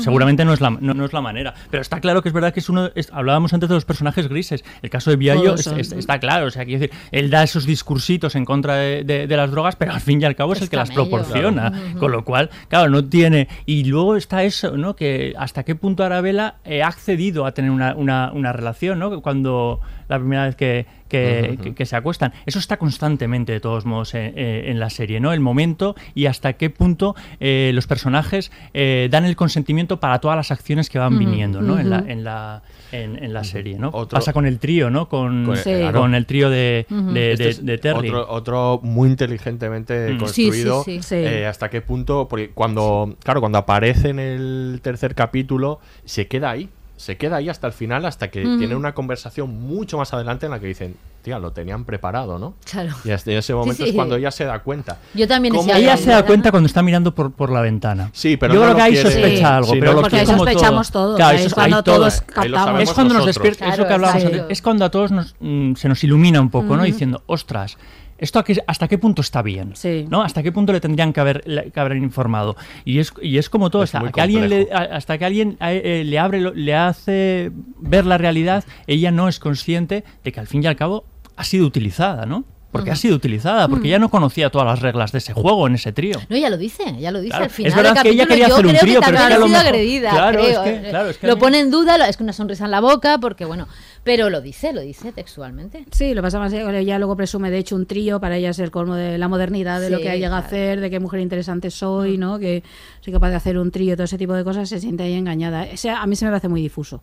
seguramente 0.00 0.44
no 0.44 0.52
es, 0.52 0.60
la, 0.60 0.70
no, 0.70 0.94
no 0.94 1.04
es 1.04 1.12
la 1.12 1.20
manera. 1.20 1.54
Pero 1.70 1.80
está 1.80 2.00
claro 2.00 2.22
que 2.22 2.28
es 2.28 2.32
verdad 2.32 2.52
que 2.52 2.60
es 2.60 2.68
uno. 2.68 2.90
es- 2.94 3.10
hablábamos 3.12 3.52
antes 3.52 3.68
de 3.68 3.74
los 3.74 3.84
personajes 3.84 4.28
grises. 4.28 4.64
El 4.82 4.90
caso 4.90 5.10
de 5.10 5.16
Viallo 5.16 5.54
es- 5.54 5.66
es- 5.66 5.92
está 5.98 6.18
claro. 6.18 6.46
O 6.46 6.50
sea, 6.50 6.64
quiero 6.64 6.80
decir, 6.80 6.96
él 7.12 7.30
da 7.30 7.42
esos 7.42 7.66
discursitos 7.66 8.34
en 8.34 8.44
contra 8.44 8.76
de, 8.76 9.04
de- 9.04 9.26
de 9.26 9.36
las 9.36 9.50
drogas, 9.50 9.76
pero 9.76 9.92
al 9.92 10.00
fin 10.00 10.20
y 10.20 10.24
al 10.24 10.36
cabo 10.36 10.52
es, 10.52 10.58
Es 10.58 10.62
el 10.64 10.70
que 10.70 10.76
las 10.76 10.90
proporciona. 10.90 11.70
Claro. 11.70 11.98
Con 11.98 12.12
lo 12.12 12.24
cual, 12.24 12.50
claro, 12.68 12.88
no 12.90 13.04
tiene. 13.04 13.48
Y 13.66 13.84
luego 13.84 14.16
está 14.16 14.42
eso, 14.44 14.76
¿no? 14.76 14.94
Que 14.96 15.34
hasta 15.38 15.64
qué 15.64 15.74
punto 15.74 16.04
Arabella 16.04 16.56
eh, 16.64 16.82
ha 16.82 16.88
accedido 16.88 17.46
a 17.46 17.52
tener 17.52 17.70
una, 17.70 17.94
una- 17.94 18.32
una 18.32 18.52
relación, 18.52 18.98
¿no? 18.98 19.20
Cuando 19.22 19.80
la 20.08 20.18
primera 20.18 20.44
vez 20.46 20.56
que, 20.56 20.86
que, 21.08 21.84
se 21.86 21.96
acuestan. 21.96 22.32
Eso 22.46 22.58
está 22.58 22.76
constantemente, 22.76 23.52
de 23.52 23.60
todos 23.60 23.86
modos, 23.86 24.12
en 24.14 24.78
la 24.80 24.90
serie, 24.90 25.20
¿no? 25.20 25.32
El 25.32 25.40
momento 25.40 25.94
y 26.14 26.26
hasta 26.26 26.52
qué 26.54 26.70
punto 26.70 27.14
eh, 27.40 27.70
los 27.74 27.86
personajes 27.86 28.50
eh, 28.74 29.08
dan 29.10 29.24
el 29.24 29.36
consentimiento 29.36 30.00
para 30.00 30.18
todas 30.18 30.36
las 30.36 30.50
acciones 30.50 30.90
que 30.90 30.98
van 30.98 31.18
viniendo, 31.18 31.60
¿no? 31.62 31.78
En 31.78 31.90
la, 31.90 31.98
en 32.06 32.24
la, 32.24 32.62
en, 32.92 33.22
en 33.22 33.32
la 33.32 33.44
serie, 33.44 33.78
¿no? 33.78 33.88
Otro- 33.92 34.18
Pasa 34.18 34.32
con 34.32 34.46
el 34.46 34.58
trío, 34.58 34.90
¿no? 34.90 35.08
Con, 35.08 35.44
Con- 35.46 35.56
Sí. 35.56 35.72
con 35.92 36.14
el 36.14 36.26
trío 36.26 36.50
de, 36.50 36.80
Este 36.88 37.36
de- 37.44 37.48
es 37.48 37.64
de 37.66 37.78
Terry. 37.78 38.08
Otro, 38.08 38.26
otro 38.30 38.80
muy 38.82 39.08
inteligentemente 39.10 40.16
construido. 40.18 40.84
Sí, 40.84 40.96
sí, 40.98 41.02
sí. 41.02 41.14
eh, 41.16 41.46
hasta 41.46 41.68
qué 41.70 41.80
punto, 41.80 42.28
porque 42.28 42.50
cuando, 42.50 43.16
claro, 43.22 43.40
cuando 43.40 43.58
aparece 43.58 44.10
en 44.10 44.18
el 44.18 44.80
tercer 44.82 45.14
capítulo, 45.14 45.80
se 46.04 46.26
queda 46.28 46.50
ahí. 46.50 46.68
Se 46.98 47.16
queda 47.16 47.36
ahí 47.36 47.48
hasta 47.48 47.66
el 47.68 47.72
final, 47.72 48.04
hasta 48.04 48.28
que 48.28 48.44
Ujú. 48.44 48.58
tiene 48.58 48.74
una 48.74 48.92
conversación 48.92 49.58
mucho 49.60 49.96
más 49.98 50.12
adelante 50.12 50.46
en 50.46 50.52
la 50.52 50.58
que 50.58 50.66
dicen, 50.66 50.96
tía, 51.22 51.38
lo 51.38 51.52
tenían 51.52 51.84
preparado, 51.84 52.38
¿no? 52.40 52.54
Claro. 52.68 52.92
Y 53.04 53.10
hasta 53.12 53.30
en 53.30 53.38
ese 53.38 53.54
momento 53.54 53.84
sí. 53.84 53.90
es 53.90 53.94
cuando 53.94 54.16
ella 54.16 54.30
se 54.32 54.44
da 54.44 54.58
cuenta. 54.58 54.98
Yo 55.14 55.28
también 55.28 55.54
¿Cómo 55.54 55.64
decía, 55.66 55.78
Ella 55.80 55.92
"Ay, 55.94 55.98
se 55.98 56.10
da 56.10 56.16
¿verdad?". 56.16 56.26
cuenta 56.26 56.50
cuando 56.50 56.66
está 56.66 56.82
mirando 56.82 57.14
por, 57.14 57.30
por 57.32 57.50
la 57.50 57.60
ventana. 57.60 58.10
Sí, 58.12 58.36
pero 58.36 58.52
Yo 58.54 58.60
no 58.60 58.66
creo 58.66 58.72
lo 58.72 58.76
que 58.78 58.82
ahí 58.82 58.92
quiere- 58.94 59.10
sospecha 59.12 59.56
algo. 59.56 59.72
Sí, 59.72 59.80
pero 59.80 59.92
no 59.94 60.00
lo 60.00 60.06
ahí 60.16 60.26
sospechamos 60.26 60.90
todos, 60.90 61.16
Claro, 61.16 61.38
ahí 61.38 61.44
es 61.44 61.54
cuando 61.54 61.82
todos 61.84 62.16
todo- 62.20 62.26
captamos. 62.34 62.82
es 62.82 62.92
cuando 62.92 63.14
nos 63.14 63.26
despierta, 63.26 63.68
es 63.68 63.78
lo 63.78 63.86
que 63.86 63.92
hablábamos 63.94 64.24
antes, 64.24 64.42
es 64.48 64.62
cuando 64.62 64.84
a 64.84 64.90
todos 64.90 65.10
nos, 65.12 65.36
mm, 65.38 65.74
se 65.76 65.88
nos 65.88 66.02
ilumina 66.04 66.40
un 66.40 66.50
poco, 66.50 66.76
¿no? 66.76 66.82
Diciendo, 66.82 67.22
ostras, 67.26 67.78
¿esto 68.18 68.38
a 68.38 68.44
qué- 68.44 68.62
hasta 68.66 68.88
qué 68.88 68.98
punto 68.98 69.22
está 69.22 69.40
bien? 69.42 69.72
Sí. 69.74 70.04
¿no? 70.10 70.22
¿Hasta 70.22 70.42
qué 70.42 70.52
punto 70.52 70.72
le 70.72 70.80
tendrían 70.80 71.12
que 71.12 71.20
haber, 71.20 71.42
le- 71.46 71.70
que 71.70 71.80
haber 71.80 71.96
informado? 71.96 72.56
Y 72.84 72.98
es, 72.98 73.12
y 73.22 73.38
es 73.38 73.48
como 73.48 73.70
todo, 73.70 73.82
Es 73.84 73.94
hasta 73.94 74.10
que, 74.12 74.20
alguien 74.20 74.48
le, 74.48 74.68
hasta 74.72 75.16
que 75.18 75.24
alguien 75.24 75.56
eh, 75.60 75.80
eh, 75.84 76.04
le 76.04 76.18
abre, 76.18 76.40
lo- 76.40 76.54
le 76.54 76.74
hace 76.74 77.50
ver 77.78 78.06
la 78.06 78.18
realidad, 78.18 78.64
ella 78.86 79.10
no 79.10 79.28
es 79.28 79.38
consciente 79.38 80.04
de 80.24 80.32
que 80.32 80.40
al 80.40 80.46
fin 80.46 80.62
y 80.62 80.66
al 80.66 80.76
cabo 80.76 81.04
ha 81.36 81.44
sido 81.44 81.66
utilizada, 81.66 82.26
¿no? 82.26 82.44
porque 82.70 82.90
ha 82.90 82.96
sido 82.96 83.16
utilizada, 83.16 83.66
porque 83.66 83.88
ella 83.88 83.98
no 83.98 84.10
conocía 84.10 84.50
todas 84.50 84.66
las 84.66 84.80
reglas 84.80 85.10
de 85.10 85.18
ese 85.18 85.32
juego 85.32 85.66
en 85.66 85.74
ese 85.76 85.90
trío. 85.90 86.18
No, 86.28 86.36
ella 86.36 86.50
lo 86.50 86.58
dice, 86.58 86.82
ella 86.98 87.10
lo 87.10 87.20
dice 87.20 87.30
Claro, 87.30 87.44
al 87.44 87.50
final 87.50 87.70
es 87.72 87.76
verdad 87.76 88.02
que 88.02 88.10
ella 88.10 88.26
quería 88.26 88.46
hacer 88.46 88.66
un 88.66 88.76
trío, 88.76 89.00
que 89.00 89.06
pero 89.06 89.16
es 89.16 89.22
ha 89.24 89.38
lo 89.38 89.46
sido 89.46 89.58
agredida, 89.58 90.10
Claro, 90.10 90.40
es 90.40 90.46
creo. 90.58 90.64
que- 90.82 90.88
claro, 90.90 91.08
es 91.08 91.16
que 91.18 91.26
lo 91.26 91.38
pone 91.38 91.60
en 91.60 91.70
duda, 91.70 91.96
es 92.08 92.16
que 92.18 92.22
una 92.24 92.34
sonrisa 92.34 92.66
en 92.66 92.70
la 92.70 92.80
boca, 92.80 93.16
porque 93.18 93.46
bueno, 93.46 93.66
pero 94.08 94.30
lo 94.30 94.40
dice, 94.40 94.72
lo 94.72 94.80
dice 94.80 95.12
textualmente. 95.12 95.84
Sí, 95.90 96.14
lo 96.14 96.22
pasa 96.22 96.38
más 96.38 96.50
ella 96.50 96.98
luego 96.98 97.14
presume 97.14 97.50
de 97.50 97.58
hecho 97.58 97.76
un 97.76 97.84
trío 97.84 98.18
para 98.20 98.38
ella 98.38 98.48
es 98.50 98.58
el 98.58 98.70
colmo 98.70 98.94
de 98.94 99.18
la 99.18 99.28
modernidad, 99.28 99.82
de 99.82 99.90
lo 99.90 99.98
que 99.98 100.08
ha 100.08 100.14
llegado 100.16 100.36
a 100.36 100.40
claro. 100.40 100.44
Mm. 100.44 100.46
hacer, 100.46 100.80
de 100.80 100.88
qué 100.90 100.98
mujer 100.98 101.20
interesante 101.20 101.70
soy, 101.70 102.16
¿no? 102.16 102.38
Que 102.38 102.62
soy 103.00 103.12
capaz 103.12 103.28
de 103.28 103.36
hacer 103.36 103.58
un 103.58 103.70
trío, 103.70 103.96
todo 103.96 104.04
ese 104.04 104.16
tipo 104.16 104.32
de 104.32 104.44
cosas, 104.44 104.66
se 104.70 104.80
siente 104.80 105.02
ahí 105.02 105.12
engañada. 105.12 105.66
O 105.70 105.76
sea, 105.76 106.00
a 106.00 106.06
mí 106.06 106.16
se 106.16 106.24
me 106.24 106.30
parece 106.30 106.48
muy 106.48 106.62
difuso. 106.62 107.02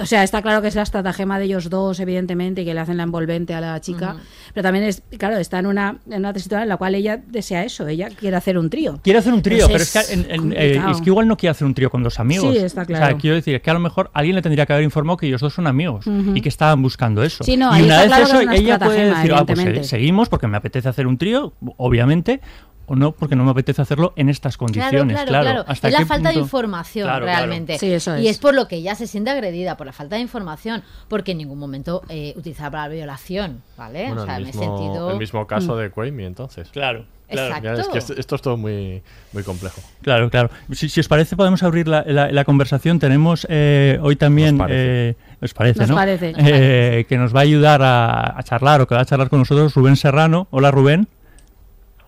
O 0.00 0.06
sea, 0.06 0.22
está 0.22 0.40
claro 0.40 0.62
que 0.62 0.68
es 0.68 0.74
la 0.74 0.82
estratagema 0.82 1.38
de 1.38 1.44
ellos 1.44 1.68
dos, 1.68 2.00
evidentemente, 2.00 2.62
y 2.62 2.64
que 2.64 2.72
le 2.72 2.80
hacen 2.80 2.96
la 2.96 3.02
envolvente 3.02 3.52
a 3.52 3.60
la 3.60 3.78
chica. 3.82 4.16
Pero 4.54 4.62
también 4.62 4.86
es, 4.86 5.02
claro, 5.18 5.36
está 5.36 5.58
en 5.58 5.66
una, 5.66 5.98
en 6.08 6.20
una 6.20 6.32
situación 6.32 6.62
en 6.62 6.68
la 6.70 6.78
cual 6.78 6.94
ella 6.94 7.18
desea 7.26 7.62
eso, 7.62 7.86
ella 7.86 8.08
quiere 8.08 8.36
hacer 8.36 8.56
un 8.56 8.70
trío. 8.70 8.98
Quiere 9.02 9.18
hacer 9.18 9.34
un 9.34 9.42
trío, 9.42 9.68
Pues 9.68 9.90
pero 9.92 10.00
es 10.02 10.08
que, 10.08 10.14
en- 10.14 10.30
en- 10.30 10.52
eh, 10.56 10.80
es 10.90 11.00
que 11.02 11.10
igual 11.10 11.28
no 11.28 11.36
quiere 11.36 11.50
hacer 11.50 11.66
un 11.66 11.74
trío 11.74 11.90
con 11.90 12.02
dos 12.02 12.18
amigos. 12.18 12.52
Sí, 12.54 12.58
está 12.58 12.82
O 12.82 12.84
sea, 12.86 12.96
claro. 12.96 13.18
quiero 13.18 13.36
decir, 13.36 13.54
es 13.56 13.60
que 13.62 13.70
a 13.70 13.74
lo 13.74 13.80
mejor 13.80 14.10
alguien 14.14 14.36
le 14.36 14.42
tendría 14.42 14.64
que 14.64 14.72
haber 14.72 14.84
informado 14.84 15.18
que 15.18 15.26
ellos 15.26 15.40
dos 15.42 15.52
son 15.52 15.66
amigos 15.66 16.06
Y 16.34 16.40
que 16.40 16.48
estaban 16.48 16.82
buscando 16.82 17.22
eso. 17.22 17.44
Sí, 17.44 17.56
no, 17.56 17.76
y 17.78 17.82
una 17.82 17.98
vez 17.98 18.06
claro 18.06 18.24
eso, 18.24 18.40
es 18.40 18.60
ella 18.60 18.78
puede 18.78 19.14
decir, 19.14 19.32
ah, 19.34 19.44
pues 19.44 19.58
eh, 19.60 19.84
seguimos 19.84 20.28
porque 20.28 20.46
me 20.46 20.56
apetece 20.56 20.88
hacer 20.88 21.06
un 21.06 21.18
trío, 21.18 21.52
obviamente, 21.76 22.40
o 22.86 22.96
no, 22.96 23.12
porque 23.12 23.36
no 23.36 23.44
me 23.44 23.52
apetece 23.52 23.80
hacerlo 23.80 24.12
en 24.16 24.28
estas 24.28 24.56
condiciones. 24.56 25.14
Claro, 25.14 25.28
claro, 25.28 25.44
claro. 25.44 25.64
¿Hasta 25.68 25.88
es 25.88 25.94
la 25.94 26.00
qué 26.00 26.06
falta 26.06 26.30
de 26.30 26.38
información 26.40 27.06
Claro, 27.06 27.24
claro. 27.24 27.38
realmente. 27.38 27.78
Sí, 27.78 27.92
eso 27.92 28.18
Y 28.18 28.26
es. 28.28 28.38
por 28.38 28.54
lo 28.54 28.66
que 28.68 28.76
ella 28.76 28.94
se 28.96 29.06
siente 29.06 29.30
agredida, 29.30 29.76
por 29.76 29.86
la 29.86 29.92
falta 29.92 30.16
de 30.16 30.22
información, 30.22 30.82
porque 31.08 31.32
en 31.32 31.38
ningún 31.38 31.58
momento 31.58 32.02
eh, 32.08 32.34
utilizaba 32.36 32.82
la 32.82 32.88
violación, 32.94 33.62
¿vale? 33.78 34.06
Bueno, 34.08 34.22
o 34.22 34.26
sea, 34.26 34.36
el, 34.36 34.42
me 34.44 34.50
he 34.50 34.52
mismo, 34.52 34.78
sentido... 34.78 35.10
el 35.12 35.18
mismo 35.18 35.46
caso 35.46 35.74
Mm. 35.74 35.78
de 35.78 35.90
Quamey, 35.90 36.26
entonces. 36.26 36.68
Claro. 36.70 37.06
Ya, 37.34 37.46
Exacto. 37.48 37.80
es 37.80 37.88
que 37.88 37.98
esto, 37.98 38.14
esto 38.16 38.34
es 38.36 38.42
todo 38.42 38.56
muy, 38.56 39.02
muy 39.32 39.42
complejo. 39.42 39.80
Claro, 40.02 40.30
claro. 40.30 40.50
Si, 40.72 40.88
si 40.88 41.00
os 41.00 41.08
parece, 41.08 41.36
podemos 41.36 41.62
abrir 41.62 41.88
la, 41.88 42.04
la- 42.06 42.30
la 42.30 42.44
conversación. 42.44 42.98
Tenemos 42.98 43.46
eh, 43.50 43.98
hoy 44.02 44.16
también. 44.16 44.56
Nos 44.58 44.66
parece. 44.66 45.08
eh, 45.10 45.14
¿Os 45.40 45.54
parece, 45.54 45.80
Nos 45.80 45.88
no? 45.90 45.94
parece. 45.96 46.32
Eh, 46.38 47.04
que 47.08 47.16
nos 47.18 47.34
va 47.34 47.40
a 47.40 47.42
ayudar 47.42 47.82
a, 47.82 48.38
a 48.38 48.42
charlar 48.42 48.80
o 48.80 48.86
que 48.86 48.94
va 48.94 49.00
a 49.00 49.04
charlar 49.04 49.28
con 49.28 49.40
nosotros 49.40 49.74
Rubén 49.74 49.96
Serrano. 49.96 50.46
Hola, 50.50 50.70
Rubén. 50.70 51.08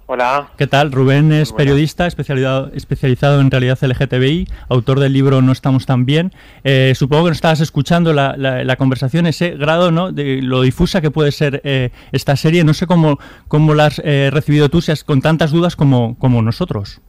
Hola. 0.06 0.48
¿Qué 0.58 0.66
tal? 0.66 0.92
Rubén 0.92 1.32
es 1.32 1.52
periodista 1.52 2.06
especializado, 2.06 2.70
especializado 2.74 3.40
en 3.40 3.50
realidad 3.50 3.78
LGTBI, 3.80 4.46
autor 4.68 5.00
del 5.00 5.14
libro 5.14 5.40
No 5.40 5.50
estamos 5.50 5.86
tan 5.86 6.04
bien. 6.04 6.30
Eh, 6.62 6.92
supongo 6.94 7.24
que 7.24 7.30
no 7.30 7.34
estabas 7.34 7.60
escuchando 7.60 8.12
la, 8.12 8.34
la- 8.36 8.64
la 8.64 8.76
conversación, 8.76 9.26
ese 9.26 9.52
grado 9.52 9.90
¿no? 9.90 10.12
de 10.12 10.42
lo 10.42 10.60
difusa 10.60 11.00
que 11.00 11.10
puede 11.10 11.32
ser 11.32 11.62
eh, 11.64 11.88
esta 12.12 12.36
serie. 12.36 12.64
No 12.64 12.74
sé 12.74 12.86
cómo, 12.86 13.18
cómo 13.48 13.72
la 13.74 13.86
has 13.86 14.02
eh, 14.04 14.28
recibido 14.30 14.68
tú, 14.68 14.82
si 14.82 14.92
has 14.92 15.04
con 15.04 15.22
tantas 15.22 15.52
dudas 15.52 15.74
como, 15.74 16.18
como 16.18 16.42
nosotros. 16.42 17.00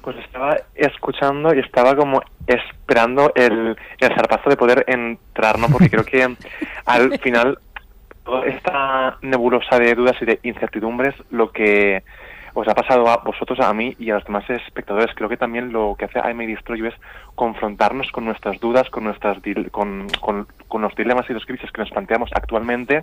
Pues 0.00 0.16
estaba 0.24 0.56
escuchando 0.74 1.54
y 1.54 1.58
estaba 1.60 1.94
como 1.96 2.22
esperando 2.46 3.30
el, 3.34 3.76
el 3.98 4.08
zarpazo 4.14 4.48
de 4.48 4.56
poder 4.56 4.84
entrar, 4.88 5.58
¿no? 5.58 5.68
Porque 5.68 5.90
creo 5.90 6.04
que 6.04 6.22
al 6.86 7.18
final 7.20 7.58
toda 8.24 8.46
esta 8.46 9.18
nebulosa 9.22 9.78
de 9.78 9.94
dudas 9.94 10.16
y 10.20 10.24
de 10.24 10.40
incertidumbres, 10.42 11.14
lo 11.30 11.52
que 11.52 12.02
os 12.54 12.68
ha 12.68 12.74
pasado 12.74 13.08
a 13.08 13.16
vosotros, 13.16 13.58
a 13.60 13.74
mí 13.74 13.96
y 13.98 14.10
a 14.10 14.14
los 14.14 14.24
demás 14.24 14.48
espectadores, 14.48 15.12
creo 15.14 15.28
que 15.28 15.36
también 15.36 15.72
lo 15.72 15.96
que 15.98 16.04
hace 16.04 16.20
I 16.20 16.34
May 16.34 16.46
Destroy 16.46 16.86
es 16.86 16.94
confrontarnos 17.34 18.12
con 18.12 18.24
nuestras 18.24 18.60
dudas, 18.60 18.88
con 18.90 19.04
nuestras 19.04 19.38
con, 19.72 20.06
con 20.68 20.82
los 20.82 20.94
dilemas 20.94 21.28
y 21.28 21.32
los 21.32 21.44
crisis 21.44 21.70
que 21.72 21.80
nos 21.80 21.90
planteamos 21.90 22.30
actualmente, 22.32 23.02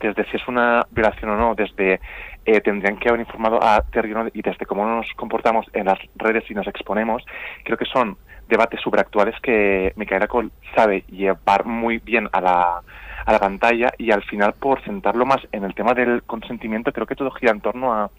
desde 0.00 0.24
si 0.30 0.36
es 0.36 0.46
una 0.46 0.86
violación 0.92 1.32
o 1.32 1.36
no, 1.36 1.54
desde 1.56 2.00
eh, 2.44 2.60
tendrían 2.60 2.96
que 2.96 3.08
haber 3.08 3.20
informado 3.20 3.60
a 3.60 3.82
Terry 3.90 4.12
o 4.12 4.22
no, 4.22 4.30
y 4.32 4.40
desde 4.40 4.66
cómo 4.66 4.86
nos 4.86 5.06
comportamos 5.16 5.66
en 5.72 5.86
las 5.86 5.98
redes 6.14 6.48
y 6.48 6.54
nos 6.54 6.68
exponemos, 6.68 7.24
creo 7.64 7.76
que 7.76 7.86
son 7.86 8.16
debates 8.48 8.80
superactuales 8.80 9.34
que 9.40 9.92
Micaela 9.96 10.28
Cole 10.28 10.50
sabe 10.76 11.02
llevar 11.08 11.64
muy 11.64 11.98
bien 11.98 12.28
a 12.32 12.40
la, 12.40 12.82
a 13.24 13.32
la 13.32 13.38
pantalla 13.38 13.92
y 13.98 14.10
al 14.10 14.22
final 14.22 14.54
por 14.54 14.82
sentarlo 14.84 15.24
más 15.24 15.40
en 15.52 15.64
el 15.64 15.74
tema 15.74 15.94
del 15.94 16.22
consentimiento 16.22 16.92
creo 16.92 17.06
que 17.06 17.14
todo 17.14 17.30
gira 17.30 17.52
en 17.52 17.60
torno 17.60 17.92
a 17.94 18.10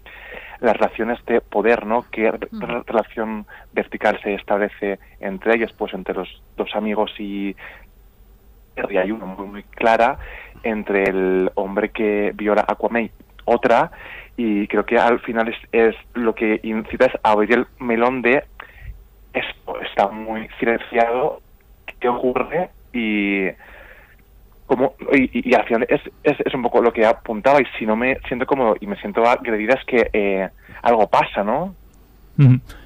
las 0.60 0.76
relaciones 0.76 1.24
de 1.26 1.40
poder, 1.40 1.84
¿no? 1.84 2.04
¿Qué 2.10 2.30
re- 2.30 2.48
relación 2.86 3.46
vertical 3.72 4.18
se 4.22 4.34
establece 4.34 4.98
entre 5.20 5.56
ellos? 5.56 5.72
Pues 5.76 5.92
entre 5.94 6.14
los 6.14 6.42
dos 6.56 6.74
amigos 6.74 7.12
y 7.18 7.54
y 8.90 8.96
hay 8.96 9.12
una 9.12 9.24
muy, 9.26 9.46
muy 9.46 9.62
clara 9.62 10.18
entre 10.64 11.04
el 11.04 11.50
hombre 11.54 11.90
que 11.90 12.32
viola 12.34 12.64
a 12.66 12.72
Aquaman, 12.72 13.08
otra, 13.44 13.92
y 14.36 14.66
creo 14.66 14.84
que 14.84 14.98
al 14.98 15.20
final 15.20 15.48
es, 15.48 15.56
es 15.70 15.94
lo 16.14 16.34
que 16.34 16.58
incita 16.64 17.06
es 17.06 17.14
a 17.22 17.30
abrir 17.32 17.52
el 17.52 17.66
melón 17.78 18.20
de 18.22 18.42
esto 19.32 19.80
está 19.80 20.08
muy 20.08 20.48
silenciado, 20.58 21.40
qué 22.00 22.08
ocurre 22.08 22.70
y 22.92 23.46
como 24.66 24.94
y, 25.12 25.50
y 25.50 25.54
al 25.54 25.64
final 25.66 25.86
es, 25.88 26.00
es, 26.22 26.40
es 26.44 26.54
un 26.54 26.62
poco 26.62 26.80
lo 26.80 26.92
que 26.92 27.04
apuntaba 27.04 27.60
y 27.60 27.66
si 27.78 27.84
no 27.86 27.96
me 27.96 28.18
siento 28.28 28.46
cómodo 28.46 28.76
y 28.80 28.86
me 28.86 28.96
siento 28.96 29.24
agredida 29.28 29.74
es 29.74 29.84
que 29.84 30.10
eh, 30.12 30.48
algo 30.82 31.06
pasa, 31.08 31.42
¿no? 31.44 31.74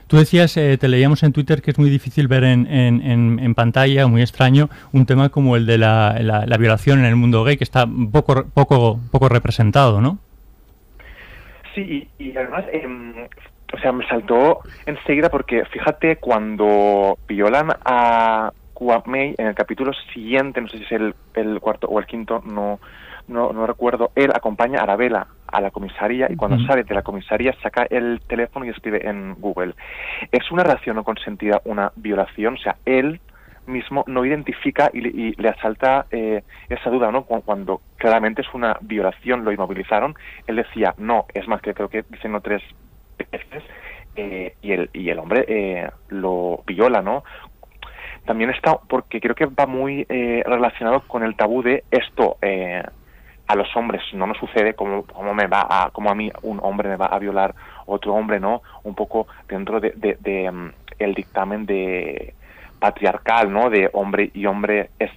Tú 0.09 0.17
decías, 0.17 0.57
eh, 0.57 0.77
te 0.79 0.89
leíamos 0.89 1.23
en 1.23 1.33
Twitter 1.33 1.63
que 1.63 1.71
es 1.71 1.79
muy 1.79 1.89
difícil 1.91 2.29
ver 2.29 2.45
en, 2.45 2.67
en- 2.67 3.01
en- 3.03 3.39
en 3.39 3.55
pantalla, 3.55 4.07
muy 4.07 4.23
extraño, 4.23 4.69
un 4.93 5.07
tema 5.07 5.29
como 5.29 5.57
el 5.57 5.67
de 5.67 5.79
la, 5.79 6.17
la- 6.21 6.47
la 6.47 6.57
violación 6.57 6.99
en 7.01 7.05
el 7.07 7.17
mundo 7.17 7.45
gay, 7.45 7.57
que 7.57 7.65
está 7.65 7.87
poco, 8.13 8.47
poco, 8.53 8.99
poco 9.11 9.29
representado, 9.29 10.01
¿no? 10.01 10.19
Sí, 11.75 12.09
y, 12.19 12.25
y 12.25 12.37
además, 12.37 12.65
em, 12.73 13.13
o 13.73 13.79
sea, 13.81 13.93
me 13.93 14.07
saltó 14.09 14.61
enseguida 14.87 15.29
porque 15.31 15.65
fíjate 15.67 16.17
cuando 16.17 17.19
violan 17.29 17.69
a 17.85 18.51
En 18.81 19.47
el 19.47 19.55
capítulo 19.55 19.93
siguiente, 20.13 20.61
no 20.61 20.69
sé 20.69 20.79
si 20.79 20.85
es 20.85 20.93
el, 20.93 21.15
el 21.35 21.59
cuarto 21.61 21.89
o 21.89 21.99
el 21.99 22.07
quinto, 22.07 22.41
no, 22.45 22.79
no, 23.27 23.53
no 23.53 23.67
recuerdo, 23.67 24.13
él 24.15 24.31
acompaña 24.33 24.79
a 24.81 24.83
Arabella 24.85 25.27
a 25.49 25.61
la 25.61 25.71
comisaría 25.71 26.27
y 26.31 26.37
cuando 26.37 26.57
sale 26.67 26.85
de 26.85 26.95
la 26.95 27.03
comisaría 27.03 27.53
saca 27.63 27.87
el 27.91 28.21
teléfono 28.29 28.65
y 28.65 28.69
escribe 28.69 29.07
en 29.09 29.35
Google. 29.41 29.75
¿Es 30.31 30.51
una 30.53 30.63
relación 30.63 30.97
no 30.97 31.03
consentida 31.05 31.61
una 31.65 31.91
violación? 31.97 32.55
O 32.55 32.59
sea, 32.59 32.77
él 32.85 33.21
mismo 33.67 34.05
no 34.07 34.25
identifica 34.25 34.91
y, 34.93 35.01
le- 35.01 35.09
y 35.11 35.33
le 35.43 35.49
asalta 35.49 36.07
eh, 36.11 36.43
esa 36.69 36.89
duda, 36.91 37.11
¿no? 37.11 37.25
Cu- 37.25 37.43
Cuando 37.43 37.83
claramente 37.97 38.43
es 38.43 38.49
una 38.55 38.77
violación, 38.81 39.45
lo 39.45 39.53
inmovilizaron, 39.53 40.15
él 40.47 40.57
decía, 40.57 40.95
no, 40.99 41.27
es 41.35 41.47
más 41.49 41.61
que 41.61 41.75
creo 41.75 41.89
que 41.89 42.05
dicen 42.09 42.33
no 42.33 42.41
tres 42.41 42.63
veces, 43.31 43.65
eh, 44.17 44.55
y, 44.63 44.73
el, 44.73 44.91
y 44.93 45.11
el 45.11 45.19
hombre 45.19 45.45
eh, 45.49 45.91
lo 46.09 46.63
viola, 46.67 47.03
¿no? 47.03 47.25
También 48.29 48.51
está, 48.51 48.77
porque 48.77 49.23
creo 49.23 49.35
que 49.35 49.47
va 49.47 49.65
muy 49.65 50.05
eh, 50.07 50.43
relacionado 50.45 51.01
con 51.09 51.23
el 51.23 51.35
tabú 51.35 51.63
de 51.63 51.85
esto, 51.91 52.37
eh, 52.43 52.83
a 53.47 53.55
los 53.57 53.75
hombres 53.75 54.03
no 54.13 54.27
nos 54.27 54.37
sucede 54.37 54.75
como, 54.75 55.05
como 55.05 55.33
me 55.33 55.47
va 55.47 55.67
a, 55.67 55.89
como 55.93 56.11
a 56.11 56.15
mí 56.15 56.31
un 56.43 56.61
hombre 56.63 56.91
me 56.91 56.97
va 56.97 57.07
a 57.07 57.19
violar 57.19 57.55
otro 57.87 58.13
hombre, 58.13 58.39
¿no? 58.39 58.61
Un 58.83 58.95
poco 58.95 59.29
dentro 59.49 59.81
de, 59.81 60.51
mm, 60.53 60.69
el 60.99 61.15
dictamen 61.15 61.65
de 61.65 62.35
patriarcal, 62.79 63.51
¿no? 63.51 63.71
De 63.71 63.89
hombre 63.95 64.31
y 64.35 64.45
hombre 64.45 64.91
es 64.99 65.11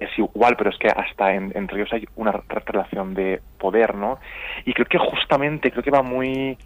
es 0.00 0.10
igual, 0.18 0.56
pero 0.58 0.70
es 0.70 0.78
que 0.78 0.88
hasta 0.88 1.32
en- 1.32 1.52
entre 1.54 1.76
ellos 1.78 1.92
hay 1.92 2.08
una 2.16 2.32
re- 2.32 2.42
relación 2.66 3.14
de 3.14 3.40
poder, 3.56 3.94
¿no? 3.94 4.18
Y 4.64 4.72
creo 4.74 4.86
que 4.86 4.98
justamente, 4.98 5.70
creo 5.70 5.84
que 5.84 5.92
va 5.92 6.02
muy 6.02 6.58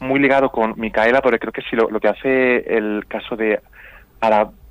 muy 0.00 0.20
ligado 0.20 0.50
con 0.50 0.74
Micaela, 0.76 1.22
porque 1.22 1.38
creo 1.38 1.52
que 1.54 1.62
si 1.62 1.74
lo, 1.74 1.88
que 2.00 2.08
hace 2.08 2.76
el 2.76 3.06
caso 3.08 3.34
de 3.34 3.60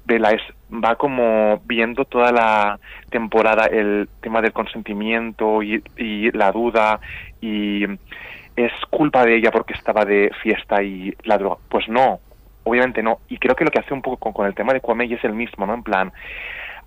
Arabella 0.07 0.31
es 0.31 0.41
va 0.71 0.95
como 0.95 1.61
viendo 1.65 2.05
toda 2.05 2.31
la 2.31 2.79
temporada 3.09 3.65
el 3.67 4.09
tema 4.21 4.41
del 4.41 4.51
consentimiento 4.51 5.61
y, 5.61 5.81
y 5.97 6.31
la 6.31 6.51
duda 6.51 6.99
y 7.41 7.85
es 8.55 8.71
culpa 8.89 9.25
de 9.25 9.35
ella 9.35 9.51
porque 9.51 9.73
estaba 9.73 10.05
de 10.05 10.31
fiesta 10.41 10.81
y 10.81 11.13
la 11.23 11.37
droga. 11.37 11.57
Pues 11.69 11.87
no, 11.89 12.19
obviamente 12.63 13.03
no. 13.03 13.19
Y 13.29 13.37
creo 13.37 13.55
que 13.55 13.65
lo 13.65 13.71
que 13.71 13.79
hace 13.79 13.93
un 13.93 14.01
poco 14.01 14.17
con, 14.17 14.33
con 14.33 14.47
el 14.47 14.55
tema 14.55 14.73
de 14.73 14.81
Kwame 14.81 15.05
es 15.05 15.23
el 15.23 15.33
mismo, 15.33 15.65
¿no? 15.65 15.73
En 15.73 15.83
plan, 15.83 16.11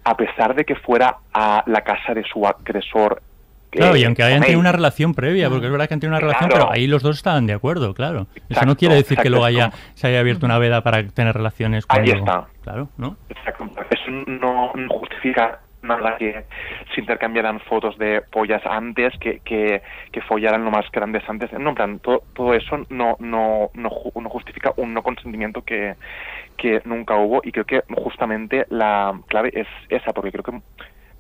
a 0.04 0.16
pesar 0.16 0.54
de 0.54 0.64
que 0.64 0.74
fuera 0.74 1.18
a 1.32 1.62
la 1.66 1.82
casa 1.82 2.14
de 2.14 2.24
su 2.24 2.46
agresor. 2.46 3.22
Claro, 3.70 3.96
y 3.96 4.04
aunque 4.04 4.22
hayan 4.22 4.40
tenido 4.40 4.60
una 4.60 4.72
relación 4.72 5.14
previa, 5.14 5.50
porque 5.50 5.66
es 5.66 5.72
verdad 5.72 5.88
que 5.88 5.94
han 5.94 6.00
tenido 6.00 6.16
una 6.16 6.20
relación, 6.26 6.48
Claro. 6.48 6.66
pero 6.66 6.74
ahí 6.74 6.86
los 6.86 7.02
dos 7.02 7.16
estaban 7.16 7.46
de 7.46 7.52
acuerdo, 7.52 7.92
claro. 7.94 8.26
Eso 8.48 8.64
no 8.64 8.76
quiere 8.76 8.94
decir 8.94 9.18
que 9.18 9.28
luego 9.30 9.44
haya, 9.44 9.70
se 9.94 10.06
haya 10.08 10.20
abierto 10.20 10.46
una 10.46 10.58
veda 10.58 10.82
para 10.82 11.06
tener 11.08 11.34
relaciones 11.34 11.84
Ahí 11.88 12.10
cuando- 12.10 12.18
está. 12.18 12.48
Claro, 12.62 12.88
¿no? 12.96 13.16
Exacto. 13.28 13.70
Eso 13.90 14.10
no 14.26 14.72
no 14.74 14.88
justifica 14.88 15.60
nada 15.80 16.16
que 16.18 16.44
se 16.94 17.00
intercambiaran 17.00 17.60
fotos 17.60 17.96
de 17.98 18.20
pollas 18.32 18.60
antes, 18.66 19.12
que, 19.20 19.40
que, 19.40 19.80
que 20.12 20.20
follaran 20.22 20.64
lo 20.64 20.70
más 20.70 20.90
grandes 20.90 21.22
antes. 21.28 21.52
No, 21.52 21.68
en 21.70 21.74
plan, 21.74 21.98
todo, 22.00 22.22
todo 22.34 22.52
eso 22.54 22.84
no, 22.90 23.16
no, 23.20 23.70
no 23.74 24.28
justifica 24.28 24.72
un 24.76 24.92
no 24.92 25.02
consentimiento 25.02 25.62
que, 25.62 25.94
que 26.56 26.82
nunca 26.84 27.14
hubo 27.16 27.40
y 27.44 27.52
creo 27.52 27.64
que 27.64 27.82
justamente 27.94 28.66
la 28.70 29.18
clave 29.28 29.50
es 29.54 29.68
esa, 29.88 30.12
porque 30.12 30.32
creo 30.32 30.42
que 30.42 30.60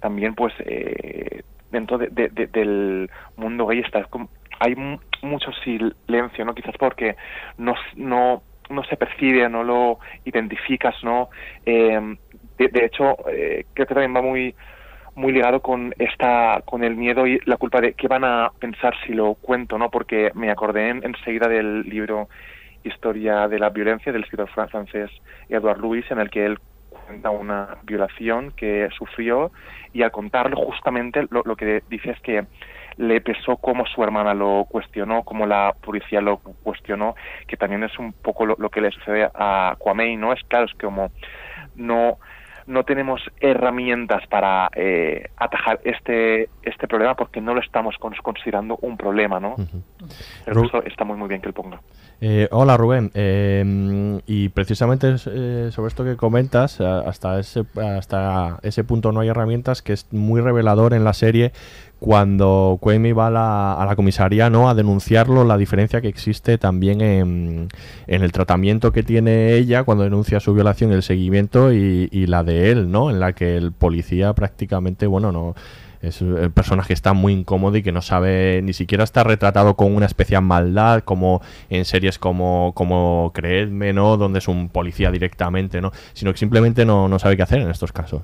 también 0.00 0.34
pues 0.34 0.52
eh, 0.60 1.42
dentro 1.70 1.98
de- 1.98 2.08
de- 2.08 2.28
de- 2.28 2.46
del 2.46 3.10
mundo 3.36 3.66
gay 3.66 3.80
está 3.80 4.04
como- 4.04 4.28
hay 4.60 4.74
mu- 4.74 4.98
mucho 5.22 5.50
silencio, 5.64 6.44
¿no? 6.44 6.54
Quizás 6.54 6.76
porque 6.78 7.16
no, 7.58 7.74
no, 7.96 8.42
no 8.70 8.84
se 8.84 8.96
percibe, 8.96 9.48
no 9.48 9.62
lo 9.62 9.98
identificas, 10.24 10.96
¿no? 11.02 11.28
Eh, 11.64 12.16
de, 12.58 12.84
hecho, 12.84 13.16
eh, 13.30 13.64
creo 13.72 13.86
que 13.86 13.94
también 13.94 14.14
va 14.16 14.22
muy 14.22 14.54
muy 15.14 15.32
ligado 15.32 15.60
con 15.60 15.92
esta 15.98 16.62
con 16.64 16.84
el 16.84 16.94
miedo 16.94 17.26
y 17.26 17.40
la 17.44 17.56
culpa 17.56 17.80
de 17.80 17.94
qué 17.94 18.06
van 18.06 18.22
a 18.22 18.52
pensar 18.60 18.94
si 19.04 19.12
lo 19.12 19.34
cuento 19.34 19.76
no 19.76 19.90
porque 19.90 20.30
me 20.34 20.48
acordé 20.48 20.90
en- 20.90 21.04
enseguida 21.04 21.48
del 21.48 21.82
libro 21.82 22.28
Historia 22.84 23.48
de 23.48 23.58
la 23.58 23.70
violencia 23.70 24.12
del 24.12 24.22
escritor 24.22 24.48
fran- 24.50 24.68
francés 24.68 25.10
Edouard 25.48 25.80
Louis 25.80 26.08
en 26.12 26.20
el 26.20 26.30
que 26.30 26.46
él 26.46 26.58
una 27.30 27.78
violación 27.82 28.52
que 28.52 28.88
sufrió 28.96 29.50
y 29.92 30.02
al 30.02 30.10
contarlo 30.10 30.56
justamente 30.56 31.26
lo, 31.30 31.56
que 31.56 31.82
dice 31.88 32.10
es 32.10 32.20
que 32.20 32.46
le 32.96 33.20
pesó 33.20 33.56
cómo 33.56 33.86
su 33.86 34.02
hermana 34.02 34.34
lo 34.34 34.66
cuestionó, 34.68 35.22
cómo 35.22 35.46
la 35.46 35.74
policía 35.80 36.20
lo 36.20 36.38
cuestionó, 36.38 37.14
que 37.46 37.56
también 37.56 37.84
es 37.84 37.98
un 37.98 38.12
poco 38.12 38.44
lo, 38.44 38.68
que 38.70 38.80
le 38.80 38.90
sucede 38.90 39.30
a 39.34 39.76
Kwame, 39.78 40.16
¿no? 40.16 40.32
Es 40.32 40.42
claro, 40.48 40.66
es 40.66 40.74
como 40.74 41.10
no 41.76 42.18
no 42.68 42.84
tenemos 42.84 43.20
herramientas 43.40 44.22
para 44.28 44.68
eh, 44.76 45.28
atajar 45.36 45.80
este 45.84 46.48
este 46.62 46.86
problema 46.86 47.14
porque 47.16 47.40
no 47.40 47.54
lo 47.54 47.60
estamos 47.60 47.96
cons- 47.98 48.20
considerando 48.22 48.76
un 48.82 48.96
problema, 48.96 49.40
¿no? 49.40 49.56
Ru- 50.46 50.66
eso 50.66 50.82
está 50.84 51.04
muy 51.04 51.16
muy 51.16 51.28
bien 51.28 51.40
que 51.40 51.48
él 51.48 51.54
ponga. 51.54 51.80
Eh, 52.20 52.48
hola 52.50 52.76
Rubén, 52.76 53.10
Eh, 53.14 54.20
y 54.26 54.48
precisamente 54.50 55.14
eh, 55.26 55.68
sobre 55.72 55.88
esto 55.88 56.04
que 56.04 56.16
comentas, 56.16 56.80
a- 56.80 57.00
hasta 57.00 57.38
ese, 57.40 57.64
hasta 57.96 58.58
ese 58.62 58.84
punto 58.84 59.12
no 59.12 59.20
hay 59.20 59.28
herramientas, 59.28 59.82
que 59.82 59.92
es 59.94 60.12
muy 60.12 60.40
revelador 60.40 60.94
en 60.94 61.04
la 61.04 61.12
serie 61.14 61.52
cuando 62.00 62.78
Quamey 62.80 63.12
va 63.12 63.26
a 63.26 63.30
la, 63.30 63.72
a 63.74 63.84
la 63.84 63.96
comisaría 63.96 64.50
¿no? 64.50 64.68
a 64.68 64.74
denunciarlo, 64.74 65.44
la 65.44 65.56
diferencia 65.56 66.00
que 66.00 66.08
existe 66.08 66.58
también 66.58 67.00
en, 67.00 67.68
el 68.06 68.32
tratamiento 68.32 68.92
que 68.92 69.02
tiene 69.02 69.54
ella 69.54 69.84
cuando 69.84 70.04
denuncia 70.04 70.40
su 70.40 70.54
violación, 70.54 70.92
el 70.92 71.02
seguimiento 71.02 71.72
y, 71.72 72.08
y 72.12 72.26
la 72.26 72.44
de 72.44 72.70
él, 72.70 72.90
¿no? 72.90 73.10
en 73.10 73.20
la 73.20 73.32
que 73.32 73.56
el 73.56 73.72
policía 73.72 74.32
prácticamente, 74.32 75.06
bueno, 75.06 75.32
no 75.32 75.54
es 76.02 76.22
el 76.22 76.50
personaje 76.52 76.92
está 76.92 77.12
muy 77.12 77.32
incómodo 77.32 77.76
y 77.76 77.82
que 77.82 77.92
no 77.92 78.02
sabe 78.02 78.60
ni 78.62 78.72
siquiera 78.72 79.04
está 79.04 79.24
retratado 79.24 79.74
con 79.74 79.94
una 79.94 80.06
especial 80.06 80.42
maldad 80.42 81.02
como 81.02 81.42
en 81.70 81.84
series 81.84 82.18
como 82.18 82.72
como 82.74 83.32
Creedme, 83.34 83.92
¿no? 83.92 84.16
Donde 84.16 84.38
es 84.38 84.48
un 84.48 84.68
policía 84.68 85.10
directamente, 85.10 85.80
¿no? 85.80 85.90
Sino 86.12 86.32
que 86.32 86.38
simplemente 86.38 86.84
no, 86.84 87.08
no 87.08 87.18
sabe 87.18 87.36
qué 87.36 87.42
hacer 87.42 87.60
en 87.60 87.70
estos 87.70 87.92
casos. 87.92 88.22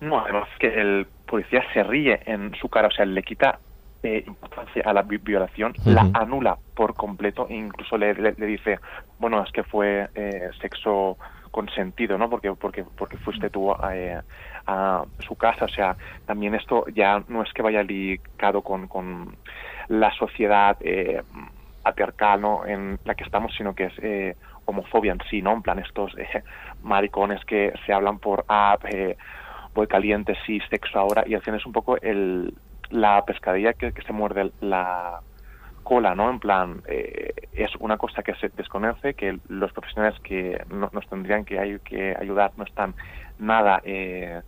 No, 0.00 0.20
además 0.20 0.48
que 0.58 0.68
el 0.68 1.06
policía 1.26 1.62
se 1.72 1.82
ríe 1.82 2.20
en 2.26 2.54
su 2.60 2.68
cara, 2.68 2.88
o 2.88 2.90
sea, 2.90 3.04
le 3.04 3.22
quita 3.22 3.60
eh, 4.02 4.22
importancia 4.26 4.82
a 4.84 4.92
la 4.92 5.02
vi- 5.02 5.18
violación, 5.18 5.72
la 5.84 6.06
anula 6.14 6.58
por 6.74 6.94
completo 6.94 7.46
e 7.48 7.54
incluso 7.54 7.96
le, 7.98 8.14
le- 8.14 8.34
le 8.36 8.46
dice, 8.46 8.78
bueno, 9.18 9.42
es 9.42 9.50
que 9.52 9.64
fue 9.64 10.08
eh, 10.14 10.50
sexo 10.60 11.18
consentido, 11.50 12.18
¿no? 12.18 12.28
Porque 12.28 12.52
porque 12.54 12.84
porque 12.96 13.16
fuiste 13.18 13.50
tú 13.50 13.72
a, 13.72 13.96
eh, 13.96 14.20
a 14.66 15.04
su 15.20 15.34
casa, 15.36 15.64
o 15.64 15.68
sea, 15.68 15.96
también 16.26 16.54
esto 16.54 16.84
ya 16.94 17.24
no 17.28 17.42
es 17.42 17.52
que 17.52 17.62
vaya 17.62 17.82
ligado 17.82 18.62
con, 18.62 18.86
con 18.88 19.36
la 19.88 20.10
sociedad 20.12 20.76
eh, 20.80 21.22
patriarcal, 21.82 22.40
¿no? 22.40 22.66
En 22.66 22.98
la 23.04 23.14
que 23.14 23.24
estamos, 23.24 23.54
sino 23.56 23.74
que 23.74 23.84
es 23.84 23.94
eh, 24.02 24.36
homofobia 24.66 25.12
en 25.12 25.20
sí, 25.30 25.40
¿no? 25.40 25.52
En 25.54 25.62
plan 25.62 25.78
estos 25.78 26.12
maricones 26.80 27.44
que 27.44 27.72
se 27.86 27.92
hablan 27.92 28.18
por 28.18 28.44
app, 28.48 28.84
eh, 28.86 29.16
voy 29.76 29.88
caliente, 29.88 30.36
sí, 30.46 30.60
sexo 30.70 30.98
ahora, 30.98 31.24
y 31.26 31.34
al 31.34 31.42
final 31.42 31.60
es 31.60 31.66
un 31.66 31.72
poco 31.74 31.98
el, 32.02 32.54
la 32.90 33.24
pescadilla 33.26 33.74
que, 33.74 33.92
que 33.92 34.02
se 34.02 34.14
muerde 34.14 34.52
la 34.60 35.22
cola, 35.84 36.14
¿no? 36.16 36.30
En 36.30 36.40
plan, 36.40 36.82
eh, 36.88 37.32
es 37.52 37.70
una 37.80 37.98
cosa 37.98 38.22
que 38.22 38.34
se 38.36 38.50
desconoce, 38.54 39.14
que 39.14 39.38
los 39.48 39.72
profesionales 39.72 40.18
que 40.24 40.60
no- 40.68 40.90
nos 40.92 41.06
tendrían 41.08 41.44
que, 41.46 41.58
ay- 41.60 41.80
que 41.84 42.16
ayudar 42.18 42.52
no 42.56 42.64
están 42.64 42.94
nada 43.38 43.80
eh, 43.84 44.42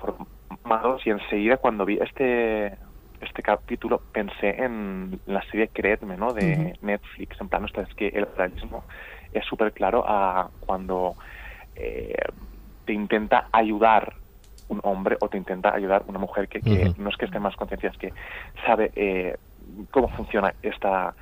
formados 0.00 1.06
y 1.06 1.10
enseguida 1.10 1.58
cuando 1.58 1.86
vi 1.86 1.98
este 2.00 2.78
este 3.20 3.42
capítulo 3.42 4.04
pensé 4.12 4.50
en 4.64 5.20
la 5.26 5.42
serie 5.50 5.70
Creedme, 5.74 6.16
¿no? 6.18 6.34
De. 6.34 6.74
Netflix, 6.82 7.40
en 7.40 7.48
plan, 7.50 7.64
ostras, 7.64 7.88
es 7.88 7.94
que 7.96 8.08
el 8.08 8.26
realismo 8.36 8.86
es 9.32 9.44
súper 9.46 9.72
claro 9.74 10.04
a 10.06 10.50
cuando 10.60 11.16
eh, 11.74 12.14
te 12.86 12.94
intenta 12.94 13.48
ayudar 13.52 14.14
un 14.70 14.80
hombre 14.84 15.16
o 15.20 15.28
te 15.28 15.36
intenta 15.36 15.74
ayudar 15.74 16.04
una 16.06 16.18
mujer 16.18 16.48
que, 16.48 16.62
que 16.62 16.92
no 16.96 17.10
es 17.10 17.16
que 17.16 17.26
esté 17.26 17.38
más 17.38 17.56
conciencia, 17.56 17.90
es 17.90 17.98
que 17.98 18.12
sabe 18.64 18.92
eh, 18.94 19.36
cómo 19.90 20.08
funciona 20.08 20.54
esta 20.62 21.14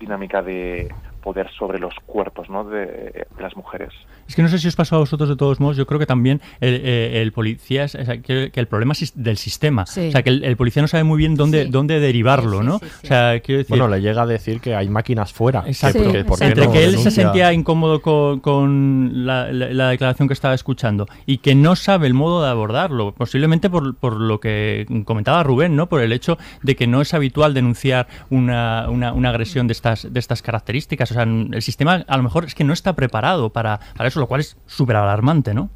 dinámica 0.00 0.42
de 0.42 0.88
poder 1.22 1.50
sobre 1.50 1.78
los 1.78 1.94
cuerpos 2.06 2.48
¿no? 2.48 2.64
de, 2.64 2.86
de 3.30 3.42
las 3.42 3.56
mujeres. 3.56 3.92
Es 4.28 4.34
que 4.34 4.42
no 4.42 4.48
sé 4.48 4.58
si 4.58 4.68
os 4.68 4.76
pasó 4.76 4.96
a 4.96 4.98
vosotros 4.98 5.28
de 5.28 5.36
todos 5.36 5.60
modos, 5.60 5.76
yo 5.76 5.86
creo 5.86 5.98
que 6.00 6.06
también 6.06 6.40
el, 6.60 6.80
eh, 6.84 7.22
el 7.22 7.32
policía, 7.32 7.84
es, 7.84 7.94
o 7.94 8.04
sea, 8.04 8.18
que, 8.20 8.50
que 8.52 8.60
el 8.60 8.66
problema 8.66 8.92
es 8.92 9.12
del 9.14 9.36
sistema. 9.36 9.86
Sí. 9.86 10.08
O 10.08 10.10
sea, 10.12 10.22
que 10.22 10.30
el, 10.30 10.44
el 10.44 10.56
policía 10.56 10.82
no 10.82 10.88
sabe 10.88 11.04
muy 11.04 11.18
bien 11.18 11.34
dónde, 11.36 11.66
dónde 11.66 12.00
derivarlo, 12.00 12.62
¿no? 12.62 12.76
O 12.76 12.80
sea, 13.06 13.38
quiero 13.40 13.58
decir... 13.58 13.70
Bueno, 13.76 13.88
le 13.88 14.00
llega 14.00 14.22
a 14.22 14.26
decir 14.26 14.60
que 14.60 14.74
hay 14.74 14.88
máquinas 14.88 15.32
fuera. 15.32 15.62
que 15.62 15.70
Exacto. 15.70 16.02
porque- 16.04 16.24
¿por 16.24 16.38
qué 16.38 16.44
Entre 16.46 16.66
no 16.66 16.72
que 16.72 16.84
él 16.84 16.98
se 16.98 17.10
sentía 17.10 17.52
incómodo 17.52 18.00
con, 18.02 18.40
con 18.40 19.26
la, 19.26 19.52
la- 19.52 19.70
la 19.72 19.88
declaración 19.90 20.28
que 20.28 20.34
estaba 20.34 20.54
escuchando 20.54 21.06
y 21.26 21.38
que 21.38 21.54
no 21.54 21.76
sabe 21.76 22.06
el 22.06 22.14
modo 22.14 22.42
de 22.42 22.50
abordarlo, 22.50 23.12
posiblemente 23.14 23.70
por, 23.70 23.94
por 23.96 24.20
lo 24.20 24.40
que 24.40 24.86
comentaba 25.04 25.42
Rubén, 25.42 25.76
¿no? 25.76 25.88
Por 25.88 26.00
el 26.00 26.12
hecho 26.12 26.38
de 26.62 26.74
que 26.76 26.86
no 26.86 27.00
es 27.00 27.14
habitual 27.14 27.54
denunciar 27.54 28.06
una, 28.30 28.88
una- 28.88 29.12
una 29.12 29.28
agresión 29.30 29.66
de 29.66 29.72
estas, 29.72 30.12
de 30.12 30.18
estas 30.20 30.42
características. 30.42 31.10
O 31.10 31.14
sea, 31.14 31.22
el 31.24 31.62
sistema 31.62 32.04
a 32.06 32.16
lo 32.16 32.22
mejor 32.22 32.44
es 32.44 32.54
que 32.54 32.64
no 32.64 32.72
está 32.72 32.94
preparado 32.96 33.50
para, 33.50 33.78
para 33.96 34.08
eso, 34.08 34.15
lo 34.20 34.26
cual 34.26 34.40
es 34.40 34.56
súper 34.66 34.96
alarmante, 34.96 35.54
¿no? 35.54 35.68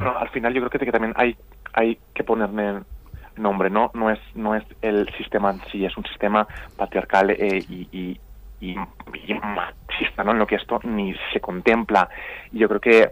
Al 0.00 0.28
final 0.30 0.52
yo 0.52 0.60
creo 0.60 0.70
que, 0.70 0.78
que 0.78 0.92
también 0.92 1.14
hay, 1.16 1.36
hay 1.72 1.98
que 2.14 2.24
ponerle 2.24 2.82
nombre, 3.36 3.70
¿no? 3.70 3.90
No 3.94 4.10
es, 4.10 4.18
no 4.34 4.54
es 4.54 4.64
el 4.82 5.08
sistema 5.16 5.50
en 5.50 5.60
sí, 5.70 5.84
es 5.84 5.96
un 5.96 6.04
sistema 6.04 6.46
patriarcal 6.76 7.30
eh, 7.30 7.64
y, 7.68 7.88
y, 7.92 8.20
y, 8.60 8.76
y 9.26 9.34
machista, 9.34 10.24
¿no? 10.24 10.32
En 10.32 10.38
lo 10.38 10.46
que 10.46 10.56
esto 10.56 10.80
ni 10.84 11.14
se 11.32 11.40
contempla. 11.40 12.08
Y 12.52 12.58
yo 12.58 12.68
creo 12.68 12.80
que 12.80 13.10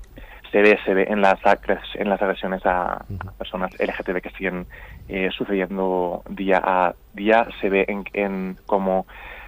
se 0.53 0.61
ve, 0.63 0.79
se 0.85 0.95
ve 0.95 1.07
en 1.09 1.21
las, 1.23 1.41
agres- 1.45 1.95
en 1.95 2.09
las 2.11 2.21
agresiones 2.21 2.65
a, 2.67 2.93
a 2.95 3.33
personas 3.39 3.71
LGTB 3.79 4.21
que 4.21 4.31
siguen 4.31 4.67
eh, 5.09 5.31
sucediendo 5.37 6.23
día 6.29 6.61
a 6.63 6.95
día, 7.15 7.47
se 7.61 7.71
ve 7.71 7.85
en, 7.89 8.05
en 8.13 8.59
cómo 8.67 9.07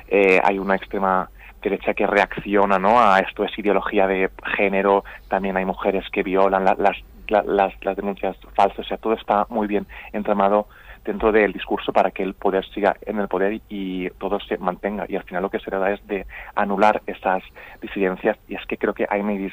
eh, 0.09 0.41
hay 0.43 0.59
una 0.59 0.77
extrema 0.77 1.29
derecha 1.63 1.95
que 1.95 2.07
reacciona 2.07 2.79
¿no? 2.79 3.01
a 3.01 3.19
esto 3.21 3.45
es 3.45 3.59
ideología 3.59 4.07
de 4.07 4.31
género, 4.57 5.05
también 5.29 5.57
hay 5.57 5.65
mujeres 5.65 6.05
que 6.13 6.23
violan 6.23 6.65
la- 6.65 6.77
las, 6.79 6.97
la- 7.29 7.43
las, 7.43 7.73
las 7.85 7.97
denuncias 7.97 8.37
falsas, 8.55 8.81
o 8.81 8.85
sea, 8.89 8.97
todo 8.97 9.15
está 9.15 9.47
muy 9.49 9.67
bien 9.67 9.87
entramado 10.13 10.69
dentro 11.05 11.33
del 11.33 11.53
discurso 11.53 11.93
para 11.93 12.11
que 12.11 12.23
el 12.23 12.35
poder 12.35 12.65
siga 12.67 12.97
en 13.07 13.19
el 13.19 13.29
poder 13.29 13.61
y 13.69 14.11
todo 14.19 14.39
se 14.41 14.59
mantenga. 14.59 15.07
Y 15.09 15.17
al 15.17 15.23
final 15.23 15.43
lo 15.43 15.49
que 15.51 15.59
se 15.59 15.71
trata 15.71 15.91
es 15.93 16.07
de 16.07 16.27
anular 16.55 17.01
esas 17.07 17.43
disidencias 17.81 18.37
y 18.47 18.57
es 18.57 18.67
que 18.67 18.77
creo 18.77 18.93
que 18.93 19.07
Aimee 19.09 19.51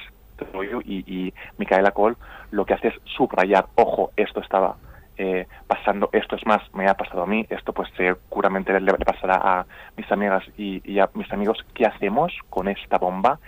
y, 0.83 0.95
y 1.27 1.33
Micaela 1.57 1.91
Cole 1.91 2.17
lo 2.51 2.65
que 2.65 2.73
hace 2.73 2.89
es 2.89 2.95
subrayar, 3.05 3.67
ojo, 3.75 4.11
esto 4.17 4.41
estaba 4.41 4.75
eh, 5.17 5.47
pasando, 5.67 6.09
esto 6.11 6.35
es 6.35 6.45
más, 6.45 6.61
me 6.73 6.87
ha 6.87 6.95
pasado 6.95 7.23
a 7.23 7.27
mí, 7.27 7.45
esto 7.49 7.73
pues 7.73 7.89
seguramente 7.95 8.73
le, 8.73 8.81
le 8.81 8.93
pasará 8.93 9.35
a 9.35 9.65
mis 9.95 10.11
amigas 10.11 10.43
y, 10.57 10.81
y 10.89 10.99
a 10.99 11.09
mis 11.13 11.31
amigos, 11.31 11.65
¿qué 11.73 11.85
hacemos 11.85 12.33
con 12.49 12.67
esta 12.67 12.97
bomba 12.97 13.39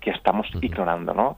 que 0.00 0.10
estamos 0.10 0.46
ignorando, 0.60 1.14
no? 1.14 1.36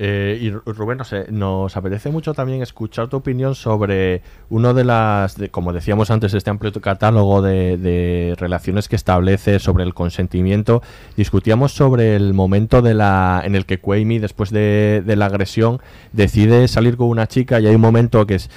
Eh, 0.00 0.38
y 0.40 0.50
Ru- 0.52 0.62
Rubén, 0.64 0.98
no 0.98 1.04
sé, 1.04 1.26
nos 1.30 1.76
apetece 1.76 2.10
mucho 2.10 2.32
también 2.32 2.62
escuchar 2.62 3.08
tu 3.08 3.16
opinión 3.16 3.56
sobre 3.56 4.22
uno 4.48 4.72
de 4.72 4.84
las, 4.84 5.36
como 5.50 5.72
decíamos 5.72 6.12
antes, 6.12 6.34
este 6.34 6.50
amplio 6.50 6.70
catálogo 6.72 7.42
de, 7.42 7.76
de 7.76 8.36
relaciones 8.38 8.86
que 8.88 8.94
establece 8.94 9.58
sobre 9.58 9.82
el 9.82 9.94
consentimiento. 9.94 10.82
Discutíamos 11.16 11.72
sobre 11.72 12.14
el 12.14 12.32
momento 12.32 12.80
de 12.80 12.94
la, 12.94 13.42
en 13.44 13.56
el 13.56 13.66
que 13.66 13.80
Quamey, 13.80 14.20
después 14.20 14.50
de, 14.50 15.02
de 15.04 15.16
la 15.16 15.26
agresión, 15.26 15.80
decide 16.12 16.68
salir 16.68 16.96
con 16.96 17.08
una 17.08 17.26
chica 17.26 17.58
y 17.58 17.66
hay 17.66 17.74
un 17.74 17.80
momento 17.80 18.24
que 18.26 18.36
es 18.36 18.50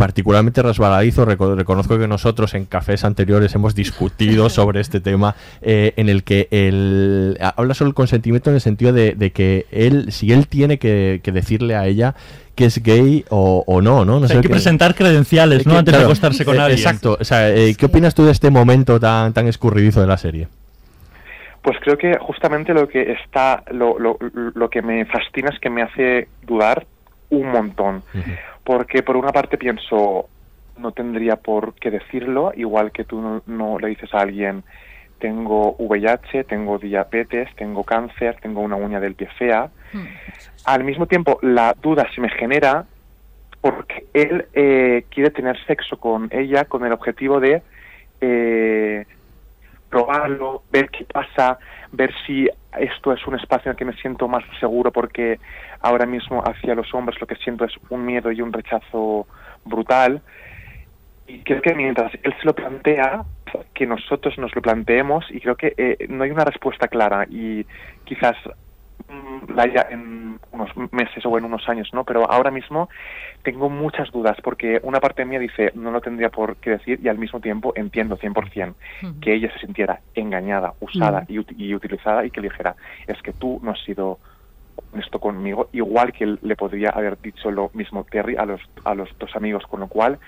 particularmente 0.00 0.62
resbaladizo. 0.62 1.26
Reco- 1.26 1.54
reconozco 1.54 1.98
que 1.98 2.08
nosotros 2.08 2.54
en 2.54 2.64
cafés 2.64 3.04
anteriores 3.04 3.54
hemos 3.54 3.74
discutido 3.74 4.48
sobre 4.58 4.80
este 4.80 5.00
tema, 5.00 5.36
eh, 5.60 5.92
en 5.96 6.08
el 6.08 6.24
que 6.24 6.48
él 6.50 7.38
habla 7.54 7.74
sobre 7.74 7.90
el 7.90 7.94
consentimiento 7.94 8.48
en 8.50 8.54
el 8.56 8.60
sentido 8.62 8.92
de, 8.92 9.14
de 9.14 9.30
que 9.30 9.66
él, 9.70 10.10
si 10.10 10.32
él 10.32 10.48
tiene 10.48 10.78
que, 10.78 11.20
que 11.22 11.30
decirle 11.32 11.76
a 11.76 11.86
ella 11.86 12.14
que 12.56 12.64
es 12.64 12.82
gay 12.82 13.24
o, 13.28 13.62
o 13.66 13.80
no, 13.80 14.04
¿no? 14.04 14.18
no 14.18 14.24
O 14.24 14.26
sea, 14.26 14.36
hay 14.36 14.42
que 14.42 14.48
presentar 14.48 14.94
credenciales, 14.94 15.66
¿no? 15.66 15.72
que- 15.74 15.78
Antes 15.80 15.96
de 15.98 16.02
acostarse 16.04 16.44
con 16.44 16.56
eh, 16.56 16.60
alguien. 16.60 16.78
Exacto. 16.78 17.16
O 17.20 17.24
sea, 17.24 17.48
eh, 17.50 17.74
¿qué 17.78 17.86
opinas 17.86 18.14
tú 18.14 18.24
de 18.24 18.32
este 18.32 18.50
momento 18.50 18.98
tan, 18.98 19.32
tan 19.34 19.46
escurridizo 19.48 20.00
de 20.00 20.06
la 20.06 20.16
serie? 20.16 20.48
Pues 21.62 21.76
creo 21.82 21.98
que 21.98 22.16
justamente 22.18 22.72
lo 22.72 22.88
que 22.88 23.12
está, 23.12 23.62
lo, 23.70 23.98
lo, 23.98 24.16
lo 24.54 24.70
que 24.70 24.80
me 24.80 25.04
fascina 25.04 25.50
es 25.50 25.58
que 25.60 25.68
me 25.68 25.82
hace 25.82 26.26
dudar 26.46 26.86
un 27.28 27.48
montón. 27.50 28.02
Porque 28.64 29.02
por 29.02 29.16
una 29.16 29.32
parte 29.32 29.58
pienso, 29.58 30.28
no 30.78 30.92
tendría 30.92 31.36
por 31.36 31.74
qué 31.74 31.90
decirlo, 31.90 32.52
igual 32.54 32.92
que 32.92 33.04
tú 33.04 33.20
no, 33.20 33.42
no 33.46 33.78
le 33.78 33.88
dices 33.88 34.12
a 34.14 34.20
alguien, 34.20 34.62
tengo 35.20 35.76
VIH, 35.78 36.44
tengo 36.44 36.78
diabetes, 36.78 37.48
tengo 37.54 37.84
cáncer, 37.84 38.36
tengo 38.40 38.62
una 38.62 38.76
uña 38.76 38.98
del 38.98 39.14
pie 39.14 39.28
fea. 39.38 39.70
Al 40.64 40.82
mismo 40.82 41.06
tiempo, 41.06 41.38
la 41.42 41.74
duda 41.80 42.06
se 42.14 42.20
me 42.20 42.30
genera 42.30 42.86
porque 43.60 44.06
él 44.14 44.46
eh, 44.54 45.04
quiere 45.10 45.30
tener 45.30 45.62
sexo 45.66 45.98
con 45.98 46.28
ella 46.32 46.64
con 46.64 46.84
el 46.84 46.92
objetivo 46.92 47.38
de 47.40 47.62
eh, 48.20 49.04
probarlo, 49.90 50.62
ver 50.72 50.88
qué 50.88 51.04
pasa, 51.04 51.58
ver 51.92 52.12
si 52.26 52.48
esto 52.78 53.12
es 53.12 53.26
un 53.26 53.34
espacio 53.38 53.70
en 53.70 53.72
el 53.72 53.76
que 53.76 53.84
me 53.84 53.92
siento 53.94 54.28
más 54.28 54.44
seguro 54.58 54.90
porque 54.90 55.38
ahora 55.80 56.06
mismo 56.06 56.42
hacia 56.42 56.74
los 56.74 56.92
hombres 56.94 57.20
lo 57.20 57.26
que 57.26 57.36
siento 57.36 57.64
es 57.64 57.72
un 57.88 58.04
miedo 58.04 58.30
y 58.32 58.42
un 58.42 58.52
rechazo 58.52 59.26
brutal. 59.64 60.22
Y 61.26 61.40
creo 61.40 61.62
que 61.62 61.74
mientras 61.74 62.12
él 62.22 62.34
se 62.38 62.44
lo 62.44 62.54
plantea, 62.54 63.24
que 63.74 63.86
nosotros 63.86 64.36
nos 64.38 64.54
lo 64.54 64.62
planteemos 64.62 65.24
y 65.30 65.40
creo 65.40 65.56
que 65.56 65.74
eh, 65.76 66.06
no 66.08 66.24
hay 66.24 66.30
una 66.30 66.44
respuesta 66.44 66.88
clara 66.88 67.26
y 67.28 67.66
quizás 68.04 68.36
mm, 69.08 69.52
la 69.54 69.62
haya 69.62 69.86
en 69.90 70.38
unos 70.52 70.70
meses 70.92 71.24
o 71.24 71.38
en 71.38 71.44
unos 71.44 71.68
años, 71.68 71.88
¿no? 71.92 72.04
Pero 72.04 72.30
ahora 72.30 72.50
mismo 72.50 72.88
tengo 73.42 73.68
muchas 73.68 74.10
dudas 74.10 74.36
porque 74.42 74.80
una 74.82 75.00
parte 75.00 75.24
mía 75.24 75.38
dice 75.38 75.72
no 75.74 75.90
lo 75.90 76.00
tendría 76.00 76.30
por 76.30 76.56
qué 76.56 76.70
decir 76.70 77.00
y 77.02 77.08
al 77.08 77.18
mismo 77.18 77.40
tiempo 77.40 77.72
entiendo 77.74 78.18
100% 78.18 78.74
que 79.20 79.34
ella 79.34 79.52
se 79.52 79.60
sintiera 79.60 80.00
engañada, 80.14 80.74
usada 80.80 81.24
y, 81.28 81.40
y 81.56 81.74
utilizada 81.74 82.24
y 82.24 82.30
que 82.30 82.40
le 82.40 82.48
dijera 82.48 82.76
es 83.06 83.20
que 83.22 83.32
tú 83.32 83.60
no 83.62 83.72
has 83.72 83.80
sido 83.80 84.18
honesto 84.92 85.18
conmigo, 85.18 85.68
igual 85.72 86.12
que 86.12 86.36
le 86.40 86.56
podría 86.56 86.90
haber 86.90 87.20
dicho 87.20 87.50
lo 87.50 87.70
mismo 87.74 88.04
Terry 88.04 88.36
a 88.36 88.44
los, 88.44 88.60
a 88.84 88.94
los 88.94 89.08
dos 89.18 89.34
amigos, 89.36 89.64
con 89.66 89.80
lo 89.80 89.88
cual 89.88 90.18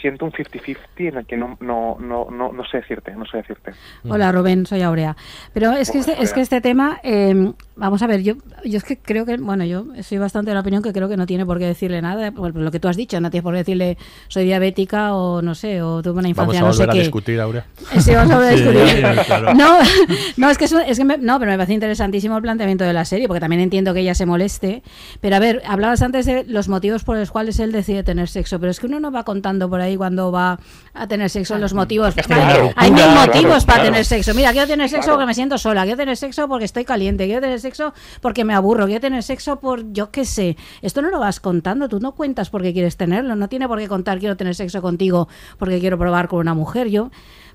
siento 0.00 0.24
un 0.24 0.32
50-50 0.32 0.76
en 0.96 1.16
el 1.18 1.26
que 1.26 1.36
no, 1.36 1.56
no, 1.60 1.96
no, 2.00 2.28
no, 2.30 2.52
no 2.52 2.64
sé 2.64 2.78
decirte, 2.78 3.14
no 3.14 3.24
sé 3.24 3.38
decirte. 3.38 3.72
Hola 4.08 4.32
Rubén, 4.32 4.66
soy 4.66 4.82
Aurea. 4.82 5.16
Pero 5.54 5.72
es 5.72 5.90
que 5.90 5.98
este, 5.98 6.20
es 6.20 6.32
que 6.32 6.40
este 6.40 6.60
tema, 6.60 7.00
eh, 7.02 7.52
vamos 7.76 8.02
a 8.02 8.06
ver, 8.06 8.22
yo, 8.22 8.34
yo 8.64 8.78
es 8.78 8.84
que 8.84 8.98
creo 8.98 9.24
que, 9.26 9.36
bueno, 9.36 9.64
yo 9.64 9.86
soy 10.02 10.18
bastante 10.18 10.50
de 10.50 10.54
la 10.54 10.60
opinión 10.60 10.82
que 10.82 10.92
creo 10.92 11.08
que 11.08 11.16
no 11.16 11.26
tiene 11.26 11.46
por 11.46 11.58
qué 11.58 11.66
decirle 11.66 12.02
nada, 12.02 12.30
bueno, 12.30 12.60
lo 12.60 12.70
que 12.70 12.80
tú 12.80 12.88
has 12.88 12.96
dicho, 12.96 13.20
no 13.20 13.30
tienes 13.30 13.42
por 13.44 13.52
qué 13.54 13.58
decirle 13.58 13.98
soy 14.28 14.44
diabética 14.44 15.14
o 15.14 15.42
no 15.42 15.54
sé, 15.54 15.82
o 15.82 16.02
tuve 16.02 16.12
una 16.20 16.22
Vamos 16.22 16.54
infancia 16.54 16.60
a 16.60 16.62
no 16.64 16.72
sé 16.72 16.78
volver 16.82 16.90
a 16.90 16.92
qué. 16.92 16.98
discutir, 17.00 17.40
Aurea. 17.40 17.66
Eh, 17.94 18.00
Sí, 18.00 18.14
vamos 18.14 18.32
a 18.32 18.36
volver 18.36 18.52
a 18.52 18.56
Sí, 18.56 18.62
discutir. 18.62 19.24
claro. 19.26 19.54
No, 19.54 19.78
no, 20.36 20.50
es 20.50 20.58
que, 20.58 20.64
es 20.64 20.98
que 20.98 21.04
me, 21.04 21.18
no, 21.18 21.38
pero 21.38 21.50
me 21.50 21.56
parece 21.56 21.72
interesantísimo 21.74 22.36
el 22.36 22.42
planteamiento 22.42 22.84
de 22.84 22.92
la 22.92 23.04
serie, 23.04 23.26
porque 23.28 23.40
también 23.40 23.62
entiendo 23.62 23.94
que 23.94 24.00
ella 24.00 24.14
se 24.14 24.26
moleste. 24.26 24.82
Pero 25.20 25.36
a 25.36 25.38
ver, 25.38 25.62
hablabas 25.66 26.02
antes 26.02 26.26
de 26.26 26.44
los 26.46 26.68
motivos 26.68 27.04
por 27.04 27.16
los 27.16 27.30
cuales 27.30 27.58
él 27.60 27.72
decide 27.72 28.02
tener 28.02 28.28
sexo, 28.28 28.58
pero 28.60 28.70
es 28.70 28.80
que 28.80 28.86
uno 28.86 29.00
no 29.00 29.10
va 29.10 29.24
contando 29.24 29.68
por 29.70 29.80
ahí 29.80 29.96
cuando 29.96 30.30
va 30.32 30.58
a 30.94 31.06
tener 31.06 31.30
sexo 31.30 31.58
los 31.58 31.74
motivos. 31.74 32.14
Claro, 32.14 32.70
Hay 32.76 32.90
mil 32.90 33.02
claro, 33.02 33.26
motivos 33.26 33.64
para 33.64 33.78
claro. 33.80 33.90
tener 33.90 34.04
sexo. 34.04 34.34
Mira, 34.34 34.52
quiero 34.52 34.66
tener 34.66 34.88
sexo 34.88 35.02
Claro. 35.02 35.16
porque 35.16 35.26
me 35.26 35.34
siento 35.34 35.58
sola, 35.58 35.82
quiero 35.82 35.96
tener 35.96 36.16
sexo 36.16 36.48
porque 36.48 36.64
estoy 36.64 36.84
caliente, 36.84 37.24
quiero 37.26 37.40
tener 37.40 37.60
sexo 37.62 37.94
porque 38.20 38.44
me 38.44 38.54
aburro, 38.54 38.86
quiero 38.86 39.00
tener 39.00 39.22
sexo 39.22 39.58
por 39.60 39.92
yo 39.92 40.10
qué 40.10 40.24
sé. 40.24 40.56
Esto 40.82 41.00
no 41.00 41.10
lo 41.10 41.18
vas 41.18 41.40
contando, 41.40 41.88
tú 41.88 42.00
no 42.00 42.12
cuentas 42.12 42.50
porque 42.50 42.72
quieres 42.72 42.96
tenerlo, 42.96 43.34
no 43.36 43.48
tiene 43.48 43.66
por 43.66 43.78
qué 43.78 43.88
contar 43.88 44.18
quiero 44.18 44.36
tener 44.36 44.54
sexo 44.54 44.82
contigo 44.82 45.28
porque 45.58 45.80
quiero 45.80 45.98
probar 45.98 46.28
con 46.28 46.40
una 46.40 46.54
mujer. 46.54 46.88
Yo, 46.88 47.10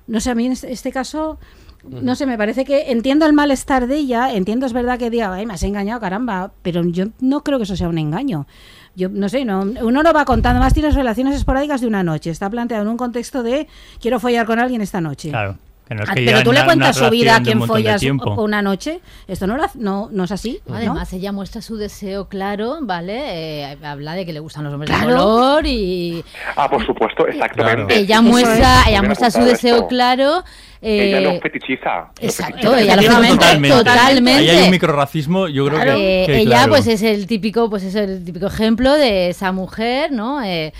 no 0.06 0.20
sé, 0.20 0.30
a 0.30 0.34
mí 0.34 0.46
en 0.46 0.52
este, 0.52 0.72
este 0.72 0.90
caso... 0.90 1.38
No 1.84 2.16
sé, 2.16 2.26
me 2.26 2.36
parece 2.36 2.64
que 2.64 2.90
entiendo 2.90 3.24
el 3.24 3.32
malestar 3.32 3.86
de 3.86 3.98
ella, 3.98 4.32
entiendo 4.34 4.66
es 4.66 4.72
verdad 4.72 4.98
que 4.98 5.10
diga, 5.10 5.32
ay, 5.32 5.46
me 5.46 5.54
has 5.54 5.62
engañado, 5.62 6.00
caramba, 6.00 6.50
pero 6.60 6.82
yo 6.84 7.06
no 7.20 7.44
creo 7.44 7.56
que 7.56 7.64
eso 7.64 7.76
sea 7.76 7.88
un 7.88 7.98
engaño. 7.98 8.48
Yo 8.96 9.08
no 9.08 9.28
sé, 9.28 9.44
no, 9.44 9.60
uno 9.60 10.02
no 10.02 10.12
va 10.12 10.24
contando, 10.24 10.58
más 10.58 10.74
tienes 10.74 10.96
relaciones 10.96 11.36
esporádicas 11.36 11.80
de 11.80 11.86
una 11.86 12.02
noche, 12.02 12.30
está 12.30 12.50
planteado 12.50 12.82
en 12.82 12.88
un 12.88 12.96
contexto 12.96 13.44
de 13.44 13.68
quiero 14.00 14.18
follar 14.18 14.44
con 14.44 14.58
alguien 14.58 14.80
esta 14.80 15.00
noche. 15.00 15.30
Claro. 15.30 15.56
Es 15.90 16.08
Ah, 16.08 16.14
que 16.14 16.20
pero 16.20 16.26
llevan 16.26 16.44
tú 16.44 16.52
le 16.52 16.64
cuentas 16.64 16.96
su 16.96 17.10
vida 17.10 17.36
a 17.36 17.42
quien 17.42 17.62
follas 17.62 18.02
una 18.36 18.62
noche. 18.62 19.00
Esto 19.26 19.46
no, 19.46 19.56
lo 19.56 19.64
hace- 19.64 19.78
no, 19.78 20.08
no 20.12 20.24
es 20.24 20.32
así. 20.32 20.60
¿no? 20.66 20.74
Además, 20.76 21.12
ella 21.12 21.32
muestra 21.32 21.62
su 21.62 21.76
deseo 21.76 22.28
claro, 22.28 22.78
¿vale? 22.82 23.62
Eh, 23.62 23.76
habla 23.82 24.14
de 24.14 24.26
que 24.26 24.32
le 24.32 24.40
gustan 24.40 24.64
los 24.64 24.72
hombres 24.74 24.90
de 24.90 25.04
color 25.06 25.66
y 25.66 26.22
Ah, 26.56 26.68
por 26.68 26.84
supuesto, 26.84 27.26
exactamente. 27.26 27.96
ella 27.96 28.20
muestra, 28.20 28.82
es. 28.82 28.88
ella 28.88 29.02
muestra 29.02 29.30
su 29.30 29.42
deseo 29.42 29.76
esto. 29.76 29.88
claro. 29.88 30.44
Ella 30.80 31.18
eh, 31.18 31.20
lo 31.22 31.40
fetichiza. 31.40 31.90
lo 31.96 32.10
Exacto, 32.20 32.70
fetichiza. 32.70 32.80
ella 32.80 32.96
lo 32.96 33.02
fomenta 33.10 33.78
totalmente. 33.78 34.32
Ahí 34.32 34.48
hay 34.50 34.64
un 34.66 34.70
microracismo, 34.70 35.48
yo 35.48 35.66
creo 35.66 35.76
Claro, 35.80 35.96
que, 35.96 36.22
eh, 36.22 36.26
que, 36.26 36.38
ella 36.38 36.50
claro. 36.56 36.68
pues 36.70 36.86
es 36.86 37.02
el 37.02 37.26
típico 37.26 37.68
pues 37.68 37.82
es 37.82 37.94
el 37.96 38.24
típico 38.24 38.46
ejemplo 38.46 38.92
de 38.92 39.30
esa 39.30 39.50
mujer 39.52 40.12
no 40.12 40.40
Eh, 40.42 40.72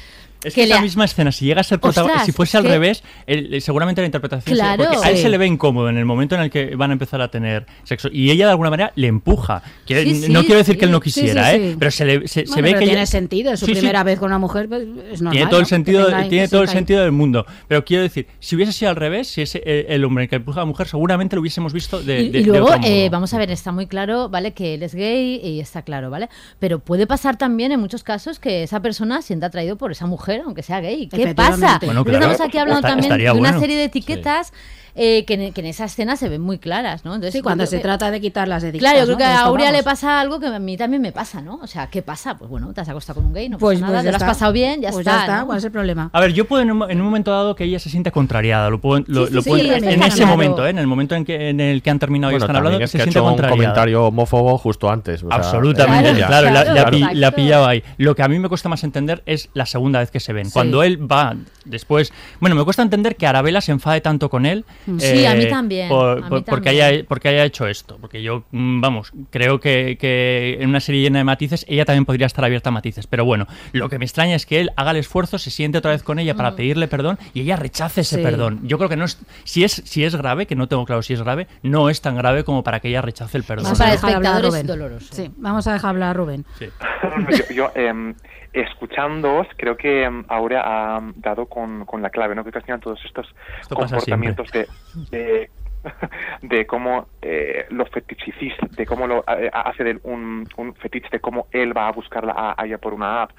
Es 0.44 0.54
que, 0.54 0.62
esa 0.64 0.78
ha- 0.78 0.82
misma 0.82 1.04
escena, 1.04 1.32
si 1.32 1.46
llega 1.46 1.60
a 1.60 1.64
ser 1.64 1.80
protagonista, 1.80 2.24
si 2.24 2.32
fuese 2.32 2.50
es 2.50 2.54
al 2.56 2.62
que- 2.62 2.68
revés, 2.68 3.02
el- 3.26 3.54
el- 3.54 3.62
seguramente 3.62 4.00
la 4.02 4.06
interpretación 4.06 4.56
sería- 4.56 4.76
Claro. 4.76 4.90
porque 4.92 5.06
a 5.08 5.10
él 5.10 5.16
Sí. 5.16 5.22
se 5.22 5.28
le 5.28 5.38
ve 5.38 5.46
incómodo 5.46 5.88
en 5.88 5.96
el 5.96 6.04
momento 6.04 6.34
en 6.36 6.42
el 6.42 6.50
que 6.50 6.76
van 6.76 6.90
a 6.90 6.92
empezar 6.92 7.20
a 7.20 7.28
tener 7.30 7.66
sexo 7.84 8.08
y 8.12 8.30
ella 8.30 8.44
de 8.46 8.50
alguna 8.52 8.70
manera 8.70 8.92
le 8.94 9.08
empuja. 9.08 9.62
Que 9.86 10.02
Sí, 10.04 10.14
sí, 10.22 10.32
no 10.32 10.40
quiero 10.42 10.58
decir 10.58 10.74
sí. 10.74 10.78
que 10.78 10.84
él 10.84 10.90
no 10.92 11.00
Sí, 11.02 11.10
sí, 11.10 11.20
quisiera, 11.22 11.50
sí. 11.50 11.56
¿eh? 11.56 11.76
pero 11.78 11.90
se, 11.90 12.04
le, 12.04 12.28
se, 12.28 12.42
ve 12.42 12.46
pero 12.54 12.64
que 12.78 12.84
tiene 12.84 12.92
ella- 12.92 13.06
sentido, 13.06 13.52
es 13.52 13.60
su 13.60 13.66
Sí, 13.66 13.72
sí. 13.74 13.78
primera 13.80 14.04
vez 14.04 14.18
con 14.20 14.26
una 14.28 14.38
mujer, 14.38 14.68
pues, 14.68 14.82
es 14.82 15.20
normal. 15.20 15.32
tiene 15.32 15.46
todo 15.50 15.58
el 15.60 15.64
¿no? 15.64 15.68
sentido, 15.68 16.06
Que 16.06 16.12
tenga- 16.12 16.28
tiene 16.28 16.44
que 16.44 16.50
todo 16.50 16.62
el 16.62 16.68
sentido 16.68 17.02
del 17.02 17.12
mundo. 17.12 17.44
Pero 17.66 17.84
quiero 17.84 18.04
decir, 18.04 18.26
si 18.38 18.54
hubiese 18.54 18.72
sido 18.72 18.90
al 18.90 18.96
revés, 18.96 19.26
si 19.28 19.42
es 19.42 19.56
el, 19.56 19.62
el 19.88 20.04
hombre 20.04 20.24
el 20.24 20.30
que 20.30 20.36
empuja 20.36 20.60
a 20.60 20.62
la 20.62 20.66
mujer, 20.66 20.86
seguramente 20.86 21.34
lo 21.34 21.40
hubiésemos 21.40 21.72
visto 21.72 22.00
de, 22.00 22.20
y, 22.22 22.28
de- 22.30 22.38
y 22.40 22.44
luego, 22.44 22.70
eh, 22.84 23.08
vamos 23.10 23.34
a 23.34 23.38
ver, 23.38 23.50
está 23.50 23.72
muy 23.72 23.86
claro, 23.88 24.28
¿vale? 24.28 24.52
Que 24.52 24.74
él 24.74 24.82
es 24.84 24.94
gay 24.94 25.40
y 25.42 25.58
está 25.60 25.82
claro, 25.82 26.10
¿vale? 26.10 26.28
Pero 26.60 26.78
puede 26.78 27.06
pasar 27.08 27.36
también 27.36 27.72
en 27.72 27.80
muchos 27.80 28.04
casos 28.04 28.38
que 28.38 28.62
esa 28.62 28.80
persona 28.80 29.20
sienta 29.22 29.46
atraído 29.46 29.76
por 29.76 29.90
esa 29.90 30.06
mujer, 30.06 30.27
aunque 30.44 30.62
sea 30.62 30.80
gay. 30.80 31.08
¿Qué 31.08 31.34
pasa? 31.34 31.78
Bueno, 31.84 32.00
Porque 32.04 32.18
claro. 32.18 32.32
estamos 32.32 32.48
aquí 32.48 32.58
hablando 32.58 32.80
Está- 32.86 32.88
también 33.00 33.16
de 33.18 33.30
una 33.30 33.38
bueno. 33.40 33.60
serie 33.60 33.76
de 33.76 33.84
etiquetas 33.84 34.52
eh, 34.98 35.24
que, 35.24 35.34
en, 35.34 35.52
que 35.52 35.60
en 35.60 35.66
esa 35.68 35.84
escena 35.84 36.16
se 36.16 36.28
ven 36.28 36.40
muy 36.42 36.58
claras, 36.58 37.04
¿no? 37.04 37.14
Entonces, 37.14 37.32
Sí, 37.34 37.40
cuando 37.40 37.64
se 37.66 37.76
que- 37.76 37.82
trata 37.82 38.10
de 38.10 38.20
quitar 38.20 38.48
las 38.48 38.62
etiquetas. 38.64 38.92
Claro, 38.92 38.98
yo 38.98 39.04
creo 39.06 39.14
¿no? 39.14 39.18
que 39.18 39.24
a 39.38 39.40
Aurea 39.46 39.72
le 39.72 39.82
pasa 39.82 40.20
algo 40.20 40.40
que 40.40 40.46
a 40.48 40.58
mí 40.58 40.76
también 40.76 41.00
me 41.00 41.12
pasa, 41.12 41.40
¿no? 41.40 41.60
O 41.62 41.66
sea, 41.66 41.86
¿qué 41.88 42.02
pasa? 42.02 42.36
Pues 42.36 42.50
bueno, 42.50 42.72
te 42.74 42.80
has 42.80 42.88
acostado 42.88 43.20
con 43.20 43.26
un 43.26 43.32
gay, 43.34 43.48
no 43.48 43.58
Pues, 43.58 43.78
pasa 43.78 43.86
nada, 43.86 43.98
pues 43.98 44.02
te 44.02 44.06
ya 44.06 44.10
lo 44.10 44.16
has 44.16 44.22
está. 44.22 44.32
pasado 44.32 44.52
bien, 44.52 44.80
ya 44.82 44.90
Pues 44.90 45.06
está. 45.06 45.12
ya 45.16 45.20
está, 45.20 45.38
¿no? 45.40 45.46
¿cuál 45.46 45.58
es 45.58 45.64
el 45.64 45.70
problema? 45.72 46.10
A 46.12 46.20
ver, 46.20 46.32
yo 46.32 46.44
puedo 46.46 46.62
en 46.62 46.70
un, 46.72 46.90
en 46.90 46.98
un 47.00 47.04
momento 47.06 47.30
dado 47.30 47.54
que 47.54 47.64
ella 47.64 47.78
se 47.78 47.88
siente 47.90 48.10
contrariada, 48.12 48.68
lo 48.70 48.80
puedo, 48.80 49.04
lo, 49.06 49.22
Sí, 49.22 49.28
sí, 49.28 49.34
lo 49.34 49.42
sí, 49.42 49.48
puedo- 49.50 49.62
sí, 49.62 49.68
en 49.70 50.02
ese 50.02 50.16
claro. 50.16 50.26
momento, 50.32 50.66
¿eh? 50.66 50.70
en 50.70 50.78
el 50.78 50.86
momento 50.86 51.14
en, 51.14 51.24
que, 51.24 51.48
en 51.50 51.60
el 51.60 51.80
que 51.82 51.90
han 51.90 51.98
terminado 51.98 52.32
y 52.32 52.34
Bueno, 52.34 52.44
están 52.44 52.54
también 52.56 52.66
hablando, 52.74 52.84
es 52.84 52.90
se 52.90 52.98
que 52.98 53.02
siente 53.04 53.18
hecho 53.18 53.24
un 53.24 53.30
contrariada. 53.30 53.56
comentario 53.56 54.04
homófobo 54.06 54.58
justo 54.58 54.90
antes. 54.90 55.22
o 55.22 55.28
sea, 55.28 55.36
Absolutamente, 55.36 56.18
ya- 56.18 56.26
claro, 56.26 56.50
la, 57.14 57.30
pillaba 57.32 57.68
ahí. 57.68 57.82
Lo 57.98 58.16
que 58.16 58.22
a 58.22 58.28
mí 58.28 58.38
me 58.38 58.48
cuesta 58.48 58.68
más 58.68 58.82
entender 58.84 59.22
es 59.26 59.48
la 59.54 59.66
segunda 59.66 60.00
vez 60.00 60.10
que 60.10 60.18
se 60.20 60.32
ven. 60.32 60.50
Cuando 60.50 60.82
él 60.82 61.10
va 61.10 61.36
después. 61.64 62.12
Bueno, 62.40 62.56
me 62.56 62.64
cuesta 62.64 62.82
entender 62.82 63.16
que 63.16 63.26
Arabella 63.26 63.60
se 63.60 63.72
enfade 63.72 64.00
tanto 64.00 64.30
con 64.30 64.46
él. 64.46 64.64
Mm. 64.88 65.00
Sí, 65.00 65.26
a 65.26 65.34
mí 65.34 65.48
también, 65.48 65.88
por- 65.88 66.10
a 66.10 66.14
mí 66.16 66.20
por- 66.22 66.44
porque, 66.44 66.64
también. 66.70 66.84
haya, 66.84 67.04
porque 67.06 67.28
haya 67.28 67.44
hecho 67.44 67.66
esto. 67.66 67.98
Porque 68.00 68.22
yo, 68.22 68.44
mm, 68.52 68.80
vamos, 68.80 69.12
creo 69.30 69.60
que, 69.60 69.96
que 70.00 70.56
en 70.60 70.68
una 70.70 70.80
serie 70.80 71.02
llena 71.02 71.18
de 71.18 71.24
matices, 71.24 71.66
ella 71.68 71.84
también 71.84 72.04
podría 72.04 72.26
estar 72.26 72.44
abierta 72.44 72.70
a 72.70 72.72
matices. 72.72 73.06
Pero 73.06 73.24
bueno, 73.24 73.46
lo 73.72 73.88
que 73.88 73.98
me 73.98 74.04
extraña 74.04 74.34
es 74.34 74.46
que 74.46 74.60
él 74.60 74.70
haga 74.76 74.92
el 74.92 74.96
esfuerzo, 74.96 75.38
se 75.38 75.50
siente 75.50 75.78
otra 75.78 75.90
vez 75.90 76.02
con 76.02 76.18
ella 76.18 76.34
Mm. 76.34 76.36
para 76.38 76.56
pedirle 76.56 76.88
perdón 76.88 77.18
y 77.34 77.40
ella 77.42 77.56
rechace 77.56 78.00
ese 78.00 78.16
Sí. 78.16 78.22
perdón. 78.22 78.60
Yo 78.62 78.78
creo 78.78 78.88
que 78.88 78.96
no 78.96 79.04
es. 79.04 79.18
Si 79.44 79.64
es, 79.64 79.72
si 79.84 80.04
es 80.04 80.14
grave, 80.16 80.46
que 80.46 80.56
no 80.56 80.68
tengo 80.68 80.84
claro 80.86 81.02
si 81.02 81.12
es 81.14 81.22
grave, 81.22 81.46
no 81.62 81.90
es 81.90 82.00
tan 82.00 82.16
grave 82.16 82.44
como 82.44 82.62
para 82.64 82.80
que 82.80 82.88
ella 82.88 83.02
rechace 83.02 83.36
el 83.38 83.44
perdón. 83.44 83.64
Vamos 83.64 83.80
a 83.80 83.90
dejar 83.90 84.14
hablar 84.14 84.36
a 84.36 84.48
Rubén. 84.48 84.66
Sí, 85.10 85.30
vamos 85.36 85.66
a 85.66 85.72
dejar 85.74 85.90
hablar 85.90 86.10
a 86.10 86.12
Rubén. 86.14 86.44
Sí. 86.58 86.66
yo, 87.48 87.54
yo, 87.54 87.72
em, 87.74 88.14
escuchándoos, 88.52 89.46
creo 89.56 89.76
que 89.76 90.04
em, 90.04 90.24
Aurea 90.28 90.62
ha 90.64 91.00
dado 91.16 91.46
con, 91.46 91.84
con 91.84 92.02
la 92.02 92.10
clave, 92.10 92.34
¿no? 92.34 92.44
Que 92.44 92.50
al 92.54 92.62
final 92.64 92.80
todos 92.80 93.04
estos 93.04 93.26
Esto 93.60 93.74
comportamientos 93.74 94.50
de, 94.50 94.68
de, 95.10 95.50
de 96.42 96.66
cómo 96.66 97.08
eh, 97.22 97.66
lo 97.70 97.86
fetichicis, 97.86 98.54
de 98.70 98.86
cómo 98.86 99.06
lo 99.06 99.24
eh, 99.28 99.50
hace 99.52 99.84
de 99.84 100.00
un, 100.04 100.48
un 100.56 100.74
fetiche, 100.74 101.08
de 101.10 101.20
cómo 101.20 101.46
él 101.52 101.76
va 101.76 101.88
a 101.88 101.92
buscarla 101.92 102.32
a, 102.32 102.54
a 102.60 102.66
ella 102.66 102.78
por 102.78 102.94
una 102.94 103.22
app, 103.22 103.30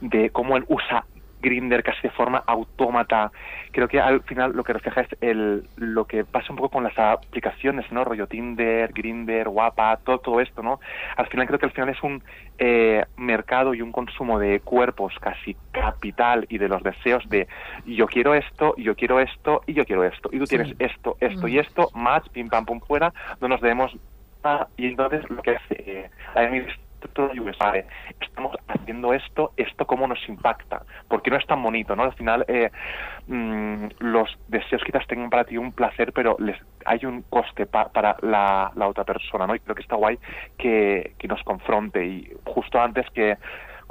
de 0.00 0.30
cómo 0.30 0.56
él 0.56 0.64
usa 0.68 1.04
Grinder 1.42 1.82
casi 1.82 2.00
de 2.02 2.10
forma 2.10 2.42
autómata. 2.46 3.30
Creo 3.72 3.88
que 3.88 4.00
al 4.00 4.22
final 4.22 4.52
lo 4.52 4.64
que 4.64 4.72
refleja 4.72 5.02
es 5.02 5.08
el, 5.20 5.68
lo 5.76 6.06
que 6.06 6.24
pasa 6.24 6.46
un 6.50 6.56
poco 6.56 6.70
con 6.70 6.84
las 6.84 6.98
aplicaciones, 6.98 7.90
¿no? 7.92 8.04
Rollo 8.04 8.26
Tinder, 8.26 8.92
Grinder, 8.92 9.48
Guapa, 9.48 9.98
todo, 10.04 10.18
todo 10.18 10.40
esto, 10.40 10.62
¿no? 10.62 10.80
Al 11.16 11.26
final 11.26 11.46
creo 11.46 11.58
que 11.58 11.66
al 11.66 11.72
final 11.72 11.88
es 11.90 12.02
un 12.02 12.22
eh, 12.58 13.04
mercado 13.16 13.74
y 13.74 13.82
un 13.82 13.92
consumo 13.92 14.38
de 14.38 14.60
cuerpos 14.60 15.14
casi 15.20 15.56
capital 15.72 16.46
y 16.48 16.58
de 16.58 16.68
los 16.68 16.82
deseos 16.82 17.28
de 17.28 17.48
yo 17.84 18.06
quiero 18.06 18.34
esto, 18.34 18.74
yo 18.76 18.94
quiero 18.94 19.20
esto 19.20 19.62
y 19.66 19.74
yo 19.74 19.84
quiero 19.84 20.04
esto. 20.04 20.30
Y 20.32 20.38
tú 20.38 20.46
Sí. 20.46 20.56
tienes 20.56 20.74
esto, 20.78 21.16
esto 21.20 21.48
y 21.48 21.58
esto, 21.58 21.90
más, 21.94 22.28
pim 22.28 22.48
pam 22.48 22.64
pum 22.64 22.80
fuera, 22.80 23.12
no 23.40 23.48
nos 23.48 23.60
debemos. 23.60 23.92
Y 24.76 24.86
entonces 24.86 25.28
lo 25.30 25.40
que 25.42 25.52
hace 25.56 25.76
eh, 25.78 26.10
todo 27.08 27.30
USA, 27.32 27.76
eh, 27.76 27.86
estamos 28.20 28.56
haciendo 28.68 29.12
esto, 29.12 29.52
esto 29.56 29.86
cómo 29.86 30.06
nos 30.06 30.26
impacta, 30.28 30.82
porque 31.08 31.30
no 31.30 31.36
es 31.36 31.46
tan 31.46 31.62
bonito, 31.62 31.94
¿no? 31.96 32.04
Al 32.04 32.14
final 32.14 32.44
eh, 32.48 32.70
mm, 33.26 33.86
los 34.00 34.28
deseos 34.46 34.82
quizás 34.84 35.06
tengan 35.06 35.30
para 35.30 35.44
ti 35.44 35.56
un 35.56 35.72
placer, 35.72 36.12
pero 36.12 36.36
les 36.38 36.58
hay 36.84 37.04
un 37.04 37.22
coste 37.28 37.66
pa- 37.66 37.88
para 37.90 38.16
la, 38.22 38.70
la 38.74 38.88
otra 38.88 39.04
persona, 39.04 39.46
¿no? 39.46 39.54
Y 39.54 39.60
creo 39.60 39.74
que 39.74 39.82
está 39.82 39.96
guay 39.96 40.18
que, 40.58 41.14
que 41.18 41.28
nos 41.28 41.42
confronte 41.42 42.04
y 42.04 42.32
justo 42.44 42.80
antes 42.80 43.06
que 43.10 43.36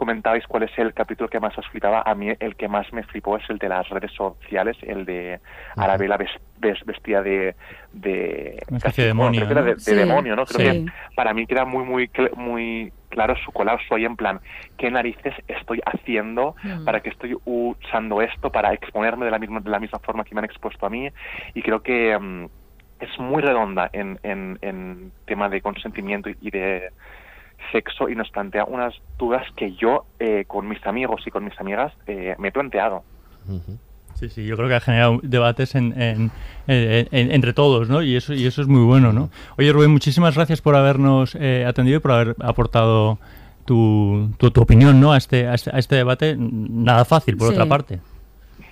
comentabais 0.02 0.46
cuál 0.48 0.64
es 0.64 0.72
el 0.80 0.94
capítulo 0.96 1.30
que 1.30 1.40
más 1.40 1.56
os 1.60 1.68
flipaba, 1.68 2.02
a 2.04 2.16
mí 2.16 2.32
el 2.40 2.56
que 2.56 2.68
más 2.68 2.92
me 2.92 3.04
flipó 3.04 3.38
es 3.38 3.48
el 3.52 3.60
de 3.60 3.70
las 3.70 3.88
redes 3.90 4.12
sociales, 4.14 4.76
el 4.82 5.06
de 5.06 5.40
Arabella 5.78 6.18
ves- 6.18 6.40
ves- 6.58 6.84
vestida 6.86 7.22
de... 7.22 7.56
de 7.94 8.58
Una 8.68 8.78
especie 8.78 8.80
casi- 8.80 9.02
de 9.04 9.14
bueno, 9.14 9.32
demonio, 9.32 9.40
creo 9.42 9.48
que 9.48 9.54
era 9.54 9.62
¿no? 9.62 9.66
de, 9.68 9.74
de 9.76 9.80
Sí. 9.80 9.94
demonio, 9.96 10.36
¿no? 10.36 10.46
Creo 10.46 10.72
Sí. 10.72 10.86
que 10.86 10.92
para 11.16 11.34
mí 11.36 11.46
queda 11.46 11.66
muy, 11.66 11.84
muy, 11.86 12.10
muy 12.36 12.92
claro 13.10 13.36
su 13.46 13.52
colapso 13.52 13.94
ahí 13.94 14.06
en 14.06 14.16
plan, 14.16 14.40
¿qué 14.78 14.90
narices 14.90 15.36
estoy 15.48 15.82
haciendo? 15.86 16.56
Mm. 16.64 16.84
¿Para 16.86 17.02
qué 17.02 17.10
estoy 17.10 17.38
usando 17.46 18.22
esto? 18.24 18.52
Para 18.52 18.74
exponerme 18.74 19.26
de 19.26 19.32
la 19.32 19.38
misma, 19.40 19.60
de 19.60 19.70
la 19.70 19.80
misma 19.80 20.00
forma 20.00 20.24
que 20.24 20.34
me 20.34 20.40
han 20.40 20.46
expuesto 20.46 20.86
a 20.86 20.90
mí. 20.90 21.10
Y 21.54 21.62
creo 21.62 21.84
que 21.84 22.18
mm, 22.18 22.46
es 23.02 23.20
muy 23.20 23.42
redonda 23.42 23.90
en, 23.94 24.20
en, 24.24 24.58
en 24.62 25.12
tema 25.26 25.48
de 25.50 25.62
consentimiento 25.62 26.30
y 26.30 26.50
de 26.52 26.90
sexo 27.72 28.10
y 28.10 28.16
nos 28.16 28.30
plantea 28.30 28.66
unas 28.66 28.94
dudas 29.18 29.46
que 29.56 29.74
yo 29.74 30.06
eh, 30.20 30.46
con 30.48 30.68
mis 30.68 30.86
amigos 30.86 31.22
y 31.26 31.32
con 31.32 31.44
mis 31.46 31.60
amigas 31.60 31.94
eh, 32.08 32.36
me 32.40 32.50
he 32.50 32.52
planteado. 32.52 33.04
Sí, 34.16 34.30
sí, 34.30 34.46
yo 34.46 34.56
creo 34.56 34.68
que 34.68 34.76
ha 34.76 34.80
generado 34.80 35.20
debates 35.24 35.74
en, 35.76 36.00
en- 36.00 36.32
en- 36.68 37.08
en- 37.12 37.32
entre 37.32 37.54
todos, 37.54 37.90
¿no? 37.90 38.04
Y 38.04 38.16
eso, 38.16 38.34
y 38.34 38.46
eso 38.46 38.62
es 38.62 38.68
muy 38.68 38.84
bueno, 38.86 39.12
¿no? 39.14 39.30
Oye, 39.58 39.72
Rubén, 39.72 39.90
muchísimas 39.92 40.36
gracias 40.36 40.62
por 40.62 40.76
habernos 40.76 41.36
eh, 41.40 41.66
atendido 41.68 41.98
y 41.98 42.00
por 42.02 42.12
haber 42.12 42.36
aportado 42.40 43.18
tu, 43.66 44.30
tu, 44.38 44.52
tu 44.52 44.62
opinión, 44.62 45.00
¿no? 45.00 45.12
A 45.14 45.18
este, 45.18 45.48
a 45.48 45.56
este, 45.56 45.72
a 45.76 45.80
este 45.80 45.96
debate. 45.96 46.36
Nada 46.38 47.04
fácil, 47.06 47.36
por 47.38 47.48
Sí. 47.48 47.54
otra 47.54 47.66
parte. 47.66 48.00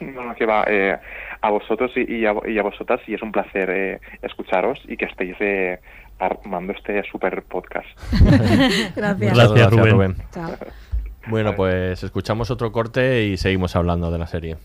No, 0.02 0.24
no, 0.24 0.36
que 0.36 0.46
va 0.46 0.64
eh, 0.68 0.98
a 1.42 1.50
vosotros 1.50 1.92
y, 1.96 2.14
y 2.14 2.26
a, 2.26 2.34
y 2.48 2.58
a 2.60 2.64
vosotras 2.64 3.02
y 3.08 3.16
es 3.16 3.22
un 3.22 3.32
placer 3.32 3.70
eh, 3.70 4.00
escucharos 4.22 4.80
y 4.88 4.98
que 4.98 5.06
estéis 5.06 5.36
eh, 5.40 5.80
armando 6.20 6.74
este 6.74 7.02
super 7.10 7.44
podcast. 7.44 7.88
Gracias. 8.96 9.34
Gracias, 9.36 9.72
Rubén. 9.72 9.92
Rubén. 9.92 10.16
Chao. 10.32 10.58
Bueno, 11.28 11.56
pues 11.56 12.04
escuchamos 12.04 12.50
otro 12.52 12.72
corte 12.72 13.26
y 13.26 13.38
seguimos 13.38 13.76
hablando 13.76 14.12
de 14.12 14.18
la 14.18 14.28
serie. 14.28 14.58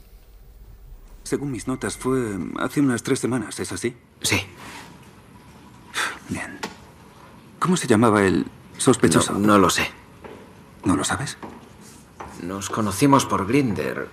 Según 1.23 1.53
mis 1.53 1.67
notas, 1.67 1.97
fue 1.97 2.37
hace 2.59 2.81
unas 2.81 3.03
tres 3.03 3.19
semanas, 3.19 3.59
¿es 3.59 3.73
así? 3.73 3.97
Sí. 4.21 4.41
Bien. 6.29 6.59
¿Cómo 7.59 7.77
se 7.77 7.87
llamaba 7.87 8.25
el 8.25 8.47
sospechoso? 8.77 9.33
No, 9.35 9.39
no 9.39 9.59
lo 9.59 9.71
sé. 9.71 9.91
¿No 10.85 10.97
lo 10.97 11.05
sabes? 11.05 11.39
Nos 12.43 12.69
conocimos 12.69 13.25
por 13.25 13.47
Grinder, 13.47 14.09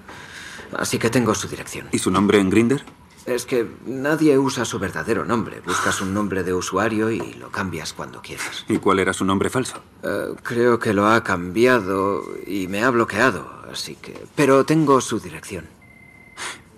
así 0.77 0.99
que 0.99 1.09
tengo 1.09 1.35
su 1.35 1.49
dirección. 1.49 1.87
¿Y 1.91 1.97
su 1.99 2.11
nombre 2.11 2.39
en 2.39 2.49
Grinder? 2.49 2.83
Es 3.25 3.45
que 3.45 3.67
nadie 3.85 4.37
usa 4.37 4.65
su 4.65 4.79
verdadero 4.79 5.25
nombre. 5.25 5.61
Buscas 5.61 6.01
un 6.01 6.13
nombre 6.13 6.43
de 6.43 6.53
usuario 6.53 7.11
y 7.11 7.33
lo 7.33 7.51
cambias 7.51 7.93
cuando 7.93 8.21
quieras. 8.21 8.65
¿Y 8.67 8.77
cuál 8.77 8.99
era 8.99 9.13
su 9.13 9.25
nombre 9.25 9.49
falso? 9.49 9.77
Eh, 10.03 10.33
creo 10.41 10.79
que 10.79 10.93
lo 10.93 11.07
ha 11.07 11.23
cambiado 11.23 12.23
y 12.47 12.67
me 12.67 12.83
ha 12.83 12.89
bloqueado, 12.89 13.47
así 13.71 13.95
que... 13.95 14.25
Pero 14.35 14.65
tengo 14.65 15.01
su 15.01 15.19
dirección. 15.19 15.65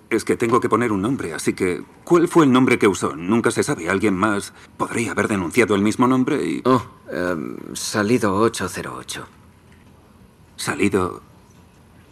Es 0.10 0.26
que 0.26 0.38
tengo 0.38 0.60
que 0.60 0.70
poner 0.70 0.92
un 0.92 1.02
nombre, 1.02 1.34
así 1.34 1.54
que... 1.54 1.84
¿Cuál 2.04 2.28
fue 2.28 2.46
el 2.46 2.52
nombre 2.52 2.78
que 2.78 2.88
usó? 2.88 3.16
Nunca 3.16 3.50
se 3.50 3.64
sabe. 3.64 3.90
Alguien 3.90 4.16
más 4.16 4.54
podría 4.78 5.12
haber 5.12 5.28
denunciado 5.28 5.76
el 5.76 5.82
mismo 5.82 6.08
nombre 6.08 6.44
y... 6.46 6.62
Oh, 6.66 6.84
em, 7.10 7.58
salido 7.74 8.36
808. 8.36 9.26
Salido 10.56 11.22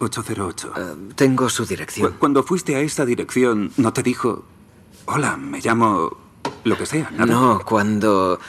808. 0.02 0.74
tengo 1.16 1.50
su 1.50 1.66
dirección. 1.66 2.14
Cu- 2.14 2.20
Cuando 2.20 2.44
fuiste 2.44 2.76
a 2.76 2.80
esa 2.82 3.06
dirección, 3.06 3.72
¿no 3.78 3.94
te 3.94 4.04
dijo... 4.04 4.44
Hola, 5.06 5.38
me 5.38 5.60
llamo... 5.62 6.18
lo 6.64 6.78
que 6.78 6.86
sea, 6.86 7.10
nada? 7.12 7.26
No, 7.26 7.62
cuando... 7.66 8.40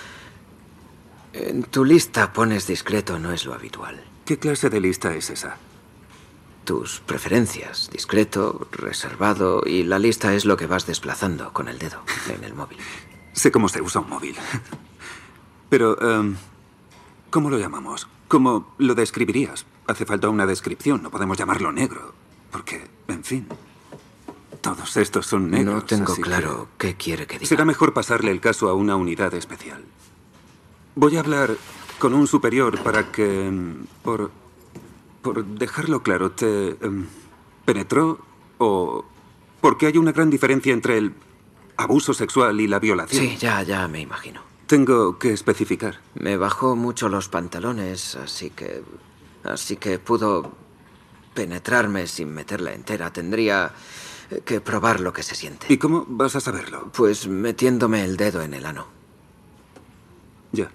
En 1.33 1.63
tu 1.65 1.85
lista 1.85 2.33
pones 2.33 2.67
discreto 2.67 3.19
no 3.19 3.33
es 3.33 3.45
lo 3.47 3.55
habitual. 3.55 4.03
¿Qué 4.25 4.39
clase 4.39 4.69
de 4.71 4.81
lista 4.81 5.15
es 5.15 5.31
esa? 5.31 5.57
Tus 6.65 7.01
preferencias, 7.01 7.91
discreto, 7.93 8.69
reservado, 8.71 9.63
y 9.67 9.83
la 9.83 9.99
lista 9.99 10.35
es 10.35 10.45
lo 10.45 10.57
que 10.57 10.67
vas 10.67 10.87
desplazando 10.87 11.53
con 11.53 11.69
el 11.69 11.79
dedo 11.79 12.03
en 12.29 12.45
el 12.45 12.55
móvil. 12.55 12.79
Sé 13.33 13.51
cómo 13.51 13.69
se 13.69 13.81
usa 13.81 14.01
un 14.03 14.11
móvil. 14.11 14.37
Pero, 15.71 15.99
em, 16.01 16.37
¿cómo 17.31 17.49
lo 17.51 17.59
llamamos? 17.59 18.07
¿Cómo 18.29 18.75
lo 18.79 18.95
describirías? 18.95 19.65
Hace 19.87 20.07
falta 20.07 20.29
una 20.29 20.47
descripción, 20.47 21.03
no 21.03 21.11
podemos 21.11 21.37
llamarlo 21.37 21.73
negro. 21.73 22.15
Porque, 22.51 22.87
en 23.09 23.25
fin, 23.25 23.47
todos 24.61 24.97
estos 24.97 25.27
son 25.27 25.51
negros. 25.51 25.75
No 25.75 25.85
tengo 25.85 26.15
que 26.15 26.23
claro 26.23 26.69
qué 26.79 26.95
quiere 26.95 27.27
que 27.27 27.39
diga. 27.39 27.49
Será 27.49 27.65
mejor 27.65 27.93
pasarle 27.93 28.31
el 28.31 28.41
caso 28.41 28.69
a 28.69 28.75
una 28.75 28.97
unidad 28.97 29.35
especial. 29.35 29.85
Voy 30.95 31.17
a 31.17 31.21
hablar 31.21 31.57
con 31.99 32.15
un 32.15 32.27
superior 32.27 32.79
para 32.83 33.11
que, 33.11 33.47
em, 33.47 33.87
por, 34.03 34.31
por 35.23 35.45
dejarlo 35.45 36.03
claro, 36.03 36.31
te 36.33 36.77
em, 36.81 37.07
penetró 37.65 38.19
o 38.59 39.05
porque 39.61 39.87
hay 39.87 39.97
una 39.97 40.13
gran 40.13 40.29
diferencia 40.29 40.73
entre 40.73 40.99
el 40.99 41.15
abuso 41.77 42.13
sexual 42.13 42.61
y 42.61 42.67
la 42.67 42.79
violación. 42.79 43.25
Sí, 43.25 43.37
ya, 43.37 43.63
ya 43.63 43.89
me 43.89 44.01
imagino. 44.01 44.43
Tengo 44.67 45.19
que 45.19 45.33
especificar. 45.33 46.01
Me 46.15 46.37
bajó 46.37 46.77
mucho 46.77 47.09
los 47.09 47.29
pantalones, 47.29 48.17
así 48.17 48.51
que... 48.51 48.83
Así 49.45 49.77
que 49.77 49.99
pudo 49.99 50.53
penetrarme 51.35 52.07
sin 52.07 52.33
meterla 52.33 52.73
entera. 52.73 53.13
Tendría 53.13 53.73
que 54.45 54.61
probar 54.61 55.01
lo 55.01 55.13
que 55.13 55.23
se 55.23 55.35
siente. 55.35 55.67
¿Y 55.69 55.79
cómo 55.79 56.05
vas 56.09 56.37
a 56.37 56.41
saberlo? 56.41 56.91
Pues 56.93 57.27
metiéndome 57.27 58.05
el 58.05 58.17
dedo 58.17 58.43
en 58.43 58.55
el 58.55 58.67
ano. 58.67 58.87
Ya. 60.53 60.71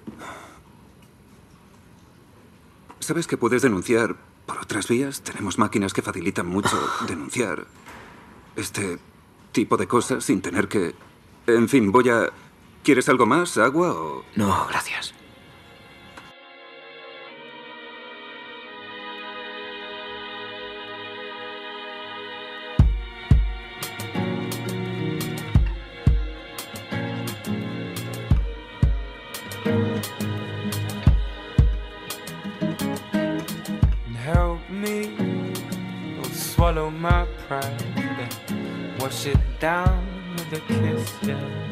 ¿Sabes 2.99 3.27
que 3.27 3.37
puedes 3.37 3.61
denunciar 3.61 4.15
por 4.45 4.57
otras 4.59 4.87
vías? 4.87 5.21
Tenemos 5.21 5.57
máquinas 5.57 5.93
que 5.93 6.01
facilitan 6.01 6.47
mucho 6.47 6.77
denunciar 7.07 7.67
este 8.55 8.99
tipo 9.51 9.77
de 9.77 9.87
cosas 9.87 10.23
sin 10.23 10.41
tener 10.41 10.67
que... 10.67 10.95
En 11.47 11.69
fin, 11.69 11.91
voy 11.91 12.09
a... 12.09 12.29
¿Quieres 12.83 13.07
algo 13.09 13.25
más? 13.25 13.57
¿Agua 13.57 13.93
o...? 13.93 14.23
No, 14.35 14.65
gracias. 14.67 15.13
Me 34.69 35.09
oh, 36.19 36.23
swallow 36.31 36.89
my 36.89 37.25
pride. 37.47 37.83
Wash 38.99 39.27
it 39.27 39.37
down 39.59 40.05
with 40.33 40.53
a 40.53 40.61
kiss, 40.67 41.13
yeah. 41.23 41.67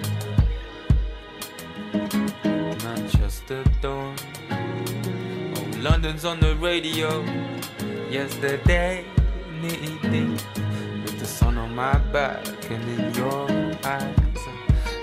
Manchester 2.83 3.63
dawn. 3.81 4.15
Oh, 4.51 5.79
London's 5.79 6.25
on 6.25 6.39
the 6.39 6.55
radio. 6.55 7.23
Yesterday, 8.09 9.05
deep. 9.61 10.39
With 11.03 11.19
the 11.19 11.25
sun 11.25 11.57
on 11.57 11.75
my 11.75 11.97
back 12.13 12.45
and 12.69 12.83
in 12.99 13.13
your 13.13 13.49
eyes. 13.83 14.15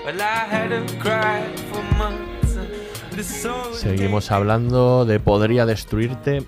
Well, 0.05 0.21
I 0.21 0.45
had 0.49 0.69
to 0.69 0.97
cry 0.99 1.47
for 1.71 1.83
months. 1.97 2.57
The 3.15 3.23
soul 3.23 3.73
Seguimos 3.73 4.31
hablando 4.31 5.05
de 5.05 5.19
Podría 5.19 5.65
Destruirte. 5.65 6.43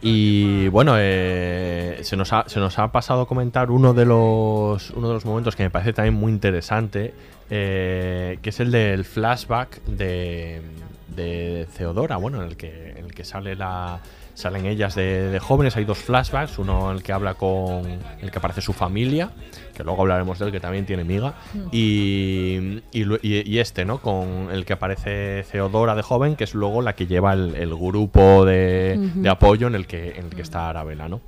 Y 0.00 0.68
bueno, 0.68 0.94
eh, 0.96 1.98
se, 2.02 2.16
nos 2.16 2.32
ha, 2.32 2.48
se 2.48 2.60
nos 2.60 2.76
pasado 2.92 3.26
comentar 3.26 3.70
uno 3.70 3.94
de 3.94 4.04
los, 4.04 4.90
uno 4.90 5.08
de 5.08 5.14
los 5.14 5.24
momentos 5.24 5.56
que 5.56 5.64
me 5.64 5.70
parece 5.70 5.92
también 5.92 6.14
muy 6.14 6.30
interesante, 6.30 7.14
eh, 7.50 8.38
que 8.40 8.50
es 8.50 8.60
el 8.60 8.70
del 8.70 9.04
flashback 9.04 9.82
de, 9.84 10.62
de 11.08 11.66
Theodora, 11.76 12.16
bueno, 12.16 12.42
en 12.42 12.48
el 12.48 12.56
que, 12.56 12.90
en 12.96 13.06
el 13.06 13.14
que 13.14 13.24
sale 13.24 13.56
la, 13.56 14.00
salen 14.38 14.66
ellas 14.66 14.94
de, 14.94 15.30
de 15.30 15.38
jóvenes. 15.40 15.76
Hay 15.76 15.84
dos 15.84 15.98
flashbacks, 15.98 16.58
uno 16.58 16.90
en 16.92 16.98
el 16.98 17.02
que 17.02 17.12
habla 17.12 17.34
con 17.34 17.82
el 18.22 18.30
que 18.30 18.38
aparece 18.38 18.60
su 18.60 18.72
familia, 18.72 19.30
que 19.74 19.82
luego 19.82 20.02
hablaremos 20.02 20.38
de 20.38 20.46
él, 20.46 20.52
que 20.52 20.60
también 20.60 20.86
tiene 20.86 21.02
miga, 21.02 21.34
y, 21.72 22.82
y, 22.92 23.04
y- 23.22 23.58
este, 23.58 23.84
¿no? 23.84 23.98
Con 23.98 24.48
el 24.52 24.64
que 24.64 24.74
aparece 24.74 25.44
Theodora 25.50 25.94
de 25.96 26.02
joven, 26.02 26.36
que 26.36 26.44
es 26.44 26.54
luego 26.54 26.82
la 26.82 26.94
que 26.94 27.06
lleva 27.06 27.32
el, 27.32 27.56
el 27.56 27.74
grupo 27.74 28.44
de, 28.44 28.96
de 29.14 29.28
apoyo 29.28 29.66
en 29.66 29.74
el 29.74 29.86
que, 29.86 30.10
en 30.18 30.26
el 30.26 30.30
que 30.34 30.42
está 30.42 30.68
Arabella, 30.68 31.08
¿no? 31.08 31.20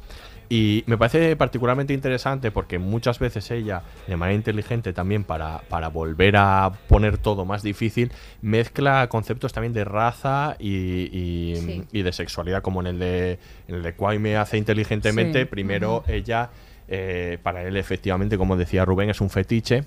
Y 0.53 0.83
me 0.89 0.99
parece 0.99 1.37
particularmente 1.37 1.95
interesante 1.95 2.51
porque 2.51 2.81
muchas 2.81 3.21
veces 3.21 3.49
ella, 3.53 3.83
de 4.09 4.17
manera 4.17 4.35
inteligente 4.35 4.93
también 4.93 5.23
para, 5.23 5.59
para 5.69 5.87
volver 5.89 6.35
a 6.37 6.73
poner 6.89 7.19
todo 7.19 7.45
más 7.45 7.63
difícil, 7.63 8.11
mezcla 8.43 9.09
conceptos 9.09 9.53
también 9.53 9.73
de 9.73 9.85
raza 9.85 10.57
y, 10.59 11.09
y- 11.17 11.57
Sí. 11.57 11.83
y 11.93 12.03
de 12.03 12.13
sexualidad, 12.13 12.63
como 12.63 12.81
en 12.81 12.89
el 12.89 12.99
de, 12.99 13.39
en 13.69 13.77
el 13.77 13.83
de 13.85 13.95
Kwame 13.95 14.37
hace 14.37 14.59
inteligentemente. 14.59 15.39
Sí. 15.43 15.45
Primero 15.45 16.03
ella, 16.09 16.51
eh, 16.89 17.39
para 17.45 17.63
él 17.63 17.77
efectivamente, 17.77 18.37
como 18.37 18.57
decía 18.57 18.85
Rubén, 18.85 19.09
es 19.09 19.21
un 19.21 19.31
fetiche. 19.31 19.85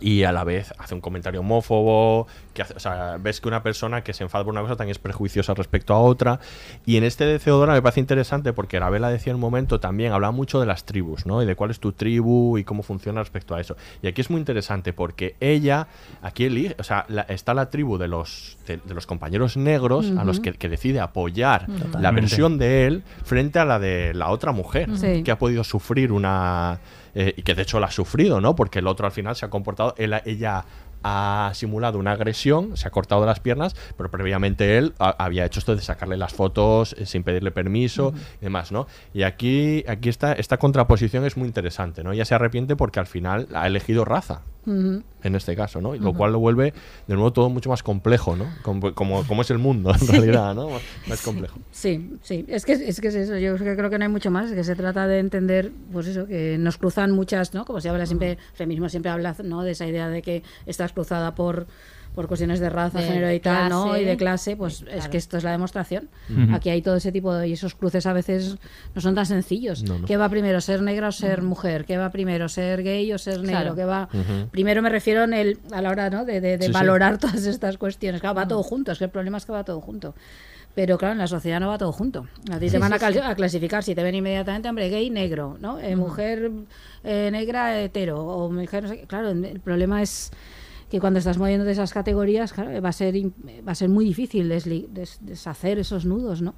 Y 0.00 0.24
a 0.24 0.32
la 0.32 0.44
vez 0.44 0.72
hace 0.78 0.94
un 0.94 1.00
comentario 1.00 1.40
homófobo, 1.40 2.26
que 2.54 2.62
hace- 2.62 2.74
o 2.74 2.80
sea, 2.80 3.16
ves 3.20 3.40
que 3.40 3.48
una 3.48 3.62
persona 3.62 4.02
que 4.02 4.12
se 4.12 4.22
enfada 4.24 4.44
por 4.44 4.52
una 4.52 4.62
cosa 4.62 4.76
también 4.76 4.92
es 4.92 4.98
prejuiciosa 4.98 5.54
respecto 5.54 5.94
a 5.94 5.98
otra. 6.00 6.40
Y 6.84 6.96
en 6.96 7.04
este 7.04 7.24
de 7.26 7.38
Theodora 7.38 7.72
me 7.74 7.82
parece 7.82 8.00
interesante 8.00 8.52
porque 8.52 8.76
Arabella 8.76 9.08
decía 9.08 9.30
en 9.32 9.36
un 9.36 9.40
momento 9.40 9.80
también, 9.80 10.12
hablaba 10.12 10.32
mucho 10.32 10.60
de 10.60 10.66
las 10.66 10.84
tribus, 10.84 11.26
¿no? 11.26 11.42
Y 11.42 11.46
de 11.46 11.54
cuál 11.56 11.70
es 11.70 11.80
tu 11.80 11.92
tribu 11.92 12.58
y 12.58 12.64
cómo 12.64 12.82
funciona 12.82 13.20
respecto 13.20 13.54
a 13.54 13.60
eso. 13.60 13.76
Y 14.02 14.06
aquí 14.08 14.20
es 14.20 14.30
muy 14.30 14.38
interesante 14.38 14.92
porque 14.92 15.36
ella, 15.40 15.88
aquí 16.22 16.44
elige, 16.44 16.76
o 16.78 16.82
sea, 16.82 17.04
la- 17.08 17.22
está 17.22 17.54
la 17.54 17.70
tribu 17.70 17.98
de 17.98 18.08
los, 18.08 18.58
de, 18.66 18.78
de 18.78 18.94
los 18.94 19.06
compañeros 19.06 19.56
negros 19.56 20.12
a 20.18 20.24
los 20.24 20.40
que, 20.40 20.52
que 20.52 20.68
decide 20.68 21.00
apoyar 21.00 21.66
la 22.00 22.10
versión 22.10 22.58
de 22.58 22.86
él 22.86 23.02
frente 23.24 23.58
a 23.58 23.64
la 23.64 23.78
de 23.78 24.14
la 24.14 24.28
otra 24.30 24.52
mujer 24.52 24.88
Sí. 24.96 25.22
que 25.22 25.30
ha 25.30 25.38
podido 25.38 25.64
sufrir 25.64 26.12
una 26.12 26.80
eh, 27.16 27.34
y 27.36 27.42
que 27.42 27.54
de 27.56 27.62
hecho 27.62 27.80
la 27.80 27.88
ha 27.88 27.90
sufrido, 27.90 28.40
¿no? 28.40 28.54
Porque 28.54 28.78
el 28.78 28.86
otro 28.86 29.06
al 29.06 29.12
final 29.12 29.34
se 29.34 29.44
ha 29.44 29.50
comportado, 29.50 29.94
él, 29.98 30.14
ella 30.24 30.64
ha 31.02 31.50
simulado 31.54 31.98
una 31.98 32.12
agresión, 32.12 32.76
se 32.76 32.88
ha 32.88 32.90
cortado 32.90 33.24
las 33.26 33.38
piernas, 33.40 33.74
pero 33.96 34.10
previamente 34.10 34.76
él 34.78 34.94
ha- 34.98 35.14
había 35.24 35.44
hecho 35.44 35.60
esto 35.60 35.74
de 35.76 35.82
sacarle 35.82 36.16
las 36.16 36.32
fotos 36.34 36.94
eh, 36.98 37.06
sin 37.06 37.22
pedirle 37.22 37.50
permiso 37.52 38.12
y 38.40 38.44
demás, 38.44 38.72
¿no? 38.72 38.86
Y 39.14 39.22
aquí, 39.22 39.84
aquí 39.88 40.08
está, 40.08 40.32
esta 40.32 40.56
contraposición 40.58 41.24
es 41.24 41.36
muy 41.36 41.46
interesante, 41.48 42.02
¿no? 42.04 42.12
Ella 42.12 42.24
se 42.24 42.34
arrepiente 42.34 42.76
porque 42.76 43.00
al 43.00 43.06
final 43.06 43.48
ha 43.54 43.66
elegido 43.66 44.04
raza. 44.04 44.42
En 44.66 45.34
este 45.36 45.54
caso, 45.54 45.80
¿no? 45.80 45.94
Y 45.94 46.00
lo 46.00 46.12
cual 46.12 46.32
lo 46.32 46.40
vuelve 46.40 46.72
de 47.06 47.14
nuevo 47.14 47.32
todo 47.32 47.48
mucho 47.50 47.70
más 47.70 47.82
complejo, 47.84 48.34
¿no? 48.36 48.46
Como, 48.62 48.92
como, 48.94 49.24
como 49.26 49.42
es 49.42 49.50
el 49.50 49.58
mundo, 49.58 49.90
en 49.92 49.98
Sí. 50.00 50.06
realidad, 50.12 50.54
¿no? 50.54 50.68
Más 51.08 51.22
complejo. 51.22 51.58
Sí, 51.70 52.16
sí, 52.22 52.44
es 52.48 52.64
que 52.64 52.72
es 52.72 53.00
que 53.00 53.08
es 53.08 53.14
eso, 53.14 53.36
yo 53.38 53.56
creo 53.56 53.90
que 53.90 53.98
no 53.98 54.04
hay 54.04 54.10
mucho 54.10 54.30
más, 54.30 54.50
que 54.52 54.64
se 54.64 54.74
trata 54.74 55.06
de 55.06 55.20
entender, 55.20 55.70
pues 55.92 56.08
eso, 56.08 56.26
que 56.26 56.56
nos 56.58 56.78
cruzan 56.78 57.12
muchas, 57.12 57.54
¿no? 57.54 57.64
Como 57.64 57.80
se 57.80 57.88
habla 57.88 58.06
siempre, 58.06 58.38
feminismo 58.54 58.88
siempre 58.88 59.10
habla, 59.10 59.36
¿no? 59.44 59.62
De 59.62 59.70
esa 59.72 59.86
idea 59.86 60.08
de 60.08 60.22
que 60.22 60.42
estás 60.66 60.92
cruzada 60.92 61.34
por 61.34 61.66
por 62.16 62.26
cuestiones 62.26 62.58
de 62.58 62.68
raza, 62.70 62.98
De 62.98 63.04
género 63.06 63.30
y 63.30 63.38
tal, 63.38 63.68
¿no? 63.68 63.84
clase. 63.84 64.02
Y 64.02 64.04
de 64.06 64.16
clase, 64.16 64.56
pues 64.56 64.80
es 64.80 64.88
Claro. 64.88 65.10
que 65.10 65.16
esto 65.18 65.36
es 65.36 65.44
la 65.44 65.52
demostración. 65.52 66.08
Ujú. 66.30 66.54
Aquí 66.54 66.70
hay 66.70 66.82
todo 66.82 66.96
ese 66.96 67.12
tipo 67.12 67.32
de 67.32 67.46
y 67.46 67.52
esos 67.52 67.74
cruces 67.76 68.06
a 68.06 68.12
veces 68.12 68.56
no 68.94 69.00
son 69.00 69.14
tan 69.14 69.26
sencillos. 69.26 69.82
No, 69.84 69.98
no. 69.98 70.06
¿Qué 70.06 70.16
va 70.16 70.28
primero, 70.28 70.60
ser 70.60 70.82
negra 70.82 71.08
o 71.08 71.12
ser 71.12 71.42
mujer? 71.42 71.84
¿Qué 71.84 71.96
va 71.98 72.10
primero, 72.10 72.48
ser 72.48 72.82
gay 72.82 73.12
o 73.12 73.18
ser 73.18 73.40
negro? 73.42 73.50
Claro. 73.50 73.74
¿Qué 73.76 73.84
va 73.84 74.08
Ujú. 74.12 74.48
Primero 74.50 74.82
me 74.82 74.88
refiero 74.88 75.22
en 75.24 75.34
el, 75.34 75.58
a 75.72 75.80
la 75.82 75.90
hora 75.90 76.10
¿no? 76.10 76.24
de, 76.24 76.40
de- 76.40 76.56
de 76.56 76.64
Sí, 76.64 76.66
sí. 76.68 76.72
valorar 76.72 77.18
todas 77.18 77.44
estas 77.46 77.76
cuestiones. 77.78 78.20
Claro, 78.20 78.34
va 78.34 78.48
todo 78.48 78.62
junto, 78.64 78.90
es 78.92 78.98
que 78.98 79.04
el 79.04 79.10
problema 79.10 79.36
es 79.36 79.46
que 79.46 79.52
va 79.52 79.62
todo 79.62 79.80
junto. 79.80 80.14
Pero 80.74 80.98
claro, 80.98 81.12
en 81.12 81.18
la 81.18 81.26
sociedad 81.26 81.58
no 81.60 81.68
va 81.68 81.78
todo 81.78 81.92
junto. 81.92 82.26
A 82.50 82.58
ti 82.58 82.66
Sí, 82.68 82.72
te 82.72 82.78
van 82.78 82.98
sí, 82.98 83.04
a, 83.04 83.12
sí. 83.12 83.18
a 83.18 83.34
clasificar, 83.34 83.82
si 83.82 83.94
te 83.94 84.02
ven 84.02 84.14
inmediatamente, 84.14 84.68
hombre, 84.68 84.88
gay, 84.90 85.08
negro, 85.10 85.56
¿no? 85.60 85.78
Eh, 85.80 85.96
Mujer 85.96 86.50
eh, 87.04 87.30
negra, 87.30 87.80
hetero, 87.80 88.22
o 88.24 88.50
mujer, 88.50 88.82
no 88.84 88.88
sé 88.90 89.00
qué. 89.00 89.06
Claro, 89.06 89.30
el 89.30 89.60
problema 89.60 90.02
es 90.02 90.30
que 90.90 91.00
cuando 91.00 91.18
estás 91.18 91.36
moviendo 91.38 91.64
de 91.64 91.72
esas 91.72 91.92
categorías, 91.92 92.52
claro, 92.52 92.80
va 92.80 92.88
a 92.90 92.92
ser, 92.92 93.14
va 93.66 93.72
a 93.72 93.74
ser 93.74 93.88
muy 93.88 94.04
difícil 94.04 94.48
desli- 94.50 94.86
des- 94.88 95.18
deshacer 95.20 95.78
esos 95.78 96.04
nudos, 96.04 96.42
¿no? 96.42 96.54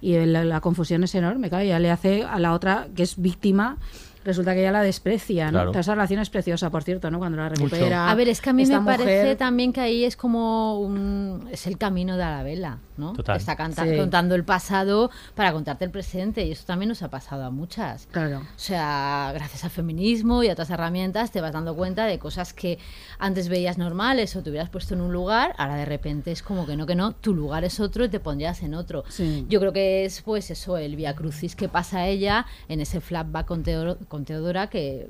Y 0.00 0.16
la, 0.26 0.44
la 0.44 0.60
confusión 0.60 1.04
es 1.04 1.14
enorme, 1.14 1.48
claro, 1.48 1.64
ya 1.64 1.78
le 1.78 1.90
hace 1.90 2.24
a 2.24 2.38
la 2.40 2.54
otra 2.54 2.88
que 2.96 3.04
es 3.04 3.20
víctima, 3.20 3.78
resulta 4.24 4.52
que 4.54 4.60
ella 4.60 4.72
la 4.72 4.82
desprecia, 4.82 5.46
¿no? 5.46 5.52
Claro. 5.52 5.70
Toda 5.70 5.80
esa 5.82 5.94
relación 5.94 6.20
es 6.20 6.28
preciosa, 6.28 6.70
por 6.70 6.82
cierto, 6.82 7.10
¿no? 7.10 7.18
Cuando 7.18 7.38
la 7.38 7.48
recupera. 7.48 8.10
A 8.10 8.14
ver, 8.16 8.28
es 8.28 8.40
que 8.40 8.50
a 8.50 8.52
mí 8.52 8.62
me 8.66 8.74
parece 8.96 9.36
también 9.36 9.72
que 9.72 9.80
ahí 9.80 10.04
es 10.04 10.16
como 10.16 10.80
un, 10.80 11.48
es 11.52 11.66
el 11.68 11.78
camino 11.78 12.16
de 12.16 12.24
Arabella, 12.24 12.78
¿no? 12.98 13.12
Total. 13.14 13.36
Está 13.36 13.56
canta- 13.56 13.84
Sí. 13.84 13.96
contando 13.96 14.34
el 14.34 14.44
pasado 14.44 15.10
para 15.34 15.52
contarte 15.52 15.84
el 15.84 15.90
presente 15.90 16.44
y 16.44 16.52
eso 16.52 16.64
también 16.66 16.88
nos 16.88 17.02
ha 17.02 17.08
pasado 17.08 17.44
a 17.44 17.50
muchas. 17.50 18.06
Claro. 18.10 18.40
O 18.40 18.58
sea, 18.58 19.30
gracias 19.34 19.64
al 19.64 19.70
feminismo 19.70 20.42
y 20.42 20.48
a 20.48 20.52
otras 20.52 20.70
herramientas 20.70 21.30
te 21.30 21.40
vas 21.40 21.52
dando 21.52 21.74
cuenta 21.74 22.06
de 22.06 22.18
cosas 22.18 22.52
que 22.52 22.78
antes 23.18 23.48
veías 23.48 23.78
normales 23.78 24.34
o 24.36 24.42
te 24.42 24.50
hubieras 24.50 24.68
puesto 24.70 24.94
en 24.94 25.00
un 25.00 25.12
lugar, 25.12 25.54
ahora 25.58 25.76
de 25.76 25.84
repente 25.84 26.32
es 26.32 26.42
como 26.42 26.66
que 26.66 26.76
no, 26.76 26.86
que 26.86 26.94
no, 26.94 27.12
tu 27.12 27.34
lugar 27.34 27.64
es 27.64 27.80
otro 27.80 28.04
y 28.04 28.08
te 28.08 28.20
pondrías 28.20 28.62
en 28.62 28.74
otro. 28.74 29.04
Sí. 29.08 29.46
Yo 29.48 29.60
creo 29.60 29.72
que 29.72 30.04
es 30.04 30.22
pues 30.22 30.50
eso, 30.50 30.76
el 30.76 30.96
via 30.96 31.14
crucis 31.14 31.54
que 31.56 31.68
pasa 31.68 31.98
a 32.00 32.06
ella 32.08 32.46
en 32.68 32.80
ese 32.80 33.00
flashback 33.00 33.46
con, 33.46 33.62
Teodoro- 33.62 33.98
con 34.08 34.24
Teodora 34.24 34.68
que 34.68 35.08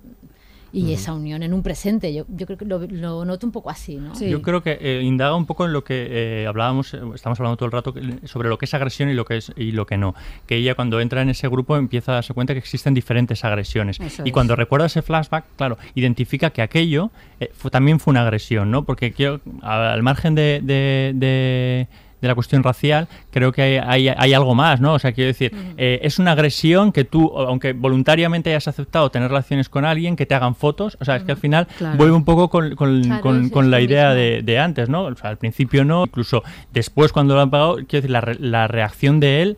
y 0.72 0.92
esa 0.92 1.14
unión 1.14 1.42
en 1.42 1.54
un 1.54 1.62
presente. 1.62 2.12
Yo, 2.12 2.24
yo 2.28 2.46
creo 2.46 2.58
que 2.58 2.64
lo, 2.64 2.78
lo 2.88 3.24
noto 3.24 3.46
un 3.46 3.52
poco 3.52 3.70
así, 3.70 3.96
¿no? 3.96 4.12
Yo 4.18 4.42
creo 4.42 4.62
que 4.62 4.78
eh, 4.80 5.00
indaga 5.02 5.34
un 5.34 5.46
poco 5.46 5.64
en 5.64 5.72
lo 5.72 5.82
que 5.84 6.06
eh, 6.42 6.46
hablábamos, 6.46 6.92
eh, 6.94 7.00
estamos 7.14 7.40
hablando 7.40 7.56
todo 7.56 7.66
el 7.66 7.72
rato 7.72 7.94
sobre 8.24 8.48
lo 8.48 8.58
que 8.58 8.66
es 8.66 8.74
agresión 8.74 9.08
y 9.08 9.14
lo 9.14 9.24
que 9.24 9.38
es 9.38 9.52
y 9.56 9.72
lo 9.72 9.86
que 9.86 9.96
no. 9.96 10.14
Que 10.46 10.56
ella 10.56 10.74
cuando 10.74 11.00
entra 11.00 11.22
en 11.22 11.30
ese 11.30 11.48
grupo 11.48 11.76
empieza 11.76 12.12
a 12.12 12.14
darse 12.16 12.34
cuenta 12.34 12.52
que 12.52 12.58
existen 12.58 12.92
diferentes 12.94 13.44
agresiones. 13.44 13.98
Eso 14.00 14.22
y 14.24 14.28
es. 14.28 14.32
cuando 14.32 14.56
recuerda 14.56 14.86
ese 14.86 15.02
flashback, 15.02 15.44
claro, 15.56 15.78
identifica 15.94 16.50
que 16.50 16.62
aquello 16.62 17.10
eh, 17.40 17.50
fue- 17.54 17.70
también 17.70 17.98
fue 18.00 18.10
una 18.12 18.22
agresión, 18.22 18.70
¿no? 18.70 18.84
Porque 18.84 19.12
quiero, 19.12 19.40
a- 19.62 19.92
al 19.92 20.02
margen 20.02 20.34
de, 20.34 20.60
de- 20.62 21.12
de- 21.14 21.88
de 22.20 22.28
la 22.28 22.34
cuestión 22.34 22.62
racial, 22.62 23.08
creo 23.30 23.52
que 23.52 23.62
hay, 23.62 23.76
hay- 23.78 24.08
hay 24.16 24.32
algo 24.34 24.54
más, 24.54 24.80
¿no? 24.80 24.94
O 24.94 24.98
sea, 24.98 25.12
quiero 25.12 25.28
decir, 25.28 25.52
eh, 25.76 26.00
es 26.02 26.18
una 26.18 26.32
agresión 26.32 26.92
que 26.92 27.04
tú, 27.04 27.32
aunque 27.38 27.72
voluntariamente 27.72 28.50
hayas 28.50 28.68
aceptado 28.68 29.10
tener 29.10 29.28
relaciones 29.28 29.68
con 29.68 29.84
alguien, 29.84 30.16
que 30.16 30.26
te 30.26 30.34
hagan 30.34 30.54
fotos, 30.54 30.96
o 31.00 31.04
sea, 31.04 31.16
es 31.16 31.22
que 31.24 31.32
al 31.32 31.38
final 31.38 31.66
Claro. 31.78 31.96
vuelve 31.96 32.14
un 32.14 32.24
poco 32.24 32.48
con, 32.48 32.74
con- 32.74 33.02
Claro, 33.02 33.22
con- 33.50 33.70
la 33.70 33.80
idea 33.80 34.14
de, 34.14 34.42
de 34.42 34.58
antes, 34.58 34.88
¿no? 34.88 35.04
O 35.04 35.14
sea, 35.14 35.30
al 35.30 35.36
principio 35.36 35.84
no, 35.84 36.04
incluso 36.04 36.42
después 36.72 37.12
cuando 37.12 37.34
lo 37.34 37.40
han 37.42 37.50
pagado, 37.50 37.76
quiero 37.76 38.02
decir, 38.02 38.10
la, 38.10 38.34
la 38.38 38.66
reacción 38.68 39.20
de 39.20 39.42
él 39.42 39.56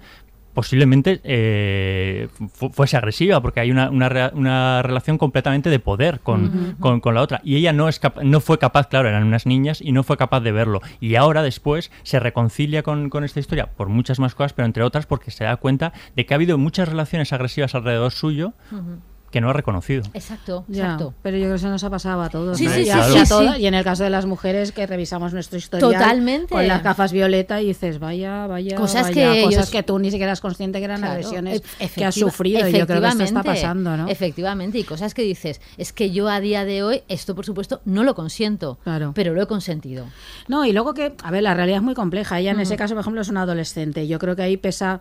posiblemente 0.55 1.21
eh, 1.25 2.29
fu- 2.53 2.71
fuese 2.71 2.97
agresiva 2.97 3.41
porque 3.41 3.61
hay 3.61 3.71
una, 3.71 3.91
una, 3.91 4.31
una 4.35 4.83
relación 4.83 5.17
completamente 5.19 5.71
de 5.71 5.79
poder 5.79 6.21
con, 6.21 6.77
con, 6.81 7.01
con 7.01 7.15
la 7.15 7.23
otra. 7.23 7.41
Y 7.45 7.57
ella 7.57 7.73
no 7.73 7.89
es 7.89 8.01
no 8.23 8.41
fue 8.41 8.59
capaz 8.59 8.89
claro 8.89 9.09
eran 9.09 9.25
unas 9.25 9.47
niñas 9.47 9.81
y 9.81 9.93
no 9.93 10.03
fue 10.03 10.17
capaz 10.17 10.41
de 10.41 10.53
verlo. 10.53 10.81
Y 11.01 11.15
ahora 11.15 11.43
después 11.43 11.91
se 12.03 12.19
reconcilia 12.21 12.83
con, 12.83 13.11
con 13.11 13.25
esta 13.25 13.41
historia 13.41 13.67
por 13.67 13.89
muchas 13.89 14.19
más 14.19 14.35
cosas 14.35 14.53
pero 14.53 14.67
entre 14.67 14.83
otras 14.83 15.07
porque 15.07 15.31
se 15.31 15.45
da 15.45 15.57
cuenta 15.57 15.93
de 16.17 16.27
que 16.27 16.35
ha 16.35 16.37
habido 16.37 16.59
muchas 16.59 16.89
relaciones 16.89 17.33
agresivas 17.33 17.75
alrededor 17.75 18.13
suyo. 18.13 18.53
Que 19.31 19.41
no 19.41 19.49
ha 19.51 19.53
reconocido 19.53 20.03
Exacto, 20.13 20.65
Ya, 20.69 20.83
exacto. 20.85 21.15
pero 21.23 21.37
yo 21.37 21.43
creo 21.45 21.53
que 21.55 21.61
eso 21.61 21.69
nos 21.69 21.85
ha 21.85 21.91
pasado 21.91 22.21
a 22.23 22.29
todos. 22.31 22.59
Sí, 22.59 22.65
¿no? 22.67 22.73
sí, 22.73 22.81
y, 22.81 22.85
sí, 22.85 22.91
a, 22.91 23.05
sí, 23.25 23.35
y 23.45 23.47
a 23.47 23.59
y 23.59 23.67
en 23.67 23.75
el 23.75 23.85
caso 23.85 24.03
de 24.05 24.11
las 24.11 24.27
mujeres 24.27 24.73
que 24.73 24.87
revisamos 24.87 25.33
nuestro 25.33 25.57
historial 25.59 25.93
Totalmente. 25.93 26.53
con 26.55 26.67
las 26.67 26.83
gafas 26.83 27.13
violeta 27.13 27.61
y 27.63 27.67
dices, 27.67 27.99
vaya, 28.01 28.47
vaya, 28.47 28.77
Cosas 28.77 29.03
vaya, 29.05 29.15
que 29.15 29.43
cosas 29.45 29.53
ellos- 29.55 29.71
que 29.71 29.83
tú 29.83 29.99
ni 29.99 30.11
siquiera 30.11 30.31
eras 30.33 30.41
consciente 30.41 30.79
que 30.81 30.85
eran 30.85 30.99
Claro, 30.99 31.13
agresiones 31.13 31.61
ef- 31.61 31.95
que 31.95 32.05
has 32.05 32.17
efectiva- 32.17 32.31
sufrido 32.31 32.69
y 32.69 32.73
yo 32.73 32.87
creo 32.87 33.01
que 33.01 33.09
esto 33.09 33.23
está 33.25 33.43
pasando, 33.43 33.97
¿no? 33.97 34.09
Efectivamente, 34.09 34.79
y 34.79 34.85
cosas 34.85 35.15
que 35.15 35.23
dices, 35.23 35.61
es 35.79 35.93
que 35.93 36.11
yo 36.11 36.29
a 36.29 36.41
día 36.41 36.65
de 36.65 36.83
hoy, 36.83 37.03
esto 37.09 37.35
por 37.35 37.45
supuesto 37.47 37.81
no 37.85 38.03
lo 38.05 38.15
consiento, 38.15 38.79
Claro. 38.83 39.13
pero 39.15 39.33
lo 39.35 39.43
he 39.43 39.47
consentido. 39.47 40.07
No, 40.49 40.65
y 40.65 40.73
luego 40.73 40.93
que, 40.95 41.15
a 41.23 41.31
ver, 41.31 41.43
la 41.45 41.55
realidad 41.55 41.79
es 41.79 41.83
muy 41.85 41.95
compleja. 41.95 42.39
Ella 42.41 42.51
en 42.51 42.57
Ujú. 42.57 42.63
ese 42.65 42.77
caso, 42.77 42.95
por 42.95 43.03
ejemplo, 43.03 43.21
es 43.23 43.29
una 43.29 43.43
adolescente. 43.43 44.09
Yo 44.09 44.19
creo 44.19 44.35
que 44.35 44.43
ahí 44.43 44.57
pesa, 44.57 45.01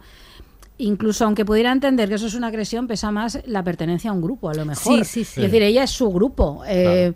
incluso 0.80 1.26
aunque 1.26 1.46
pudiera 1.46 1.72
entender 1.72 2.10
que 2.10 2.16
eso 2.16 2.26
es 2.28 2.34
una 2.34 2.48
agresión, 2.48 2.88
pesa 2.88 3.12
más 3.12 3.40
la 3.46 3.64
pertenencia 3.64 4.10
a 4.10 4.14
un 4.14 4.22
grupo, 4.22 4.50
a 4.50 4.54
lo 4.56 4.66
mejor. 4.66 4.98
Sí, 5.00 5.04
sí, 5.06 5.24
sí. 5.24 5.42
Es 5.42 5.52
decir, 5.52 5.62
ella 5.62 5.84
es 5.84 5.92
su 5.92 6.10
grupo. 6.10 6.64
Eh, 6.68 7.14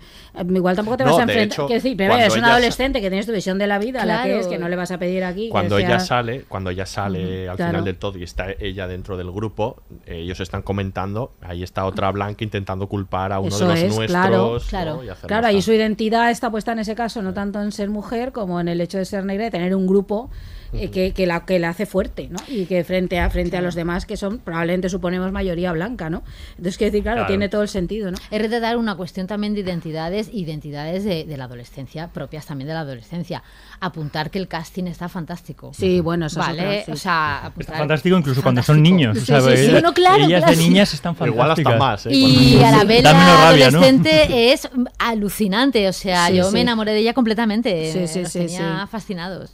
Igual 0.50 0.76
tampoco 0.76 0.98
te 0.98 1.04
No, 1.04 1.12
vas 1.12 1.20
a 1.20 1.24
enfrentar. 1.24 1.68
decir, 1.68 2.02
es 2.02 2.34
una 2.34 2.48
ella 2.48 2.52
adolescente 2.54 3.02
que 3.02 3.10
tienes 3.10 3.26
tu 3.26 3.32
visión 3.32 3.58
de 3.58 3.68
la 3.68 3.80
vida, 3.80 4.04
la 4.06 4.24
que 4.24 4.40
es, 4.40 4.48
que 4.48 4.58
no 4.58 4.68
le 4.70 4.76
vas 4.76 4.92
a 4.92 4.98
pedir 4.98 5.24
aquí. 5.24 5.46
que 5.46 5.50
Cuando 5.52 5.78
sea- 5.78 5.88
ella 5.88 6.00
sale, 6.00 6.42
cuando 6.48 6.70
ella 6.70 6.86
sale 6.86 7.50
al 7.50 7.56
Claro. 7.56 7.72
final 7.72 7.86
del 7.86 7.98
todo 7.98 8.18
y 8.18 8.24
está 8.24 8.48
ella 8.60 8.88
dentro 8.88 9.16
del 9.18 9.32
grupo, 9.32 9.82
eh, 10.06 10.18
ellos 10.20 10.40
están 10.40 10.62
comentando, 10.62 11.34
ahí 11.42 11.64
está 11.64 11.86
otra 11.86 12.12
blanca 12.12 12.44
intentando 12.44 12.88
culpar 12.88 13.32
a 13.32 13.40
uno 13.40 13.50
Eso 13.50 13.60
de 13.68 13.74
los 13.74 13.80
es, 13.80 13.96
nuestros. 13.96 14.08
claro, 14.10 14.54
¿no? 14.56 14.60
claro. 14.70 15.04
Y 15.04 15.28
Claro, 15.28 15.50
y 15.52 15.62
su 15.62 15.72
identidad 15.74 16.32
está 16.32 16.50
puesta 16.52 16.72
en 16.74 16.80
ese 16.80 16.96
caso 16.96 17.22
no 17.22 17.34
tanto 17.34 17.62
en 17.62 17.72
ser 17.72 17.90
mujer 17.90 18.32
como 18.32 18.60
en 18.60 18.68
el 18.68 18.82
hecho 18.82 18.98
de 18.98 19.06
ser 19.06 19.24
negra 19.26 19.48
y 19.48 19.52
tener 19.52 19.76
un 19.76 19.88
grupo 19.88 20.30
eh, 20.74 20.90
que, 20.90 21.14
que 21.14 21.26
la 21.28 21.46
que 21.46 21.60
la 21.60 21.70
hace 21.70 21.86
fuerte, 21.86 22.28
¿no? 22.30 22.38
Y 22.48 22.66
que 22.66 22.84
frente 22.84 23.20
a 23.20 23.30
frente 23.30 23.58
a 23.58 23.62
los 23.62 23.76
demás 23.76 24.06
que 24.06 24.18
son 24.18 24.40
probablemente 24.40 24.90
suponemos 24.90 25.32
mayoría 25.32 25.72
blanca, 25.72 26.10
¿no? 26.10 26.24
Entonces 26.52 26.78
quiero 26.78 26.92
decir, 26.92 27.04
claro, 27.04 27.18
Claro. 27.20 27.28
tiene 27.28 27.50
todo 27.50 27.62
el 27.62 27.68
sentido, 27.70 28.12
¿no? 28.12 28.18
Es 28.32 28.42
retratar 28.42 28.78
una 28.78 28.96
cuestión 28.96 29.28
también 29.28 29.54
de 29.54 29.62
identidades, 29.62 30.30
identidades 30.34 31.04
de, 31.04 31.24
de 31.26 31.38
la 31.38 31.46
adolescencia, 31.46 32.08
propias 32.10 32.46
también 32.46 32.68
de 32.68 32.74
la 32.74 32.82
adolescencia. 32.82 33.44
Apuntar 33.80 34.30
que 34.32 34.40
el 34.40 34.48
casting 34.48 34.86
está 34.86 35.10
fantástico. 35.10 35.72
Sí, 35.74 36.00
bueno, 36.00 36.26
eso 36.28 36.40
es 36.40 36.48
Vale, 36.48 36.84
sí. 36.86 36.92
o 36.92 36.96
sea, 36.96 37.52
Está 37.58 37.74
fantástico 37.78 38.18
incluso 38.18 38.42
cuando 38.42 38.64
son 38.64 38.82
niños. 38.82 39.18
o 39.18 39.20
Sí, 39.20 39.26
sea, 39.26 39.42
sí, 39.42 39.48
ellas- 39.50 39.72
Bueno, 39.72 39.94
claro, 39.94 40.24
ellas 40.26 40.44
claro. 40.44 40.58
de 40.58 40.64
niñas 40.64 40.94
están 40.94 41.14
Igual 41.14 41.52
hasta 41.52 41.64
fantásticas. 41.64 41.80
más, 41.80 42.06
¿eh? 42.08 42.10
Y 42.14 42.64
a 42.64 42.72
la 42.72 42.84
¿no? 42.84 43.20
adolescente 43.20 44.52
es 44.54 44.68
alucinante. 45.00 45.88
O 45.88 45.94
sea, 45.94 46.28
Sí, 46.28 46.36
yo 46.36 46.46
sí. 46.46 46.54
me 46.54 46.62
enamoré 46.62 46.92
de 46.94 47.00
ella 47.00 47.14
completamente. 47.14 47.92
Sí, 47.92 48.08
sí, 48.08 48.22
Los 48.22 48.32
sí, 48.32 48.40
tenía 48.40 48.82
sí. 48.84 48.88
fascinados. 48.92 49.52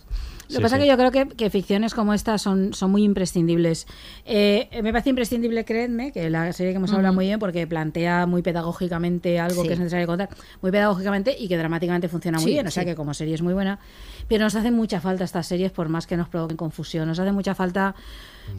Lo 0.50 0.54
que 0.54 0.58
Sí, 0.58 0.62
pasa 0.64 0.76
es 0.78 0.82
sí. 0.82 0.86
que 0.86 0.92
yo 0.92 0.98
creo 0.98 1.12
que, 1.12 1.36
que 1.36 1.50
ficciones 1.52 1.94
como 1.94 2.14
estas 2.14 2.42
son, 2.42 2.74
son 2.74 2.90
muy 2.90 3.04
imprescindibles. 3.04 3.86
Eh, 4.26 4.68
me 4.82 4.92
parece 4.92 5.12
imprescindible, 5.12 5.64
creedme, 5.64 6.12
que 6.12 6.30
la 6.32 6.52
serie 6.54 6.74
que 6.74 6.78
hemos 6.78 6.92
hablado 6.92 7.12
Ujú. 7.14 7.18
muy 7.20 7.26
bien 7.28 7.40
porque 7.40 7.68
plantea 7.68 8.26
muy 8.26 8.42
pedagógicamente 8.42 9.40
algo 9.40 9.62
Sí. 9.62 9.68
que 9.68 9.74
es 9.74 9.80
necesario 9.80 10.08
contar, 10.08 10.30
muy 10.62 10.72
pedagógicamente 10.72 11.36
y 11.38 11.48
que 11.48 11.56
dramáticamente 11.58 12.08
funciona 12.08 12.40
muy 12.40 12.52
bien. 12.52 12.66
O 12.68 12.72
sea 12.72 12.84
que 12.84 12.96
como 12.96 13.14
serie 13.14 13.36
es 13.36 13.42
muy 13.44 13.54
buena. 13.54 13.80
Pero 14.28 14.44
nos 14.46 14.56
hace 14.56 14.72
mucha 14.72 15.00
falta 15.00 15.24
estas 15.24 15.46
series 15.48 15.72
por 15.72 15.88
más 15.88 16.08
que 16.08 16.18
nos 16.18 16.28
provoquen 16.30 16.58
confusión. 16.58 17.08
Nos 17.08 17.20
hace 17.20 17.32
mucha 17.32 17.54
falta 17.54 17.94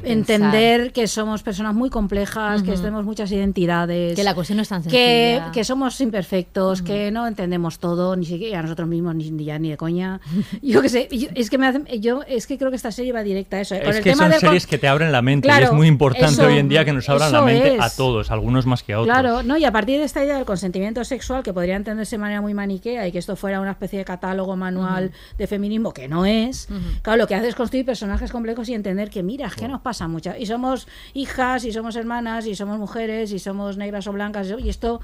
entender 0.02 0.92
que 0.92 1.06
somos 1.06 1.42
personas 1.42 1.74
muy 1.74 1.90
complejas, 1.90 2.62
que 2.62 2.72
tenemos 2.72 3.04
muchas 3.04 3.30
identidades. 3.32 4.14
Que 4.16 4.24
la 4.24 4.34
cuestión 4.34 4.56
no 4.56 4.62
es 4.62 4.68
tan 4.68 4.82
que, 4.82 4.88
sencilla. 5.36 5.52
que 5.52 5.64
somos 5.64 6.00
imperfectos, 6.00 6.82
que 6.82 7.10
no 7.10 7.26
entendemos 7.26 7.78
todo, 7.78 8.16
ni 8.16 8.26
siquiera 8.26 8.60
a 8.60 8.62
nosotros 8.62 8.88
mismos, 8.88 9.14
ni, 9.14 9.30
ni 9.30 9.44
ya 9.44 9.58
ni 9.58 9.70
de 9.70 9.76
coña. 9.76 10.20
Yo 10.62 10.82
qué 10.82 10.88
sé, 10.88 11.08
yo- 11.10 11.28
es 11.34 11.50
que 11.50 11.58
me 11.58 11.66
hace, 11.66 11.98
yo 12.00 12.22
es 12.26 12.46
que 12.46 12.58
creo 12.58 12.70
que 12.70 12.76
esta 12.76 12.92
serie 12.92 13.12
va 13.12 13.22
directa 13.22 13.56
a 13.56 13.60
eso. 13.60 13.74
¿eh? 13.74 13.80
Con 13.80 13.90
Es 13.90 13.96
el 13.98 14.02
que 14.02 14.10
tema 14.10 14.24
son 14.24 14.30
del 14.32 14.40
series 14.40 14.66
que 14.66 14.78
te 14.78 14.88
abren 14.88 15.12
la 15.12 15.22
mente 15.22 15.46
y 15.46 15.50
Claro, 15.50 15.66
es 15.66 15.72
muy 15.72 15.86
importante 15.86 16.32
eso- 16.32 16.46
hoy 16.46 16.58
en 16.58 16.68
día 16.68 16.84
que 16.84 16.92
nos 16.92 17.08
abran 17.08 17.32
la 17.32 17.42
mente 17.42 17.76
a 17.80 17.90
todos, 17.90 18.30
algunos 18.30 18.66
más 18.66 18.82
que 18.82 18.92
a 18.92 19.00
otros. 19.00 19.12
Claro, 19.14 19.42
no, 19.42 19.56
y 19.56 19.64
a 19.64 19.72
partir 19.72 19.98
de 19.98 20.04
esta 20.04 20.24
idea 20.24 20.36
del 20.36 20.44
consentimiento 20.44 21.04
sexual, 21.04 21.42
que 21.42 21.52
podría 21.52 21.76
entenderse 21.76 22.16
de 22.16 22.20
manera 22.20 22.40
muy 22.40 22.54
maniquea 22.54 23.06
y 23.06 23.12
que 23.12 23.18
esto 23.18 23.36
fuera 23.36 23.60
una 23.60 23.72
especie 23.72 23.98
de 23.98 24.04
catálogo 24.04 24.56
manual 24.56 25.10
de 25.38 25.46
feminismo, 25.46 25.92
que 25.92 26.08
no 26.08 26.24
es, 26.26 26.68
claro, 27.02 27.18
lo 27.18 27.26
que 27.26 27.34
hace 27.34 27.48
es 27.48 27.54
construir 27.54 27.84
personajes 27.86 28.30
complejos 28.30 28.68
y 28.68 28.74
entender 28.74 29.10
que, 29.10 29.22
mira, 29.22 29.46
es 29.46 29.54
que 29.54 29.68
pasa 29.82 30.08
mucho. 30.08 30.32
Y 30.38 30.46
somos 30.46 30.88
hijas, 31.14 31.64
y 31.64 31.72
somos 31.72 31.96
hermanas, 31.96 32.46
y 32.46 32.54
somos 32.54 32.78
mujeres, 32.78 33.32
y 33.32 33.38
somos 33.38 33.76
negras 33.76 34.06
o 34.06 34.12
blancas, 34.12 34.52
y 34.58 34.68
esto, 34.68 35.00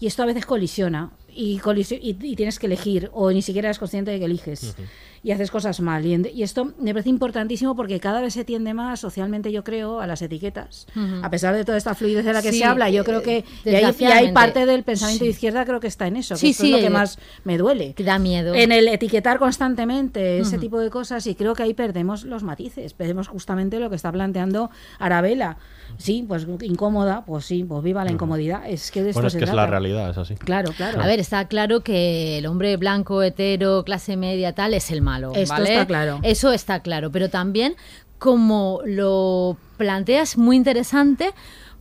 y 0.00 0.06
esto 0.06 0.22
a 0.22 0.26
veces 0.26 0.46
colisiona. 0.46 1.10
Y, 1.34 1.58
colisi- 1.60 1.98
y, 2.02 2.16
y 2.26 2.34
tienes 2.36 2.58
que 2.58 2.66
elegir, 2.66 3.10
o 3.12 3.30
ni 3.30 3.42
siquiera 3.42 3.68
eres 3.68 3.78
consciente 3.78 4.10
de 4.10 4.18
que 4.18 4.24
eliges. 4.24 4.74
Y 5.22 5.32
haces 5.32 5.50
cosas 5.50 5.80
mal. 5.80 6.06
Y, 6.06 6.42
esto 6.42 6.72
me 6.78 6.92
parece 6.92 7.08
importantísimo 7.10 7.74
porque 7.76 7.98
cada 8.00 8.20
vez 8.20 8.34
se 8.34 8.44
tiende 8.44 8.72
más 8.72 9.00
socialmente, 9.00 9.50
yo 9.52 9.64
creo, 9.64 10.00
a 10.00 10.06
las 10.06 10.22
etiquetas. 10.22 10.86
A 11.22 11.28
pesar 11.30 11.54
de 11.56 11.64
toda 11.64 11.76
esta 11.76 11.94
fluidez 11.94 12.24
de 12.24 12.32
la 12.32 12.40
que 12.42 12.52
Sí, 12.52 12.58
se 12.60 12.64
habla, 12.64 12.88
yo 12.88 13.04
creo 13.04 13.20
eh, 13.20 13.44
que. 13.64 13.70
Y 13.70 13.74
hay, 13.74 13.94
y 13.98 14.04
hay 14.04 14.32
parte 14.32 14.64
del 14.66 14.84
pensamiento 14.84 15.20
Sí. 15.24 15.26
de 15.26 15.30
izquierda, 15.32 15.64
creo 15.64 15.80
que 15.80 15.88
está 15.88 16.06
en 16.06 16.16
eso. 16.16 16.34
que 16.34 16.40
Sí, 16.40 16.50
esto 16.50 16.62
sí, 16.62 16.68
es 16.68 16.72
lo 16.72 16.78
que 16.78 16.86
eh, 16.86 16.90
más 16.90 17.18
me 17.44 17.58
duele. 17.58 17.94
Que 17.94 18.04
da 18.04 18.18
miedo. 18.18 18.54
En 18.54 18.70
el 18.72 18.86
etiquetar 18.88 19.38
constantemente 19.38 20.38
ese 20.38 20.58
tipo 20.58 20.78
de 20.80 20.88
cosas, 20.90 21.26
y 21.26 21.34
creo 21.34 21.54
que 21.54 21.62
ahí 21.64 21.74
perdemos 21.74 22.24
los 22.24 22.42
matices. 22.42 22.94
Perdemos 22.94 23.28
justamente 23.28 23.78
lo 23.80 23.90
que 23.90 23.96
está 23.96 24.10
planteando 24.12 24.70
Arabella. 24.98 25.56
Sí, 25.96 26.24
pues 26.26 26.46
incómoda, 26.62 27.24
pues 27.24 27.44
sí, 27.44 27.64
pues 27.64 27.82
viva 27.82 28.04
la 28.04 28.12
incomodidad. 28.12 28.68
Es 28.68 28.90
que 28.90 29.02
de 29.02 29.10
esto 29.10 29.18
Bueno, 29.18 29.28
es 29.28 29.32
se 29.32 29.38
que 29.38 29.44
es 29.46 29.52
la 29.52 29.66
realidad, 29.66 30.10
es 30.10 30.18
así. 30.18 30.34
Claro, 30.36 30.70
claro. 30.76 31.00
A 31.00 31.06
ver, 31.06 31.18
está 31.18 31.48
claro 31.48 31.80
que 31.80 32.38
el 32.38 32.46
hombre 32.46 32.76
blanco, 32.76 33.22
hetero, 33.22 33.84
clase 33.84 34.16
media, 34.16 34.54
tal, 34.54 34.74
es 34.74 34.90
el 34.90 35.02
malo. 35.02 35.32
Esto 35.34 35.54
¿vale? 35.54 35.72
está 35.72 35.86
claro. 35.86 36.20
Eso 36.22 36.52
está 36.52 36.80
claro. 36.80 37.10
Pero 37.10 37.30
también, 37.30 37.74
como 38.18 38.80
lo 38.84 39.56
planteas, 39.76 40.36
muy 40.36 40.56
interesante. 40.56 41.32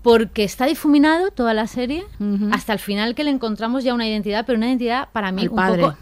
Porque 0.03 0.45
está 0.45 0.65
difuminado 0.67 1.31
toda 1.31 1.53
la 1.53 1.67
serie 1.67 2.05
hasta 2.51 2.71
el 2.71 2.79
final 2.79 3.13
que 3.13 3.25
le 3.25 3.31
encontramos 3.31 3.83
ya 3.83 3.93
una 3.93 4.07
identidad, 4.07 4.45
pero 4.45 4.55
una 4.57 4.67
identidad 4.67 5.09
para 5.11 5.33
mí 5.33 5.47
un 5.47 5.55
padre. 5.55 5.81
poco. 5.81 5.97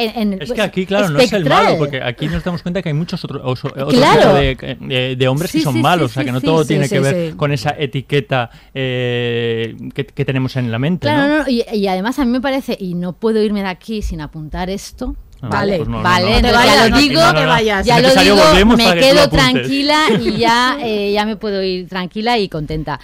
En- 0.00 0.16
en- 0.16 0.32
Es 0.42 0.48
pues, 0.48 0.52
que 0.52 0.62
aquí, 0.62 0.86
claro, 0.86 1.08
no 1.10 1.18
es 1.18 1.32
el 1.32 1.44
malo, 1.44 1.76
porque 1.78 2.02
aquí 2.02 2.26
nos 2.26 2.42
damos 2.44 2.62
cuenta 2.62 2.82
que 2.82 2.88
hay 2.88 2.94
muchos 2.94 3.22
otros 3.24 3.42
otro 3.44 3.88
Claro. 3.88 4.20
tipo 4.20 4.34
de, 4.34 4.76
de- 4.80 5.16
de 5.16 5.28
hombres 5.28 5.50
Sí, 5.50 5.58
que 5.58 5.64
son 5.64 5.74
sí, 5.74 5.80
malos, 5.82 6.10
sí, 6.10 6.12
o 6.12 6.14
sea, 6.14 6.24
que 6.24 6.32
no 6.32 6.40
sí, 6.40 6.46
todo 6.46 6.62
sí, 6.62 6.68
tiene 6.68 6.88
sí, 6.88 6.94
que 6.94 7.00
ver 7.00 7.30
sí. 7.30 7.36
con 7.36 7.52
esa 7.52 7.74
etiqueta 7.78 8.50
eh, 8.74 9.76
que, 9.94 10.06
que 10.06 10.24
tenemos 10.24 10.56
en 10.56 10.70
la 10.70 10.78
mente. 10.78 11.06
Claro, 11.06 11.22
¿no? 11.28 11.38
no, 11.38 11.44
no, 11.44 11.48
y, 11.48 11.64
y 11.72 11.86
además 11.86 12.18
a 12.18 12.24
mí 12.24 12.30
me 12.30 12.40
parece, 12.40 12.76
y 12.78 12.94
no 12.94 13.12
puedo 13.12 13.42
irme 13.42 13.62
de 13.62 13.68
aquí 13.68 14.02
sin 14.02 14.20
apuntar 14.20 14.70
esto. 14.70 15.14
Ah, 15.42 15.48
vale, 15.50 15.78
pues 15.78 15.88
no, 15.88 16.02
vale, 16.02 16.32
no. 16.32 16.36
te 16.42 16.42
ya 16.48 16.52
vayas, 16.52 16.90
lo 16.90 16.98
digo, 16.98 17.20
no 17.22 17.34
te 17.34 17.46
vayas. 17.46 17.86
ya 17.86 17.98
lo 18.00 18.14
digo, 18.14 18.36
volvemos 18.36 18.76
me 18.76 18.92
que 18.92 19.00
quedo 19.00 19.28
tranquila 19.30 20.02
y 20.22 20.36
ya, 20.36 20.76
eh, 20.84 21.12
ya 21.12 21.24
me 21.24 21.36
puedo 21.36 21.62
ir 21.62 21.88
tranquila 21.88 22.36
y 22.36 22.48
contenta. 22.50 23.00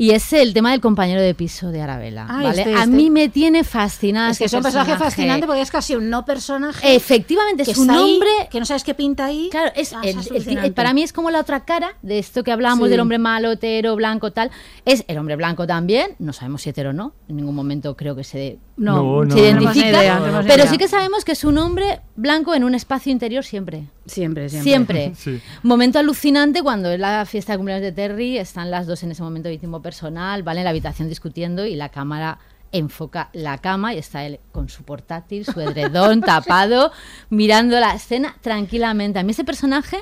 Y 0.00 0.12
es 0.12 0.32
el 0.32 0.54
tema 0.54 0.70
del 0.70 0.80
compañero 0.80 1.20
de 1.20 1.34
piso 1.34 1.72
de 1.72 1.82
Arabella. 1.82 2.24
Ah, 2.28 2.40
¿vale? 2.44 2.60
este, 2.62 2.72
a 2.72 2.84
este. 2.84 2.86
mí 2.86 3.10
me 3.10 3.28
tiene 3.28 3.64
fascinada. 3.64 4.30
Es 4.30 4.38
que 4.38 4.44
es 4.44 4.52
un 4.52 4.62
personaje 4.62 4.96
fascinante 4.96 5.44
porque 5.44 5.60
es 5.60 5.72
casi 5.72 5.96
un 5.96 6.08
no 6.08 6.24
personaje. 6.24 6.94
Efectivamente, 6.94 7.64
es 7.64 7.76
un 7.76 7.90
hombre 7.90 8.28
que 8.48 8.60
no 8.60 8.64
sabes 8.64 8.84
qué 8.84 8.94
pinta 8.94 9.24
ahí. 9.24 9.48
Claro, 9.50 9.72
es, 9.74 9.92
Ah, 9.92 10.00
el- 10.04 10.16
alucinante. 10.16 10.70
para 10.70 10.94
mí 10.94 11.02
es 11.02 11.12
como 11.12 11.32
la 11.32 11.40
otra 11.40 11.64
cara 11.64 11.94
de 12.02 12.20
esto 12.20 12.44
que 12.44 12.52
hablábamos 12.52 12.86
Sí. 12.86 12.90
del 12.92 13.00
hombre 13.00 13.18
malo, 13.18 13.50
hetero, 13.50 13.96
blanco, 13.96 14.30
tal. 14.30 14.52
Es 14.84 15.04
el 15.08 15.18
hombre 15.18 15.34
blanco 15.34 15.66
también, 15.66 16.12
no 16.20 16.32
sabemos 16.32 16.62
si 16.62 16.70
hetero 16.70 16.90
o 16.90 16.92
no, 16.92 17.12
en 17.28 17.34
ningún 17.34 17.56
momento 17.56 17.96
creo 17.96 18.14
que 18.14 18.22
se, 18.22 18.58
No, 18.76 18.94
No, 19.02 19.24
no, 19.24 19.30
se 19.34 19.40
no 19.40 19.42
tenemos 19.58 19.74
ni 19.74 19.80
identifica, 19.80 20.00
idea, 20.04 20.44
pero 20.46 20.66
sí 20.68 20.78
que 20.78 20.86
sabemos 20.86 21.24
que 21.24 21.32
es 21.32 21.42
un 21.42 21.58
hombre 21.58 21.98
blanco 22.14 22.54
en 22.54 22.62
un 22.62 22.76
espacio 22.76 23.10
interior 23.10 23.42
siempre. 23.44 23.86
Siempre, 24.06 24.48
siempre. 24.48 24.62
Siempre. 24.70 25.12
Sí. 25.18 25.40
Momento 25.64 25.98
alucinante 25.98 26.62
cuando 26.62 26.88
es 26.92 27.00
la 27.00 27.26
fiesta 27.26 27.54
de 27.54 27.58
cumpleaños 27.58 27.82
de 27.82 27.90
Terry, 27.90 28.38
están 28.38 28.70
las 28.70 28.86
dos 28.86 29.02
en 29.02 29.10
ese 29.10 29.24
momento 29.24 29.48
personal, 29.88 30.42
van 30.42 30.58
en 30.58 30.64
la 30.64 30.70
habitación 30.70 31.08
discutiendo 31.08 31.64
y 31.64 31.74
la 31.74 31.88
cámara 31.88 32.38
enfoca 32.72 33.30
la 33.32 33.56
cama 33.56 33.94
y 33.94 33.98
está 33.98 34.22
él 34.26 34.38
con 34.52 34.68
su 34.68 34.82
portátil, 34.84 35.46
su 35.46 35.58
edredón 35.60 36.20
tapado, 36.32 36.92
mirando 37.30 37.80
la 37.80 37.94
escena 37.94 38.36
tranquilamente. 38.42 39.18
A 39.18 39.22
mí 39.22 39.30
ese 39.30 39.44
personaje 39.44 39.96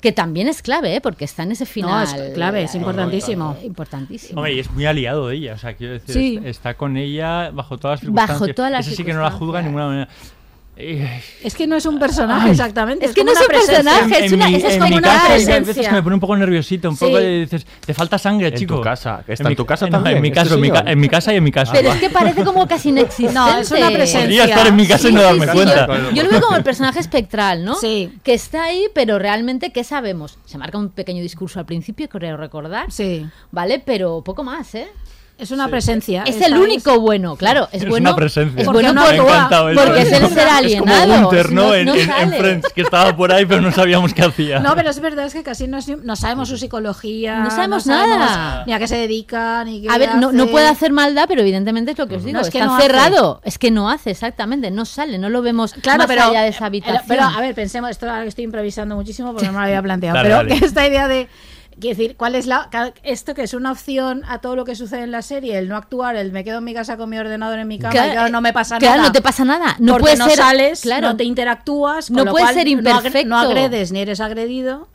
que 0.00 0.10
también 0.10 0.48
es 0.48 0.60
clave, 0.62 0.96
¿eh? 0.96 1.00
porque 1.00 1.24
está 1.24 1.44
en 1.44 1.52
ese 1.52 1.64
final. 1.66 2.04
es 2.04 2.34
clave, 2.34 2.64
es 2.64 2.74
eh, 2.74 2.78
importantísimo. 2.78 3.56
Importantísimo. 3.62 4.40
Hombre, 4.40 4.54
y 4.54 4.58
es 4.58 4.70
muy 4.72 4.84
aliado 4.86 5.28
de 5.28 5.36
ella, 5.36 5.54
o 5.54 5.58
sea, 5.58 5.74
quiero 5.74 5.92
decir, 5.94 6.12
Sí. 6.12 6.40
está 6.44 6.74
con 6.74 6.96
ella 6.96 7.50
bajo 7.52 7.78
todas 7.78 8.02
las 8.02 8.12
Bajo 8.12 8.26
circunstancias. 8.26 8.56
todas 8.56 8.72
las 8.72 8.86
Ese 8.88 8.96
sí 8.96 9.04
que 9.04 9.14
no 9.14 9.22
la 9.22 9.30
juzga 9.30 9.58
de 9.60 9.64
ninguna 9.66 9.86
manera. 9.86 10.08
Eh, 10.78 11.22
Es 11.42 11.54
que 11.54 11.66
no 11.66 11.74
es 11.76 11.86
un 11.86 11.98
personaje, 11.98 12.46
Ay. 12.46 12.50
exactamente. 12.50 13.06
Es 13.06 13.14
que 13.14 13.24
no 13.24 13.32
es 13.32 13.38
una 13.38 13.46
un 13.46 13.48
presencia. 13.48 13.82
personaje, 13.82 14.26
es 14.26 14.32
en 14.32 14.38
una- 14.38 14.48
mi, 14.48 14.54
esa 14.56 14.68
es 14.68 14.74
en 14.74 14.78
como 14.80 14.90
mi 14.90 14.98
una 14.98 15.08
casa 15.08 15.22
hay 15.26 15.28
presencia. 15.44 15.60
veces 15.72 15.88
que 15.88 15.94
me 15.94 16.02
pone 16.02 16.14
un 16.14 16.20
poco 16.20 16.36
nerviosito, 16.36 16.90
un 16.90 16.96
Sí. 16.96 17.04
poco 17.06 17.16
de 17.16 17.40
dices, 17.40 17.66
te 17.86 17.94
falta 17.94 18.18
sangre, 18.18 18.48
En 18.48 18.54
chico. 18.56 18.76
tu 18.76 18.82
casa, 18.82 19.24
está 19.26 19.44
en 19.44 19.48
mi 19.48 19.56
tu 19.56 19.64
ca- 19.64 19.74
casa 19.74 19.86
no, 19.86 19.92
también, 19.92 20.16
En 20.16 20.22
mi 20.22 20.28
este 20.28 20.40
casa, 20.42 20.54
en 20.54 20.60
mi, 20.60 20.66
señor. 20.68 20.84
ca- 20.84 20.90
en 20.92 21.00
mi 21.00 21.08
casa 21.08 21.32
y 21.32 21.36
en 21.36 21.44
mi 21.44 21.50
casa. 21.52 21.72
Pero 21.72 21.92
es 21.92 21.96
que 22.00 22.10
parece 22.10 22.44
como 22.44 22.68
casi 22.68 22.88
inexistente. 22.90 23.32
No, 23.32 23.58
es 23.58 23.70
una 23.70 23.88
presencia. 23.88 24.20
Podría 24.20 24.44
estar 24.44 24.66
en 24.66 24.76
mi 24.76 24.86
casa 24.86 25.08
y 25.08 25.12
no 25.12 25.22
darme 25.22 25.46
cuenta. 25.48 25.86
Yo, 25.86 26.10
yo 26.10 26.22
lo 26.24 26.30
veo 26.30 26.40
como 26.42 26.56
el 26.56 26.62
personaje 26.62 27.00
espectral, 27.00 27.64
¿no? 27.64 27.74
Sí. 27.76 28.12
Que 28.22 28.34
está 28.34 28.64
ahí, 28.64 28.86
pero 28.94 29.18
realmente, 29.18 29.72
¿qué 29.72 29.82
sabemos? 29.82 30.38
Se 30.44 30.58
marca 30.58 30.76
un 30.76 30.90
pequeño 30.90 31.22
discurso 31.22 31.58
al 31.58 31.64
principio, 31.64 32.08
creo 32.10 32.36
recordar. 32.36 32.92
Sí. 32.92 33.24
¿Vale? 33.50 33.82
Pero 33.84 34.20
poco 34.22 34.44
más, 34.44 34.74
¿eh? 34.74 34.88
Es 35.38 35.50
una 35.50 35.68
presencia. 35.68 36.22
Es 36.26 36.40
el 36.40 36.56
único 36.56 36.98
bueno, 36.98 37.36
claro. 37.36 37.68
Es, 37.70 37.82
Es 37.82 37.88
bueno. 37.90 38.08
una 38.08 38.16
presencia. 38.16 38.58
Es 38.58 38.64
Porque 38.64 38.82
bueno 38.82 38.94
no 38.94 39.02
por- 39.06 39.12
Me 39.14 39.20
ha 39.20 39.22
encantado 39.36 39.68
eso. 39.68 39.80
porque 39.84 40.00
es 40.02 40.12
el 40.12 40.28
ser 40.30 40.48
alienado. 40.48 40.96
Es 40.96 41.06
como 41.18 41.28
Gunther, 41.28 41.52
¿no? 41.52 41.62
No- 41.66 41.74
en, 41.74 41.84
no 41.86 41.94
en- 41.94 42.00
en 42.00 42.06
sale. 42.06 42.38
Friends, 42.38 42.72
que 42.74 42.80
estaba 42.80 43.14
por 43.14 43.30
ahí, 43.32 43.44
pero 43.44 43.60
no 43.60 43.70
sabíamos 43.70 44.14
qué 44.14 44.22
hacía. 44.22 44.60
No, 44.60 44.74
pero 44.74 44.88
es 44.88 44.98
verdad, 45.00 45.26
es 45.26 45.34
que 45.34 45.42
casi 45.42 45.68
no, 45.68 45.78
no 46.02 46.16
sabemos 46.16 46.48
su 46.48 46.56
psicología. 46.56 47.40
No 47.40 47.50
sabemos 47.50 47.84
sabemos 47.84 48.16
nada. 48.18 48.64
Ni 48.66 48.72
a 48.72 48.78
qué 48.78 48.88
se 48.88 48.96
dedica, 48.96 49.62
ni 49.64 49.82
qué 49.82 49.90
A 49.90 49.98
ver, 49.98 50.14
no, 50.16 50.28
hace. 50.28 50.36
no 50.38 50.46
puede 50.46 50.68
hacer 50.68 50.92
maldad, 50.92 51.26
pero 51.28 51.42
evidentemente 51.42 51.90
es 51.92 51.98
lo 51.98 52.06
que 52.08 52.16
os 52.16 52.24
digo. 52.24 52.38
No, 52.38 52.42
es 52.44 52.50
que 52.50 52.56
está 52.58 52.66
no 52.70 52.76
hace. 52.76 52.86
cerrado. 52.86 53.40
Es 53.44 53.58
que 53.58 53.70
no 53.70 53.90
hace, 53.90 54.10
exactamente. 54.12 54.70
No 54.70 54.86
sale, 54.86 55.18
no 55.18 55.28
lo 55.28 55.42
vemos 55.42 55.74
Claro, 55.74 55.98
más 55.98 56.06
pero, 56.06 56.22
allá 56.24 56.42
de 56.42 56.48
esa 56.48 56.64
habitación. 56.64 57.02
pero 57.08 57.24
a 57.24 57.40
ver, 57.42 57.54
pensemos, 57.54 57.90
esto 57.90 58.08
ahora 58.08 58.22
que 58.22 58.28
estoy 58.30 58.44
improvisando 58.44 58.94
muchísimo 58.96 59.32
porque 59.32 59.46
no 59.48 59.52
me 59.52 59.58
lo 59.58 59.64
había 59.66 59.82
planteado, 59.82 60.16
Dale, 60.16 60.28
pero 60.30 60.36
dale. 60.48 60.54
esta 60.66 60.86
idea 60.86 61.08
de 61.08 61.28
quiero 61.80 61.96
decir, 61.96 62.16
¿cuál 62.16 62.34
es 62.34 62.46
la 62.46 62.68
esto 63.02 63.34
que 63.34 63.42
es 63.42 63.54
una 63.54 63.72
opción 63.72 64.22
a 64.28 64.38
todo 64.40 64.56
lo 64.56 64.64
que 64.64 64.74
sucede 64.74 65.02
en 65.02 65.10
la 65.10 65.22
serie, 65.22 65.58
el 65.58 65.68
no 65.68 65.76
actuar, 65.76 66.16
el 66.16 66.32
me 66.32 66.42
quedo 66.44 66.58
en 66.58 66.64
mi 66.64 66.74
casa 66.74 66.96
con 66.96 67.10
mi 67.10 67.18
ordenador 67.18 67.58
en 67.58 67.68
mi 67.68 67.78
cama 67.78 67.92
Claro, 67.92 68.08
y 68.08 68.12
claro, 68.12 68.28
no 68.30 68.40
me 68.40 68.52
pasa 68.52 68.78
claro, 68.78 68.96
nada. 68.96 69.08
no 69.08 69.12
te 69.12 69.22
pasa 69.22 69.44
nada. 69.44 69.76
No 69.78 69.92
porque 69.92 70.02
puede 70.02 70.16
no 70.16 70.26
ser- 70.28 70.36
sales, 70.36 70.80
claro. 70.80 71.08
no 71.08 71.16
te 71.16 71.24
interactúas, 71.24 72.06
con 72.08 72.16
No 72.16 72.24
lo 72.24 72.30
puede 72.32 72.44
cual 72.44 72.54
ser 72.54 72.68
imperfecto. 72.68 73.28
No, 73.28 73.38
agredes 73.38 73.92
ni 73.92 74.00
eres 74.00 74.20
agredido. 74.20 74.88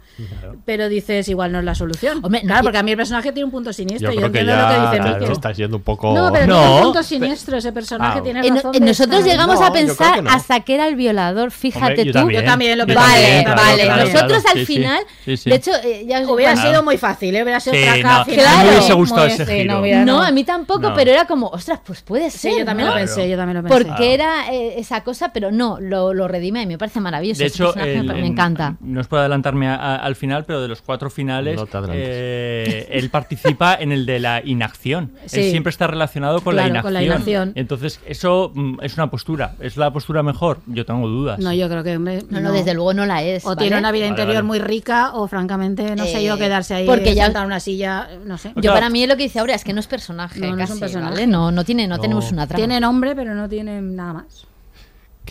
Pero 0.65 0.89
dices, 0.89 1.27
igual 1.29 1.51
no 1.51 1.59
es 1.59 1.65
la 1.65 1.75
solución. 1.75 2.19
Hombre, 2.23 2.41
no, 2.43 2.47
claro, 2.47 2.61
y- 2.61 2.63
porque 2.63 2.77
a 2.77 2.83
mí 2.83 2.91
el 2.91 2.97
personaje 2.97 3.31
tiene 3.31 3.45
un 3.45 3.51
punto 3.51 3.73
siniestro. 3.73 4.09
Yo 4.11 4.15
Yo, 4.15 4.19
creo 4.21 4.31
que 4.31 4.39
entiendo 4.39 4.63
lo 4.63 5.13
que 5.13 5.19
dice 5.19 5.31
estás 5.33 5.57
yendo 5.57 5.77
un 5.77 5.83
poco... 5.83 6.13
No, 6.13 6.31
pero 6.31 6.47
No, 6.47 6.59
tiene 6.61 6.75
un 6.77 6.83
punto 6.83 7.03
siniestro 7.03 7.57
ese 7.57 7.71
personaje, 7.71 8.19
Ah, 8.19 8.23
tiene 8.23 8.45
En- 8.47 8.55
razón. 8.55 8.75
en 8.75 8.85
nosotros 8.85 9.19
estar- 9.19 9.31
llegamos 9.31 9.59
No, 9.59 9.65
a 9.65 9.73
pensar 9.73 10.15
que 10.15 10.21
no. 10.23 10.29
hasta 10.29 10.59
que 10.61 10.75
era 10.75 10.87
el 10.87 10.95
violador, 10.95 11.51
fíjate 11.51 11.85
Hombre, 11.87 12.05
yo 12.05 12.11
tú. 12.11 12.19
también. 12.19 12.41
Yo 12.41 12.47
también 12.47 12.77
lo 12.77 12.85
pensé, 12.85 12.99
Vale, 13.01 13.43
claro, 13.43 13.61
vale. 13.61 13.83
claro, 13.83 14.01
Nosotros 14.05 14.27
claro, 14.43 14.49
al 14.49 14.57
sí, 14.59 14.65
final, 14.65 15.03
Sí, 15.25 15.37
sí. 15.37 15.49
de 15.49 15.55
hecho, 15.55 15.71
eh, 15.83 16.05
ya 16.07 16.21
Hubiera 16.31 16.53
bueno, 16.53 16.69
sido 16.69 16.83
muy 16.83 16.97
fácil, 16.97 17.35
¿eh? 17.35 17.43
hubiera 17.43 17.59
sido 17.59 17.75
Sí, 17.75 17.81
otra 17.83 18.25
me 18.25 18.69
hubiese 18.69 18.93
muy 18.93 18.95
gustado 19.01 19.25
ese 19.27 19.45
giro. 19.45 19.73
no 19.73 19.79
hubiera- 19.81 20.05
No, 20.05 20.17
no. 20.17 20.23
a 20.23 20.31
mí 20.31 20.43
tampoco, 20.43 20.81
No. 20.89 20.93
pero 20.93 21.11
era 21.11 21.25
como, 21.25 21.47
ostras, 21.47 21.79
pues 21.85 22.01
puede 22.01 22.29
ser. 22.29 22.51
Sí, 22.53 22.59
yo 22.59 22.65
también 22.65 22.87
¿no? 22.87 22.93
lo 22.93 22.99
pensé, 22.99 23.29
yo 23.29 23.37
también 23.37 23.57
lo 23.63 23.67
pensé. 23.67 23.85
Porque 23.85 24.13
era 24.13 24.51
eh, 24.53 24.75
esa 24.79 25.01
cosa, 25.03 25.31
pero 25.33 25.51
no, 25.51 25.77
lo, 25.79 26.13
lo 26.13 26.27
redime 26.27 26.61
y 26.61 26.65
me 26.67 26.77
parece 26.77 26.99
maravilloso. 26.99 27.39
De 27.39 27.45
ese 27.47 27.63
hecho, 27.63 27.73
me, 27.75 28.03
me 28.03 28.19
en- 28.19 28.25
encanta. 28.25 28.75
No 28.81 29.01
os 29.01 29.07
puedo 29.07 29.21
adelantarme 29.21 29.67
a- 29.67 29.95
al 30.01 30.15
final, 30.15 30.45
pero 30.45 30.61
de 30.61 30.67
los 30.67 30.81
cuatro 30.81 31.09
finales, 31.09 31.55
No 31.55 31.67
eh, 31.93 32.87
él 32.91 33.09
participa 33.09 33.75
en 33.75 33.91
el 33.91 34.05
de 34.05 34.19
la 34.19 34.41
inacción. 34.43 35.11
Sí. 35.25 35.39
Él 35.39 35.51
siempre 35.51 35.69
está 35.69 35.87
relacionado 35.87 36.41
con, 36.41 36.55
la, 36.55 36.63
Claro, 36.63 36.71
inacción. 36.71 36.83
con 36.83 36.93
la 36.93 37.03
inacción. 37.03 37.51
Entonces, 37.55 37.99
eso 38.05 38.51
mm, 38.53 38.79
es 38.81 38.95
una 38.95 39.09
postura. 39.09 39.55
¿Es 39.59 39.77
la 39.77 39.91
postura 39.91 40.23
mejor? 40.23 40.59
Yo 40.67 40.85
tengo 40.85 41.07
dudas. 41.07 41.39
No, 41.39 41.53
yo 41.53 41.69
creo 41.69 41.83
que 41.83 41.95
hombre, 41.97 42.23
No, 42.29 42.39
no, 42.41 42.51
desde 42.51 42.73
luego 42.73 42.93
no 42.93 43.05
la 43.05 43.23
es. 43.23 43.45
O 43.45 43.49
¿vale? 43.49 43.59
tiene 43.61 43.77
una 43.77 43.91
vida 43.91 44.03
Vale, 44.05 44.09
interior 44.09 44.35
vale. 44.35 44.47
muy 44.47 44.59
rica 44.59 45.11
o 45.13 45.27
francamente 45.27 45.95
no 45.95 46.05
sé 46.05 46.23
yo 46.23 46.35
Eh, 46.35 46.39
quedarse 46.39 46.73
ahí 46.73 46.85
porque 46.85 47.15
ya- 47.15 47.27
en 47.27 47.37
una 47.37 47.59
silla, 47.59 48.09
no 48.25 48.37
sé. 48.37 48.53
Yo 48.57 48.73
para 48.73 48.89
mí 48.89 49.03
es 49.03 49.09
lo 49.09 49.15
que 49.17 49.23
dice 49.23 49.39
Aurea, 49.39 49.55
es 49.55 49.63
que 49.63 49.73
no 49.73 49.79
es 49.79 49.87
personaje, 49.87 50.39
No, 50.39 50.55
no 50.55 50.63
es 50.63 50.69
un 50.69 50.75
casi, 50.75 50.79
personaje. 50.79 51.11
¿vale? 51.13 51.27
No, 51.27 51.51
no 51.51 51.63
tiene, 51.63 51.87
no, 51.87 51.95
No. 51.95 52.01
tenemos 52.01 52.31
una 52.31 52.47
trama. 52.47 52.57
Tiene 52.57 52.79
nombre, 52.79 53.15
pero 53.15 53.33
no 53.35 53.47
tiene 53.47 53.81
nada 53.81 54.13
más. 54.13 54.47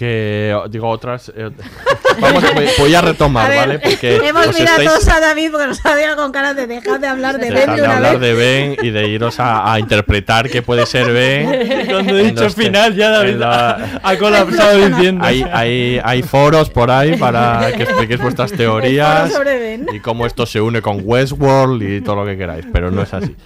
Que 0.01 0.57
digo 0.71 0.89
otras 0.89 1.31
eh, 1.37 1.51
vamos 2.21 2.43
voy, 2.55 2.67
voy 2.79 2.95
a 2.95 3.03
retomar 3.03 3.45
A 3.45 3.49
ver, 3.51 3.59
vale 3.59 3.79
porque 3.81 4.17
hemos 4.25 4.47
os 4.47 4.59
mirado 4.59 4.81
estáis- 4.81 4.89
todos 4.89 5.09
a 5.09 5.21
David 5.21 5.51
porque 5.51 5.67
nos 5.67 5.85
había 5.85 6.17
con 6.17 6.33
cara 6.33 6.55
de 6.55 6.67
dejar 6.67 6.99
de 7.01 7.07
hablar 7.07 7.39
de 7.39 7.51
Ben 7.51 7.77
de 7.77 7.83
una 7.83 7.97
hablar 7.97 8.19
vez. 8.19 8.21
de 8.23 8.35
Ben 8.35 8.77
y 8.83 8.91
de 8.91 9.09
iros 9.09 9.39
a, 9.41 9.71
a 9.75 9.79
interpretar 9.79 10.49
qué 10.49 10.63
puede 10.63 10.87
ser 10.87 11.13
Ben. 11.13 11.87
Cuando 11.91 12.17
he 12.19 12.25
dicho 12.25 12.49
final, 12.49 12.95
ya 12.97 13.11
David 13.11 13.35
la- 13.35 14.01
ha 14.03 14.17
colapsado 14.17 14.89
diciendo. 14.89 15.23
Hay, 15.23 15.45
hay, 15.53 16.01
hay 16.03 16.23
foros 16.23 16.71
por 16.71 16.91
ahí 16.91 17.17
para 17.19 17.71
que 17.77 17.83
expliquéis 17.83 18.21
vuestras 18.23 18.53
teorías 18.53 19.31
foro 19.31 19.35
sobre 19.45 19.59
Ben. 19.59 19.87
y 19.93 20.01
cómo 20.01 20.25
esto 20.25 20.47
se 20.47 20.63
une 20.63 20.81
con 20.81 21.03
Westworld 21.05 21.83
y 21.83 22.01
todo 22.01 22.17
lo 22.17 22.25
que 22.25 22.39
queráis, 22.39 22.65
pero 22.73 22.91
no 22.91 23.03
es 23.03 23.13
así. 23.13 23.37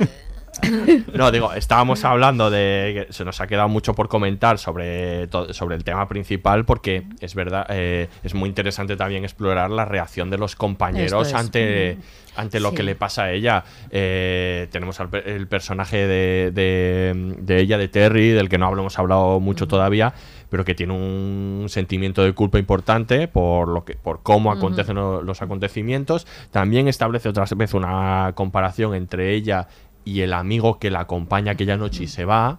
No, 1.14 1.31
digo, 1.31 1.52
estábamos 1.52 2.05
hablando 2.05 2.51
de 2.51 3.06
se 3.10 3.24
nos 3.24 3.40
ha 3.40 3.47
quedado 3.47 3.68
mucho 3.68 3.94
por 3.94 4.09
comentar 4.09 4.59
sobre, 4.59 5.28
sobre 5.52 5.76
el 5.76 5.85
tema 5.85 6.09
principal 6.09 6.64
porque 6.64 7.05
es 7.20 7.35
verdad, 7.35 7.66
eh, 7.70 8.09
es 8.22 8.35
muy 8.35 8.48
interesante 8.48 8.97
también 8.97 9.24
explorar 9.24 9.70
la 9.70 9.85
reacción 9.85 10.31
de 10.31 10.39
los 10.39 10.56
compañeros 10.56 11.28
es. 11.28 11.35
ante, 11.35 11.97
Mm. 11.97 12.40
ante 12.40 12.60
lo 12.60 12.70
Sí. 12.70 12.76
que 12.76 12.82
le 12.82 12.94
pasa 12.97 13.24
a 13.24 13.32
ella. 13.32 13.64
Eh, 13.90 14.68
tenemos 14.72 14.98
al 15.01 15.09
el 15.24 15.47
personaje 15.47 16.06
de, 16.06 16.51
de- 16.52 17.35
de 17.39 17.60
ella, 17.60 17.78
de 17.78 17.89
Terry, 17.89 18.31
del 18.31 18.48
que 18.48 18.59
no 18.59 18.70
hemos 18.72 18.98
hablado 18.98 19.39
mucho 19.40 19.68
todavía, 19.68 20.14
pero 20.51 20.64
que 20.64 20.74
tiene 20.74 20.93
un 20.93 21.66
sentimiento 21.68 22.22
de 22.22 22.32
culpa 22.32 22.59
importante 22.59 23.28
por 23.28 23.68
lo 23.68 23.85
que 23.85 23.94
por 23.94 24.22
cómo 24.22 24.51
Ujú. 24.51 24.59
acontecen 24.59 24.97
lo- 24.97 25.22
los 25.22 25.43
acontecimientos. 25.43 26.26
También 26.51 26.89
establece 26.89 27.28
otra 27.28 27.44
vez 27.56 27.74
una 27.74 28.32
comparación 28.35 28.94
entre 28.94 29.32
ella 29.35 29.68
y 30.05 30.20
el 30.20 30.32
amigo 30.32 30.78
que 30.78 30.90
la 30.90 31.01
acompaña 31.01 31.52
aquella 31.52 31.76
noche 31.76 32.05
y 32.05 32.06
se 32.09 32.24
va. 32.24 32.59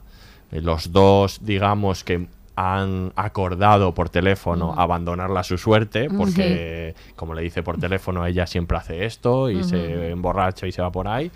Eh, 0.52 0.62
Los 0.62 0.92
dos, 0.92 1.40
digamos 1.46 2.04
que 2.04 2.28
han 2.58 3.12
acordado 3.18 3.94
por 3.94 4.08
teléfono 4.10 4.74
abandonarla 4.78 5.42
a 5.42 5.44
su 5.44 5.58
suerte, 5.58 6.08
porque, 6.10 6.96
como 7.18 7.34
le 7.34 7.42
dice 7.42 7.64
por 7.64 7.78
teléfono, 7.78 8.26
ella 8.26 8.48
siempre 8.48 8.78
hace 8.78 9.06
esto 9.06 9.50
y 9.50 9.62
se 9.66 10.12
emborracha 10.12 10.66
y 10.66 10.72
se 10.72 10.82
va 10.82 10.90
por 10.92 11.08
ahí. 11.10 11.30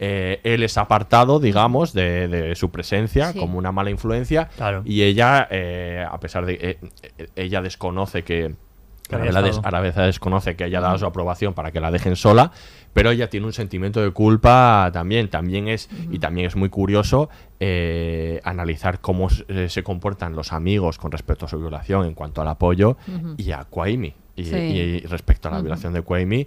Eh, 0.00 0.40
él 0.44 0.62
es 0.62 0.76
apartado, 0.78 1.40
digamos, 1.40 1.92
de, 1.94 2.28
de 2.28 2.54
su 2.54 2.70
presencia 2.70 3.32
Sí. 3.32 3.38
como 3.38 3.56
una 3.58 3.72
mala 3.72 3.90
influencia. 3.90 4.50
Y 4.84 5.02
ella, 5.02 5.48
eh, 5.50 6.04
a 6.08 6.20
pesar 6.20 6.44
de 6.44 6.58
que 6.58 6.78
ella 7.34 7.62
desconoce 7.62 8.22
que. 8.22 8.54
Arabella, 9.10 9.40
des- 9.40 9.94
desconoce 10.06 10.54
que 10.54 10.64
haya 10.64 10.82
dado 10.82 10.98
su 10.98 11.06
aprobación 11.06 11.54
para 11.54 11.70
que 11.72 11.80
la 11.80 11.90
dejen 11.90 12.14
sola, 12.14 12.52
pero 12.92 13.10
ella 13.10 13.28
tiene 13.30 13.46
un 13.46 13.52
sentimiento 13.52 14.00
de 14.02 14.10
culpa 14.10 14.90
también. 14.92 15.28
También 15.28 15.68
es, 15.68 15.88
y 16.10 16.18
también 16.18 16.46
es 16.46 16.56
muy 16.56 16.68
curioso 16.68 17.28
eh, 17.60 18.40
analizar 18.44 19.00
cómo 19.00 19.28
s- 19.28 19.44
eh, 19.48 19.68
se 19.68 19.82
comportan 19.82 20.34
los 20.34 20.52
amigos 20.52 20.98
con 20.98 21.10
respecto 21.12 21.46
a 21.46 21.48
su 21.48 21.58
violación 21.58 22.06
en 22.06 22.14
cuanto 22.14 22.40
al 22.42 22.48
apoyo 22.48 22.96
y 23.36 23.52
a 23.52 23.64
Quaimi. 23.64 24.14
Y, 24.36 24.44
Sí. 24.44 24.56
y 24.56 25.00
respecto 25.00 25.48
a 25.48 25.50
la 25.52 25.60
violación 25.60 25.92
de 25.92 26.02
Quaimi, 26.02 26.46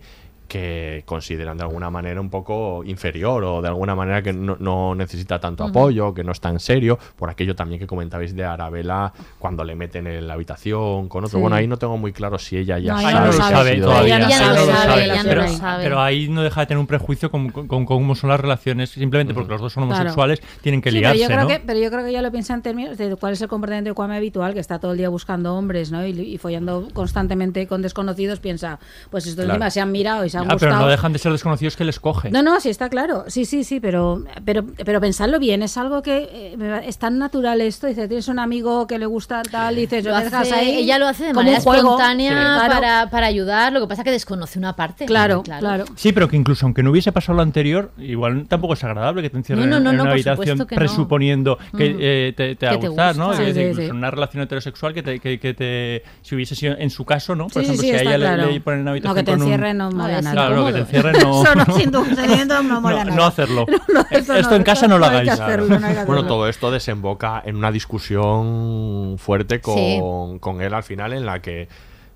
que 0.52 1.04
consideran 1.06 1.56
de 1.58 1.64
alguna 1.64 1.90
manera 1.90 2.20
un 2.20 2.30
poco 2.30 2.84
inferior 2.84 3.42
o 3.46 3.62
de 3.62 3.70
alguna 3.70 3.96
manera 3.96 4.22
que 4.22 4.34
no, 4.34 4.58
no 4.60 4.94
necesita 4.96 5.40
tanto 5.40 5.64
apoyo, 5.64 6.14
que 6.14 6.26
no 6.26 6.34
es 6.34 6.42
tan 6.42 6.60
serio, 6.60 7.00
por 7.16 7.30
aquello 7.30 7.56
también 7.56 7.80
que 7.80 7.88
comentabais 7.88 8.36
de 8.36 8.44
Arabella 8.44 9.14
cuando 9.40 9.64
le 9.64 9.76
meten 9.78 10.08
en 10.08 10.28
la 10.28 10.34
habitación 10.34 11.08
con 11.08 11.24
otro. 11.24 11.38
Sí. 11.38 11.42
Bueno, 11.42 11.56
ahí 11.56 11.68
no 11.68 11.78
tengo 11.78 11.98
muy 11.98 12.12
claro 12.12 12.38
si 12.38 12.58
ella 12.58 12.80
ya 12.80 12.96
No, 12.96 13.02
sabe. 13.02 13.78
no 13.78 13.86
todavía. 13.86 14.18
Ella 14.18 14.20
no 14.20 14.66
sabe, 14.66 15.06
ella 15.06 15.24
lo 15.24 15.30
pero, 15.30 15.48
sabe. 15.48 15.84
pero 15.84 16.02
ahí 16.02 16.28
no 16.28 16.44
deja 16.44 16.60
de 16.62 16.68
tener 16.68 16.80
un 16.80 16.88
prejuicio 16.88 17.32
con, 17.32 17.50
con- 17.50 17.68
con 17.68 17.86
cómo 17.86 18.14
son 18.16 18.30
las 18.30 18.40
relaciones, 18.42 18.90
simplemente 18.90 19.34
porque 19.34 19.52
los 19.52 19.62
dos 19.62 19.72
son 19.72 19.86
Claro. 19.86 20.02
homosexuales, 20.02 20.42
tienen 20.62 20.82
que 20.82 20.92
Sí, 20.92 20.98
pero 20.98 21.14
liarse, 21.14 21.22
yo 21.22 21.28
creo 21.28 21.42
¿no? 21.44 21.48
que 21.48 21.60
pero 21.66 21.80
yo 21.80 21.90
creo 21.90 22.04
que 22.04 22.10
ella 22.10 22.22
lo 22.22 22.32
piensa 22.32 22.54
en 22.54 22.62
términos 22.62 22.98
de 22.98 23.16
cuál 23.16 23.34
es 23.34 23.42
el 23.42 23.48
comportamiento 23.48 23.90
de 23.90 23.94
Kwame 23.94 24.18
habitual 24.18 24.54
que 24.54 24.60
está 24.60 24.80
todo 24.80 24.92
el 24.92 24.98
día 24.98 25.08
buscando 25.08 25.56
hombres 25.56 25.92
¿no? 25.92 26.06
y, 26.06 26.12
y 26.12 26.38
follando 26.38 26.88
constantemente 26.94 27.68
con 27.68 27.82
desconocidos 27.82 28.40
piensa 28.40 28.80
pues 29.10 29.26
estos 29.28 29.46
Claro. 29.46 29.56
encima 29.58 29.70
se 29.70 29.80
han 29.82 29.92
mirado 29.92 30.26
y 30.26 30.30
se 30.30 30.38
han 30.42 30.52
Ah, 30.52 30.58
pero 30.60 30.76
no 30.78 30.88
dejan 30.88 31.14
de 31.14 31.20
ser 31.20 31.32
desconocidos 31.32 31.76
que 31.76 31.84
les 31.84 32.00
coge. 32.00 32.32
no, 32.32 32.42
no, 32.42 32.60
sí 32.60 32.70
está 32.70 32.90
claro. 32.90 33.26
Sí, 33.28 33.46
sí, 33.46 33.64
sí, 33.64 33.80
pero, 33.80 34.24
pero, 34.46 34.64
pero 34.86 35.00
pensadlo 35.02 35.40
bien. 35.40 35.64
Es 35.64 35.78
algo 35.78 36.02
que 36.02 36.30
eh, 36.32 36.56
me 36.58 36.70
va- 36.70 36.80
es 36.80 36.98
tan 36.98 37.18
natural 37.18 37.62
esto. 37.62 37.88
Dice, 37.88 38.08
tienes 38.08 38.28
un 38.28 38.40
amigo 38.40 38.88
que 38.88 38.98
le 39.00 39.06
gusta 39.06 39.42
tal, 39.44 39.76
dices, 39.76 40.04
Lo 40.04 40.12
lo 40.12 40.18
dejas 40.18 40.34
hace- 40.34 40.54
ahí. 40.56 40.76
ella 40.80 40.98
lo 41.00 41.08
hace 41.08 41.24
de 41.26 41.30
como 41.32 41.42
manera 41.42 41.58
espontánea 41.58 42.32
Sí. 42.32 42.36
Claro. 42.36 42.74
para, 42.74 43.10
para 43.10 43.28
ayudar, 43.28 43.74
lo 43.74 43.82
que 43.82 43.88
pasa 43.88 44.04
que 44.04 44.12
desconoce 44.12 44.58
una 44.60 44.76
parte. 44.76 45.06
Claro, 45.06 45.44
claro. 45.44 45.86
Sí, 45.96 46.12
pero 46.12 46.28
que 46.28 46.36
incluso 46.38 46.66
aunque 46.66 46.84
no 46.84 46.92
hubiese 46.92 47.12
pasado 47.12 47.36
lo 47.38 47.42
anterior, 47.44 47.92
igual 47.98 48.46
tampoco 48.48 48.74
es 48.74 48.84
agradable 48.84 49.22
que 49.22 49.30
te 49.30 49.38
encierren 49.38 49.70
No, 49.70 49.80
no, 49.80 49.84
no, 49.86 49.90
en 49.92 50.02
una 50.02 50.12
habitación 50.12 50.66
que 50.66 50.76
presuponiendo 50.76 51.58
que 51.78 51.96
eh, 52.00 52.34
te, 52.36 52.56
te 52.56 52.66
va 52.66 52.72
a 52.74 52.76
Que 52.76 52.82
te 52.82 52.88
gustar, 52.88 53.16
¿no? 53.16 53.28
gusta. 53.28 53.44
Es 53.44 53.54
Sí, 53.54 53.54
decir, 53.60 53.76
sí, 53.76 53.86
sí. 53.86 53.92
una 53.92 54.12
relación 54.12 54.44
heterosexual 54.44 54.94
que 54.94 55.04
te, 55.04 55.20
que, 55.20 55.40
que 55.40 55.54
te 55.54 56.04
si 56.22 56.36
hubiese 56.36 56.56
sido 56.56 56.76
en 56.78 56.90
su 56.90 57.06
caso, 57.06 57.36
¿no? 57.36 57.48
Por 57.48 57.62
Sí, 57.64 57.68
sí, 57.70 57.74
ejemplo, 57.74 57.82
sí, 57.82 57.88
si 57.88 57.94
a 57.94 57.98
está 57.98 58.10
ella 58.10 58.18
le- 58.18 58.26
claro. 58.36 58.52
le, 58.52 58.62
ponen 58.62 58.80
en 58.80 58.82
una 58.84 58.92
habitación 58.92 59.12
No, 59.16 59.20
que 59.20 59.24
te 59.24 59.32
encierren 59.32 59.78
no 59.78 59.92
mola 59.92 60.20
es 60.20 60.26
nada. 60.34 60.48
Claro, 60.48 60.62
no, 60.62 60.66
que 60.68 60.74
te 60.74 60.80
encierren 60.80 61.14
no. 61.24 61.44
Eso 61.44 61.56
no, 61.56 61.66
sin 61.78 61.92
consentimiento 61.92 62.64
no 62.64 62.82
mola 62.82 63.00
no, 63.00 63.06
nada. 63.06 63.16
no 63.18 63.26
hacerlo. 63.26 63.66
No, 63.94 64.06
Esto 64.10 64.34
no, 64.52 64.56
en 64.56 64.64
casa 64.64 64.88
no 64.88 64.98
lo 64.98 65.06
hagáis. 65.06 65.30
hacerlo, 65.30 65.78
que 65.80 66.04
Bueno, 66.06 66.26
todo 66.26 66.48
esto 66.48 66.72
desemboca 66.72 67.42
en 67.46 67.56
una 67.58 67.72
discusión 67.72 69.16
fuerte 69.18 69.60
con, 69.62 69.76
Sí. 69.76 70.00
con 70.40 70.62
él 70.62 70.74
al 70.74 70.84
final 70.84 71.14
en 71.14 71.26
la 71.26 71.42
que 71.42 71.68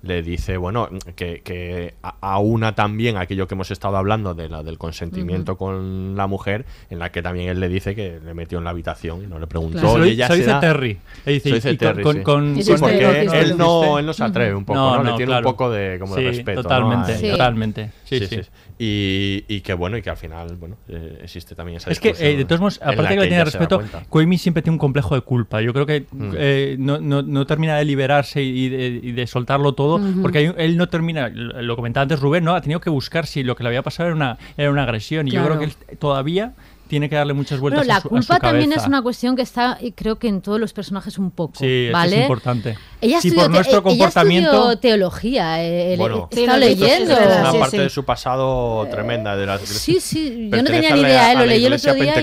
le 0.06 0.22
dice, 0.22 0.56
bueno, 0.56 0.88
que, 1.16 1.40
que 1.42 1.94
a- 2.02 2.16
aúna 2.20 2.74
también 2.74 3.16
aquello 3.16 3.46
que 3.46 3.54
hemos 3.54 3.70
estado 3.70 3.96
hablando 3.96 4.34
de 4.34 4.48
la, 4.48 4.62
del 4.62 4.78
consentimiento 4.78 5.56
con 5.56 6.16
la 6.16 6.26
mujer, 6.26 6.64
en 6.90 6.98
la 6.98 7.10
que 7.12 7.22
también 7.22 7.48
él 7.48 7.60
le 7.60 7.68
dice 7.68 7.94
que 7.94 8.20
le 8.24 8.34
metió 8.34 8.58
en 8.58 8.64
la 8.64 8.70
habitación 8.70 9.22
y 9.24 9.26
no 9.26 9.38
le 9.38 9.46
preguntó. 9.46 9.78
Claro. 9.80 10.04
Se 10.04 10.10
dice 10.36 10.44
da- 10.46 10.60
Terry. 10.60 10.98
Le 11.24 11.32
dice, 11.32 11.70
y 11.72 11.76
Terry, 11.76 12.02
con- 12.02 12.16
sí. 12.16 12.22
con- 12.22 12.62
Sí, 12.62 12.70
con- 12.72 12.80
porque 12.80 13.22
él, 13.40 13.56
no, 13.58 13.98
él 13.98 14.06
no 14.06 14.12
se 14.12 14.24
atreve 14.24 14.54
un 14.54 14.64
poco, 14.64 14.78
No, 14.78 14.96
¿no? 14.96 15.02
no, 15.04 15.10
Le 15.10 15.16
tiene 15.16 15.30
claro. 15.30 15.48
un 15.48 15.52
poco 15.52 15.70
de, 15.70 15.98
como 15.98 16.14
de 16.16 16.22
respeto. 16.22 16.62
totalmente, 16.62 17.30
totalmente. 17.30 17.90
Sí, 18.04 18.26
sí. 18.26 18.40
Y, 18.78 19.44
y 19.48 19.60
que 19.62 19.72
bueno, 19.72 19.96
y 19.96 20.02
que 20.02 20.10
al 20.10 20.18
final, 20.18 20.54
bueno, 20.56 20.76
eh, 20.88 21.20
existe 21.22 21.54
también 21.54 21.78
esa 21.78 21.90
Es 21.90 21.98
que, 21.98 22.10
eh, 22.18 22.36
de 22.36 22.44
todos 22.44 22.60
modos, 22.60 22.78
aparte 22.82 23.14
que 23.14 23.20
le 23.22 23.28
tiene 23.28 23.44
respeto. 23.44 23.82
Koimi 24.10 24.36
siempre 24.36 24.62
tiene 24.62 24.74
un 24.74 24.78
complejo 24.78 25.14
de 25.14 25.22
culpa. 25.22 25.62
Yo 25.62 25.72
creo 25.72 25.86
que 25.86 26.04
Mm. 26.12 26.32
eh, 26.36 26.76
no, 26.78 26.98
no- 27.00 27.22
no 27.22 27.46
termina 27.46 27.78
de 27.78 27.84
liberarse 27.86 28.42
y 28.42 28.68
de, 28.68 29.00
y 29.02 29.12
de 29.12 29.26
soltarlo 29.26 29.72
todo, 29.72 29.95
Porque 30.22 30.38
hay- 30.38 30.54
él 30.56 30.76
no 30.76 30.88
termina, 30.88 31.28
lo 31.28 31.76
comentaba 31.76 32.02
antes 32.02 32.20
Rubén, 32.20 32.44
¿no? 32.44 32.54
Ha 32.54 32.60
tenido 32.60 32.80
que 32.80 32.90
buscar 32.90 33.26
si 33.26 33.42
lo 33.42 33.56
que 33.56 33.62
le 33.62 33.68
había 33.68 33.82
pasado 33.82 34.08
era 34.08 34.16
una, 34.16 34.38
era 34.56 34.70
una 34.70 34.82
agresión. 34.82 35.28
Y 35.28 35.32
yo 35.32 35.44
creo 35.44 35.58
que 35.58 35.64
él 35.66 35.74
todavía 35.98 36.54
tiene 36.88 37.08
que 37.08 37.16
darle 37.16 37.32
muchas 37.32 37.58
vueltas 37.58 37.80
Bueno, 37.80 37.88
la 37.92 37.96
a 37.96 38.00
su, 38.00 38.06
a 38.06 38.10
su 38.10 38.14
culpa 38.28 38.38
también 38.38 38.72
es 38.72 38.86
una 38.86 39.02
cuestión 39.02 39.34
que 39.34 39.42
está, 39.42 39.78
creo 39.94 40.16
que 40.16 40.28
en 40.28 40.40
todos 40.40 40.60
los 40.60 40.72
personajes 40.72 41.18
un 41.18 41.30
poco. 41.30 41.54
Sí, 41.58 41.86
eso 41.86 41.92
¿vale? 41.92 42.16
es 42.16 42.22
importante. 42.22 42.78
Ella 43.00 43.20
si 43.20 43.28
estudió, 43.28 43.44
por 43.46 43.50
nuestro 43.50 43.82
ella 43.90 44.08
estudió 44.08 44.78
teología, 44.78 45.64
eh, 45.64 45.94
he- 45.94 45.96
Bueno, 45.96 46.28
estado 46.30 46.58
leyendo. 46.58 47.12
Es 47.12 47.40
una 47.40 47.52
parte 47.58 47.80
de 47.80 47.90
su 47.90 48.04
pasado 48.04 48.86
tremenda. 48.90 49.36
De 49.36 49.58
Sí, 49.66 49.98
sí, 50.00 50.48
yo 50.50 50.58
no 50.62 50.64
tenía 50.64 50.94
ni 50.94 51.00
idea, 51.00 51.32
eh, 51.32 51.36
lo 51.36 51.46
leí 51.46 51.64
el 51.66 51.72
otro 51.72 51.94
día 51.94 52.22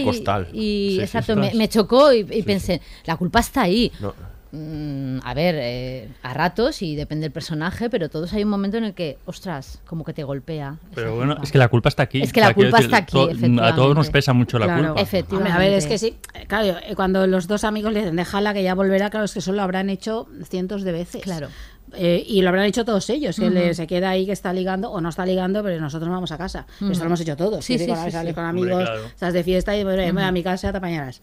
y, 0.54 1.00
exacto, 1.00 1.34
sí. 1.34 1.40
me, 1.40 1.54
me 1.54 1.68
chocó 1.68 2.14
y, 2.14 2.20
y 2.20 2.44
pensé, 2.44 2.82
la 3.06 3.18
culpa 3.18 3.40
está 3.40 3.64
ahí. 3.64 3.92
No. 4.00 4.14
Mm, 4.56 5.18
a 5.24 5.34
ver, 5.34 5.56
eh, 5.58 6.10
a 6.22 6.32
ratos 6.36 6.84
y 6.84 6.96
depende 6.96 7.24
del 7.24 7.32
personaje, 7.32 7.90
pero 7.90 8.08
todos 8.08 8.32
hay 8.34 8.44
un 8.44 8.50
momento 8.52 8.78
en 8.78 8.84
el 8.84 8.94
que, 8.94 9.18
ostras, 9.26 9.80
como 9.88 10.04
que 10.04 10.14
te 10.14 10.24
golpea. 10.24 10.76
Pero 10.94 11.16
bueno, 11.16 11.38
es 11.42 11.52
que 11.52 11.58
la 11.58 11.70
culpa 11.70 11.90
está 11.90 12.04
aquí. 12.04 12.22
Es 12.22 12.32
que 12.32 12.40
O 12.40 12.44
sea, 12.44 12.50
la 12.50 12.54
culpa 12.54 12.78
está 12.80 12.98
aquí, 12.98 13.12
to- 13.14 13.22
A 13.24 13.32
efectivamente. 13.32 13.74
todos 13.76 13.96
nos 13.96 14.10
pesa 14.12 14.32
mucho 14.34 14.60
la 14.60 14.66
Claro. 14.68 14.84
culpa. 14.90 15.02
Efectivamente. 15.02 15.52
A 15.54 15.58
ver, 15.58 15.74
es 15.74 15.88
que 15.88 15.98
sí. 15.98 16.18
Claro, 16.48 16.78
eh, 16.88 16.94
cuando 16.96 17.26
los 17.26 17.48
dos 17.48 17.64
amigos 17.64 17.94
le 17.94 18.02
dicen, 18.02 18.16
déjala 18.16 18.54
que 18.54 18.62
ya 18.62 18.76
volverá, 18.76 19.10
claro, 19.10 19.26
es 19.26 19.34
que 19.34 19.40
eso 19.40 19.54
lo 19.54 19.64
habrán 19.64 19.90
hecho 19.90 20.28
cientos 20.48 20.84
de 20.84 20.92
veces. 20.92 21.24
Claro. 21.24 21.48
Eh, 21.96 22.24
y 22.28 22.42
lo 22.42 22.50
habrán 22.50 22.66
hecho 22.66 22.84
todos 22.86 23.10
ellos, 23.10 23.36
que 23.36 23.46
Ujú. 23.46 23.54
le- 23.54 23.74
se 23.74 23.86
queda 23.88 24.10
ahí 24.10 24.26
que 24.26 24.32
está 24.32 24.52
ligando 24.54 24.90
o 24.92 25.00
no 25.02 25.10
está 25.10 25.26
ligando, 25.26 25.62
pero 25.64 25.80
nosotros 25.80 26.08
nos 26.10 26.16
vamos 26.18 26.32
a 26.32 26.38
casa. 26.38 26.66
Ujú. 26.82 26.92
Esto 26.92 27.04
lo 27.04 27.08
hemos 27.10 27.22
hecho 27.22 27.36
todos. 27.38 27.64
Sí, 27.64 27.78
sí, 27.78 27.86
cuando 27.86 28.06
sí, 28.06 28.12
sales 28.12 28.30
sí. 28.32 28.36
con 28.36 28.46
Hombre, 28.46 28.72
amigos, 28.74 28.90
claro. 28.90 29.06
estás 29.06 29.34
de 29.34 29.44
fiesta 29.44 29.76
y 29.78 29.84
bueno, 29.84 29.98
ven 30.02 30.18
Ujú. 30.18 30.26
a 30.26 30.32
mi 30.32 30.44
casa 30.44 30.72
te 30.72 30.78
apañarás. 30.78 31.22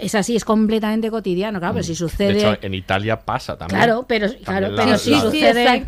Es 0.00 0.14
así, 0.14 0.36
es 0.36 0.44
completamente 0.44 1.10
cotidiano, 1.10 1.58
claro, 1.58 1.74
pero 1.74 1.84
si 1.84 1.92
De 1.92 1.96
sucede... 1.96 2.38
hecho, 2.38 2.56
en 2.62 2.74
Italia 2.74 3.20
pasa 3.20 3.56
también. 3.58 3.78
Claro, 3.82 4.04
pero, 4.08 4.26
También 4.28 4.44
claro, 4.44 4.68
la- 4.70 4.84
pero 4.84 4.98
si 4.98 5.10
la- 5.10 5.20
sucede... 5.20 5.86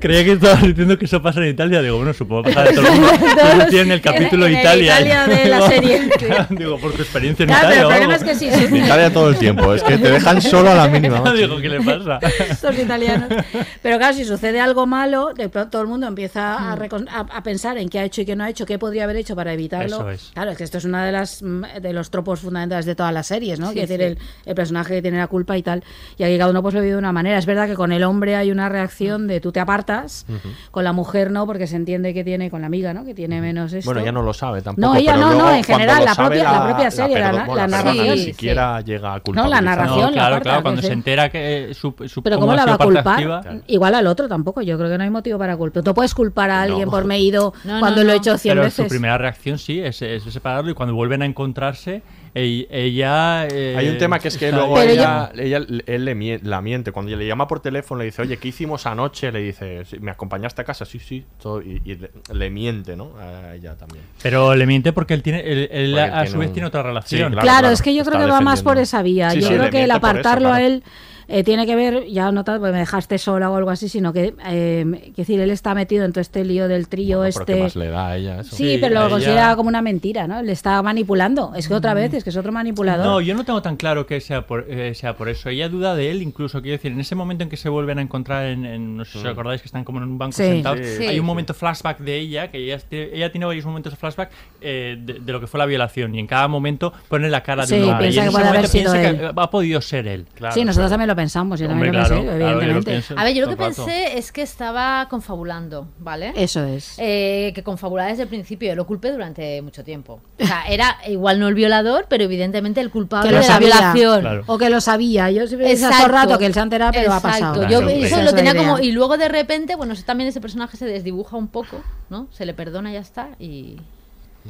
Creía 0.00 0.22
que 0.24 0.32
estabas 0.32 0.62
diciendo 0.62 0.96
que 0.96 1.06
eso 1.06 1.20
pasa 1.20 1.40
en 1.42 1.48
Italia. 1.48 1.82
Digo, 1.82 1.96
bueno, 1.96 2.14
supongo 2.14 2.44
que 2.44 2.52
pasa 2.52 2.70
en 2.70 2.74
todo 2.76 2.86
el 2.86 2.92
mundo. 3.00 3.66
Tienes 3.68 3.94
el 3.94 4.00
capítulo 4.00 4.46
en- 4.46 4.52
de 4.52 4.58
en 4.58 4.60
Italia. 4.62 5.00
Italia 5.00 5.26
de 5.26 5.48
la 5.48 5.68
serie. 5.68 6.08
Digo, 6.50 6.78
por 6.78 6.92
tu 6.92 7.02
experiencia 7.02 7.42
en 7.42 7.48
Claro, 7.48 7.66
pero 7.68 7.74
Italia. 7.74 7.82
el 7.82 7.88
problema 7.88 8.14
es 8.14 8.22
que 8.22 8.34
sí, 8.36 8.48
En 8.66 8.76
Italia 8.76 9.12
todo 9.12 9.28
el 9.30 9.36
tiempo, 9.38 9.74
es 9.74 9.82
que 9.82 9.98
te 9.98 10.10
dejan 10.12 10.40
solo 10.40 10.70
a 10.70 10.74
la 10.76 10.86
mínima. 10.88 11.32
Digo, 11.36 11.56
¿qué 11.60 11.68
le 11.68 11.80
pasa? 11.80 12.20
Estos 12.48 12.78
italianos. 12.78 13.17
Menos. 13.20 13.44
Pero 13.82 13.98
claro, 13.98 14.14
si 14.14 14.24
sucede 14.24 14.60
algo 14.60 14.86
malo, 14.86 15.32
de 15.34 15.48
pronto 15.48 15.70
todo 15.70 15.82
el 15.82 15.88
mundo 15.88 16.06
empieza 16.06 16.54
a, 16.72 16.76
Mm. 16.76 16.78
recon- 16.78 17.08
a- 17.10 17.36
a 17.36 17.42
pensar 17.42 17.78
en 17.78 17.88
qué 17.88 17.98
ha 18.00 18.04
hecho 18.04 18.20
y 18.22 18.24
qué 18.26 18.36
no 18.36 18.44
ha 18.44 18.50
hecho, 18.50 18.66
qué 18.66 18.78
podría 18.78 19.04
haber 19.04 19.16
hecho 19.16 19.34
para 19.36 19.52
evitarlo. 19.52 19.96
Eso 19.96 20.10
es. 20.10 20.30
Claro, 20.34 20.50
es 20.52 20.58
que 20.58 20.64
esto 20.64 20.78
es 20.78 20.84
una 20.84 21.04
de 21.04 21.12
las 21.12 21.42
mm, 21.42 21.62
de 21.82 21.92
los 21.92 22.10
tropos 22.10 22.40
fundamentales 22.40 22.86
de 22.86 22.94
todas 22.94 23.12
las 23.12 23.26
series, 23.26 23.58
¿no? 23.60 23.68
Sí, 23.68 23.72
Quiere 23.74 23.86
decir, 23.98 24.16
sí. 24.18 24.24
el, 24.44 24.48
el 24.50 24.54
personaje 24.54 24.94
que 24.94 25.02
tiene 25.02 25.18
la 25.18 25.26
culpa 25.26 25.56
y 25.56 25.62
tal. 25.62 25.82
Y 26.16 26.22
aquí 26.24 26.38
cada 26.38 26.50
uno 26.50 26.62
pues 26.62 26.74
lo 26.74 26.80
vive 26.80 26.92
de 26.92 26.98
una 26.98 27.12
manera. 27.12 27.38
Es 27.38 27.46
verdad 27.46 27.66
que 27.66 27.74
con 27.74 27.92
el 27.92 28.02
hombre 28.04 28.36
hay 28.36 28.50
una 28.50 28.68
reacción 28.68 29.26
de 29.26 29.40
tú 29.40 29.52
te 29.52 29.60
apartas, 29.60 30.26
con 30.70 30.84
la 30.84 30.92
mujer 30.92 31.30
no, 31.30 31.46
porque 31.46 31.66
se 31.66 31.76
entiende 31.76 32.12
que 32.14 32.24
tiene, 32.24 32.50
con 32.50 32.60
la 32.60 32.66
amiga, 32.66 32.92
¿no? 32.94 33.04
Que 33.04 33.14
tiene 33.14 33.40
menos 33.40 33.72
esto. 33.72 33.88
Bueno, 33.88 34.00
ella 34.00 34.12
no 34.12 34.22
lo 34.22 34.32
sabe 34.32 34.62
tampoco. 34.62 34.86
No, 34.86 34.94
ella 34.96 35.14
pero 35.14 35.26
no, 35.26 35.34
no, 35.38 35.54
en 35.54 35.64
general, 35.64 36.04
la 36.04 36.14
propia- 36.14 36.44
la 36.52 36.64
propia 36.66 36.90
serie, 36.90 37.18
la 37.18 37.32
la 37.32 37.44
persona 37.44 37.66
narración. 37.66 38.08
Ni 38.08 38.18
Sí, 38.18 38.24
siquiera 38.24 38.80
llega 38.80 39.12
a 39.14 39.16
No, 39.16 39.22
culpabilizar. 39.22 39.62
la 39.64 39.70
narración, 39.70 39.98
No, 40.00 40.06
la 40.06 40.12
claro, 40.12 40.26
aparta, 40.36 40.42
claro, 40.50 40.62
cuando 40.62 40.82
se 40.82 40.92
entera 40.92 41.28
que 41.28 41.70
su, 41.74 41.94
su 42.06 42.22
Pero 42.22 42.36
cómo 42.36 42.46
¿cómo 42.48 42.52
ha 42.52 42.56
la 42.56 42.64
va 42.66 42.72
a 42.74 42.78
culpar? 43.16 43.60
Igual 43.66 43.94
al 43.94 44.06
otro 44.06 44.28
tampoco. 44.28 44.62
Yo 44.62 44.76
creo 44.78 44.90
que 44.90 44.98
no 44.98 45.04
hay 45.04 45.10
motivo 45.10 45.38
para 45.38 45.56
culpar. 45.56 45.82
Tú 45.82 45.94
puedes 45.94 46.14
culpar 46.14 46.50
a 46.50 46.62
alguien 46.62 46.84
No. 46.86 46.90
por 46.90 47.04
me 47.04 47.16
he 47.16 47.20
ido 47.20 47.52
No, 47.64 47.80
cuando 47.80 48.02
no, 48.02 48.08
lo 48.08 48.12
he 48.12 48.16
hecho 48.16 48.36
100 48.38 48.52
Pero 48.52 48.62
veces. 48.62 48.84
su 48.84 48.88
primera 48.88 49.18
reacción 49.18 49.58
sí 49.58 49.80
es, 49.80 50.00
es 50.02 50.22
separarlo 50.24 50.70
y 50.70 50.74
cuando 50.74 50.94
vuelven 50.94 51.22
a 51.22 51.26
encontrarse, 51.26 52.02
ell- 52.34 52.66
ella... 52.70 53.46
eh, 53.46 53.74
Hay 53.76 53.88
un 53.88 53.98
tema 53.98 54.18
que 54.18 54.28
es 54.28 54.36
que 54.38 54.52
luego 54.52 54.80
ella, 54.80 55.30
ella- 55.34 55.64
él 55.86 56.04
le 56.04 56.40
la 56.42 56.60
miente. 56.60 56.92
Cuando 56.92 57.14
le 57.16 57.26
llama 57.26 57.46
por 57.48 57.60
teléfono, 57.60 57.98
le 58.00 58.06
dice, 58.06 58.22
oye, 58.22 58.36
¿qué 58.36 58.48
hicimos 58.48 58.86
anoche? 58.86 59.30
Le 59.32 59.40
dice, 59.40 59.84
"Sí, 59.84 59.98
¿me 60.00 60.10
acompañaste 60.10 60.62
a 60.62 60.64
casa? 60.64 60.84
Sí, 60.84 60.98
sí. 60.98 61.24
todo", 61.40 61.62
y 61.62 61.80
y 61.84 61.94
le, 61.96 62.10
le 62.32 62.50
miente, 62.50 62.96
¿no? 62.96 63.12
A 63.18 63.54
ella 63.54 63.74
también. 63.76 64.04
Pero 64.22 64.54
le 64.54 64.66
miente 64.66 64.92
porque 64.92 65.14
él 65.14 65.22
tiene 65.22 65.40
él, 65.40 65.68
él 65.70 65.90
Porque 65.92 66.00
a, 66.00 66.04
él 66.06 66.12
a 66.12 66.14
tiene 66.22 66.30
su 66.30 66.38
vez 66.38 66.48
un- 66.48 66.54
tiene 66.54 66.66
otra 66.68 66.82
Sí, 66.82 66.86
relación. 66.86 67.32
claro, 67.32 67.42
Claro, 67.44 67.58
claro, 67.60 67.74
es 67.74 67.82
que 67.82 67.94
yo 67.94 68.04
creo 68.04 68.18
que 68.20 68.26
va 68.26 68.40
más 68.40 68.62
por 68.62 68.78
esa 68.78 69.02
vía. 69.02 69.30
Sí, 69.30 69.40
yo 69.40 69.48
sí, 69.48 69.54
creo 69.54 69.70
que 69.70 69.84
el 69.84 69.90
eso, 69.90 69.96
apartarlo 69.96 70.52
a 70.52 70.62
él 70.62 70.82
eh, 71.28 71.44
tiene 71.44 71.66
que 71.66 71.76
ver, 71.76 72.06
ya 72.08 72.32
no 72.32 72.42
tanto 72.42 72.60
porque 72.60 72.72
me 72.72 72.78
dejaste 72.80 73.18
sola 73.18 73.50
o 73.50 73.56
algo 73.56 73.70
así, 73.70 73.88
sino 73.88 74.12
que, 74.12 74.34
eh, 74.46 74.84
quiero 74.90 75.12
decir, 75.16 75.40
él 75.40 75.50
está 75.50 75.74
metido 75.74 76.04
en 76.04 76.12
todo 76.12 76.20
este 76.22 76.44
lío 76.44 76.66
del 76.68 76.88
trío 76.88 77.18
Bueno, 77.18 77.32
pero 77.34 77.44
¿qué 77.46 77.52
este. 77.52 77.62
más 77.62 77.76
le 77.76 77.88
da 77.88 78.08
a 78.08 78.16
ella 78.16 78.40
eso? 78.40 78.56
Sí, 78.56 78.72
Sí, 78.74 78.78
pero 78.80 78.94
lo 78.94 79.00
ella- 79.02 79.10
considera 79.10 79.56
como 79.56 79.68
una 79.68 79.82
mentira, 79.82 80.26
¿no? 80.26 80.42
Le 80.42 80.52
está 80.52 80.82
manipulando. 80.82 81.52
Es 81.54 81.68
que 81.68 81.74
otra 81.74 81.94
vez, 81.94 82.12
es 82.14 82.24
que 82.24 82.30
es 82.30 82.36
otro 82.36 82.50
manipulador. 82.52 83.04
No, 83.06 83.20
yo 83.20 83.34
no 83.34 83.44
tengo 83.44 83.60
tan 83.62 83.76
claro 83.76 84.06
que 84.06 84.20
sea 84.20 84.46
por, 84.46 84.66
eh, 84.68 84.94
sea 84.94 85.16
por 85.16 85.28
eso. 85.28 85.48
Ella 85.50 85.68
duda 85.68 85.94
de 85.94 86.10
él, 86.10 86.22
incluso, 86.22 86.62
quiero 86.62 86.76
decir, 86.78 86.92
en 86.92 87.00
ese 87.00 87.14
momento 87.14 87.44
en 87.44 87.50
que 87.50 87.56
se 87.56 87.68
vuelven 87.68 87.98
a 87.98 88.02
encontrar, 88.02 88.46
en, 88.46 88.64
en- 88.64 88.96
no 88.96 89.04
sé 89.04 89.12
si 89.12 89.18
os 89.18 89.24
Mm. 89.24 89.28
acordáis 89.28 89.60
que 89.62 89.66
están 89.66 89.84
como 89.84 89.98
en 89.98 90.04
un 90.04 90.18
banco 90.18 90.32
Sí. 90.36 90.44
sentados, 90.44 90.80
Sí. 90.80 91.04
hay 91.06 91.14
Sí. 91.14 91.20
un 91.20 91.26
momento 91.26 91.52
flashback 91.54 91.98
de 91.98 92.16
ella, 92.18 92.50
que 92.50 92.58
ella, 92.58 92.78
tiene- 92.78 93.10
ella 93.12 93.30
tiene 93.30 93.44
varios 93.46 93.66
momentos 93.66 93.92
de 93.92 93.96
flashback 93.98 94.30
eh, 94.60 94.96
de, 94.98 95.14
de 95.20 95.32
lo 95.32 95.40
que 95.40 95.46
fue 95.46 95.58
la 95.58 95.66
violación, 95.66 96.14
y 96.14 96.18
en 96.18 96.26
cada 96.26 96.48
momento 96.48 96.92
pone 97.08 97.28
la 97.30 97.42
cara 97.42 97.66
de 97.66 97.82
un 97.82 97.90
hombre. 97.90 98.08
y 98.08 98.10
piensa 98.10 98.20
en 98.20 98.24
que 98.24 98.28
ese 98.28 98.32
puede 98.32 98.48
haber 98.48 98.58
momento 98.60 98.72
sido 98.72 98.92
piensa 98.92 99.10
él. 99.10 99.18
que 99.34 99.40
ha 99.40 99.50
podido 99.50 99.80
ser 99.80 100.06
él. 100.08 100.26
Claro, 100.34 100.54
sí, 100.54 100.60
nosotros 100.64 100.86
pero- 100.86 100.90
también 100.90 101.08
lo 101.08 101.16
pensamos, 101.18 101.58
yo 101.60 101.66
Hombre, 101.68 101.90
también 101.90 102.02
lo 102.02 102.08
claro, 102.08 102.22
pensé, 102.22 102.36
claro, 102.38 102.38
yo 102.38 102.44
lo 102.46 102.52
evidentemente. 102.62 102.90
pienso 102.90 103.14
A 103.18 103.24
ver, 103.24 103.34
yo 103.34 103.40
lo 103.42 103.46
que 103.48 103.52
el 103.52 103.58
rato. 103.70 103.84
pensé 103.84 104.18
es 104.18 104.32
que 104.32 104.42
estaba 104.42 105.06
confabulando, 105.10 105.88
¿vale? 105.98 106.32
Eso 106.36 106.64
es. 106.64 106.94
Eh, 106.98 107.52
que 107.54 107.62
confabulaba 107.62 108.08
desde 108.10 108.22
el 108.22 108.28
principio. 108.28 108.68
Yo 108.68 108.76
lo 108.76 108.86
culpé 108.86 109.10
durante 109.12 109.60
mucho 109.62 109.82
tiempo. 109.84 110.20
O 110.40 110.46
sea, 110.46 110.62
era 110.68 110.96
igual 111.08 111.40
no 111.40 111.48
el 111.48 111.54
violador, 111.54 112.06
pero 112.08 112.24
evidentemente 112.24 112.80
el 112.80 112.90
culpable 112.90 113.28
que 113.28 113.34
lo 113.34 113.40
de 113.42 113.46
la 113.48 113.52
sabía. 113.54 113.68
violación. 113.68 114.20
Claro. 114.20 114.44
O 114.46 114.58
que 114.58 114.70
lo 114.70 114.80
sabía. 114.80 115.30
Yo 115.30 115.46
siempre 115.46 115.70
Exacto. 115.72 115.96
todo 115.96 116.06
el 116.06 116.12
rato 116.12 116.38
que 116.38 116.46
él 116.46 116.54
se 116.54 116.60
ha 116.60 116.62
enterado, 116.62 116.92
pero 116.92 117.12
ha 117.12 117.16
Exacto. 117.16 117.38
pasado. 117.38 117.62
Yo 117.68 117.80
Claro, 117.80 117.88
eso 117.90 118.22
lo 118.22 118.32
tenía 118.32 118.54
como. 118.54 118.78
Y 118.78 118.92
luego 118.92 119.16
de 119.18 119.28
repente, 119.28 119.74
bueno, 119.76 119.92
eso 119.94 120.04
también 120.04 120.28
ese 120.28 120.40
personaje 120.40 120.76
se 120.76 120.86
desdibuja 120.86 121.36
un 121.36 121.48
poco, 121.48 121.82
¿no? 122.10 122.28
Se 122.30 122.46
le 122.46 122.54
perdona 122.54 122.90
y 122.90 122.94
ya 122.94 123.00
está. 123.00 123.28
Y, 123.40 123.76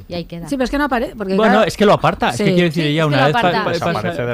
y 0.09 0.15
ahí 0.15 0.25
queda. 0.25 0.49
Sí, 0.49 0.57
pero 0.57 0.65
es 0.65 0.71
que 0.71 0.79
no 0.79 0.85
aparece. 0.85 1.15
Porque, 1.17 1.35
Bueno, 1.35 1.53
claro, 1.55 1.67
es 1.67 1.77
que 1.77 1.87
lo 1.87 1.93
aparta. 1.95 2.33
Sí. 2.33 2.43
Es 2.43 2.49
que 2.49 2.55
quiero 2.55 2.69
decir, 2.69 2.85
Sí, 2.85 2.91
ella 2.91 3.07
una 3.07 3.25
vez 3.27 3.33
pa- 3.33 3.41
pasa- 3.43 3.51
de 3.51 3.65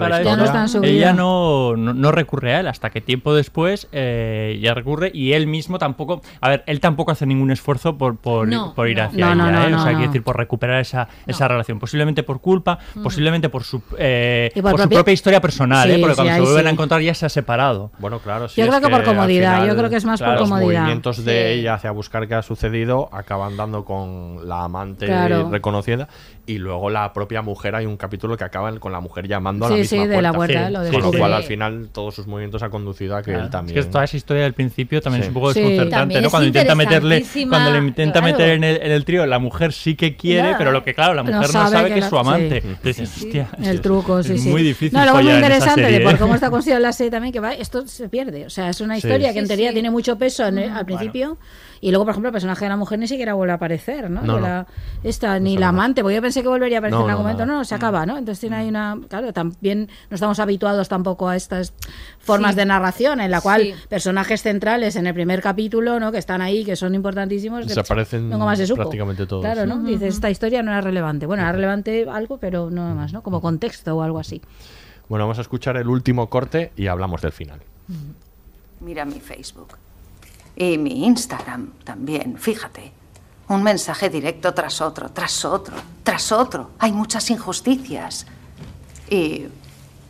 para 0.01 0.21
ella, 0.21 0.23
Ya 0.23 0.37
no 0.37 0.85
ella 0.85 1.13
no, 1.13 1.77
no, 1.77 1.95
no 1.95 2.13
recurre 2.13 2.55
a 2.55 2.61
él 2.61 2.69
hasta 2.69 2.91
que 2.91 3.01
tiempo 3.01 3.35
después 3.35 3.89
eh, 3.93 4.59
ya 4.63 4.75
recurre 4.75 5.11
y 5.15 5.33
él 5.33 5.47
mismo 5.47 5.79
tampoco. 5.79 6.23
A 6.41 6.49
ver, 6.49 6.65
él 6.67 6.81
tampoco 6.81 7.13
hace 7.13 7.27
ningún 7.27 7.51
esfuerzo 7.51 7.97
por, 7.97 8.17
por, 8.17 8.49
No, 8.49 8.75
por 8.75 8.89
ir 8.89 8.97
no. 8.99 9.05
hacia 9.05 9.27
ella. 9.27 9.35
no, 9.35 9.49
¿eh? 9.49 9.71
no, 9.71 9.77
o 9.79 9.83
sea, 9.83 9.93
no. 9.93 9.99
quiero 9.99 10.13
decir, 10.13 10.23
por 10.23 10.37
recuperar 10.37 10.81
esa, 10.81 11.09
esa 11.27 11.49
relación. 11.49 11.79
Posiblemente 11.79 12.23
por 12.23 12.41
culpa, 12.41 12.79
posiblemente 13.03 13.49
por 13.49 13.65
su, 13.65 13.83
eh, 13.99 14.51
por 14.55 14.63
por 14.63 14.71
su 14.73 14.77
propia- 14.79 14.97
propia 14.99 15.13
historia 15.13 15.41
personal, 15.41 15.89
Sí, 15.89 15.95
¿eh? 15.95 15.99
porque 16.01 16.15
sí, 16.15 16.17
cuando 16.23 16.35
se 16.35 16.41
vuelven 16.41 16.63
sí. 16.63 16.69
a 16.69 16.71
encontrar 16.71 17.01
ya 17.03 17.15
se 17.15 17.27
ha 17.27 17.29
separado. 17.29 17.91
Bueno, 17.99 18.19
claro, 18.21 18.49
sí. 18.49 18.61
Yo 18.61 18.69
creo 18.69 18.81
que 18.81 18.89
por 18.89 19.05
comodidad, 19.05 19.67
yo 19.67 19.77
creo 19.77 19.91
que 19.91 19.97
es 19.97 20.05
más 20.05 20.21
por 20.21 20.33
los 20.33 20.41
comodidad. 20.43 20.81
movimientos 20.81 21.25
de 21.25 21.53
ella 21.55 21.75
hacia 21.75 21.91
buscar 21.91 22.27
qué 22.29 22.35
ha 22.35 22.43
sucedido 22.43 23.09
acaban 23.13 23.57
dando 23.57 23.85
con 23.85 24.49
la 24.49 24.65
amante 24.65 25.07
Claro. 25.07 25.49
Reconocida 25.55 26.09
y 26.47 26.59
luego 26.59 26.91
la 26.91 27.13
propia 27.13 27.41
mujer 27.43 27.75
hay 27.75 27.87
un 27.87 27.97
capítulo 27.97 28.37
que 28.37 28.45
acaba 28.45 28.73
con 28.79 28.93
la 28.93 29.01
mujer 29.01 29.27
llamando 29.27 29.67
a 29.67 29.71
la 29.71 29.77
Sí, 29.77 29.81
misma 29.83 30.03
sí, 30.03 30.09
de 30.09 30.23
la 30.23 30.33
puerta. 30.33 30.67
Sí, 30.67 30.73
lo 30.73 30.85
sí, 30.85 30.91
con 30.93 31.03
lo 31.03 31.13
cual 31.13 31.33
al 31.33 31.45
final 31.45 31.89
todos 31.93 32.15
sus 32.15 32.27
movimientos 32.27 32.63
ha 32.63 32.69
conducido 32.71 33.17
a 33.17 33.23
que 33.23 33.31
Claro. 33.31 33.45
él 33.45 33.51
también 33.51 33.79
Es 33.79 33.87
que 33.87 33.91
toda 33.93 34.05
esa 34.05 34.17
historia 34.17 34.43
del 34.43 34.53
principio 34.55 35.01
también 35.01 35.23
Sí. 35.23 35.27
es 35.27 35.29
un 35.29 35.35
poco 35.35 35.53
desconcertante, 35.55 36.21
¿no? 36.21 36.31
Cuando 36.31 36.47
intenta 36.49 36.75
meterle, 36.75 37.25
cuando 37.49 37.71
le 37.73 37.79
intenta 37.79 38.21
claro. 38.21 38.27
meter 38.37 38.49
en 38.51 38.65
el, 38.65 38.77
en 38.83 38.93
el 38.93 39.05
trío, 39.05 39.25
la 39.27 39.39
mujer 39.39 39.73
sí 39.73 39.95
que 39.95 40.17
quiere, 40.17 40.51
Ya. 40.51 40.59
pero 40.59 40.73
lo 40.73 40.85
que 40.85 40.95
claro, 40.95 41.15
la 41.15 41.23
mujer 41.23 41.41
no 41.41 41.47
sabe 41.49 41.71
sabe, 41.71 41.89
que 41.89 41.95
que, 41.95 42.01
la- 42.01 42.07
es 42.07 42.11
su 42.11 42.19
amante. 42.19 42.61
sí. 42.61 42.69
Entonces, 42.69 43.17
hostia, 43.17 43.49
El 43.63 43.81
truco, 43.81 44.23
sí, 44.23 44.33
es 44.35 44.43
sí. 44.43 44.49
muy 44.49 44.63
difícil. 44.63 44.97
No, 44.99 45.05
luego 45.05 45.19
es 45.21 45.25
muy 45.25 45.35
interesante 45.35 45.83
de 45.83 46.01
por 46.01 46.15
¿eh? 46.15 46.19
cómo 46.19 46.35
está 46.35 46.51
construida 46.51 46.81
la 46.81 46.93
serie 46.93 47.11
también, 47.11 47.33
que 47.33 47.41
va, 47.41 47.53
esto 47.55 47.87
se 47.87 48.09
pierde. 48.09 48.47
O 48.47 48.51
sea, 48.51 48.69
es 48.71 48.81
una 48.81 48.97
historia 48.97 49.33
que 49.33 49.39
en 49.39 49.47
teoría 49.49 49.73
tiene 49.73 49.91
mucho 49.91 50.17
peso 50.19 50.47
en 50.47 50.59
el- 50.59 50.71
al 50.71 50.85
principio. 50.85 51.39
Y 51.85 51.91
luego, 51.91 52.07
por 52.07 52.13
ejemplo, 52.13 52.29
el 52.31 52.33
personaje 52.33 52.65
de 52.65 52.71
la 52.71 52.79
mujer 52.79 52.99
ni 52.99 53.07
siquiera 53.07 53.35
vuelve 53.35 53.53
a 53.53 53.57
aparecer, 53.57 54.09
¿no? 54.11 54.23
No, 54.23 54.37
De 54.37 54.41
no. 54.41 54.47
la- 54.47 54.67
esta, 55.03 55.39
ni 55.39 55.59
la 55.59 55.69
amante, 55.69 56.01
porque 56.01 56.15
yo 56.15 56.23
pensé 56.23 56.41
que 56.41 56.49
volvería 56.49 56.79
a 56.79 56.81
aparecer 56.81 56.99
No, 56.99 57.03
en 57.05 57.07
no, 57.09 57.11
algún 57.13 57.25
momento. 57.27 57.45
nada. 57.45 57.53
No, 57.53 57.59
no, 57.59 57.65
se 57.67 57.75
acaba, 57.75 58.07
¿no? 58.07 58.17
Entonces 58.17 58.41
tiene 58.41 58.57
ahí 58.57 58.69
una. 58.71 58.99
Claro, 59.07 59.35
también 59.35 59.91
no 60.09 60.15
estamos 60.15 60.39
habituados 60.39 60.89
tampoco 60.89 61.29
a 61.29 61.37
estas 61.37 61.75
formas 62.21 62.53
Sí. 62.53 62.57
de 62.61 62.65
narración 62.65 63.21
en 63.21 63.31
la 63.31 63.43
cual 63.43 63.61
Sí. 63.65 63.75
personajes 63.91 64.41
centrales 64.41 64.97
en 64.97 65.07
el 65.07 65.13
primer 65.13 65.43
capítulo, 65.43 66.01
¿no? 66.01 66.11
Que 66.11 66.17
están 66.17 66.41
ahí, 66.41 66.65
que 66.65 66.75
son 66.75 66.95
importantísimos. 66.95 67.67
Desaparecen 67.67 68.31
nunca 68.31 68.47
más 68.47 68.57
se 68.59 68.67
supo. 68.67 68.77
prácticamente 68.81 69.27
todos, 69.27 69.45
Claro. 69.45 69.67
¿no? 69.67 69.83
Dices, 69.83 70.15
esta 70.15 70.31
historia 70.31 70.63
no 70.63 70.71
era 70.71 70.81
relevante. 70.81 71.27
Bueno, 71.27 71.43
era 71.43 71.53
relevante 71.53 72.07
algo, 72.11 72.39
pero 72.39 72.71
no 72.71 72.95
más, 72.95 73.13
¿no? 73.13 73.23
Como 73.23 73.43
contexto 73.43 73.95
o 73.95 74.01
algo 74.01 74.19
así. 74.19 74.41
Bueno, 75.11 75.25
vamos 75.27 75.37
a 75.37 75.43
escuchar 75.43 75.77
el 75.77 75.89
último 75.89 76.31
corte 76.31 76.73
y 76.79 76.87
hablamos 76.87 77.21
del 77.21 77.33
final. 77.33 77.61
Mira 78.81 79.05
mi 79.05 79.21
Facebook. 79.21 79.75
Y 80.57 80.79
mi 80.79 81.05
Instagram 81.07 81.73
también, 81.85 82.39
fíjate. 82.39 82.93
Un 83.49 83.63
mensaje 83.63 84.09
directo 84.09 84.55
tras 84.55 84.81
otro, 84.81 85.11
tras 85.11 85.45
otro, 85.45 85.77
tras 86.03 86.33
otro. 86.33 86.71
Hay 86.79 86.93
muchas 86.93 87.31
injusticias. 87.31 88.27
Y 89.11 89.47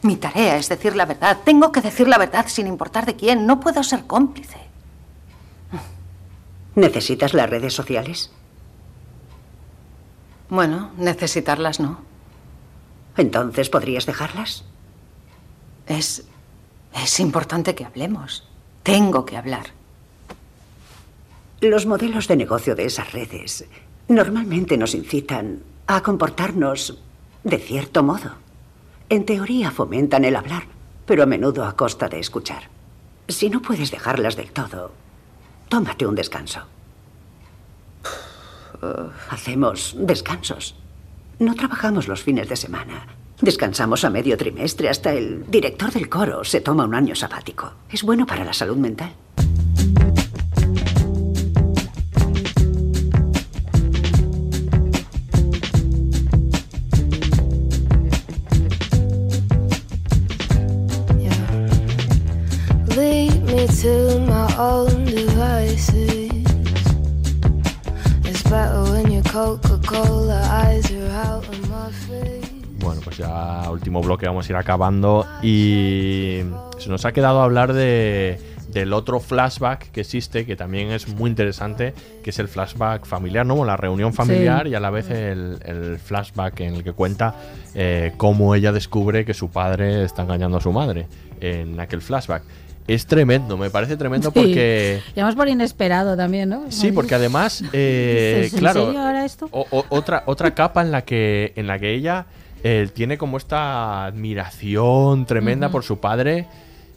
mi 0.02 0.16
tarea 0.16 0.56
es 0.56 0.68
decir 0.68 0.94
la 0.94 1.06
verdad. 1.06 1.38
Tengo 1.44 1.72
que 1.72 1.80
decir 1.80 2.06
la 2.06 2.18
verdad 2.18 2.46
sin 2.46 2.66
importar 2.66 3.06
de 3.06 3.16
quién. 3.16 3.46
No 3.46 3.58
puedo 3.58 3.82
ser 3.82 4.06
cómplice. 4.06 4.58
¿Necesitas 6.74 7.34
las 7.34 7.48
redes 7.48 7.72
sociales? 7.72 8.30
Bueno, 10.48 10.90
necesitarlas 10.96 11.80
no. 11.80 12.00
Entonces, 13.16 13.70
¿podrías 13.70 14.06
dejarlas? 14.06 14.64
Es. 15.86 16.24
Es 16.94 17.18
importante 17.18 17.74
que 17.74 17.84
hablemos. 17.84 18.46
Tengo 18.82 19.24
que 19.24 19.36
hablar. 19.36 19.66
Los 21.64 21.86
modelos 21.86 22.28
de 22.28 22.36
negocio 22.36 22.74
de 22.74 22.84
esas 22.84 23.14
redes 23.14 23.64
normalmente 24.06 24.76
nos 24.76 24.94
incitan 24.94 25.62
a 25.86 26.02
comportarnos 26.02 26.98
de 27.42 27.56
cierto 27.56 28.02
modo. 28.02 28.32
En 29.08 29.24
teoría 29.24 29.70
fomentan 29.70 30.26
el 30.26 30.36
hablar, 30.36 30.64
pero 31.06 31.22
a 31.22 31.26
menudo 31.26 31.64
a 31.64 31.74
costa 31.74 32.10
de 32.10 32.20
escuchar. 32.20 32.64
Si 33.28 33.48
no 33.48 33.62
puedes 33.62 33.90
dejarlas 33.90 34.36
del 34.36 34.52
todo, 34.52 34.92
tómate 35.70 36.06
un 36.06 36.14
descanso. 36.14 36.60
Hacemos 39.30 39.96
descansos. 39.98 40.76
No 41.38 41.54
trabajamos 41.54 42.08
los 42.08 42.22
fines 42.22 42.46
de 42.50 42.56
semana. 42.56 43.06
Descansamos 43.40 44.04
a 44.04 44.10
medio 44.10 44.36
trimestre 44.36 44.90
hasta 44.90 45.14
el 45.14 45.50
director 45.50 45.90
del 45.90 46.10
coro 46.10 46.44
se 46.44 46.60
toma 46.60 46.84
un 46.84 46.94
año 46.94 47.14
sabático. 47.14 47.72
Es 47.88 48.02
bueno 48.02 48.26
para 48.26 48.44
la 48.44 48.52
salud 48.52 48.76
mental. 48.76 49.14
Último 73.94 74.02
bloque 74.06 74.26
vamos 74.26 74.48
a 74.48 74.52
ir 74.52 74.56
acabando 74.56 75.24
y 75.42 76.40
se 76.78 76.88
nos 76.88 77.04
ha 77.04 77.12
quedado 77.12 77.40
hablar 77.42 77.72
de, 77.72 78.40
del 78.72 78.92
otro 78.92 79.20
flashback 79.20 79.90
que 79.92 80.00
existe, 80.00 80.44
que 80.46 80.56
también 80.56 80.90
es 80.90 81.06
muy 81.08 81.30
interesante, 81.30 81.94
que 82.24 82.30
es 82.30 82.38
el 82.40 82.48
flashback 82.48 83.06
familiar, 83.06 83.46
¿no? 83.46 83.64
La 83.64 83.76
reunión 83.76 84.12
familiar 84.12 84.64
Sí. 84.64 84.70
y 84.70 84.74
a 84.74 84.80
la 84.80 84.90
vez 84.90 85.10
el, 85.10 85.58
el 85.64 85.98
flashback 85.98 86.58
en 86.60 86.74
el 86.74 86.82
que 86.84 86.92
cuenta 86.92 87.36
eh, 87.74 88.12
cómo 88.16 88.54
ella 88.56 88.72
descubre 88.72 89.24
que 89.24 89.32
su 89.34 89.50
padre 89.50 90.04
está 90.04 90.22
engañando 90.22 90.56
a 90.56 90.60
su 90.60 90.72
madre 90.72 91.06
en 91.40 91.78
aquel 91.78 92.02
flashback. 92.02 92.42
Es 92.86 93.06
tremendo, 93.06 93.56
me 93.56 93.70
parece 93.70 93.96
tremendo 93.96 94.30
Sí. 94.30 94.38
porque... 94.40 95.00
Y 95.16 95.20
además 95.20 95.36
por 95.36 95.48
inesperado 95.48 96.16
también, 96.18 96.48
¿no? 96.50 96.64
Sí, 96.70 96.90
porque 96.92 97.14
además, 97.14 97.62
eh, 97.72 98.40
Dices, 98.42 98.54
¿en 98.54 98.58
claro, 98.58 98.84
serio 98.86 99.00
ahora 99.00 99.24
esto? 99.24 99.48
o- 99.52 99.66
o- 99.70 99.86
otra, 99.88 100.24
otra 100.26 100.52
capa 100.54 100.82
en 100.82 100.90
la 100.90 101.02
que, 101.02 101.52
en 101.56 101.66
la 101.66 101.78
que 101.78 101.94
ella 101.94 102.26
eh, 102.64 102.88
tiene 102.92 103.16
como 103.18 103.36
esta 103.36 104.06
admiración 104.06 105.26
tremenda 105.26 105.68
por 105.68 105.84
su 105.84 105.98
padre 106.00 106.48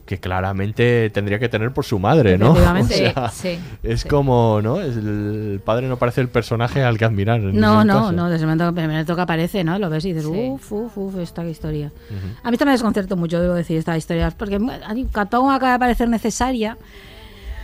que 0.05 0.19
claramente 0.21 1.09
tendría 1.09 1.37
que 1.37 1.49
tener 1.49 1.73
por 1.73 1.83
su 1.83 1.99
madre, 1.99 2.37
¿no? 2.37 2.53
O 2.79 2.83
sea, 2.85 3.29
sí, 3.29 3.59
es 3.83 4.05
como, 4.05 4.61
¿no? 4.63 4.79
El 4.79 5.61
padre 5.65 5.89
no 5.89 5.97
parece 5.97 6.21
el 6.21 6.29
personaje 6.29 6.81
al 6.81 6.97
que 6.97 7.03
admirar. 7.03 7.41
en 7.41 7.59
No, 7.59 7.83
no, 7.83 7.93
caso. 7.99 8.11
no, 8.13 8.29
desde 8.29 8.45
el 8.45 8.47
momento, 8.57 8.79
el 8.81 8.87
momento 8.87 9.15
que 9.17 9.21
aparece, 9.21 9.65
¿no? 9.65 9.77
Lo 9.77 9.89
ves 9.89 10.05
y 10.05 10.13
dices, 10.13 10.23
Sí. 10.31 10.47
uff, 10.49 10.71
uff, 10.71 10.97
uff, 10.97 11.17
esta 11.17 11.45
historia. 11.45 11.91
A 12.41 12.49
mí 12.51 12.55
también 12.55 12.67
me 12.67 12.71
desconcertó 12.71 13.17
mucho, 13.17 13.41
debo 13.41 13.53
decir, 13.53 13.77
esta 13.77 13.97
historia, 13.97 14.31
porque 14.31 14.55
a 14.55 14.93
mí 14.93 15.05
tampoco 15.11 15.49
me 15.49 15.55
acaba 15.55 15.73
de 15.73 15.79
parecer 15.79 16.07
necesaria. 16.07 16.77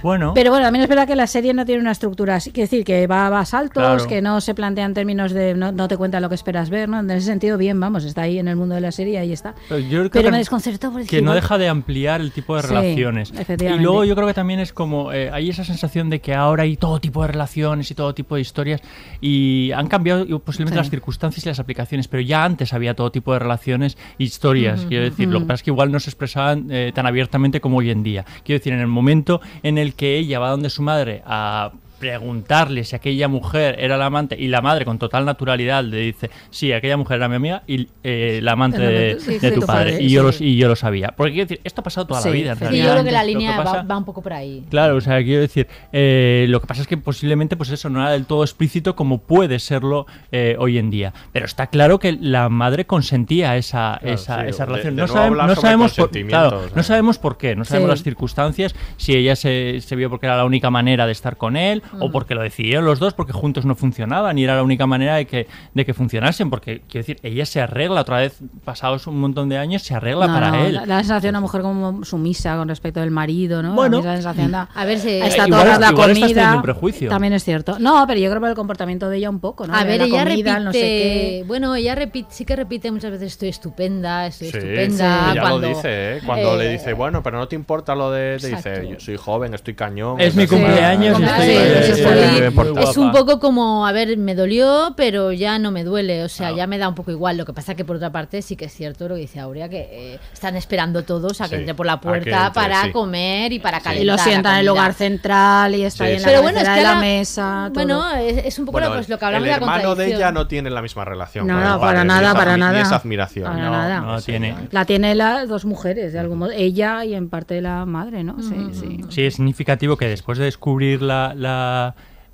Bueno, 0.03 0.33
Pero 0.35 0.49
bueno, 0.51 0.65
también 0.65 0.83
es 0.83 0.89
verdad 0.89 1.07
que 1.07 1.15
la 1.15 1.27
serie 1.27 1.53
no 1.53 1.65
tiene 1.65 1.79
una 1.81 1.91
estructura 1.91 2.35
así, 2.35 2.51
quiere 2.51 2.65
decir 2.69 2.83
que 2.83 3.07
va, 3.07 3.27
a 3.39 3.45
saltos, 3.45 3.81
Claro. 3.81 4.05
que 4.07 4.21
no 4.21 4.41
se 4.41 4.53
plantea 4.53 4.85
en 4.85 4.93
términos 4.93 5.31
de 5.31 5.53
no, 5.55 5.71
no 5.71 5.87
te 5.87 5.95
cuenta 5.97 6.19
lo 6.19 6.27
que 6.29 6.35
esperas 6.35 6.69
ver, 6.69 6.89
¿no? 6.89 6.99
En 6.99 7.09
ese 7.09 7.25
sentido, 7.27 7.57
bien, 7.57 7.79
vamos, 7.79 8.03
está 8.03 8.23
ahí 8.23 8.37
en 8.37 8.47
el 8.49 8.55
mundo 8.57 8.75
de 8.75 8.81
la 8.81 8.91
serie, 8.91 9.17
ahí 9.17 9.31
está. 9.31 9.55
Pero 9.69 9.79
yo 9.79 9.87
creo 9.99 10.09
Pero 10.11 10.23
que- 10.25 10.31
me 10.31 10.37
desconcertó 10.39 10.91
porque 10.91 11.07
que 11.07 11.21
no 11.21 11.33
deja 11.33 11.57
de 11.57 11.69
ampliar 11.69 12.19
el 12.21 12.31
tipo 12.33 12.55
de 12.55 12.61
Sí, 12.63 12.67
relaciones. 12.67 13.31
Y 13.59 13.79
luego 13.79 14.03
yo 14.03 14.13
creo 14.15 14.27
que 14.27 14.33
también 14.33 14.59
es 14.59 14.73
como, 14.73 15.13
eh, 15.13 15.29
hay 15.31 15.49
esa 15.49 15.63
sensación 15.63 16.09
de 16.09 16.19
que 16.19 16.35
ahora 16.35 16.63
hay 16.63 16.75
todo 16.75 16.99
tipo 16.99 17.21
de 17.21 17.29
relaciones 17.29 17.89
y 17.89 17.95
todo 17.95 18.13
tipo 18.13 18.35
de 18.35 18.41
historias 18.41 18.81
y 19.21 19.71
han 19.71 19.87
cambiado 19.87 20.25
posiblemente 20.39 20.75
Sí. 20.75 20.79
las 20.79 20.89
circunstancias 20.89 21.45
y 21.45 21.49
las 21.49 21.59
aplicaciones, 21.59 22.07
pero 22.09 22.21
ya 22.21 22.43
antes 22.43 22.73
había 22.73 22.93
todo 22.93 23.09
tipo 23.11 23.31
de 23.33 23.39
relaciones 23.39 23.97
e 24.19 24.23
historias. 24.23 24.85
Quiero 24.87 25.05
decir, 25.05 25.29
lo 25.29 25.39
que 25.39 25.45
pasa 25.45 25.55
es 25.55 25.63
que 25.63 25.71
igual 25.71 25.91
no 25.91 25.99
se 25.99 26.09
expresaban 26.09 26.67
eh, 26.69 26.91
tan 26.93 27.05
abiertamente 27.05 27.61
como 27.61 27.77
hoy 27.77 27.89
en 27.89 28.03
día. 28.03 28.25
Quiero 28.43 28.59
decir, 28.59 28.73
en 28.73 28.79
el 28.79 28.87
momento 28.87 29.39
en 29.63 29.77
el 29.77 29.92
que 29.95 30.17
ella 30.17 30.39
va 30.39 30.49
donde 30.49 30.69
su 30.69 30.81
madre 30.81 31.21
a 31.25 31.71
preguntarle 32.03 32.83
si 32.83 32.95
aquella 32.95 33.27
mujer 33.27 33.75
era 33.79 33.95
la 33.97 34.07
amante 34.07 34.35
y 34.37 34.47
la 34.49 34.61
madre 34.61 34.83
con 34.85 34.99
total 34.99 35.25
naturalidad 35.25 35.83
le 35.83 35.97
dice 35.97 36.29
sí 36.49 36.71
aquella 36.73 36.97
mujer 36.97 37.17
era 37.17 37.29
mi 37.29 37.35
amiga 37.35 37.63
y 37.65 37.87
eh, 38.03 38.39
la 38.43 38.51
amante 38.53 38.79
de, 38.81 39.11
amante, 39.11 39.19
sí, 39.25 39.33
de 39.39 39.49
sí, 39.49 39.53
tu 39.55 39.61
tu 39.61 39.65
padre, 39.67 39.91
padre, 39.93 40.03
y 40.03 40.09
yo 40.09 40.31
sí. 40.31 40.43
lo, 40.43 40.49
y 40.49 40.57
yo 40.57 40.67
lo 40.67 40.75
sabía 40.75 41.13
porque 41.15 41.33
quiero 41.33 41.47
decir 41.47 41.61
esto 41.63 41.81
ha 41.81 41.83
pasado 41.83 42.05
toda 42.07 42.21
Sí, 42.21 42.27
la 42.29 42.33
vida 42.33 42.51
en 42.51 42.59
realidad 42.59 42.85
yo 42.85 42.91
creo 42.91 43.03
que 43.05 43.11
la 43.11 43.23
línea 43.23 43.57
va, 43.57 43.63
pasa- 43.63 43.83
va 43.83 43.97
un 43.97 44.05
poco 44.05 44.21
por 44.21 44.33
ahí. 44.33 44.63
Claro, 44.69 44.95
o 44.97 45.01
sea, 45.01 45.23
quiero 45.23 45.41
decir, 45.41 45.67
eh, 45.91 46.45
lo 46.49 46.59
que 46.61 46.67
pasa 46.67 46.81
es 46.81 46.87
que 46.87 46.97
posiblemente, 46.97 47.55
pues 47.57 47.69
eso, 47.69 47.89
no 47.89 48.01
era 48.01 48.11
del 48.11 48.25
todo 48.25 48.43
explícito 48.43 48.95
como 48.95 49.19
puede 49.19 49.59
serlo 49.59 50.05
eh, 50.31 50.55
hoy 50.59 50.77
en 50.77 50.89
día. 50.89 51.13
Pero 51.31 51.45
está 51.45 51.67
claro 51.67 51.99
que 51.99 52.11
la 52.19 52.49
madre 52.49 52.85
consentía 52.85 53.55
esa, 53.57 53.97
Claro, 54.01 54.13
esa, 54.15 54.41
sí, 54.43 54.49
esa 54.49 54.65
relación. 54.65 54.95
de 54.95 55.01
no, 55.01 55.07
sabemos 55.07 55.93
por, 55.93 56.05
consentimiento, 56.05 56.29
claro, 56.49 56.57
o 56.59 56.63
sea. 56.67 56.75
no 56.75 56.83
sabemos 56.83 57.17
por 57.19 57.37
qué, 57.37 57.55
no 57.55 57.65
sabemos 57.65 57.87
Sí. 57.87 57.91
las 57.91 58.03
circunstancias, 58.03 58.75
si 58.97 59.13
ella 59.15 59.35
se, 59.35 59.79
se 59.81 59.95
vio 59.95 60.09
porque 60.09 60.25
era 60.25 60.37
la 60.37 60.45
única 60.45 60.69
manera 60.69 61.05
de 61.05 61.11
estar 61.11 61.37
con 61.37 61.55
él 61.57 61.81
o 61.99 62.11
porque 62.11 62.35
lo 62.35 62.41
decidieron 62.41 62.85
los 62.85 62.99
dos 62.99 63.13
porque 63.13 63.33
juntos 63.33 63.65
no 63.65 63.75
funcionaban 63.75 64.37
y 64.37 64.43
era 64.43 64.55
la 64.55 64.63
única 64.63 64.85
manera 64.87 65.15
de 65.15 65.25
que, 65.27 65.47
de 65.73 65.85
que 65.85 65.93
funcionasen. 65.93 66.49
Porque, 66.49 66.81
quiero 66.87 67.05
decir, 67.05 67.19
ella 67.23 67.45
se 67.45 67.61
arregla 67.61 68.01
otra 68.01 68.17
vez, 68.17 68.39
pasados 68.63 69.07
un 69.07 69.19
montón 69.19 69.49
de 69.49 69.57
años, 69.57 69.83
se 69.83 69.93
arregla 69.95 70.27
No, 70.27 70.33
para 70.33 70.51
no, 70.51 70.65
él. 70.65 70.73
Da 70.75 70.79
da 70.81 70.85
la 70.87 70.97
sensación 70.99 71.21
de 71.21 71.29
una 71.29 71.41
mujer 71.41 71.61
como 71.61 72.03
sumisa 72.03 72.55
con 72.57 72.67
respecto 72.67 72.99
del 72.99 73.11
marido, 73.11 73.61
¿no? 73.63 73.73
Bueno. 73.75 73.97
A 73.97 74.01
mí 74.01 74.07
esa 74.07 74.15
sensación 74.15 74.51
da. 74.51 74.69
A 74.73 74.85
ver 74.85 74.99
si... 74.99 75.09
Está 75.09 75.47
igual- 75.47 75.63
toda 75.63 75.79
la 75.79 75.89
igual 75.91 76.09
estás 76.11 76.21
comida. 76.23 76.35
teniendo 76.35 76.55
un 76.57 76.61
prejuicio. 76.63 77.09
También 77.09 77.33
es 77.33 77.43
cierto. 77.43 77.77
No, 77.79 78.03
pero 78.07 78.19
yo 78.19 78.29
creo 78.29 78.39
por 78.41 78.49
el 78.49 78.55
comportamiento 78.55 79.09
de 79.09 79.17
ella 79.17 79.29
un 79.29 79.39
poco, 79.39 79.67
¿no? 79.67 79.73
A 79.75 79.83
ver, 79.83 79.99
la 79.99 80.05
ella 80.05 80.23
comida, 80.23 80.53
repite, 80.55 80.59
no 80.65 80.71
sé 80.73 80.79
qué. 80.79 81.43
bueno, 81.47 81.75
ella 81.75 81.95
repite, 81.95 82.27
sí 82.31 82.45
que 82.45 82.55
repite 82.55 82.91
muchas 82.91 83.11
veces 83.11 83.33
estoy 83.33 83.49
estupenda, 83.49 84.27
estoy 84.27 84.51
Sí, 84.51 84.57
estupenda. 84.57 85.31
ella 85.31 85.41
cuando, 85.41 85.59
lo 85.59 85.67
dice, 85.67 86.17
¿eh? 86.17 86.21
Cuando 86.25 86.53
eh, 86.55 86.57
le 86.63 86.69
dice, 86.73 86.93
bueno, 86.93 87.23
pero 87.23 87.37
no 87.37 87.47
te 87.47 87.55
importa 87.55 87.95
lo 87.95 88.11
de... 88.11 88.37
Te 88.39 88.47
dice, 88.49 88.87
yo 88.91 88.99
soy 88.99 89.17
joven, 89.17 89.53
estoy 89.53 89.73
cañón. 89.75 90.19
Es 90.19 90.35
mi 90.35 90.47
cumpleaños, 90.47 91.17
sí, 91.17 91.23
estoy- 91.23 91.47
Es 91.83 92.97
un 92.97 93.11
poco 93.11 93.39
como, 93.39 93.85
a 93.87 93.91
ver, 93.91 94.17
me 94.17 94.35
dolió, 94.35 94.93
pero 94.95 95.31
ya 95.31 95.59
no 95.59 95.71
me 95.71 95.83
duele, 95.83 96.23
o 96.23 96.29
sea, 96.29 96.51
ya 96.51 96.67
me 96.67 96.77
da 96.77 96.87
un 96.89 96.95
poco 96.95 97.11
igual. 97.11 97.37
Lo 97.37 97.45
que 97.45 97.53
pasa 97.53 97.75
que 97.75 97.85
por 97.85 97.95
otra 97.97 98.11
parte 98.11 98.41
sí 98.41 98.55
que 98.55 98.65
es 98.65 98.73
cierto 98.73 99.07
lo 99.07 99.15
que 99.15 99.21
dice 99.21 99.39
Aurea, 99.39 99.69
que 99.69 99.87
eh, 99.91 100.19
están 100.31 100.55
esperando 100.55 101.03
todos 101.03 101.41
a 101.41 101.45
que 101.45 101.49
Sí, 101.55 101.55
entre 101.61 101.75
por 101.75 101.85
la 101.85 101.99
puerta 102.01 102.47
entre, 102.47 102.53
para 102.53 102.83
sí. 102.85 102.91
comer 102.91 103.51
y 103.53 103.59
para 103.59 103.79
calentar 103.79 104.03
Y 104.03 104.05
lo 104.05 104.17
sientan 104.17 104.53
en 104.55 104.59
el 104.61 104.65
lugar 104.65 104.93
central 104.93 105.75
y 105.75 105.83
está 105.83 106.05
Sí, 106.05 106.09
ahí 106.11 106.15
en 106.17 106.21
la 106.21 106.27
Pero 106.27 106.41
bueno, 106.41 106.57
es 106.59 106.63
cabecera 106.63 106.73
que 106.73 106.79
de 106.79 106.83
la 106.83 106.89
ahora- 106.95 107.01
mesa. 107.01 107.63
todo. 107.65 107.73
Bueno, 107.73 108.15
es, 108.15 108.45
es 108.45 108.59
un 108.59 108.65
poco 108.65 108.73
Bueno, 108.73 108.89
lo, 108.89 108.95
pues, 108.95 109.09
lo 109.09 109.19
que 109.19 109.25
hablamos 109.25 109.43
el 109.45 109.45
de 109.45 109.49
la 109.51 109.55
hermano 109.57 109.77
de 109.77 109.83
contradicción. 109.87 110.21
ella 110.21 110.31
no 110.31 110.47
tiene 110.47 110.69
la 110.69 110.81
misma 110.81 111.05
relación. 111.05 111.47
No, 111.47 111.73
el 111.75 111.79
para 111.79 112.03
nada, 112.03 112.33
para 112.33 112.57
nada. 112.57 112.81
Esa 112.81 112.95
admiración. 112.97 113.45
Para 113.51 113.63
No, 113.63 113.71
nada. 113.71 113.99
no 114.01 114.19
Sí, 114.19 114.25
tiene. 114.31 114.55
La 114.71 114.85
tiene 114.85 115.15
las 115.15 115.47
dos 115.47 115.65
mujeres, 115.65 116.13
de 116.13 116.19
algún 116.19 116.39
modo. 116.39 116.51
Ella 116.51 117.05
y 117.05 117.13
en 117.13 117.29
parte 117.29 117.61
la 117.61 117.85
madre, 117.85 118.23
¿no? 118.23 118.41
Sí, 118.41 118.55
sí. 118.73 119.01
Sí, 119.09 119.25
es 119.25 119.35
significativo 119.35 119.97
que 119.97 120.07
después 120.07 120.37
de 120.37 120.45
descubrir 120.45 121.01
la, 121.01 121.33
la, 121.35 121.62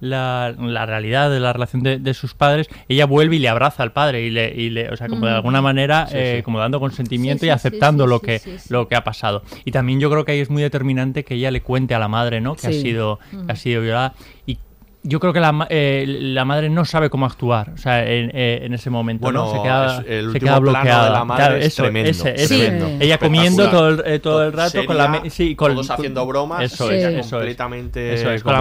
la, 0.02 0.56
la 0.58 0.86
realidad 0.86 1.30
de 1.30 1.40
la 1.40 1.52
relación 1.52 1.84
de, 1.84 2.00
de 2.00 2.14
sus 2.14 2.34
padres, 2.34 2.70
ella 2.88 3.06
vuelve 3.06 3.36
y 3.36 3.40
le 3.40 3.50
abraza 3.50 3.84
al 3.84 3.92
padre 3.92 4.22
y 4.22 4.30
le, 4.30 4.54
y 4.56 4.70
le 4.70 4.90
o 4.90 4.96
sea, 4.96 5.08
como 5.08 5.26
de 5.26 5.34
alguna 5.34 5.62
manera, 5.62 6.08
Sí, 6.08 6.16
eh, 6.18 6.42
como 6.44 6.60
dando 6.60 6.80
consentimiento 6.80 7.42
Sí, 7.42 7.48
y 7.48 7.50
aceptando 7.50 8.06
sí, 8.06 8.10
lo 8.10 8.20
que 8.22 8.40
sí, 8.40 8.58
sí. 8.60 8.68
lo 8.74 8.88
que 8.88 8.96
ha 8.96 9.04
pasado. 9.04 9.44
Y 9.66 9.72
también 9.72 10.00
yo 10.00 10.10
creo 10.10 10.24
que 10.24 10.32
ahí 10.32 10.40
es 10.40 10.50
muy 10.50 10.62
determinante 10.62 11.24
que 11.26 11.36
ella 11.36 11.52
le 11.52 11.62
cuente 11.62 11.96
a 11.96 12.00
la 12.00 12.08
madre, 12.08 12.40
¿no? 12.40 12.56
Que 12.56 12.68
ha 12.68 12.72
sido 12.72 13.20
que 13.46 13.52
ha 13.52 13.56
sido 13.56 13.82
violada 13.82 14.14
y 14.46 14.58
yo 15.02 15.20
creo 15.22 15.32
que 15.32 15.40
la, 15.40 15.52
ma- 15.54 15.68
eh, 15.70 16.04
la 16.08 16.44
madre 16.44 16.70
no 16.70 16.84
sabe 16.84 17.10
cómo 17.10 17.26
actuar, 17.26 17.72
o 17.74 17.78
sea, 17.78 18.04
en, 18.06 18.32
eh, 18.34 18.60
en 18.64 18.74
ese 18.74 18.90
momento, 18.90 19.24
Bueno, 19.24 19.46
¿no? 19.46 19.52
Se 19.56 19.62
queda, 19.62 20.00
es- 20.02 20.06
el 20.08 20.32
se 20.34 20.40
queda 20.40 20.60
plano 20.60 20.62
bloqueada. 20.80 21.04
de 21.06 21.10
la 21.12 21.24
madre 21.26 21.44
Claro, 21.44 21.56
es 21.58 21.66
eso, 21.68 21.84
tremendo, 21.84 22.10
ese- 22.10 22.36
ese. 22.36 22.58
tremendo. 22.60 22.88
Ella 23.04 23.18
comiendo 23.18 23.70
todo 23.70 23.90
el, 23.90 24.04
eh, 24.06 24.20
todo 24.20 24.44
el 24.44 24.52
rato 24.52 24.86
con 24.86 24.98
la 24.98 25.24
sí, 25.30 25.56
con, 25.56 25.72
todos 25.74 25.90
haciendo 25.90 26.26
bromas, 26.26 26.64
Eso 26.64 26.92
es, 26.92 27.04
ella 27.06 27.22
completamente 27.22 28.14
Eso 28.14 28.30
es, 28.32 28.44
con 28.44 28.54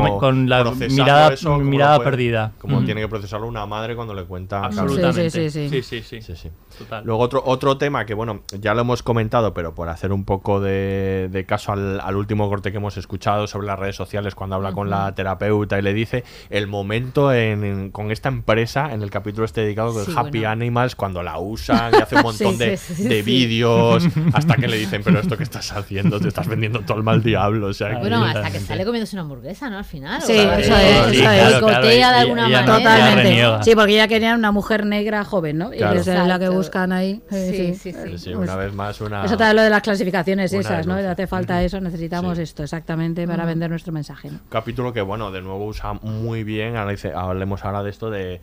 la, 0.48 0.62
con 0.64 0.88
mirada, 0.88 1.32
eso, 1.34 1.48
como 1.50 1.58
lo 1.58 1.64
mirada 1.64 1.96
puede- 1.96 2.10
perdida. 2.10 2.52
Como 2.58 2.80
Mm. 2.80 2.84
tiene 2.84 3.00
que 3.00 3.08
procesarlo 3.08 3.46
una 3.48 3.66
madre 3.66 3.96
cuando 3.96 4.14
le 4.14 4.24
cuenta. 4.24 4.64
Absolutamente. 4.64 5.30
Sí, 5.30 5.50
sí, 5.50 5.68
sí, 5.68 5.82
sí, 5.82 6.02
sí, 6.02 6.22
Sí, 6.22 6.36
sí. 6.36 6.50
Total. 6.78 7.02
Luego 7.04 7.20
otro, 7.22 7.42
otro 7.44 7.76
tema 7.78 8.06
que, 8.06 8.14
bueno, 8.14 8.42
ya 8.60 8.72
lo 8.74 8.82
hemos 8.82 9.02
comentado, 9.02 9.52
pero 9.52 9.74
por 9.74 9.88
hacer 9.88 10.12
un 10.12 10.24
poco 10.24 10.60
de, 10.60 11.28
de 11.32 11.44
caso 11.44 11.72
al, 11.72 11.98
al 12.00 12.14
último 12.14 12.48
corte 12.48 12.70
que 12.70 12.76
hemos 12.76 12.96
escuchado 12.96 13.48
sobre 13.48 13.66
las 13.66 13.78
redes 13.78 13.96
sociales, 13.96 14.36
cuando 14.36 14.54
habla 14.54 14.70
con 14.72 14.88
la 14.88 15.12
terapeuta 15.16 15.76
y 15.76 15.82
le 15.82 15.92
dice 15.92 16.22
el 16.50 16.66
momento 16.66 17.32
en, 17.32 17.64
en- 17.64 17.90
con 17.90 18.10
esta 18.10 18.28
empresa, 18.28 18.92
en 18.92 19.02
el 19.02 19.10
capítulo 19.10 19.44
este 19.44 19.62
dedicado 19.62 19.92
con 19.92 20.04
Sí, 20.04 20.12
Happy 20.16 20.30
bueno. 20.38 20.50
Animals, 20.50 20.94
cuando 20.94 21.22
la 21.22 21.38
usan 21.38 21.92
y 21.94 22.02
hace 22.02 22.16
un 22.16 22.22
montón 22.28 22.52
Sí, 22.52 22.58
de, 22.58 22.76
sí, 22.76 22.94
sí, 22.94 23.02
de 23.04 23.16
sí. 23.16 23.22
vídeos, 23.22 24.04
hasta 24.32 24.56
que 24.56 24.68
le 24.68 24.76
dicen, 24.76 25.02
pero 25.04 25.20
esto 25.20 25.36
que 25.36 25.42
estás 25.42 25.72
haciendo, 25.72 26.20
te 26.20 26.28
estás 26.28 26.46
vendiendo 26.48 26.80
todo 26.82 26.98
el 26.98 27.02
mal 27.04 27.22
diablo. 27.22 27.68
O 27.68 27.72
sea, 27.72 27.98
Bueno, 27.98 28.22
que- 28.24 28.30
hasta 28.38 28.50
que 28.50 28.60
sale 28.60 28.84
comiéndose 28.84 29.16
una 29.16 29.22
hamburguesa, 29.22 29.68
¿no? 29.70 29.78
Al 29.78 29.84
final. 29.84 30.22
Sí, 30.22 30.32
o 30.32 30.36
sea, 30.36 30.58
eso 30.58 30.74
es, 31.10 31.18
eso 31.18 31.66
claro, 31.66 31.86
de 31.86 32.02
alguna 32.04 32.42
manera. 32.48 32.64
Totalmente. 32.66 33.64
Sí, 33.64 33.74
porque 33.74 33.92
ella 33.94 34.08
quería 34.08 34.34
una 34.34 34.52
mujer 34.52 34.86
negra 34.86 35.24
joven, 35.24 35.58
¿no? 35.58 35.72
Y 35.74 35.78
Claro. 35.78 36.00
esa 36.00 36.22
es 36.22 36.28
la 36.28 36.38
que 36.38 36.48
buscan 36.48 36.92
ahí. 36.92 37.20
Sí, 37.30 37.50
sí, 37.50 37.74
sí. 37.74 37.92
Sí, 37.92 38.18
sí, 38.18 38.30
Pues 38.34 38.48
una 38.48 38.56
vez 38.56 38.72
más, 38.72 39.00
una. 39.00 39.24
Eso 39.24 39.36
también 39.36 39.56
lo 39.56 39.62
de 39.62 39.70
las 39.70 39.82
clasificaciones 39.82 40.52
esas, 40.52 40.86
¿no? 40.86 40.94
Hace 40.94 41.26
falta 41.26 41.62
eso, 41.62 41.80
necesitamos 41.80 42.38
esto 42.38 42.62
exactamente 42.62 43.26
para 43.26 43.44
vender 43.44 43.70
nuestro 43.70 43.92
mensaje. 43.92 44.30
capítulo 44.48 44.92
que, 44.92 45.00
bueno, 45.00 45.30
de 45.30 45.40
nuevo 45.42 45.66
usa 45.66 45.92
muy 46.18 46.44
bien, 46.44 46.76
ahora 46.76 46.90
dice, 46.92 47.12
hablemos 47.14 47.64
ahora 47.64 47.82
de 47.82 47.90
esto 47.90 48.10
de 48.10 48.40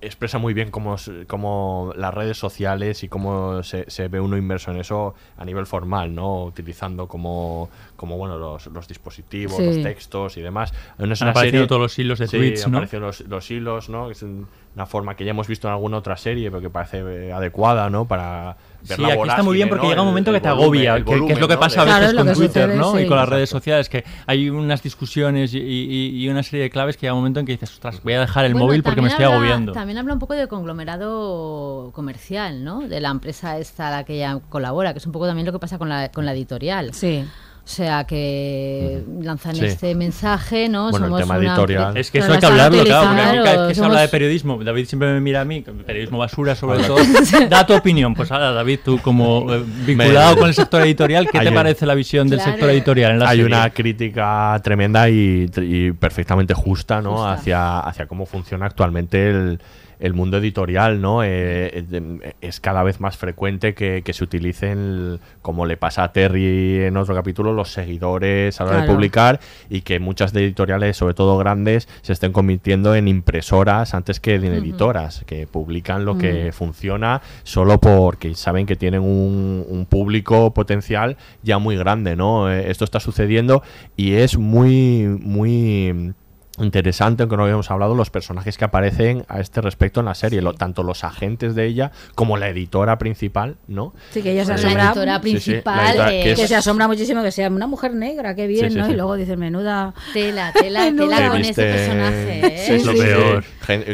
expresa 0.00 0.38
muy 0.38 0.54
bien 0.54 0.70
cómo, 0.70 0.96
cómo 1.26 1.92
las 1.96 2.14
redes 2.14 2.36
sociales 2.38 3.02
y 3.02 3.08
cómo 3.08 3.62
se, 3.64 3.90
se 3.90 4.06
ve 4.08 4.20
uno 4.20 4.36
inmerso 4.36 4.70
en 4.70 4.76
eso 4.78 5.14
a 5.36 5.44
nivel 5.44 5.66
formal, 5.66 6.14
¿no? 6.14 6.44
Utilizando 6.44 7.08
como, 7.08 7.68
como 7.96 8.16
bueno, 8.16 8.38
los, 8.38 8.66
los 8.68 8.86
dispositivos, 8.86 9.56
Sí. 9.56 9.64
los 9.66 9.82
textos 9.82 10.36
y 10.36 10.42
demás. 10.42 10.72
No 10.98 11.12
es 11.12 11.22
Han 11.22 11.28
aparecido 11.30 11.62
serie- 11.62 11.66
todos 11.68 11.82
los 11.82 11.98
hilos 11.98 12.18
de 12.20 12.28
Sí, 12.28 12.36
tweets, 12.36 12.66
han 12.66 12.72
¿no? 12.72 12.78
aparecido 12.78 13.00
los, 13.00 13.20
los 13.22 13.50
hilos, 13.50 13.88
¿no? 13.88 14.10
Es 14.10 14.22
un- 14.22 14.46
una 14.76 14.86
forma 14.86 15.16
que 15.16 15.24
ya 15.24 15.30
hemos 15.30 15.48
visto 15.48 15.66
en 15.66 15.72
alguna 15.74 15.96
otra 15.96 16.16
serie, 16.16 16.50
pero 16.50 16.60
que 16.60 16.70
parece 16.70 16.98
eh, 17.00 17.32
adecuada, 17.32 17.88
¿no? 17.90 18.04
Para 18.06 18.56
Sí, 18.94 19.02
la 19.02 19.08
aquí 19.14 19.28
está 19.28 19.42
muy 19.42 19.56
bien 19.56 19.68
porque 19.68 19.84
¿no? 19.84 19.90
llega 19.90 20.02
un 20.02 20.08
momento 20.08 20.30
el 20.30 20.36
que 20.36 20.40
te 20.40 20.48
volumen, 20.50 20.88
agobia, 20.88 21.04
que, 21.04 21.26
que 21.26 21.32
es 21.32 21.40
lo 21.40 21.48
que 21.48 21.54
¿no? 21.54 21.60
pasa 21.60 21.82
a 21.82 21.84
de- 21.84 21.90
veces 21.90 22.12
Claro, 22.12 22.24
con 22.26 22.34
Twitter, 22.34 22.62
sucede, 22.64 22.76
¿no? 22.76 22.92
sí. 22.92 22.98
Y 23.02 23.06
con 23.06 23.16
las 23.16 23.28
redes 23.28 23.50
sociales, 23.50 23.88
que 23.88 24.04
hay 24.26 24.48
unas 24.50 24.82
discusiones 24.82 25.54
y, 25.54 25.58
y- 25.58 26.24
y 26.24 26.28
una 26.28 26.42
serie 26.42 26.62
de 26.62 26.70
claves 26.70 26.96
que 26.96 27.02
llega 27.02 27.14
un 27.14 27.20
momento 27.20 27.40
en 27.40 27.46
que 27.46 27.52
dices, 27.52 27.70
ostras, 27.72 28.02
voy 28.02 28.12
a 28.14 28.20
dejar 28.20 28.44
el 28.44 28.52
Bueno, 28.52 28.66
móvil 28.66 28.82
porque 28.82 29.00
me 29.02 29.08
estoy 29.08 29.24
habla- 29.24 29.36
agobiando. 29.36 29.72
También 29.72 29.98
habla 29.98 30.12
un 30.12 30.18
poco 30.18 30.34
del 30.34 30.48
conglomerado 30.48 31.90
comercial, 31.92 32.64
¿no? 32.64 32.80
De 32.86 33.00
la 33.00 33.10
empresa 33.10 33.58
esta 33.58 33.88
a 33.88 33.90
la 33.90 34.04
que 34.04 34.14
ella 34.16 34.40
colabora, 34.48 34.92
que 34.92 34.98
es 34.98 35.06
un 35.06 35.12
poco 35.12 35.26
también 35.26 35.46
lo 35.46 35.52
que 35.52 35.58
pasa 35.58 35.78
con 35.78 35.88
la, 35.88 36.10
con 36.10 36.24
la 36.26 36.32
editorial. 36.32 36.92
Sí. 36.94 37.24
O 37.66 37.68
sea, 37.68 38.04
que 38.04 39.02
lanzan 39.22 39.56
Sí. 39.56 39.64
este 39.64 39.96
mensaje, 39.96 40.68
¿no? 40.68 40.88
Bueno, 40.90 41.06
el 41.06 41.10
Somos 41.10 41.20
tema 41.20 41.36
una 41.36 41.48
editorial. 41.48 41.96
Es 41.96 42.12
que 42.12 42.18
eso 42.20 42.32
hay 42.32 42.38
que 42.38 42.46
hablarlo, 42.46 42.84
claro, 42.84 43.06
porque 43.08 43.20
cada 43.42 43.42
vez 43.42 43.68
que 43.68 43.74
se 43.74 43.80
habla 43.80 43.94
Somos- 43.96 44.00
de 44.02 44.08
periodismo, 44.08 44.62
David 44.62 44.86
siempre 44.86 45.12
me 45.12 45.20
mira 45.20 45.40
a 45.40 45.44
mí, 45.44 45.62
periodismo 45.84 46.18
basura 46.18 46.54
sobre 46.54 46.84
todo, 46.84 46.98
da 47.50 47.66
tu 47.66 47.74
opinión. 47.74 48.14
Pues 48.14 48.30
ahora, 48.30 48.52
David, 48.52 48.78
tú 48.84 48.98
como 49.02 49.52
eh, 49.52 49.64
vinculado 49.84 50.34
Me- 50.34 50.38
con 50.38 50.48
el 50.48 50.54
sector 50.54 50.80
editorial, 50.82 51.28
¿qué 51.28 51.38
Hay 51.38 51.46
te 51.46 51.48
un- 51.50 51.56
parece 51.56 51.86
la 51.86 51.94
visión 51.96 52.28
del 52.28 52.40
sector 52.40 52.70
editorial 52.70 53.10
en 53.10 53.18
la 53.18 53.30
Hay 53.30 53.38
serie? 53.40 53.46
una 53.56 53.70
crítica 53.70 54.60
tremenda 54.62 55.08
y, 55.10 55.50
y 55.56 55.90
perfectamente 55.90 56.54
justa, 56.54 57.02
¿no? 57.02 57.14
Justa. 57.16 57.32
Hacia, 57.32 57.80
hacia 57.80 58.06
cómo 58.06 58.26
funciona 58.26 58.66
actualmente 58.66 59.28
el, 59.28 59.60
el 60.00 60.14
mundo 60.14 60.38
editorial, 60.38 61.00
¿no? 61.00 61.22
Eh, 61.22 61.78
eh, 61.78 61.84
de- 61.88 62.34
es 62.40 62.60
cada 62.60 62.82
vez 62.82 63.00
más 63.00 63.16
frecuente 63.16 63.74
que, 63.74 64.02
que 64.02 64.12
se 64.12 64.24
utilicen, 64.24 65.20
como 65.42 65.66
le 65.66 65.76
pasa 65.76 66.04
a 66.04 66.12
Terry 66.12 66.84
en 66.84 66.96
otro 66.96 67.14
capítulo, 67.14 67.52
los 67.52 67.72
seguidores 67.72 68.60
a 68.60 68.64
la 68.64 68.70
hora 68.70 68.80
de 68.82 68.86
publicar 68.94 69.40
y 69.70 69.80
que 69.82 69.98
muchas 70.00 70.32
de 70.32 70.44
editoriales, 70.44 70.96
sobre 70.96 71.14
todo 71.14 71.38
grandes, 71.38 71.88
se 72.02 72.12
estén 72.12 72.32
convirtiendo 72.32 72.94
en 72.94 73.08
impresoras 73.08 73.94
antes 73.94 74.20
que 74.20 74.34
en 74.34 74.44
editoras, 74.46 75.24
que 75.26 75.46
publican 75.46 76.04
lo 76.04 76.18
que 76.18 76.52
funciona 76.52 77.22
solo 77.42 77.78
porque 77.80 78.34
saben 78.34 78.66
que 78.66 78.76
tienen 78.76 79.00
un, 79.02 79.64
un 79.68 79.86
público 79.86 80.52
potencial 80.52 81.16
ya 81.42 81.58
muy 81.58 81.76
grande, 81.76 82.16
¿no? 82.16 82.50
Eh, 82.50 82.70
esto 82.70 82.84
está 82.84 83.00
sucediendo 83.00 83.62
y 83.96 84.12
es 84.14 84.36
muy, 84.38 85.06
muy 85.20 86.12
interesante, 86.58 87.22
aunque 87.22 87.36
no 87.36 87.42
habíamos 87.44 87.70
hablado, 87.70 87.94
los 87.94 88.10
personajes 88.10 88.56
que 88.58 88.64
aparecen 88.64 89.24
a 89.28 89.40
este 89.40 89.60
respecto 89.60 90.00
en 90.00 90.06
la 90.06 90.14
serie, 90.14 90.40
lo- 90.42 90.54
tanto 90.54 90.82
los 90.82 91.04
agentes 91.04 91.54
de 91.54 91.66
ella 91.66 91.92
como 92.14 92.36
la 92.36 92.48
editora 92.48 92.98
principal, 92.98 93.56
¿no? 93.68 93.94
Sí, 94.10 94.22
que 94.22 94.32
ella 94.32 94.44
se 94.44 94.52
Eh, 94.52 94.54
asombra. 94.54 94.84
La 94.84 94.90
editora 94.90 94.96
Sí, 94.96 95.00
sí, 95.06 95.10
la 95.12 95.20
principal, 95.20 95.86
editora- 95.88 96.12
eh, 96.14 96.34
que 96.34 96.46
se 96.48 96.56
asombra 96.56 96.86
muchísimo 96.88 97.22
que 97.22 97.30
sea 97.30 97.48
una 97.48 97.66
mujer 97.66 97.94
negra, 97.94 98.34
qué 98.34 98.46
bien, 98.46 98.66
Sí, 98.66 98.70
sí, 98.72 98.78
¿no? 98.78 98.86
sí. 98.86 98.92
Y 98.92 98.96
luego 98.96 99.16
dice, 99.16 99.36
menuda. 99.36 99.94
Tela, 100.12 100.52
tela, 100.52 100.80
Menuda. 100.90 101.16
tela 101.16 101.28
con 101.30 101.42
que 101.42 101.48
ese 101.50 101.62
personaje, 101.62 102.46
¿eh? 102.46 102.58
sí, 102.66 102.72
Es 102.74 102.84
lo 102.86 102.92
peor. 102.94 103.44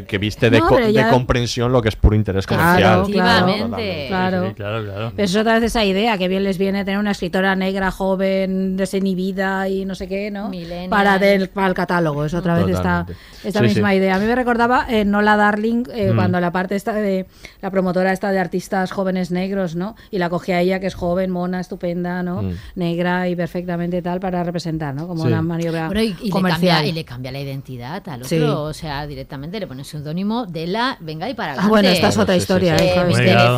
Que 0.07 0.19
viste 0.19 0.51
de, 0.51 0.59
No, 0.61 0.69
co- 0.69 0.75
pero 0.77 0.87
de 0.89 0.93
ya- 0.93 1.11
comprensión 1.11 1.73
lo 1.73 1.81
que 1.83 1.89
es 1.89 1.97
puro 1.97 2.15
interés 2.15 2.47
comercial. 2.47 2.79
Claro, 2.79 3.07
claro, 3.07 3.49
Efectivamente. 3.49 4.05
claro. 4.09 4.49
Sí, 4.49 4.55
claro, 4.55 4.85
claro. 4.85 5.13
Pero 5.17 5.25
es 5.25 5.37
otra 5.37 5.55
vez 5.55 5.63
esa 5.65 5.85
idea, 5.85 6.19
que 6.19 6.29
bien 6.29 6.45
les 6.45 6.59
viene 6.59 6.85
tener 6.85 7.01
una 7.01 7.13
escritora 7.13 7.57
negra, 7.57 7.91
joven, 7.91 8.77
desinhibida 8.77 9.69
y 9.69 9.85
no 9.85 9.95
sé 9.95 10.07
qué, 10.09 10.31
¿no? 10.31 10.51
Para, 10.91 11.19
del, 11.19 11.49
para 11.49 11.69
el 11.69 11.75
catálogo, 11.75 12.25
es 12.25 12.35
otra 12.35 12.52
vez 12.55 12.67
esta, 12.69 13.07
Totalmente. 13.07 13.15
esta 13.45 13.59
Sí, 13.61 13.67
misma 13.67 13.91
sí. 13.91 13.97
idea. 13.97 14.15
A 14.17 14.19
mí 14.19 14.27
me 14.27 14.35
recordaba 14.35 14.87
eh, 14.89 15.05
Nola 15.05 15.37
Darling, 15.37 15.85
eh, 15.93 16.11
Mm. 16.13 16.17
cuando 16.17 16.41
la 16.41 16.51
parte 16.53 16.77
esta 16.77 16.93
de 16.95 17.27
la 17.61 17.71
promotora 17.71 18.13
esta 18.13 18.31
de 18.31 18.39
artistas 18.39 18.91
jóvenes 18.91 19.31
negros, 19.31 19.77
¿no? 19.77 19.97
Y 20.11 20.19
la 20.19 20.29
cogía 20.31 20.61
ella, 20.61 20.81
que 20.81 20.87
es 20.87 20.95
joven, 20.95 21.31
mona, 21.31 21.61
estupenda, 21.61 22.23
¿no? 22.23 22.43
Mm. 22.43 22.53
Negra 22.77 23.29
y 23.29 23.37
perfectamente 23.37 24.03
tal 24.03 24.21
para 24.21 24.43
representar, 24.45 24.95
¿no? 24.95 25.07
Como 25.09 25.23
Sí. 25.23 25.29
una 25.29 25.43
maniobra 25.43 25.87
Bueno, 25.87 26.03
y, 26.03 26.17
y 26.21 26.25
le 26.27 26.31
comercial. 26.31 26.77
cambia, 26.77 26.87
y 26.91 26.93
le 26.93 27.05
cambia 27.05 27.33
la 27.33 27.41
identidad 27.41 28.09
al 28.09 28.23
otro, 28.23 28.29
Sí. 28.29 28.41
o 28.43 28.73
sea, 28.73 29.07
directamente 29.07 29.59
le 29.61 29.67
pone 29.67 29.85
seudónimo 29.85 30.47
de 30.47 30.67
la 30.67 30.97
venga 31.01 31.29
y 31.29 31.35
para 31.35 31.51
Ah, 31.51 31.55
adelante. 31.55 31.71
bueno, 31.71 31.89
esta 31.89 32.09
es 32.09 32.19
otra 32.19 32.35
Sí, 32.35 32.41
sí, 32.41 32.43
historia, 32.43 32.79
sí. 32.79 32.85
eh. 32.85 32.93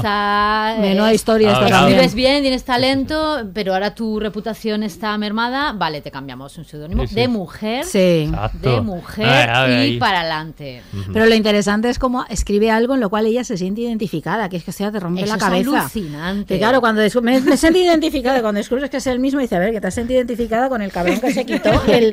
Teresa, 0.04 0.76
Menuda 0.80 1.12
historia 1.12 1.50
Ah, 1.50 1.52
esta 1.52 1.68
también. 1.68 1.94
Escribes 2.00 2.14
bien, 2.14 2.42
tienes 2.42 2.64
talento, 2.64 3.48
pero 3.52 3.72
ahora 3.74 3.94
tu 3.94 4.20
reputación 4.20 4.82
está 4.82 5.16
mermada. 5.18 5.72
Vale, 5.72 6.00
te 6.00 6.10
cambiamos 6.10 6.56
un 6.58 6.64
seudónimo 6.64 7.02
Sí, 7.02 7.08
sí. 7.08 7.14
de 7.14 7.28
mujer, 7.28 7.84
Sí. 7.84 8.26
Exacto. 8.28 8.70
de 8.70 8.80
mujer 8.84 9.26
Ay, 9.26 9.48
ay, 9.48 9.72
y 9.72 9.92
ay. 9.94 9.98
para 9.98 10.20
adelante. 10.20 10.82
Pero 11.12 11.26
lo 11.26 11.34
interesante 11.34 11.88
es 11.88 11.98
cómo 11.98 12.24
escribe 12.28 12.70
algo 12.70 12.94
en 12.94 13.00
lo 13.00 13.10
cual 13.10 13.26
ella 13.26 13.42
se 13.44 13.56
siente 13.56 13.80
identificada, 13.80 14.48
que 14.48 14.56
es 14.58 14.64
que 14.64 14.72
sea, 14.72 14.92
te 14.92 15.00
rompe 15.00 15.22
Eso 15.22 15.30
la 15.30 15.36
es 15.36 15.42
cabeza. 15.42 15.80
alucinante. 15.80 16.54
Que 16.54 16.58
claro, 16.58 16.80
cuando 16.80 17.02
me, 17.22 17.40
me 17.40 17.56
siento 17.56 17.78
identificada, 17.78 18.40
cuando 18.42 18.58
descubres 18.58 18.90
que 18.90 18.98
es 18.98 19.06
el 19.06 19.18
mismo, 19.18 19.40
dice, 19.40 19.56
a 19.56 19.58
ver, 19.58 19.72
que 19.72 19.80
te 19.80 19.86
has 19.88 19.94
sentido 19.94 20.18
identificada 20.18 20.68
con 20.68 20.82
el 20.82 20.92
cabrón 20.92 21.20
que 21.20 21.32
se 21.32 21.44
quitó 21.44 21.70
el, 21.88 22.12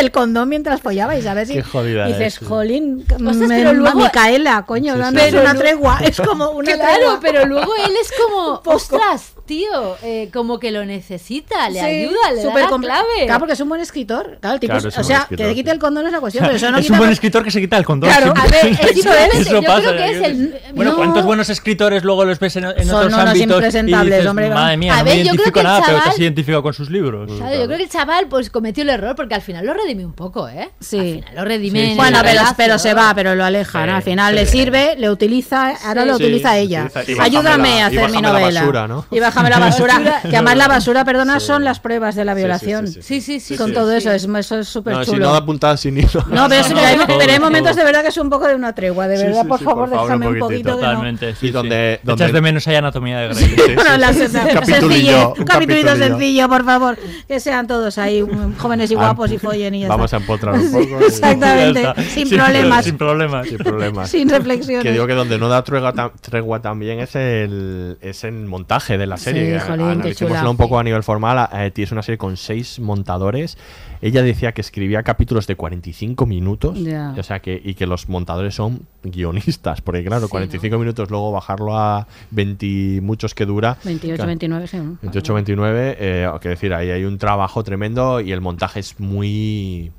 el 0.00 0.10
condón 0.10 0.48
mientras 0.48 0.80
follaba 0.80 1.16
y 1.16 1.22
sabes 1.22 1.48
si 1.48 1.54
dices, 1.56 2.20
es. 2.20 2.38
jolín, 2.38 3.04
Ostras, 3.12 3.36
me- 3.36 3.56
pero 3.58 3.72
luego- 3.74 3.98
Micaela, 4.00 4.64
coño, 4.66 4.94
Sí, 4.94 5.18
sí, 5.30 5.36
una 5.36 5.54
tregua, 5.54 5.98
es 6.04 6.20
como 6.20 6.50
una 6.50 6.72
Claro, 6.74 6.94
tregua. 6.96 7.18
pero 7.20 7.46
luego 7.46 7.72
él 7.86 7.92
es 8.00 8.12
como, 8.22 8.62
ostras, 8.74 9.34
tío, 9.46 9.96
eh, 10.02 10.30
como 10.32 10.58
que 10.58 10.70
lo 10.70 10.84
necesita, 10.84 11.68
le 11.70 11.80
Sí, 11.80 11.84
ayuda, 11.84 12.30
le 12.30 12.36
da 12.36 12.42
súper 12.42 12.70
la 12.70 12.78
clave. 12.78 13.24
Claro, 13.24 13.38
porque 13.40 13.52
es 13.54 13.60
un 13.60 13.68
buen 13.68 13.80
escritor. 13.80 14.38
Claro, 14.40 14.54
el 14.54 14.60
tipo 14.60 14.72
Claro, 14.72 14.88
es- 14.88 14.94
es 14.94 15.00
o 15.00 15.04
sea, 15.04 15.26
que 15.28 15.36
te 15.36 15.54
quite 15.54 15.70
sí. 15.70 15.74
el 15.74 15.80
condón 15.80 16.03
es 16.08 16.12
la 16.12 16.20
cuestión, 16.20 16.44
pero 16.44 16.56
eso 16.56 16.70
no 16.70 16.78
es 16.78 16.90
un 16.90 16.98
buen 16.98 17.10
escritor 17.10 17.42
que 17.44 17.50
se 17.50 17.60
quita 17.60 17.76
el 17.76 17.84
condón. 17.84 18.10
Claro, 18.10 18.32
a 18.36 18.46
ver, 18.46 18.66
es 18.80 18.90
simplemente, 18.92 19.38
Eso 19.40 19.50
yo 19.60 19.62
pasa, 19.62 19.80
creo 19.90 19.96
que 19.96 20.10
es 20.10 20.22
el... 20.22 20.54
Bueno, 20.74 20.90
no, 20.92 20.96
¿cuántos 20.96 21.24
buenos 21.24 21.48
escritores 21.50 22.02
luego 22.04 22.24
los 22.24 22.38
ves 22.38 22.56
en, 22.56 22.64
en 22.64 22.86
Son 22.86 22.96
otros 22.96 23.12
unos 23.14 23.18
ámbitos? 23.28 23.56
impresentables, 23.56 24.12
y 24.12 24.16
dices, 24.16 24.30
hombre. 24.30 24.50
Madre 24.50 24.76
mía, 24.76 24.94
A 24.94 24.98
no 24.98 25.04
ver, 25.04 25.16
me 25.16 25.24
yo 25.24 25.30
creo 25.30 25.34
identifico 25.34 25.52
que 25.54 25.60
el 25.60 25.66
nada, 25.66 25.82
pero 25.86 25.98
te 25.98 26.02
chaval- 26.04 26.12
has 26.12 26.18
identificado 26.20 26.62
con 26.62 26.74
sus 26.74 26.90
libros. 26.90 27.32
Claro, 27.36 27.54
yo 27.60 27.66
creo 27.66 27.76
que 27.78 27.84
el 27.84 27.88
chaval 27.90 28.26
pues 28.28 28.50
cometió 28.50 28.82
el 28.82 28.90
error 28.90 29.14
porque 29.16 29.34
al 29.34 29.42
final 29.42 29.66
lo 29.66 29.74
redime 29.74 30.04
un 30.04 30.12
poco, 30.14 30.48
¿eh? 30.48 30.70
Sí. 30.80 30.98
Al 30.98 31.04
final 31.04 31.34
lo 31.36 31.44
redime. 31.44 31.78
Sí, 31.80 31.84
en 31.84 31.90
sí. 31.92 31.96
Bueno, 31.96 32.18
pero, 32.56 32.78
se 32.78 32.94
va, 32.94 33.12
pero 33.14 33.34
lo 33.34 33.44
aleja, 33.44 33.82
Al 33.84 34.02
final 34.02 34.34
sí. 34.34 34.40
le 34.40 34.46
sirve, 34.46 34.94
le 34.98 35.10
utiliza, 35.10 35.74
ahora 35.86 36.04
lo 36.04 36.16
Sí, 36.16 36.24
utiliza 36.24 36.56
ella. 36.58 36.84
utiliza- 36.90 37.10
y 37.10 37.14
bájame 37.14 37.24
Ayúdame 37.36 37.82
a 37.82 37.86
hacer 37.86 37.98
mi 37.98 38.04
bájame 38.06 38.22
la 38.22 38.32
novela. 38.40 38.60
basura, 38.60 38.88
¿no? 38.88 39.06
Y 39.10 39.20
bájame 39.20 39.50
la 39.50 39.58
basura. 39.58 39.94
Que 40.22 40.36
además 40.36 40.56
la 40.56 40.68
basura, 40.68 41.04
perdona, 41.04 41.40
son 41.40 41.64
las 41.64 41.80
pruebas 41.80 42.14
de 42.14 42.24
la 42.24 42.34
violación. 42.34 42.86
sí, 42.88 43.20
sí, 43.20 43.40
Sí. 43.40 43.56
Con 43.56 43.72
todo 43.72 43.92
eso, 43.92 44.10
es, 44.10 44.24
eso 44.24 44.58
es 44.58 44.68
súper 44.68 44.94
No, 44.94 45.04
si 45.04 45.10
chulo. 45.12 45.26
no 45.26 45.32
da 45.32 45.44
puntadas 45.44 45.84
No, 46.02 46.48
pero, 46.48 46.68
No, 46.68 46.80
hay, 46.80 46.96
no, 46.96 47.06
pero 47.06 47.32
hay 47.32 47.38
momentos 47.40 47.76
de 47.76 47.84
verdad 47.84 48.02
que 48.02 48.08
es 48.08 48.16
un 48.18 48.30
poco 48.30 48.46
de 48.46 48.54
una 48.54 48.74
tregua, 48.74 49.06
de 49.08 49.18
verdad, 49.18 49.42
sí, 49.42 49.48
por 49.48 49.58
sí, 49.58 49.64
favor, 49.64 49.88
por 49.88 49.98
favor, 49.98 50.06
déjame 50.18 50.28
un 50.28 50.38
poquito 50.38 50.68
no. 50.70 50.76
Totalmente, 50.76 51.34
sí, 51.34 51.46
Y 51.48 51.50
donde- 51.50 51.98
sí. 52.00 52.06
donde- 52.06 52.24
Echas 52.24 52.32
de 52.34 52.40
menos 52.40 52.68
ahí 52.68 52.76
Anatomía 52.76 53.18
de 53.20 53.28
Grey. 53.28 53.38
Sí, 53.44 53.54
sí, 53.56 53.74
Bueno, 53.74 53.96
la 53.98 54.12
sí. 54.12 54.20
sen- 54.20 55.34
Un 55.38 55.44
capitulito 55.44 55.96
sencillo, 55.96 56.48
por 56.48 56.64
favor. 56.64 56.98
Que 57.28 57.40
sean 57.40 57.66
todos 57.66 57.98
ahí 57.98 58.24
jóvenes 58.58 58.90
y 58.90 58.94
Ah, 58.94 58.98
guapos 58.98 59.30
y 59.32 59.38
follen 59.38 59.74
y 59.74 59.80
ya 59.80 59.88
Vamos 59.88 60.06
está. 60.06 60.16
a 60.16 60.20
empotrar 60.20 60.54
un 60.54 60.70
poco. 60.72 61.00
exactamente, 61.06 62.02
sin 62.10 62.26
Sin- 62.28 62.38
problemas. 62.38 62.84
Sin 62.84 62.96
problemas. 62.98 63.48
Sin 63.48 63.58
problemas. 63.58 64.10
Sin 64.10 64.28
reflexiones. 64.28 64.82
Que 64.82 64.92
digo 64.92 65.06
que 65.06 65.14
donde 65.14 65.38
no 65.38 65.48
da 65.48 65.62
tregua, 65.64 65.92
tregua 66.20 66.60
también 66.62 67.00
es 67.00 67.14
el, 67.16 67.98
es 68.00 68.24
el 68.24 68.34
montaje 68.46 68.98
de 68.98 69.06
la 69.06 69.16
serie. 69.16 69.58
Analicémoslo 69.58 70.50
un 70.50 70.56
poco 70.56 70.78
a 70.78 70.82
nivel 70.84 71.02
formal. 71.02 71.48
eh, 71.52 71.72
es 71.76 71.92
una 71.92 72.02
serie 72.02 72.18
con 72.18 72.36
seis 72.36 72.78
montadores. 72.80 73.56
Ella 74.00 74.22
decía 74.22 74.52
que 74.52 74.60
escribía 74.60 75.02
capítulos 75.02 75.46
de 75.46 75.56
45 75.84 76.26
minutos. 76.26 76.82
Ya. 76.82 77.14
O 77.18 77.22
sea 77.22 77.40
que, 77.40 77.60
y 77.62 77.74
que 77.74 77.86
los 77.86 78.08
montadores 78.08 78.54
son 78.54 78.86
guionistas. 79.02 79.80
Porque 79.80 80.04
claro, 80.04 80.26
Sí, 80.26 80.30
45 80.30 80.78
minutos, 80.78 81.10
luego 81.10 81.30
bajarlo 81.32 81.76
a 81.76 82.06
20 82.30 82.66
y 82.66 83.00
muchos 83.02 83.34
que 83.34 83.44
dura. 83.44 83.76
28, 83.84 84.16
claro, 84.16 84.28
29, 84.28 84.66
sí. 84.66 84.76
¿no? 84.78 84.98
28, 85.02 85.34
29, 85.34 85.96
eh, 85.98 86.30
que 86.40 86.48
decir, 86.48 86.72
ahí 86.72 86.90
hay 86.90 87.04
un 87.04 87.18
trabajo 87.18 87.62
tremendo 87.62 88.20
y 88.20 88.32
el 88.32 88.40
montaje 88.40 88.80
es 88.80 88.98
muy 88.98 89.92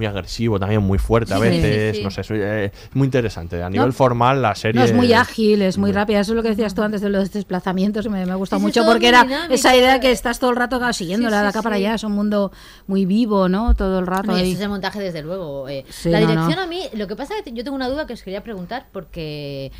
muy 0.00 0.06
agresivo 0.06 0.58
también, 0.58 0.82
muy 0.82 0.98
fuerte 0.98 1.34
a 1.34 1.38
veces, 1.38 1.92
sí, 1.96 1.98
sí. 1.98 2.04
no 2.04 2.10
sé, 2.10 2.22
es 2.22 2.30
eh, 2.30 2.72
muy 2.94 3.04
interesante. 3.04 3.62
A 3.62 3.68
nivel 3.68 3.88
No, 3.88 3.92
formal 3.92 4.40
la 4.40 4.54
serie 4.54 4.80
No, 4.80 4.84
es 4.86 4.94
muy 4.94 5.12
ágil, 5.12 5.60
es 5.60 5.76
muy 5.76 5.92
rápida. 5.92 6.20
Eso 6.20 6.32
es 6.32 6.36
lo 6.36 6.42
que 6.42 6.48
decías 6.48 6.74
tú 6.74 6.82
antes 6.82 7.02
de 7.02 7.10
los 7.10 7.30
desplazamientos, 7.30 8.04
que 8.04 8.08
me, 8.10 8.24
me 8.24 8.34
gusta 8.34 8.58
mucho, 8.58 8.84
porque 8.86 9.08
era 9.08 9.24
dinámico. 9.24 9.52
esa 9.54 9.76
idea 9.76 10.00
que 10.00 10.10
estás 10.10 10.38
todo 10.38 10.50
el 10.50 10.56
rato 10.56 10.80
siguiéndola 10.94 11.36
Sí, 11.40 11.44
de 11.44 11.50
sí, 11.52 11.58
acá 11.58 11.62
para 11.62 11.76
allá. 11.76 11.94
Es 11.94 12.04
un 12.04 12.12
mundo 12.12 12.50
muy 12.86 13.04
vivo, 13.04 13.48
¿no? 13.48 13.74
Todo 13.74 13.98
el 13.98 14.06
rato 14.06 14.36
y 14.38 14.52
ese 14.52 14.68
montaje, 14.68 15.00
desde 15.00 15.22
luego. 15.22 15.68
eh. 15.68 15.84
Sí, 15.90 16.08
la 16.08 16.20
no, 16.20 16.26
dirección 16.28 16.56
no. 16.56 16.62
a 16.62 16.66
mí, 16.66 16.82
lo 16.94 17.06
que 17.06 17.16
pasa 17.16 17.36
es 17.36 17.42
que 17.42 17.52
yo 17.52 17.62
tengo 17.62 17.76
una 17.76 17.88
duda 17.88 18.06
que 18.06 18.14
os 18.14 18.22
quería 18.22 18.42
preguntar 18.42 18.86
porque 18.92 19.70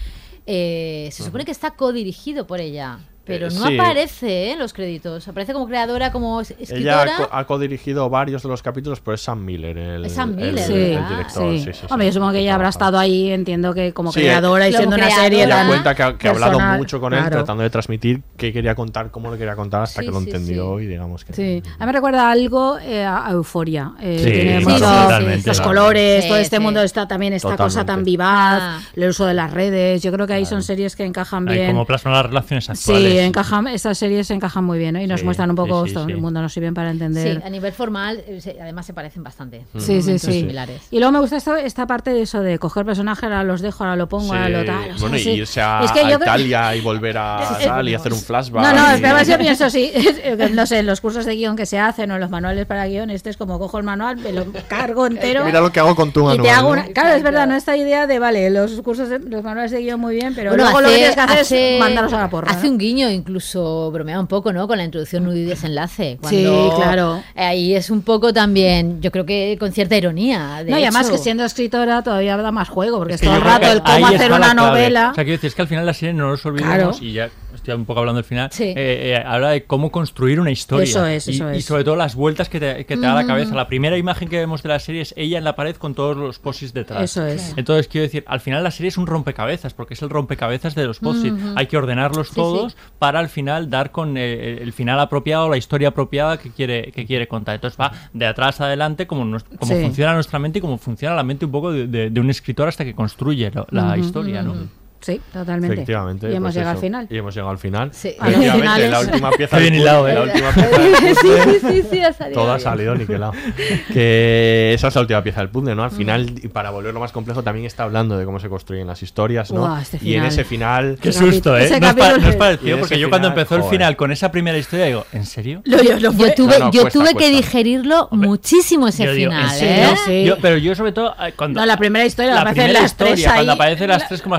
eh, 0.47 1.09
se 1.13 1.23
supone 1.23 1.45
que 1.45 1.51
está 1.53 1.73
codirigido 1.73 2.47
por 2.47 2.61
ella, 2.61 2.99
pero 3.25 3.47
Eh, 3.49 3.51
no 3.53 3.67
sí. 3.69 3.79
aparece 3.79 4.49
¿eh? 4.49 4.53
en 4.53 4.59
los 4.59 4.73
créditos. 4.73 5.27
Aparece 5.29 5.53
como 5.53 5.67
creadora, 5.69 6.11
como 6.11 6.41
es- 6.41 6.51
Ella 6.53 6.61
escritora. 6.63 7.03
ha, 7.03 7.17
co- 7.17 7.29
ha 7.31 7.47
codirigido 7.47 8.09
varios 8.11 8.43
de 8.43 8.49
los 8.49 8.63
capítulos, 8.63 9.01
pero 9.01 9.15
es 9.15 9.21
Sam 9.21 9.45
Miller 9.45 9.77
el, 9.79 10.05
Es 10.07 10.13
Sam 10.13 10.31
el- 10.31 10.37
Miller, 10.53 10.65
Sí, 10.67 10.73
el 10.73 10.91
¿verdad? 10.95 11.09
director. 11.11 11.53
sí. 11.53 11.59
sí, 11.59 11.65
sí, 11.73 11.79
sí, 11.81 11.87
Hombre, 11.91 12.07
yo 12.07 12.13
supongo 12.13 12.33
que 12.33 12.39
ella 12.41 12.55
habrá 12.55 12.69
estado 12.71 12.99
ahí, 12.99 13.31
entiendo 13.31 13.73
que 13.75 13.93
como 13.93 14.11
Sí, 14.13 14.21
creadora 14.21 14.69
y 14.69 14.73
siendo 14.73 14.97
una 14.97 15.11
serie 15.11 15.45
Ella 15.45 15.67
cuenta 15.67 15.95
que, 15.95 16.03
ha- 16.03 16.19
que 16.19 16.29
ha 16.29 16.31
hablado 16.33 16.59
mucho 16.79 17.01
con 17.01 17.13
él, 17.13 17.21
claro. 17.21 17.37
tratando 17.37 17.63
de 17.63 17.71
transmitir 17.71 18.23
qué 18.37 18.53
quería 18.53 18.75
contar, 18.75 19.11
cómo 19.11 19.31
lo 19.31 19.37
quería 19.39 19.55
contar, 19.57 19.83
hasta 19.83 20.01
Sí, 20.01 20.07
que 20.07 20.13
lo 20.13 20.21
sí, 20.21 20.27
entendió 20.27 20.79
sí. 20.79 20.85
y 20.85 20.87
digamos 20.89 21.25
que... 21.25 21.33
Sí, 21.33 21.63
a 21.79 21.81
mí 21.81 21.87
me 21.87 21.93
recuerda 21.93 22.31
algo 22.31 22.79
eh, 22.79 23.05
a 23.05 23.29
Euforia. 23.31 23.93
Eh, 24.01 24.19
Sí, 24.19 24.31
tiene 24.31 24.61
claro, 24.63 24.71
mucho- 24.71 25.03
totalmente, 25.03 25.49
los 25.49 25.57
claro. 25.61 25.71
colores, 25.71 26.23
Sí, 26.25 26.29
todo 26.29 26.39
este 26.39 26.57
sí. 26.57 26.63
mundo 26.63 26.83
está 26.83 27.07
también 27.07 27.33
esta 27.33 27.57
cosa 27.57 27.85
tan 27.85 28.03
vivaz, 28.05 28.61
Ah. 28.63 28.81
el 28.97 29.09
uso 29.09 29.27
de 29.27 29.35
las 29.35 29.53
redes. 29.53 30.03
Yo 30.03 30.11
creo 30.13 30.27
que 30.27 30.33
ahí 30.35 30.47
son 30.47 30.63
series 30.63 30.97
que 30.97 31.05
encajan 31.05 31.45
bien. 31.45 31.67
como 31.71 31.85
plasman 31.87 32.15
las 32.15 32.27
relaciones 32.27 32.69
actuales. 32.71 33.10
Sí, 33.13 33.19
encajan, 33.19 33.67
estas 33.69 33.99
series 33.99 34.31
encajan 34.31 34.65
muy 34.65 34.79
bien 34.79 34.95
¿no? 34.95 35.01
y 35.01 35.07
nos 35.07 35.21
Sí, 35.21 35.25
muestran 35.27 35.51
un 35.51 35.57
poco 35.57 35.83
sí, 35.85 35.91
sí, 35.91 35.95
esto, 35.97 36.07
sí. 36.07 36.13
el 36.13 36.19
mundo 36.19 36.41
nos 36.43 36.53
sirven 36.53 36.75
para 36.75 36.89
Sí, 36.89 36.93
entender. 36.93 37.43
a 37.45 37.51
nivel 37.51 37.73
formal, 37.73 38.23
eh, 38.27 38.41
se- 38.41 38.57
además 38.61 38.87
se 38.87 38.93
parecen 38.95 39.23
bastante. 39.23 39.65
Mm. 39.73 39.81
Sí, 39.81 40.03
sí, 40.03 40.19
sí. 40.19 40.33
similares. 40.33 40.83
Y 40.91 40.99
luego 40.99 41.13
me 41.13 41.21
gusta 41.21 41.37
esto, 41.37 41.57
esta 41.57 41.87
parte 41.87 42.11
de 42.13 42.23
eso 42.23 42.41
de 42.41 42.59
coger 42.59 42.85
personajes, 42.85 43.25
ahora 43.25 43.45
los 43.45 43.61
dejo, 43.61 43.85
ahora 43.85 43.97
lo 43.97 44.09
pongo, 44.09 44.33
ahora 44.33 44.49
lo 44.49 44.65
tal. 44.65 44.77
o 44.77 44.85
sea, 44.85 44.95
bueno, 45.01 45.19
sí. 45.19 45.31
y 45.31 45.33
irse 45.41 45.61
a, 45.61 45.83
Es 45.85 45.93
que 45.93 46.01
a 46.01 46.03
yo 46.11 46.19
creo- 46.19 46.29
Italia 46.29 46.75
y 46.77 46.81
volver 46.81 47.19
a 47.19 47.39
Sí, 47.49 47.55
sí. 47.61 47.65
tal 47.67 47.89
y 47.89 47.95
hacer 47.95 48.13
un 48.13 48.21
flashback. 48.21 48.63
No, 48.63 48.71
no, 48.73 48.79
y- 48.99 49.05
además 49.05 49.27
yo 49.27 49.39
pienso 49.39 49.71
sí, 49.71 49.93
no 50.53 50.67
sé, 50.67 50.79
en 50.79 50.87
los 50.87 51.01
cursos 51.01 51.25
de 51.27 51.35
guion 51.37 51.57
que 51.57 51.67
se 51.67 51.79
hacen 51.79 52.11
o 52.11 52.15
en 52.15 52.21
los 52.21 52.31
manuales 52.31 52.67
para 52.67 52.87
guion, 52.87 53.11
este 53.11 53.31
es 53.31 53.37
como 53.37 53.59
cojo 53.59 53.79
el 53.79 53.85
manual, 53.85 54.17
me 54.17 54.33
lo 54.33 54.47
cargo 54.69 55.07
entero. 55.07 55.45
Mira 55.45 55.61
lo 55.61 55.71
que 55.73 55.81
hago 55.81 55.95
con 55.95 56.13
tu 56.13 56.21
y 56.21 56.25
manual. 56.25 56.43
te 56.43 56.51
hago 56.51 56.75
¿no? 56.75 56.83
una, 56.83 56.93
claro, 56.93 57.11
es 57.15 57.23
verdad, 57.23 57.47
no 57.47 57.55
esta 57.55 57.77
idea 57.77 58.07
de, 58.07 58.19
vale, 58.19 58.51
los 58.51 58.81
cursos, 58.83 59.09
de- 59.09 59.19
los 59.19 59.43
manuales 59.43 59.71
de 59.71 59.81
guion 59.81 60.01
muy 60.01 60.15
bien, 60.15 60.35
pero 60.35 60.51
Bueno, 60.51 60.65
luego 60.65 60.81
lo 60.81 60.89
que 60.89 60.95
hace- 60.95 60.99
tienes 60.99 61.15
que 61.17 61.21
hacer 61.23 61.39
hace- 61.41 61.75
es 61.75 61.81
mandarlos 61.81 62.13
a 62.13 62.19
la 62.21 62.31
porra. 62.31 62.51
Hace 62.51 62.69
un 62.69 62.79
guiño, 62.79 63.00
incluso 63.09 63.91
bromea 63.93 64.19
un 64.19 64.27
poco, 64.27 64.53
¿no? 64.53 64.67
Con 64.67 64.79
la 64.79 64.85
introducción 64.85 65.25
nudo 65.25 65.37
y 65.37 65.45
desenlace. 65.45 66.19
Sí, 66.29 66.45
cuando 66.45 66.75
claro. 66.77 67.23
Ahí 67.37 67.75
es 67.75 67.89
un 67.91 68.03
poco 68.03 68.33
también, 68.33 69.01
yo 69.01 69.11
creo 69.13 69.25
que 69.25 69.57
con 69.61 69.73
cierta 69.73 69.97
ironía. 69.97 70.63
de 70.65 70.71
No, 70.73 70.79
y 70.79 70.83
además 70.83 71.07
hecho. 71.07 71.13
que 71.17 71.23
siendo 71.23 71.45
escritora 71.45 72.03
todavía 72.03 72.37
da 72.37 72.51
más 72.53 72.69
juego, 72.69 72.99
porque 72.99 73.15
Es 73.15 73.21
todo 73.21 73.35
el 73.37 73.41
rato 73.41 73.67
el 73.71 73.81
cómo 73.83 74.07
hacer 74.09 74.33
una 74.33 74.53
clave. 74.53 74.55
novela. 74.55 75.11
O 75.13 75.15
sea, 75.15 75.25
quiero 75.25 75.37
decir, 75.37 75.49
es 75.49 75.55
que 75.55 75.63
al 75.63 75.69
final 75.69 75.87
la 75.87 75.95
serie 75.95 76.13
no 76.15 76.29
nos 76.31 76.45
olvidemos 76.45 76.75
Claro. 76.75 76.97
y 77.01 77.13
ya 77.13 77.31
estoy 77.61 77.75
un 77.75 77.85
poco 77.85 78.01
hablando 78.01 78.17
del 78.19 78.25
final, 78.25 78.51
Sí. 78.53 78.65
eh, 78.65 78.75
eh, 78.77 79.23
habla 79.25 79.51
de 79.51 79.65
cómo 79.65 79.91
construir 79.91 80.41
una 80.41 80.51
historia. 80.51 80.85
Eso 80.85 81.07
es, 81.07 81.29
y, 81.29 81.33
eso 81.33 81.53
y 81.53 81.59
es. 81.59 81.65
sobre 81.65 81.85
todo 81.85 81.97
las 81.97 82.15
vueltas 82.15 82.49
que 82.49 82.59
te, 82.59 82.85
que 82.87 82.97
te 82.97 83.03
da 83.03 83.15
la 83.15 83.23
Mm. 83.23 83.27
cabeza. 83.27 83.55
La 83.55 83.69
primera 83.69 83.97
imagen 83.97 84.29
que 84.29 84.39
vemos 84.39 84.63
de 84.63 84.69
la 84.71 84.79
serie 84.79 85.03
es 85.03 85.15
ella 85.17 85.39
en 85.39 85.45
la 85.45 85.55
pared 85.57 85.77
con 85.77 85.95
todos 85.95 86.17
los 86.17 86.39
posis 86.39 86.73
detrás. 86.73 87.03
Eso 87.05 87.27
es. 87.27 87.55
Entonces, 87.57 87.87
quiero 87.89 88.03
decir, 88.05 88.25
al 88.27 88.41
final 88.41 88.65
la 88.65 88.71
serie 88.71 88.89
es 88.89 88.99
un 88.99 89.07
rompecabezas, 89.07 89.75
porque 89.75 89.95
es 89.95 90.03
el 90.03 90.11
rompecabezas 90.11 90.75
de 90.75 90.87
los 90.87 90.99
posis. 90.99 91.33
Ujú. 91.33 91.53
Hay 91.57 91.67
que 91.67 91.77
ordenarlos 91.77 92.29
Sí, 92.29 92.35
todos 92.35 92.73
sí. 92.73 92.79
para 92.99 93.19
al 93.21 93.29
final 93.29 93.69
dar 93.71 93.91
con 93.93 94.17
eh, 94.17 94.59
el 94.63 94.73
final 94.73 94.99
apropiado, 95.01 95.49
la 95.49 95.57
historia 95.57 95.89
apropiada 95.89 96.39
que 96.39 96.51
quiere, 96.51 96.91
que 96.93 97.07
quiere 97.07 97.29
contar. 97.29 97.57
Entonces 97.57 97.79
va 97.81 97.93
de 98.13 98.27
atrás 98.27 98.61
a 98.61 98.65
adelante 98.67 99.07
como, 99.07 99.25
nos- 99.25 99.45
como 99.45 99.75
Sí. 99.75 99.83
funciona 99.83 100.15
nuestra 100.15 100.39
mente 100.39 100.59
y 100.59 100.63
como 100.63 100.79
funciona 100.79 101.15
la 101.15 101.23
mente 101.23 101.45
un 101.45 101.53
poco 101.53 101.73
de, 101.73 101.87
de- 101.87 102.11
de 102.11 102.21
un 102.21 102.31
escritor 102.31 102.69
hasta 102.69 102.85
que 102.85 102.95
construye 102.95 103.51
lo- 103.51 103.67
la 103.71 103.97
historia, 103.99 104.43
¿no? 104.43 104.55
Sí, 105.01 105.21
totalmente. 105.33 105.75
Efectivamente. 105.75 106.27
Y 106.31 106.35
hemos 106.35 106.43
pues 106.49 106.55
llegado 106.57 106.73
eso. 106.73 106.79
al 106.79 106.83
final. 106.83 107.07
Y 107.11 107.17
hemos 107.19 107.35
llegado 107.35 107.51
al 107.51 107.59
final. 107.59 107.91
Sí. 107.93 108.09
Efectivamente, 108.09 108.89
la 108.91 109.01
última 109.01 109.31
pieza 109.37 109.57
Qué 109.57 109.63
bien 109.63 109.73
del 109.75 109.83
hilado, 109.83 110.09
¿eh? 110.09 110.15
La 110.15 110.21
última 110.23 110.53
pieza 110.53 110.79
del 110.79 110.95
Sí, 110.95 111.15
puzzle. 111.23 111.61
sí, 111.61 111.67
sí, 111.83 111.89
sí, 111.91 112.03
ha 112.03 112.13
salido 112.13 112.41
Todo 112.41 112.51
ha 112.53 112.57
bien. 112.57 112.65
salido 112.65 112.95
niquelado. 112.95 113.33
Que 113.93 114.73
esa 114.75 114.89
es 114.89 114.95
la 114.95 115.01
última 115.01 115.23
pieza 115.23 115.41
del 115.41 115.49
puzzle, 115.49 115.75
¿no? 115.75 115.85
Al 115.85 115.91
final, 115.91 116.31
y 116.43 116.49
para 116.49 116.71
volverlo 116.71 117.01
más 117.01 117.13
complejo, 117.13 117.43
también 117.43 117.67
está 117.67 117.85
hablando 117.85 118.17
de 118.19 118.25
cómo 118.25 118.39
se 118.41 118.49
construyen 118.49 118.87
las 118.87 119.03
historias, 119.03 119.51
¿no? 119.53 119.61
Buah, 119.61 119.83
este 119.83 119.99
y 120.03 120.15
en 120.15 120.25
ese 120.25 120.45
final. 120.45 120.99
Qué 121.01 121.13
susto, 121.13 121.57
¿eh? 121.59 121.69
No 121.71 121.75
es, 121.77 121.81
pa- 121.81 121.87
capítulo- 121.95 122.19
no 122.19 122.29
es 122.29 122.61
en 122.75 122.81
porque 122.81 122.99
yo 122.99 123.09
cuando 123.09 123.29
final, 123.29 123.39
empezó 123.39 123.57
el 123.57 123.65
final 123.65 123.97
con 123.97 124.13
esa 124.13 124.31
primera 124.31 124.59
historia 124.59 124.87
digo, 124.87 125.07
¿en 125.13 125.25
serio? 125.27 125.63
Lo- 125.65 125.83
yo, 125.83 125.99
lo 125.99 126.13
Yo 126.13 126.35
tuve, 126.35 126.59
No, 126.59 126.67
no, 126.67 126.73
yo 126.73 126.83
cuesta, 126.83 126.99
tuve 126.99 127.09
que 127.09 127.15
cuesta. 127.15 127.37
digerirlo 127.37 128.09
muchísimo 128.13 128.89
ese 128.89 129.05
Yo 129.05 129.13
digo, 129.13 129.33
¿en 129.33 129.39
final, 129.39 129.57
serio? 129.59 129.85
¿eh? 129.85 129.97
Sí. 130.07 130.25
Yo- 130.25 130.37
pero 130.41 130.57
yo 130.59 130.75
sobre 130.75 130.93
todo 130.93 131.15
eh, 131.21 131.33
cuando 131.37 131.61
No, 131.61 131.67
la 131.67 131.77
primera 131.77 132.05
historia, 132.05 132.35
la 132.35 132.41
aparecen 132.43 132.65
primera 132.65 132.83
las 132.83 132.97
tres 132.97 133.11
historia, 133.19 133.35
cuando 133.35 133.53
ahí. 133.53 133.57
aparecen 133.57 133.89
las 133.89 134.09
tres 134.09 134.23
como 134.23 134.35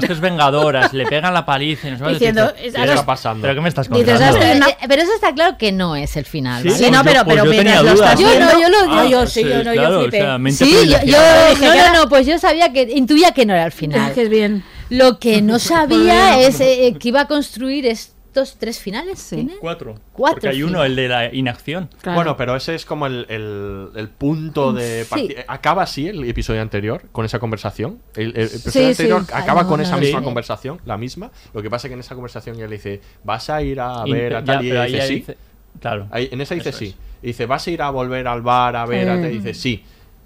le 0.94 1.06
pegan 1.06 1.34
la 1.34 1.46
paliza 1.46 1.88
y 1.88 1.92
no 1.92 1.98
sé 1.98 2.04
cuánto, 2.04 2.20
Diciendo, 2.20 2.48
dices, 2.48 2.66
es- 2.68 2.74
¿qué 2.74 2.82
está 2.82 2.94
es- 2.96 3.02
pasando? 3.02 3.42
¿Pero 3.42 3.56
qué 3.56 3.62
me 3.62 3.70
estás 3.70 3.90
Dices, 3.90 4.06
contando? 4.06 4.26
¿has 4.26 4.36
Pero, 4.46 4.58
Una- 4.58 4.70
eh, 4.70 4.78
pero 4.88 5.02
eso 5.02 5.14
está 5.14 5.34
claro 5.34 5.58
que 5.58 5.72
no 5.72 5.96
es 5.96 6.16
el 6.18 6.26
final. 6.26 6.62
Sí, 6.64 6.68
¿vale? 6.70 6.78
Sí, 6.78 6.84
pues 6.84 6.92
no, 6.92 6.98
yo- 7.00 7.04
pero, 7.12 7.24
pues 7.26 7.36
pero 7.38 7.46
yo 7.46 7.58
tenía 7.58 7.82
lo 7.84 7.94
dudas. 7.96 8.20
Yo 8.20 8.40
no, 8.40 8.60
yo 8.62 8.70
lo- 8.70 8.92
Ah, 8.94 9.04
yo- 9.04 9.10
yo 9.10 9.28
sí, 9.28 9.44
yo 9.44 9.64
no, 9.64 9.72
claro, 9.72 9.90
yo 9.92 9.98
o 10.00 10.02
flipé. 10.04 10.18
sea, 10.18 10.38
Sí, 10.52 10.72
yo, 10.90 10.98
yo- 11.06 11.18
no, 11.62 11.76
no, 11.76 11.94
no, 12.04 12.10
pues 12.10 12.26
yo 12.28 12.38
sabía 12.40 12.72
que, 12.74 12.84
intuía 12.94 13.32
que 13.32 13.46
no 13.46 13.54
era 13.54 13.66
el 13.66 13.72
final. 13.72 14.14
que 14.14 14.24
es 14.24 14.30
bien. 14.30 14.64
Lo 14.90 15.20
que 15.20 15.42
no 15.42 15.58
sabía 15.60 16.40
es 16.40 16.60
eh, 16.60 16.94
que 17.00 17.08
iba 17.08 17.22
a 17.22 17.26
construir 17.28 17.86
estos 18.32 18.58
tres 18.58 18.80
finales. 18.80 19.28
¿tiene? 19.30 19.56
Cuatro. 19.60 19.96
Cuatro 20.14 20.36
Porque 20.36 20.48
hay 20.50 20.64
uno, 20.64 20.84
el 20.86 20.96
de 20.96 21.10
la 21.10 21.34
inacción. 21.34 21.90
Claro. 22.02 22.16
Bueno, 22.16 22.38
pero 22.38 22.56
ese 22.56 22.76
es 22.76 22.86
como 22.86 23.06
el, 23.06 23.26
el- 23.28 23.90
el 23.96 24.08
punto 24.08 24.72
de 24.72 25.04
Sí. 25.04 25.10
partida. 25.10 25.44
Acaba 25.48 25.84
así 25.84 26.08
el 26.08 26.24
episodio 26.24 26.62
anterior, 26.62 27.04
con 27.12 27.26
esa 27.26 27.40
conversación. 27.40 28.00
El, 28.16 28.28
el 28.38 28.44
episodio 28.48 28.72
Sí, 28.72 28.84
anterior 28.86 29.26
sí. 29.26 29.32
acaba 29.36 29.60
Ay, 29.62 29.64
no, 29.66 29.70
con 29.70 29.78
no 29.80 29.84
esa 29.84 29.96
lo 29.98 30.02
misma 30.02 30.24
conversación, 30.24 30.80
la 30.86 30.98
misma. 30.98 31.30
Lo 31.54 31.62
que 31.62 31.70
pasa 31.70 31.88
es 31.88 31.90
que 31.90 31.94
en 31.96 32.00
esa 32.00 32.16
conversación 32.16 32.56
ella 32.56 32.68
le 32.68 32.76
dice, 32.78 33.02
¿vas 33.26 33.50
a 33.50 33.62
ir 33.62 33.82
a 33.82 34.04
Y- 34.06 34.12
ver 34.14 34.36
a 34.36 34.40
ya, 34.40 34.46
tal? 34.46 34.66
Y 34.66 34.72
ella 34.72 34.82
ahí 34.84 34.92
dice, 34.94 35.08
sí. 35.08 35.16
dice- 35.16 35.38
claro. 35.82 36.08
Ahí- 36.12 36.30
en 36.32 36.40
esa 36.42 36.56
dice 36.56 36.70
Eso 36.70 36.78
sí. 36.80 36.86
es. 36.86 36.96
Y 37.24 37.28
dice, 37.28 37.46
¿vas 37.46 37.68
a 37.68 37.72
ir 37.72 37.82
a 37.82 37.90
volver 37.90 38.28
al 38.28 38.42
bar 38.42 38.76
a 38.78 38.86
ver 38.86 39.10
a 39.10 39.16
tal? 39.22 39.30
Y 39.32 39.40
dice, 39.40 39.54
sí. 39.54 39.84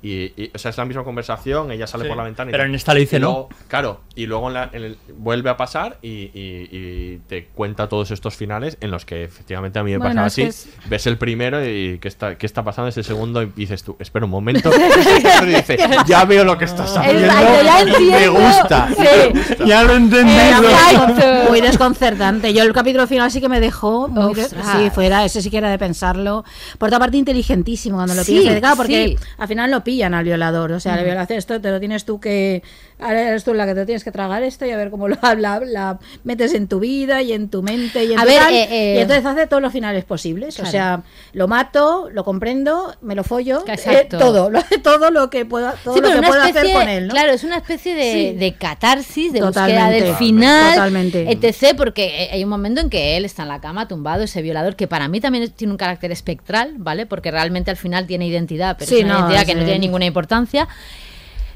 Y, 0.08 0.34
y, 0.38 0.52
o 0.54 0.58
sea, 0.60 0.70
es 0.70 0.78
la 0.78 0.86
misma 0.86 1.04
conversación, 1.04 1.72
ella 1.72 1.88
sale 1.88 2.04
Sí. 2.04 2.10
por 2.10 2.18
la 2.18 2.24
ventana 2.24 2.50
y 2.50 2.52
Pero 2.52 2.62
tal. 2.64 2.70
en 2.70 2.76
esta 2.76 2.94
le 2.94 3.00
dice 3.00 3.18
Y 3.18 3.20
no. 3.22 3.26
luego- 3.28 3.50
Claro, 3.68 4.02
y 4.14 4.28
luego 4.28 4.50
en 4.50 4.54
la- 4.54 4.70
en 4.72 4.84
el- 4.84 4.98
vuelve 5.18 5.50
a 5.50 5.58
pasar 5.58 5.98
y, 6.04 6.10
y- 6.10 6.70
y 6.72 7.22
te 7.28 7.46
cuenta 7.48 7.90
todos 7.90 8.12
estos 8.12 8.36
finales 8.36 8.78
en 8.82 8.92
los 8.92 9.04
que 9.04 9.24
efectivamente 9.24 9.80
a 9.80 9.84
mí 9.84 9.92
me 9.92 9.98
Bueno, 9.98 10.12
pasaba 10.12 10.28
así. 10.28 10.44
es- 10.44 10.70
Ves 10.88 11.08
el 11.08 11.18
primero 11.18 11.66
y 11.66 11.98
¿qué 12.00 12.08
está, 12.08 12.38
qué 12.38 12.46
está 12.46 12.64
pasando? 12.64 12.90
Es 12.90 12.98
el 12.98 13.04
segundo 13.04 13.42
y 13.42 13.48
dices 13.56 13.84
tú, 13.84 13.96
espera 14.00 14.26
un 14.26 14.32
momento. 14.32 14.70
y 15.44 15.46
dice, 15.48 15.78
ya 16.06 16.24
veo 16.26 16.44
lo 16.44 16.56
que 16.58 16.66
estás 16.66 16.96
haciendo 16.96 17.26
Exacto, 17.26 17.64
ya 17.64 18.20
me 18.20 18.28
gusta. 18.28 18.90
Sí. 18.96 19.66
Ya 19.66 19.84
lo 19.84 19.94
he 19.94 19.98
entendido. 19.98 20.40
Exacto. 20.70 21.50
Muy 21.50 21.62
desconcertante. 21.62 22.54
Yo 22.54 22.62
el 22.64 22.74
capítulo 22.74 23.08
final 23.08 23.32
sí 23.32 23.42
que 23.42 23.50
me 23.50 23.60
dejó 23.60 24.08
muy 24.08 24.36
sí, 24.36 24.90
fuera, 24.94 25.26
ese 25.26 25.42
sí 25.42 25.50
que 25.50 25.58
era 25.58 25.70
de 25.72 25.80
pensarlo. 25.80 26.44
Por 26.78 26.90
otra 26.90 27.00
parte, 27.00 27.18
inteligentísimo 27.18 27.96
cuando 27.98 28.14
lo 28.14 28.24
Sí, 28.24 28.38
pillas. 28.40 28.60
Claro, 28.60 28.76
porque 28.78 29.08
sí. 29.18 29.26
al 29.38 29.48
final 29.48 29.72
lo 29.72 29.84
pillan 29.96 30.14
al 30.14 30.26
violador. 30.26 30.72
O 30.74 30.80
sea, 30.80 30.96
la 30.96 31.04
violación, 31.04 31.40
esto 31.40 31.60
te 31.62 31.72
lo 31.72 31.80
tienes 31.80 32.06
tú 32.06 32.20
que. 32.20 32.64
Ahora 32.98 33.28
eres 33.30 33.44
tú 33.44 33.54
la 33.54 33.66
que 33.66 33.76
te 33.76 33.86
tienes 33.86 34.06
que 34.06 34.12
tragar 34.12 34.42
esto 34.44 34.66
y 34.66 34.72
a 34.72 34.78
ver 34.78 34.90
cómo 34.90 35.10
lo 35.10 35.18
la, 35.38 35.60
la 35.60 36.00
metes 36.24 36.54
en 36.54 36.68
tu 36.70 36.80
vida 36.80 37.22
y 37.22 37.34
en 37.34 37.50
tu 37.50 37.62
mente 37.62 38.06
y 38.06 38.14
en 38.14 38.20
A 38.20 38.22
tu 38.24 38.28
ver, 38.30 38.40
tal. 38.40 38.54
eh, 38.54 38.68
eh, 38.70 38.96
Y 38.96 39.02
entonces 39.02 39.26
hace 39.26 39.48
todos 39.48 39.62
los 39.62 39.74
finales 39.74 40.06
posibles. 40.06 40.56
Claro. 40.56 40.70
O 40.70 40.72
sea, 40.72 41.04
lo 41.34 41.48
mato, 41.50 42.10
lo 42.12 42.24
comprendo, 42.24 42.96
me 43.02 43.14
lo 43.16 43.24
follo. 43.26 43.64
eh, 43.68 44.08
todo, 44.10 44.50
lo 44.52 44.62
todo 44.82 45.12
lo 45.12 45.30
que 45.30 45.46
pueda, 45.46 45.74
todo 45.84 45.96
Sí, 45.96 46.00
lo 46.02 46.10
que 46.10 46.18
una 46.20 46.28
pueda 46.28 46.48
especie, 46.48 46.72
hacer 46.72 46.82
con 46.82 46.90
él. 46.90 47.08
¿no? 47.08 47.14
claro, 47.14 47.32
es 47.34 47.44
una 47.44 47.58
especie 47.58 47.96
de, 47.96 48.12
Sí. 48.14 48.38
de 48.38 48.54
catarsis, 48.54 49.34
de 49.34 49.40
Totalmente. 49.40 49.82
búsqueda 49.84 50.06
del 50.08 50.16
final, 50.16 50.74
Totalmente. 50.76 51.32
etc. 51.32 51.76
Porque 51.76 52.30
hay 52.32 52.44
un 52.44 52.50
momento 52.50 52.80
en 52.80 52.90
que 52.90 53.18
él 53.18 53.26
está 53.26 53.42
en 53.44 53.50
la 53.50 53.60
cama 53.60 53.88
tumbado, 53.90 54.24
ese 54.24 54.42
violador, 54.42 54.78
que 54.78 54.88
para 54.88 55.10
mí 55.10 55.20
también 55.20 55.50
tiene 55.52 55.72
un 55.74 55.78
carácter 55.78 56.14
espectral, 56.14 56.76
¿vale? 56.78 57.06
Porque 57.06 57.30
realmente 57.30 57.72
al 57.72 57.78
final 57.78 58.08
tiene 58.08 58.26
identidad, 58.28 58.78
pero 58.80 58.88
Sí, 58.90 59.00
es 59.00 59.04
una 59.04 59.14
no, 59.16 59.20
identidad 59.20 59.46
que 59.46 59.56
no 59.56 59.64
tiene 59.66 59.80
ninguna 59.80 60.06
importancia. 60.06 60.68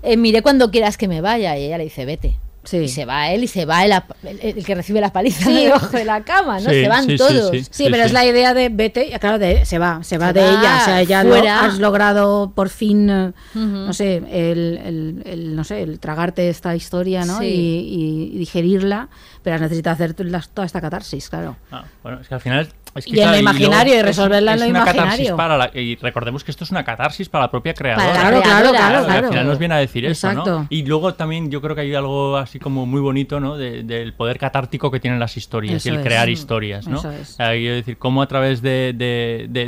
Eh, 0.01 0.17
miré 0.17 0.41
cuando 0.41 0.71
quieras 0.71 0.97
que 0.97 1.07
me 1.07 1.21
vaya, 1.21 1.57
y 1.57 1.65
ella 1.65 1.77
le 1.77 1.85
dice, 1.85 2.05
vete. 2.05 2.35
Sí. 2.69 2.77
Y 2.77 2.87
se 2.87 3.05
va 3.05 3.31
él 3.31 3.43
y 3.43 3.47
se 3.47 3.65
va 3.65 3.83
el, 3.83 3.93
ap- 3.93 4.11
el- 4.23 4.39
el 4.57 4.63
que 4.63 4.75
recibe 4.75 5.01
las 5.01 5.09
palizas 5.09 5.43
Sí. 5.45 5.63
debajo 5.65 5.87
de 5.97 6.05
la 6.05 6.21
cama, 6.23 6.59
¿no? 6.59 6.69
Sí, 6.69 6.81
se 6.83 6.87
van 6.87 7.05
sí, 7.05 7.11
sí, 7.11 7.17
todos. 7.17 7.49
sí. 7.51 7.65
Sí, 7.71 7.87
pero 7.89 8.03
es 8.03 8.13
la 8.13 8.23
idea 8.25 8.53
de 8.53 8.69
vete, 8.69 9.09
claro, 9.19 9.39
de, 9.39 9.65
se 9.65 9.79
va, 9.79 10.03
se 10.03 10.19
va 10.19 10.27
Se 10.27 10.33
de 10.33 10.41
va 10.41 10.49
ella, 10.51 10.77
o 10.81 10.85
sea, 10.85 11.03
ya 11.03 11.23
lo- 11.23 11.35
has 11.35 11.79
logrado 11.79 12.51
por 12.53 12.69
fin, 12.69 13.09
eh, 13.09 13.31
Ujú. 13.55 13.65
no 13.65 13.93
sé, 13.93 14.17
el, 14.17 14.79
el- 14.85 15.23
el, 15.25 15.55
no 15.55 15.63
sé, 15.63 15.81
el 15.81 15.99
tragarte 15.99 16.47
esta 16.49 16.75
historia, 16.75 17.25
¿no? 17.25 17.39
Sí. 17.39 17.45
Y, 17.45 18.35
y 18.35 18.37
digerirla, 18.37 19.09
pero 19.41 19.55
has 19.55 19.61
necesitado 19.61 19.95
hacer 19.95 20.13
toda 20.13 20.65
esta 20.65 20.79
catarsis, 20.81 21.27
claro. 21.29 21.55
Ah, 21.71 21.85
bueno, 22.03 22.19
es 22.21 22.27
que 22.27 22.35
al 22.35 22.41
final. 22.41 22.69
Es 22.95 23.05
que 23.05 23.11
Y 23.15 23.19
en 23.19 23.29
lo 23.31 23.37
imaginario, 23.37 23.93
y 23.93 23.97
es- 23.97 24.03
resolverla 24.03 24.53
en 24.53 24.59
lo 24.61 24.65
imaginario. 24.65 25.35
Para 25.37 25.57
la, 25.57 25.71
y 25.73 25.95
recordemos 25.97 26.43
que 26.43 26.49
esto 26.49 26.63
es 26.63 26.71
una 26.71 26.83
catarsis 26.83 27.29
para 27.29 27.45
la 27.45 27.51
propia 27.51 27.73
creadora. 27.73 28.07
la 28.07 28.11
Claro, 28.13 28.41
claro, 28.41 28.41
creadora, 28.41 28.77
claro, 28.79 29.05
Claro. 29.05 29.27
Al 29.27 29.31
final 29.33 29.47
nos 29.47 29.59
viene 29.59 29.75
a 29.75 29.77
decir 29.77 30.05
eso, 30.05 30.27
Exacto. 30.27 30.59
¿no? 30.61 30.67
Y 30.71 30.83
luego 30.85 31.13
también 31.13 31.51
yo 31.51 31.61
creo 31.61 31.75
que 31.75 31.81
hay 31.81 31.93
algo 31.95 32.35
así 32.37 32.58
como 32.59 32.85
muy 32.85 33.01
bonito, 33.01 33.39
¿no? 33.39 33.57
De- 33.57 33.83
del 33.83 34.13
poder 34.13 34.37
catártico 34.37 34.91
que 34.91 34.99
tienen 34.99 35.19
las 35.19 35.37
historias 35.37 35.85
y 35.85 35.89
el 35.89 36.01
crear 36.01 36.27
Mm. 36.27 36.31
historias, 36.31 36.87
¿no? 36.87 36.99
Eso 36.99 37.11
es. 37.11 37.29
Sea, 37.29 37.51
quiero 37.53 37.75
decir, 37.75 37.97
cómo 37.97 38.21
a 38.21 38.27
través 38.27 38.61
de- 38.61 38.93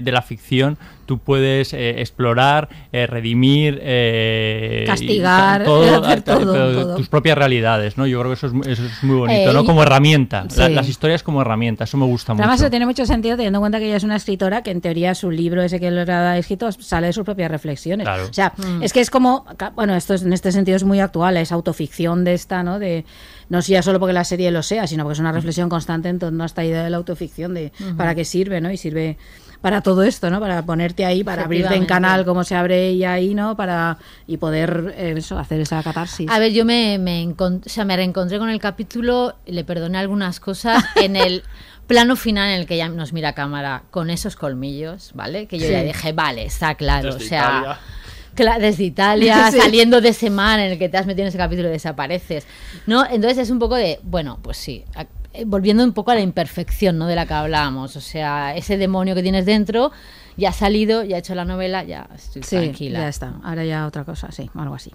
de 0.02 0.12
la 0.12 0.22
ficción 0.22 0.78
tú 1.12 1.18
puedes 1.18 1.74
eh, 1.74 2.00
explorar, 2.00 2.70
eh, 2.94 3.06
redimir, 3.06 3.82
eh, 3.84 4.84
y 4.84 4.88
Castigar, 4.88 5.62
todo, 5.66 6.06
hacer 6.06 6.22
todo, 6.22 6.54
pero 6.54 6.72
todo. 6.84 6.96
tus 6.96 7.10
propias 7.10 7.38
realidades, 7.38 7.98
¿no? 7.98 8.08
Yo 8.08 8.18
creo 8.20 8.30
que 8.32 8.36
eso 8.36 8.48
es, 8.48 8.54
mu- 8.54 8.64
eso 8.64 8.86
es 8.86 9.04
muy 9.04 9.18
bonito, 9.18 9.50
Eh, 9.50 9.54
¿no? 9.54 9.64
y- 9.64 9.66
Como 9.66 9.84
herramienta. 9.84 10.46
La- 10.56 10.70
las 10.70 10.88
historias 10.88 11.22
como 11.22 11.42
herramienta, 11.42 11.84
eso 11.84 11.98
me 11.98 12.06
gusta 12.06 12.32
Además, 12.32 12.52
mucho. 12.52 12.64
eso 12.64 12.70
tiene 12.70 12.86
mucho 12.86 13.06
sentido 13.06 13.36
teniendo 13.36 13.58
en 13.58 13.62
cuenta 13.62 13.80
que 13.80 13.88
ella 13.88 13.98
es 13.98 14.06
una 14.06 14.16
escritora 14.16 14.64
que 14.64 14.72
en 14.72 14.80
teoría 14.80 15.14
su 15.16 15.32
libro 15.32 15.62
ese 15.62 15.82
que 15.82 15.92
le 15.92 16.10
ha 16.10 16.38
escrito 16.38 16.72
sale 16.72 17.08
de 17.08 17.14
sus 17.14 17.26
propias 17.26 17.52
reflexiones. 17.52 18.06
Claro. 18.06 18.28
O 18.30 18.34
sea, 18.34 18.54
Mm. 18.56 18.84
es 18.84 18.94
que 18.94 19.02
es 19.02 19.10
como, 19.10 19.46
bueno, 19.76 19.94
esto 19.96 20.14
es- 20.14 20.22
en 20.24 20.32
este 20.32 20.54
sentido 20.54 20.78
es 20.78 20.86
muy 20.86 21.02
actual, 21.02 21.36
es 21.36 21.52
autoficción 21.52 22.24
de 22.24 22.36
esta, 22.36 22.64
¿no? 22.64 22.80
De 22.80 23.04
no 23.50 23.60
ya 23.60 23.82
solo 23.82 24.00
porque 24.00 24.14
la 24.14 24.24
serie 24.24 24.50
lo 24.52 24.64
sea, 24.64 24.88
sino 24.88 25.04
porque 25.04 25.16
es 25.16 25.20
una 25.20 25.34
reflexión 25.34 25.68
constante 25.68 26.08
en 26.08 26.20
torno 26.20 26.44
a 26.44 26.46
esta 26.46 26.64
idea 26.64 26.84
de 26.86 26.90
la 26.90 26.96
autoficción 26.96 27.54
de 27.54 27.74
para 27.98 28.16
qué 28.16 28.24
sirve, 28.24 28.62
¿no? 28.62 28.72
Y 28.72 28.78
sirve 28.78 29.18
para 29.62 29.82
todo 29.82 30.04
esto, 30.04 30.30
¿no? 30.30 30.40
Para 30.40 30.64
ponerte 30.66 31.06
ahí, 31.06 31.24
para 31.24 31.44
abrirte 31.44 31.76
en 31.76 31.86
canal 31.86 32.26
como 32.26 32.44
se 32.44 32.56
abre 32.56 32.88
ella 32.88 33.14
ahí, 33.14 33.34
¿no? 33.36 33.56
Para 33.56 33.98
y 34.28 34.38
poder 34.38 34.94
eh, 34.98 35.14
eso, 35.18 35.38
hacer 35.38 35.62
esa 35.62 35.82
catarsis. 35.84 36.30
A 36.30 36.40
ver, 36.40 36.52
yo 36.52 36.66
me, 36.66 36.98
me, 36.98 37.24
encon- 37.24 37.62
o 37.66 37.70
sea, 37.70 37.86
me 37.86 37.96
reencontré 37.96 38.40
con 38.40 38.50
el 38.50 38.60
capítulo, 38.60 39.36
le 39.46 39.64
perdoné 39.64 40.00
algunas 40.00 40.40
cosas 40.40 40.84
en 40.96 41.16
el 41.16 41.44
plano 41.88 42.16
final 42.16 42.50
en 42.50 42.60
el 42.62 42.66
que 42.68 42.76
ella 42.76 42.90
nos 42.90 43.14
mira 43.14 43.30
a 43.30 43.34
cámara 43.34 43.84
con 43.92 44.10
esos 44.10 44.36
colmillos, 44.36 45.12
¿vale? 45.14 45.46
Que 45.48 45.60
yo 45.60 45.68
Sí. 45.68 45.72
ya 45.74 45.84
dije, 45.84 46.12
vale, 46.14 46.46
está 46.46 46.76
claro, 46.76 47.14
Desde 47.14 47.26
o 47.26 47.28
sea, 47.30 47.78
Italia. 48.34 48.58
desde 48.60 48.84
Italia, 48.84 49.48
Sí. 49.52 49.60
saliendo 49.60 50.00
de 50.02 50.10
ese 50.10 50.30
mar 50.30 50.60
en 50.60 50.72
el 50.72 50.80
que 50.80 50.90
te 50.90 50.98
has 50.98 51.06
metido 51.06 51.24
en 51.24 51.28
ese 51.30 51.38
capítulo 51.38 51.68
y 51.68 51.72
desapareces, 51.72 52.48
¿no? 52.88 53.06
Entonces 53.06 53.38
es 53.40 53.50
un 53.52 53.60
poco 53.60 53.76
de, 53.76 54.00
bueno, 54.04 54.40
pues 54.42 54.58
sí, 54.58 54.86
eh, 55.34 55.46
volviendo 55.46 55.84
un 55.84 55.94
poco 55.94 56.12
a 56.12 56.16
la 56.16 56.22
imperfección, 56.22 56.98
¿no? 56.98 57.08
De 57.08 57.16
la 57.16 57.26
que 57.26 57.34
hablábamos, 57.34 57.96
o 57.96 58.02
sea, 58.02 58.56
ese 58.56 58.78
demonio 58.78 59.16
que 59.16 59.24
tienes 59.24 59.46
dentro 59.46 59.92
ya 60.38 60.50
ha 60.50 60.54
salido, 60.54 61.04
ya 61.04 61.18
ha 61.18 61.20
hecho 61.20 61.36
la 61.36 61.46
novela, 61.46 61.84
ya 61.84 62.08
estoy 62.16 62.44
sí, 62.44 62.56
tranquila. 62.58 63.00
ya 63.00 63.08
está. 63.10 63.34
Ahora 63.44 63.64
ya 63.66 63.86
otra 63.86 64.04
cosa, 64.04 64.32
sí, 64.32 64.50
algo 64.56 64.76
así. 64.76 64.92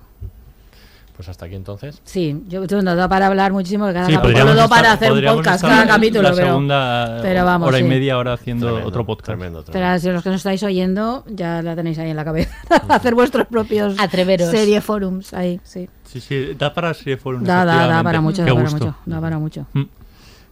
Pues 1.15 1.31
hasta 1.31 1.47
aquí 1.47 1.55
entonces. 1.55 2.03
Sí, 2.05 2.43
yo, 2.47 2.67
yo 2.67 2.83
no 2.83 2.95
da 2.95 3.09
para 3.09 3.29
hablar 3.29 3.51
muchísimo, 3.51 3.87
que 3.87 3.95
cada 3.95 4.07
Sí, 4.07 4.15
capítulo 4.15 4.53
no 4.55 4.69
para 4.69 4.93
hacer 4.93 5.11
un 5.13 5.25
podcast 5.25 5.57
estar 5.65 5.71
cada 5.71 5.87
capítulo, 5.87 6.23
la 6.25 6.35
pero, 6.35 6.47
segunda 6.49 7.19
pero 7.23 7.45
vamos, 7.47 7.69
hora 7.69 7.79
y 7.79 7.85
media 7.85 8.15
ahora 8.15 8.35
haciendo 8.35 8.67
Tremendo, 8.67 8.89
otro 8.89 9.07
podcast. 9.07 9.27
Tremendo, 9.27 9.63
tremendo. 9.63 9.89
Pero 9.89 9.99
si 9.99 10.11
los 10.11 10.23
que 10.23 10.29
nos 10.29 10.37
estáis 10.41 10.63
oyendo, 10.63 11.25
ya 11.27 11.63
la 11.63 11.75
tenéis 11.75 11.99
ahí 12.01 12.11
en 12.11 12.17
la 12.17 12.25
cabeza. 12.27 12.55
hacer 12.91 13.15
vuestros 13.15 13.47
propios 13.47 13.99
Atreveros. 13.99 14.51
serie 14.51 14.83
forums 14.83 15.33
ahí, 15.33 15.59
sí. 15.65 15.89
Sí, 16.05 16.21
sí, 16.21 16.55
da 16.59 16.75
para 16.75 16.93
serie 16.93 17.17
forum. 17.17 17.43
Da, 17.45 17.65
da, 17.65 17.87
da 17.87 18.03
para 18.03 18.21
mucho, 18.21 18.45
da 18.45 18.55
para 18.55 18.71
mucho, 18.71 18.95
da 19.07 19.21
para 19.21 19.39
mucho. 19.39 19.67
Mm. 19.73 19.83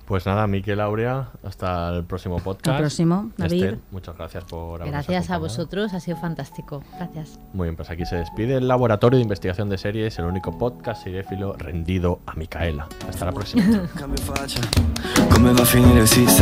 Pues 0.07 0.27
nada, 0.27 0.47
Miquel 0.47 0.81
Aurea, 0.81 1.31
hasta 1.43 1.89
el 1.91 2.05
próximo 2.05 2.39
podcast. 2.39 2.77
Al 2.77 2.83
próximo, 2.83 3.31
David. 3.39 3.65
Esther, 3.65 3.79
muchas 3.91 4.17
gracias 4.17 4.45
por 4.45 4.83
habernos 4.83 4.93
Gracias 4.93 5.31
a 5.31 5.35
acompañado. 5.35 5.41
vosotros, 5.41 5.95
ha 5.95 6.01
sido 6.01 6.17
fantástico. 6.19 6.83
Gracias. 6.97 7.39
Muy 7.55 7.67
bien, 7.69 7.77
pues 7.77 7.89
aquí 7.91 8.05
se 8.05 8.17
despide 8.17 8.57
el 8.57 8.69
Laboratorio 8.69 9.17
de 9.17 9.23
Investigación 9.23 9.71
de 9.71 9.79
Series, 9.79 10.19
el 10.19 10.27
único 10.27 10.59
podcast 10.59 11.05
seriéfilo 11.05 11.55
rendido 11.55 12.21
a 12.27 12.35
Micaela. 12.35 12.87
Hasta 13.09 13.25
la 13.25 13.33
próxima. 13.33 13.65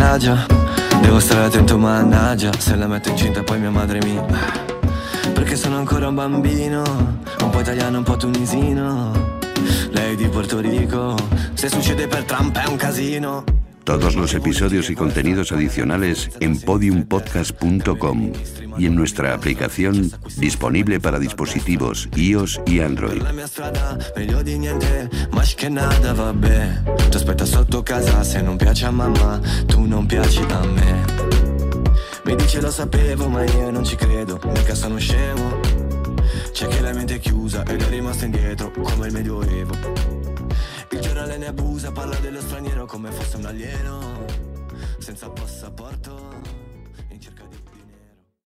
A 0.03 0.47
Devo 1.03 1.21
stare 1.21 1.47
attento 1.47 1.79
mannaggia 1.79 2.53
Se 2.53 2.77
la 2.77 2.87
metto 2.87 3.11
incinta 3.11 3.43
poi 3.43 3.59
mia 3.59 3.71
madre 3.71 3.99
mi 4.05 4.21
Perché 5.35 5.57
sono 5.57 5.77
ancora 5.77 6.09
un 6.09 6.15
bambino 6.15 6.83
Un 7.41 7.51
po' 7.51 7.61
italiano, 7.61 7.99
un 7.99 8.05
po' 8.05 8.17
tunisino 8.17 9.22
Lei 9.93 10.17
di 10.17 10.29
Porto 10.29 10.61
Rico 10.61 11.15
Se 11.55 11.69
succede 11.69 12.07
per 12.09 12.25
Trump 12.25 12.57
è 12.57 12.67
un 12.67 12.77
casino. 12.77 13.45
Todos 13.85 14.15
los 14.15 14.33
episodios 14.35 14.91
y 14.91 14.95
contenidos 14.95 15.51
adicionales 15.51 16.31
en 16.41 16.61
podiumpodcast.com 16.61 18.33
y 18.79 18.87
en 18.87 18.95
nuestra 18.95 19.35
aplicación 19.35 20.11
disponible 20.39 21.01
para 21.01 21.19
dispositivos 21.19 22.09
iOS 22.15 22.61
y 22.65 22.81
Android. 22.81 23.23
Mi 32.25 32.37
dice 32.37 32.61
lo 32.61 32.71
sapevo 32.71 33.29
ma 33.29 33.45
io 33.45 33.71
non 33.71 33.85
ci 33.85 33.97
credo 33.97 34.41
Mica 34.55 34.75
sono 34.75 34.97
scemo 34.99 35.72
C'è 36.53 36.69
che 36.69 36.81
la 36.81 36.93
mente 36.93 37.15
è 37.15 37.19
chiusa 37.19 37.65
ed 37.65 37.81
è 37.81 37.89
rimasto 37.89 38.25
indietro 38.27 38.71
Come 38.71 39.07
il 39.07 39.13
medioevo. 39.13 39.75
Il 40.91 41.01
giornale 41.01 41.39
ne 41.39 41.47
abusa 41.47 41.91
Parla 41.91 42.17
dello 42.17 42.41
straniero 42.41 42.85
come 42.87 43.11
fosse 43.11 43.37
un 43.39 43.47
alieno 43.47 44.25
Senza 44.99 45.31
passaporto 45.31 46.42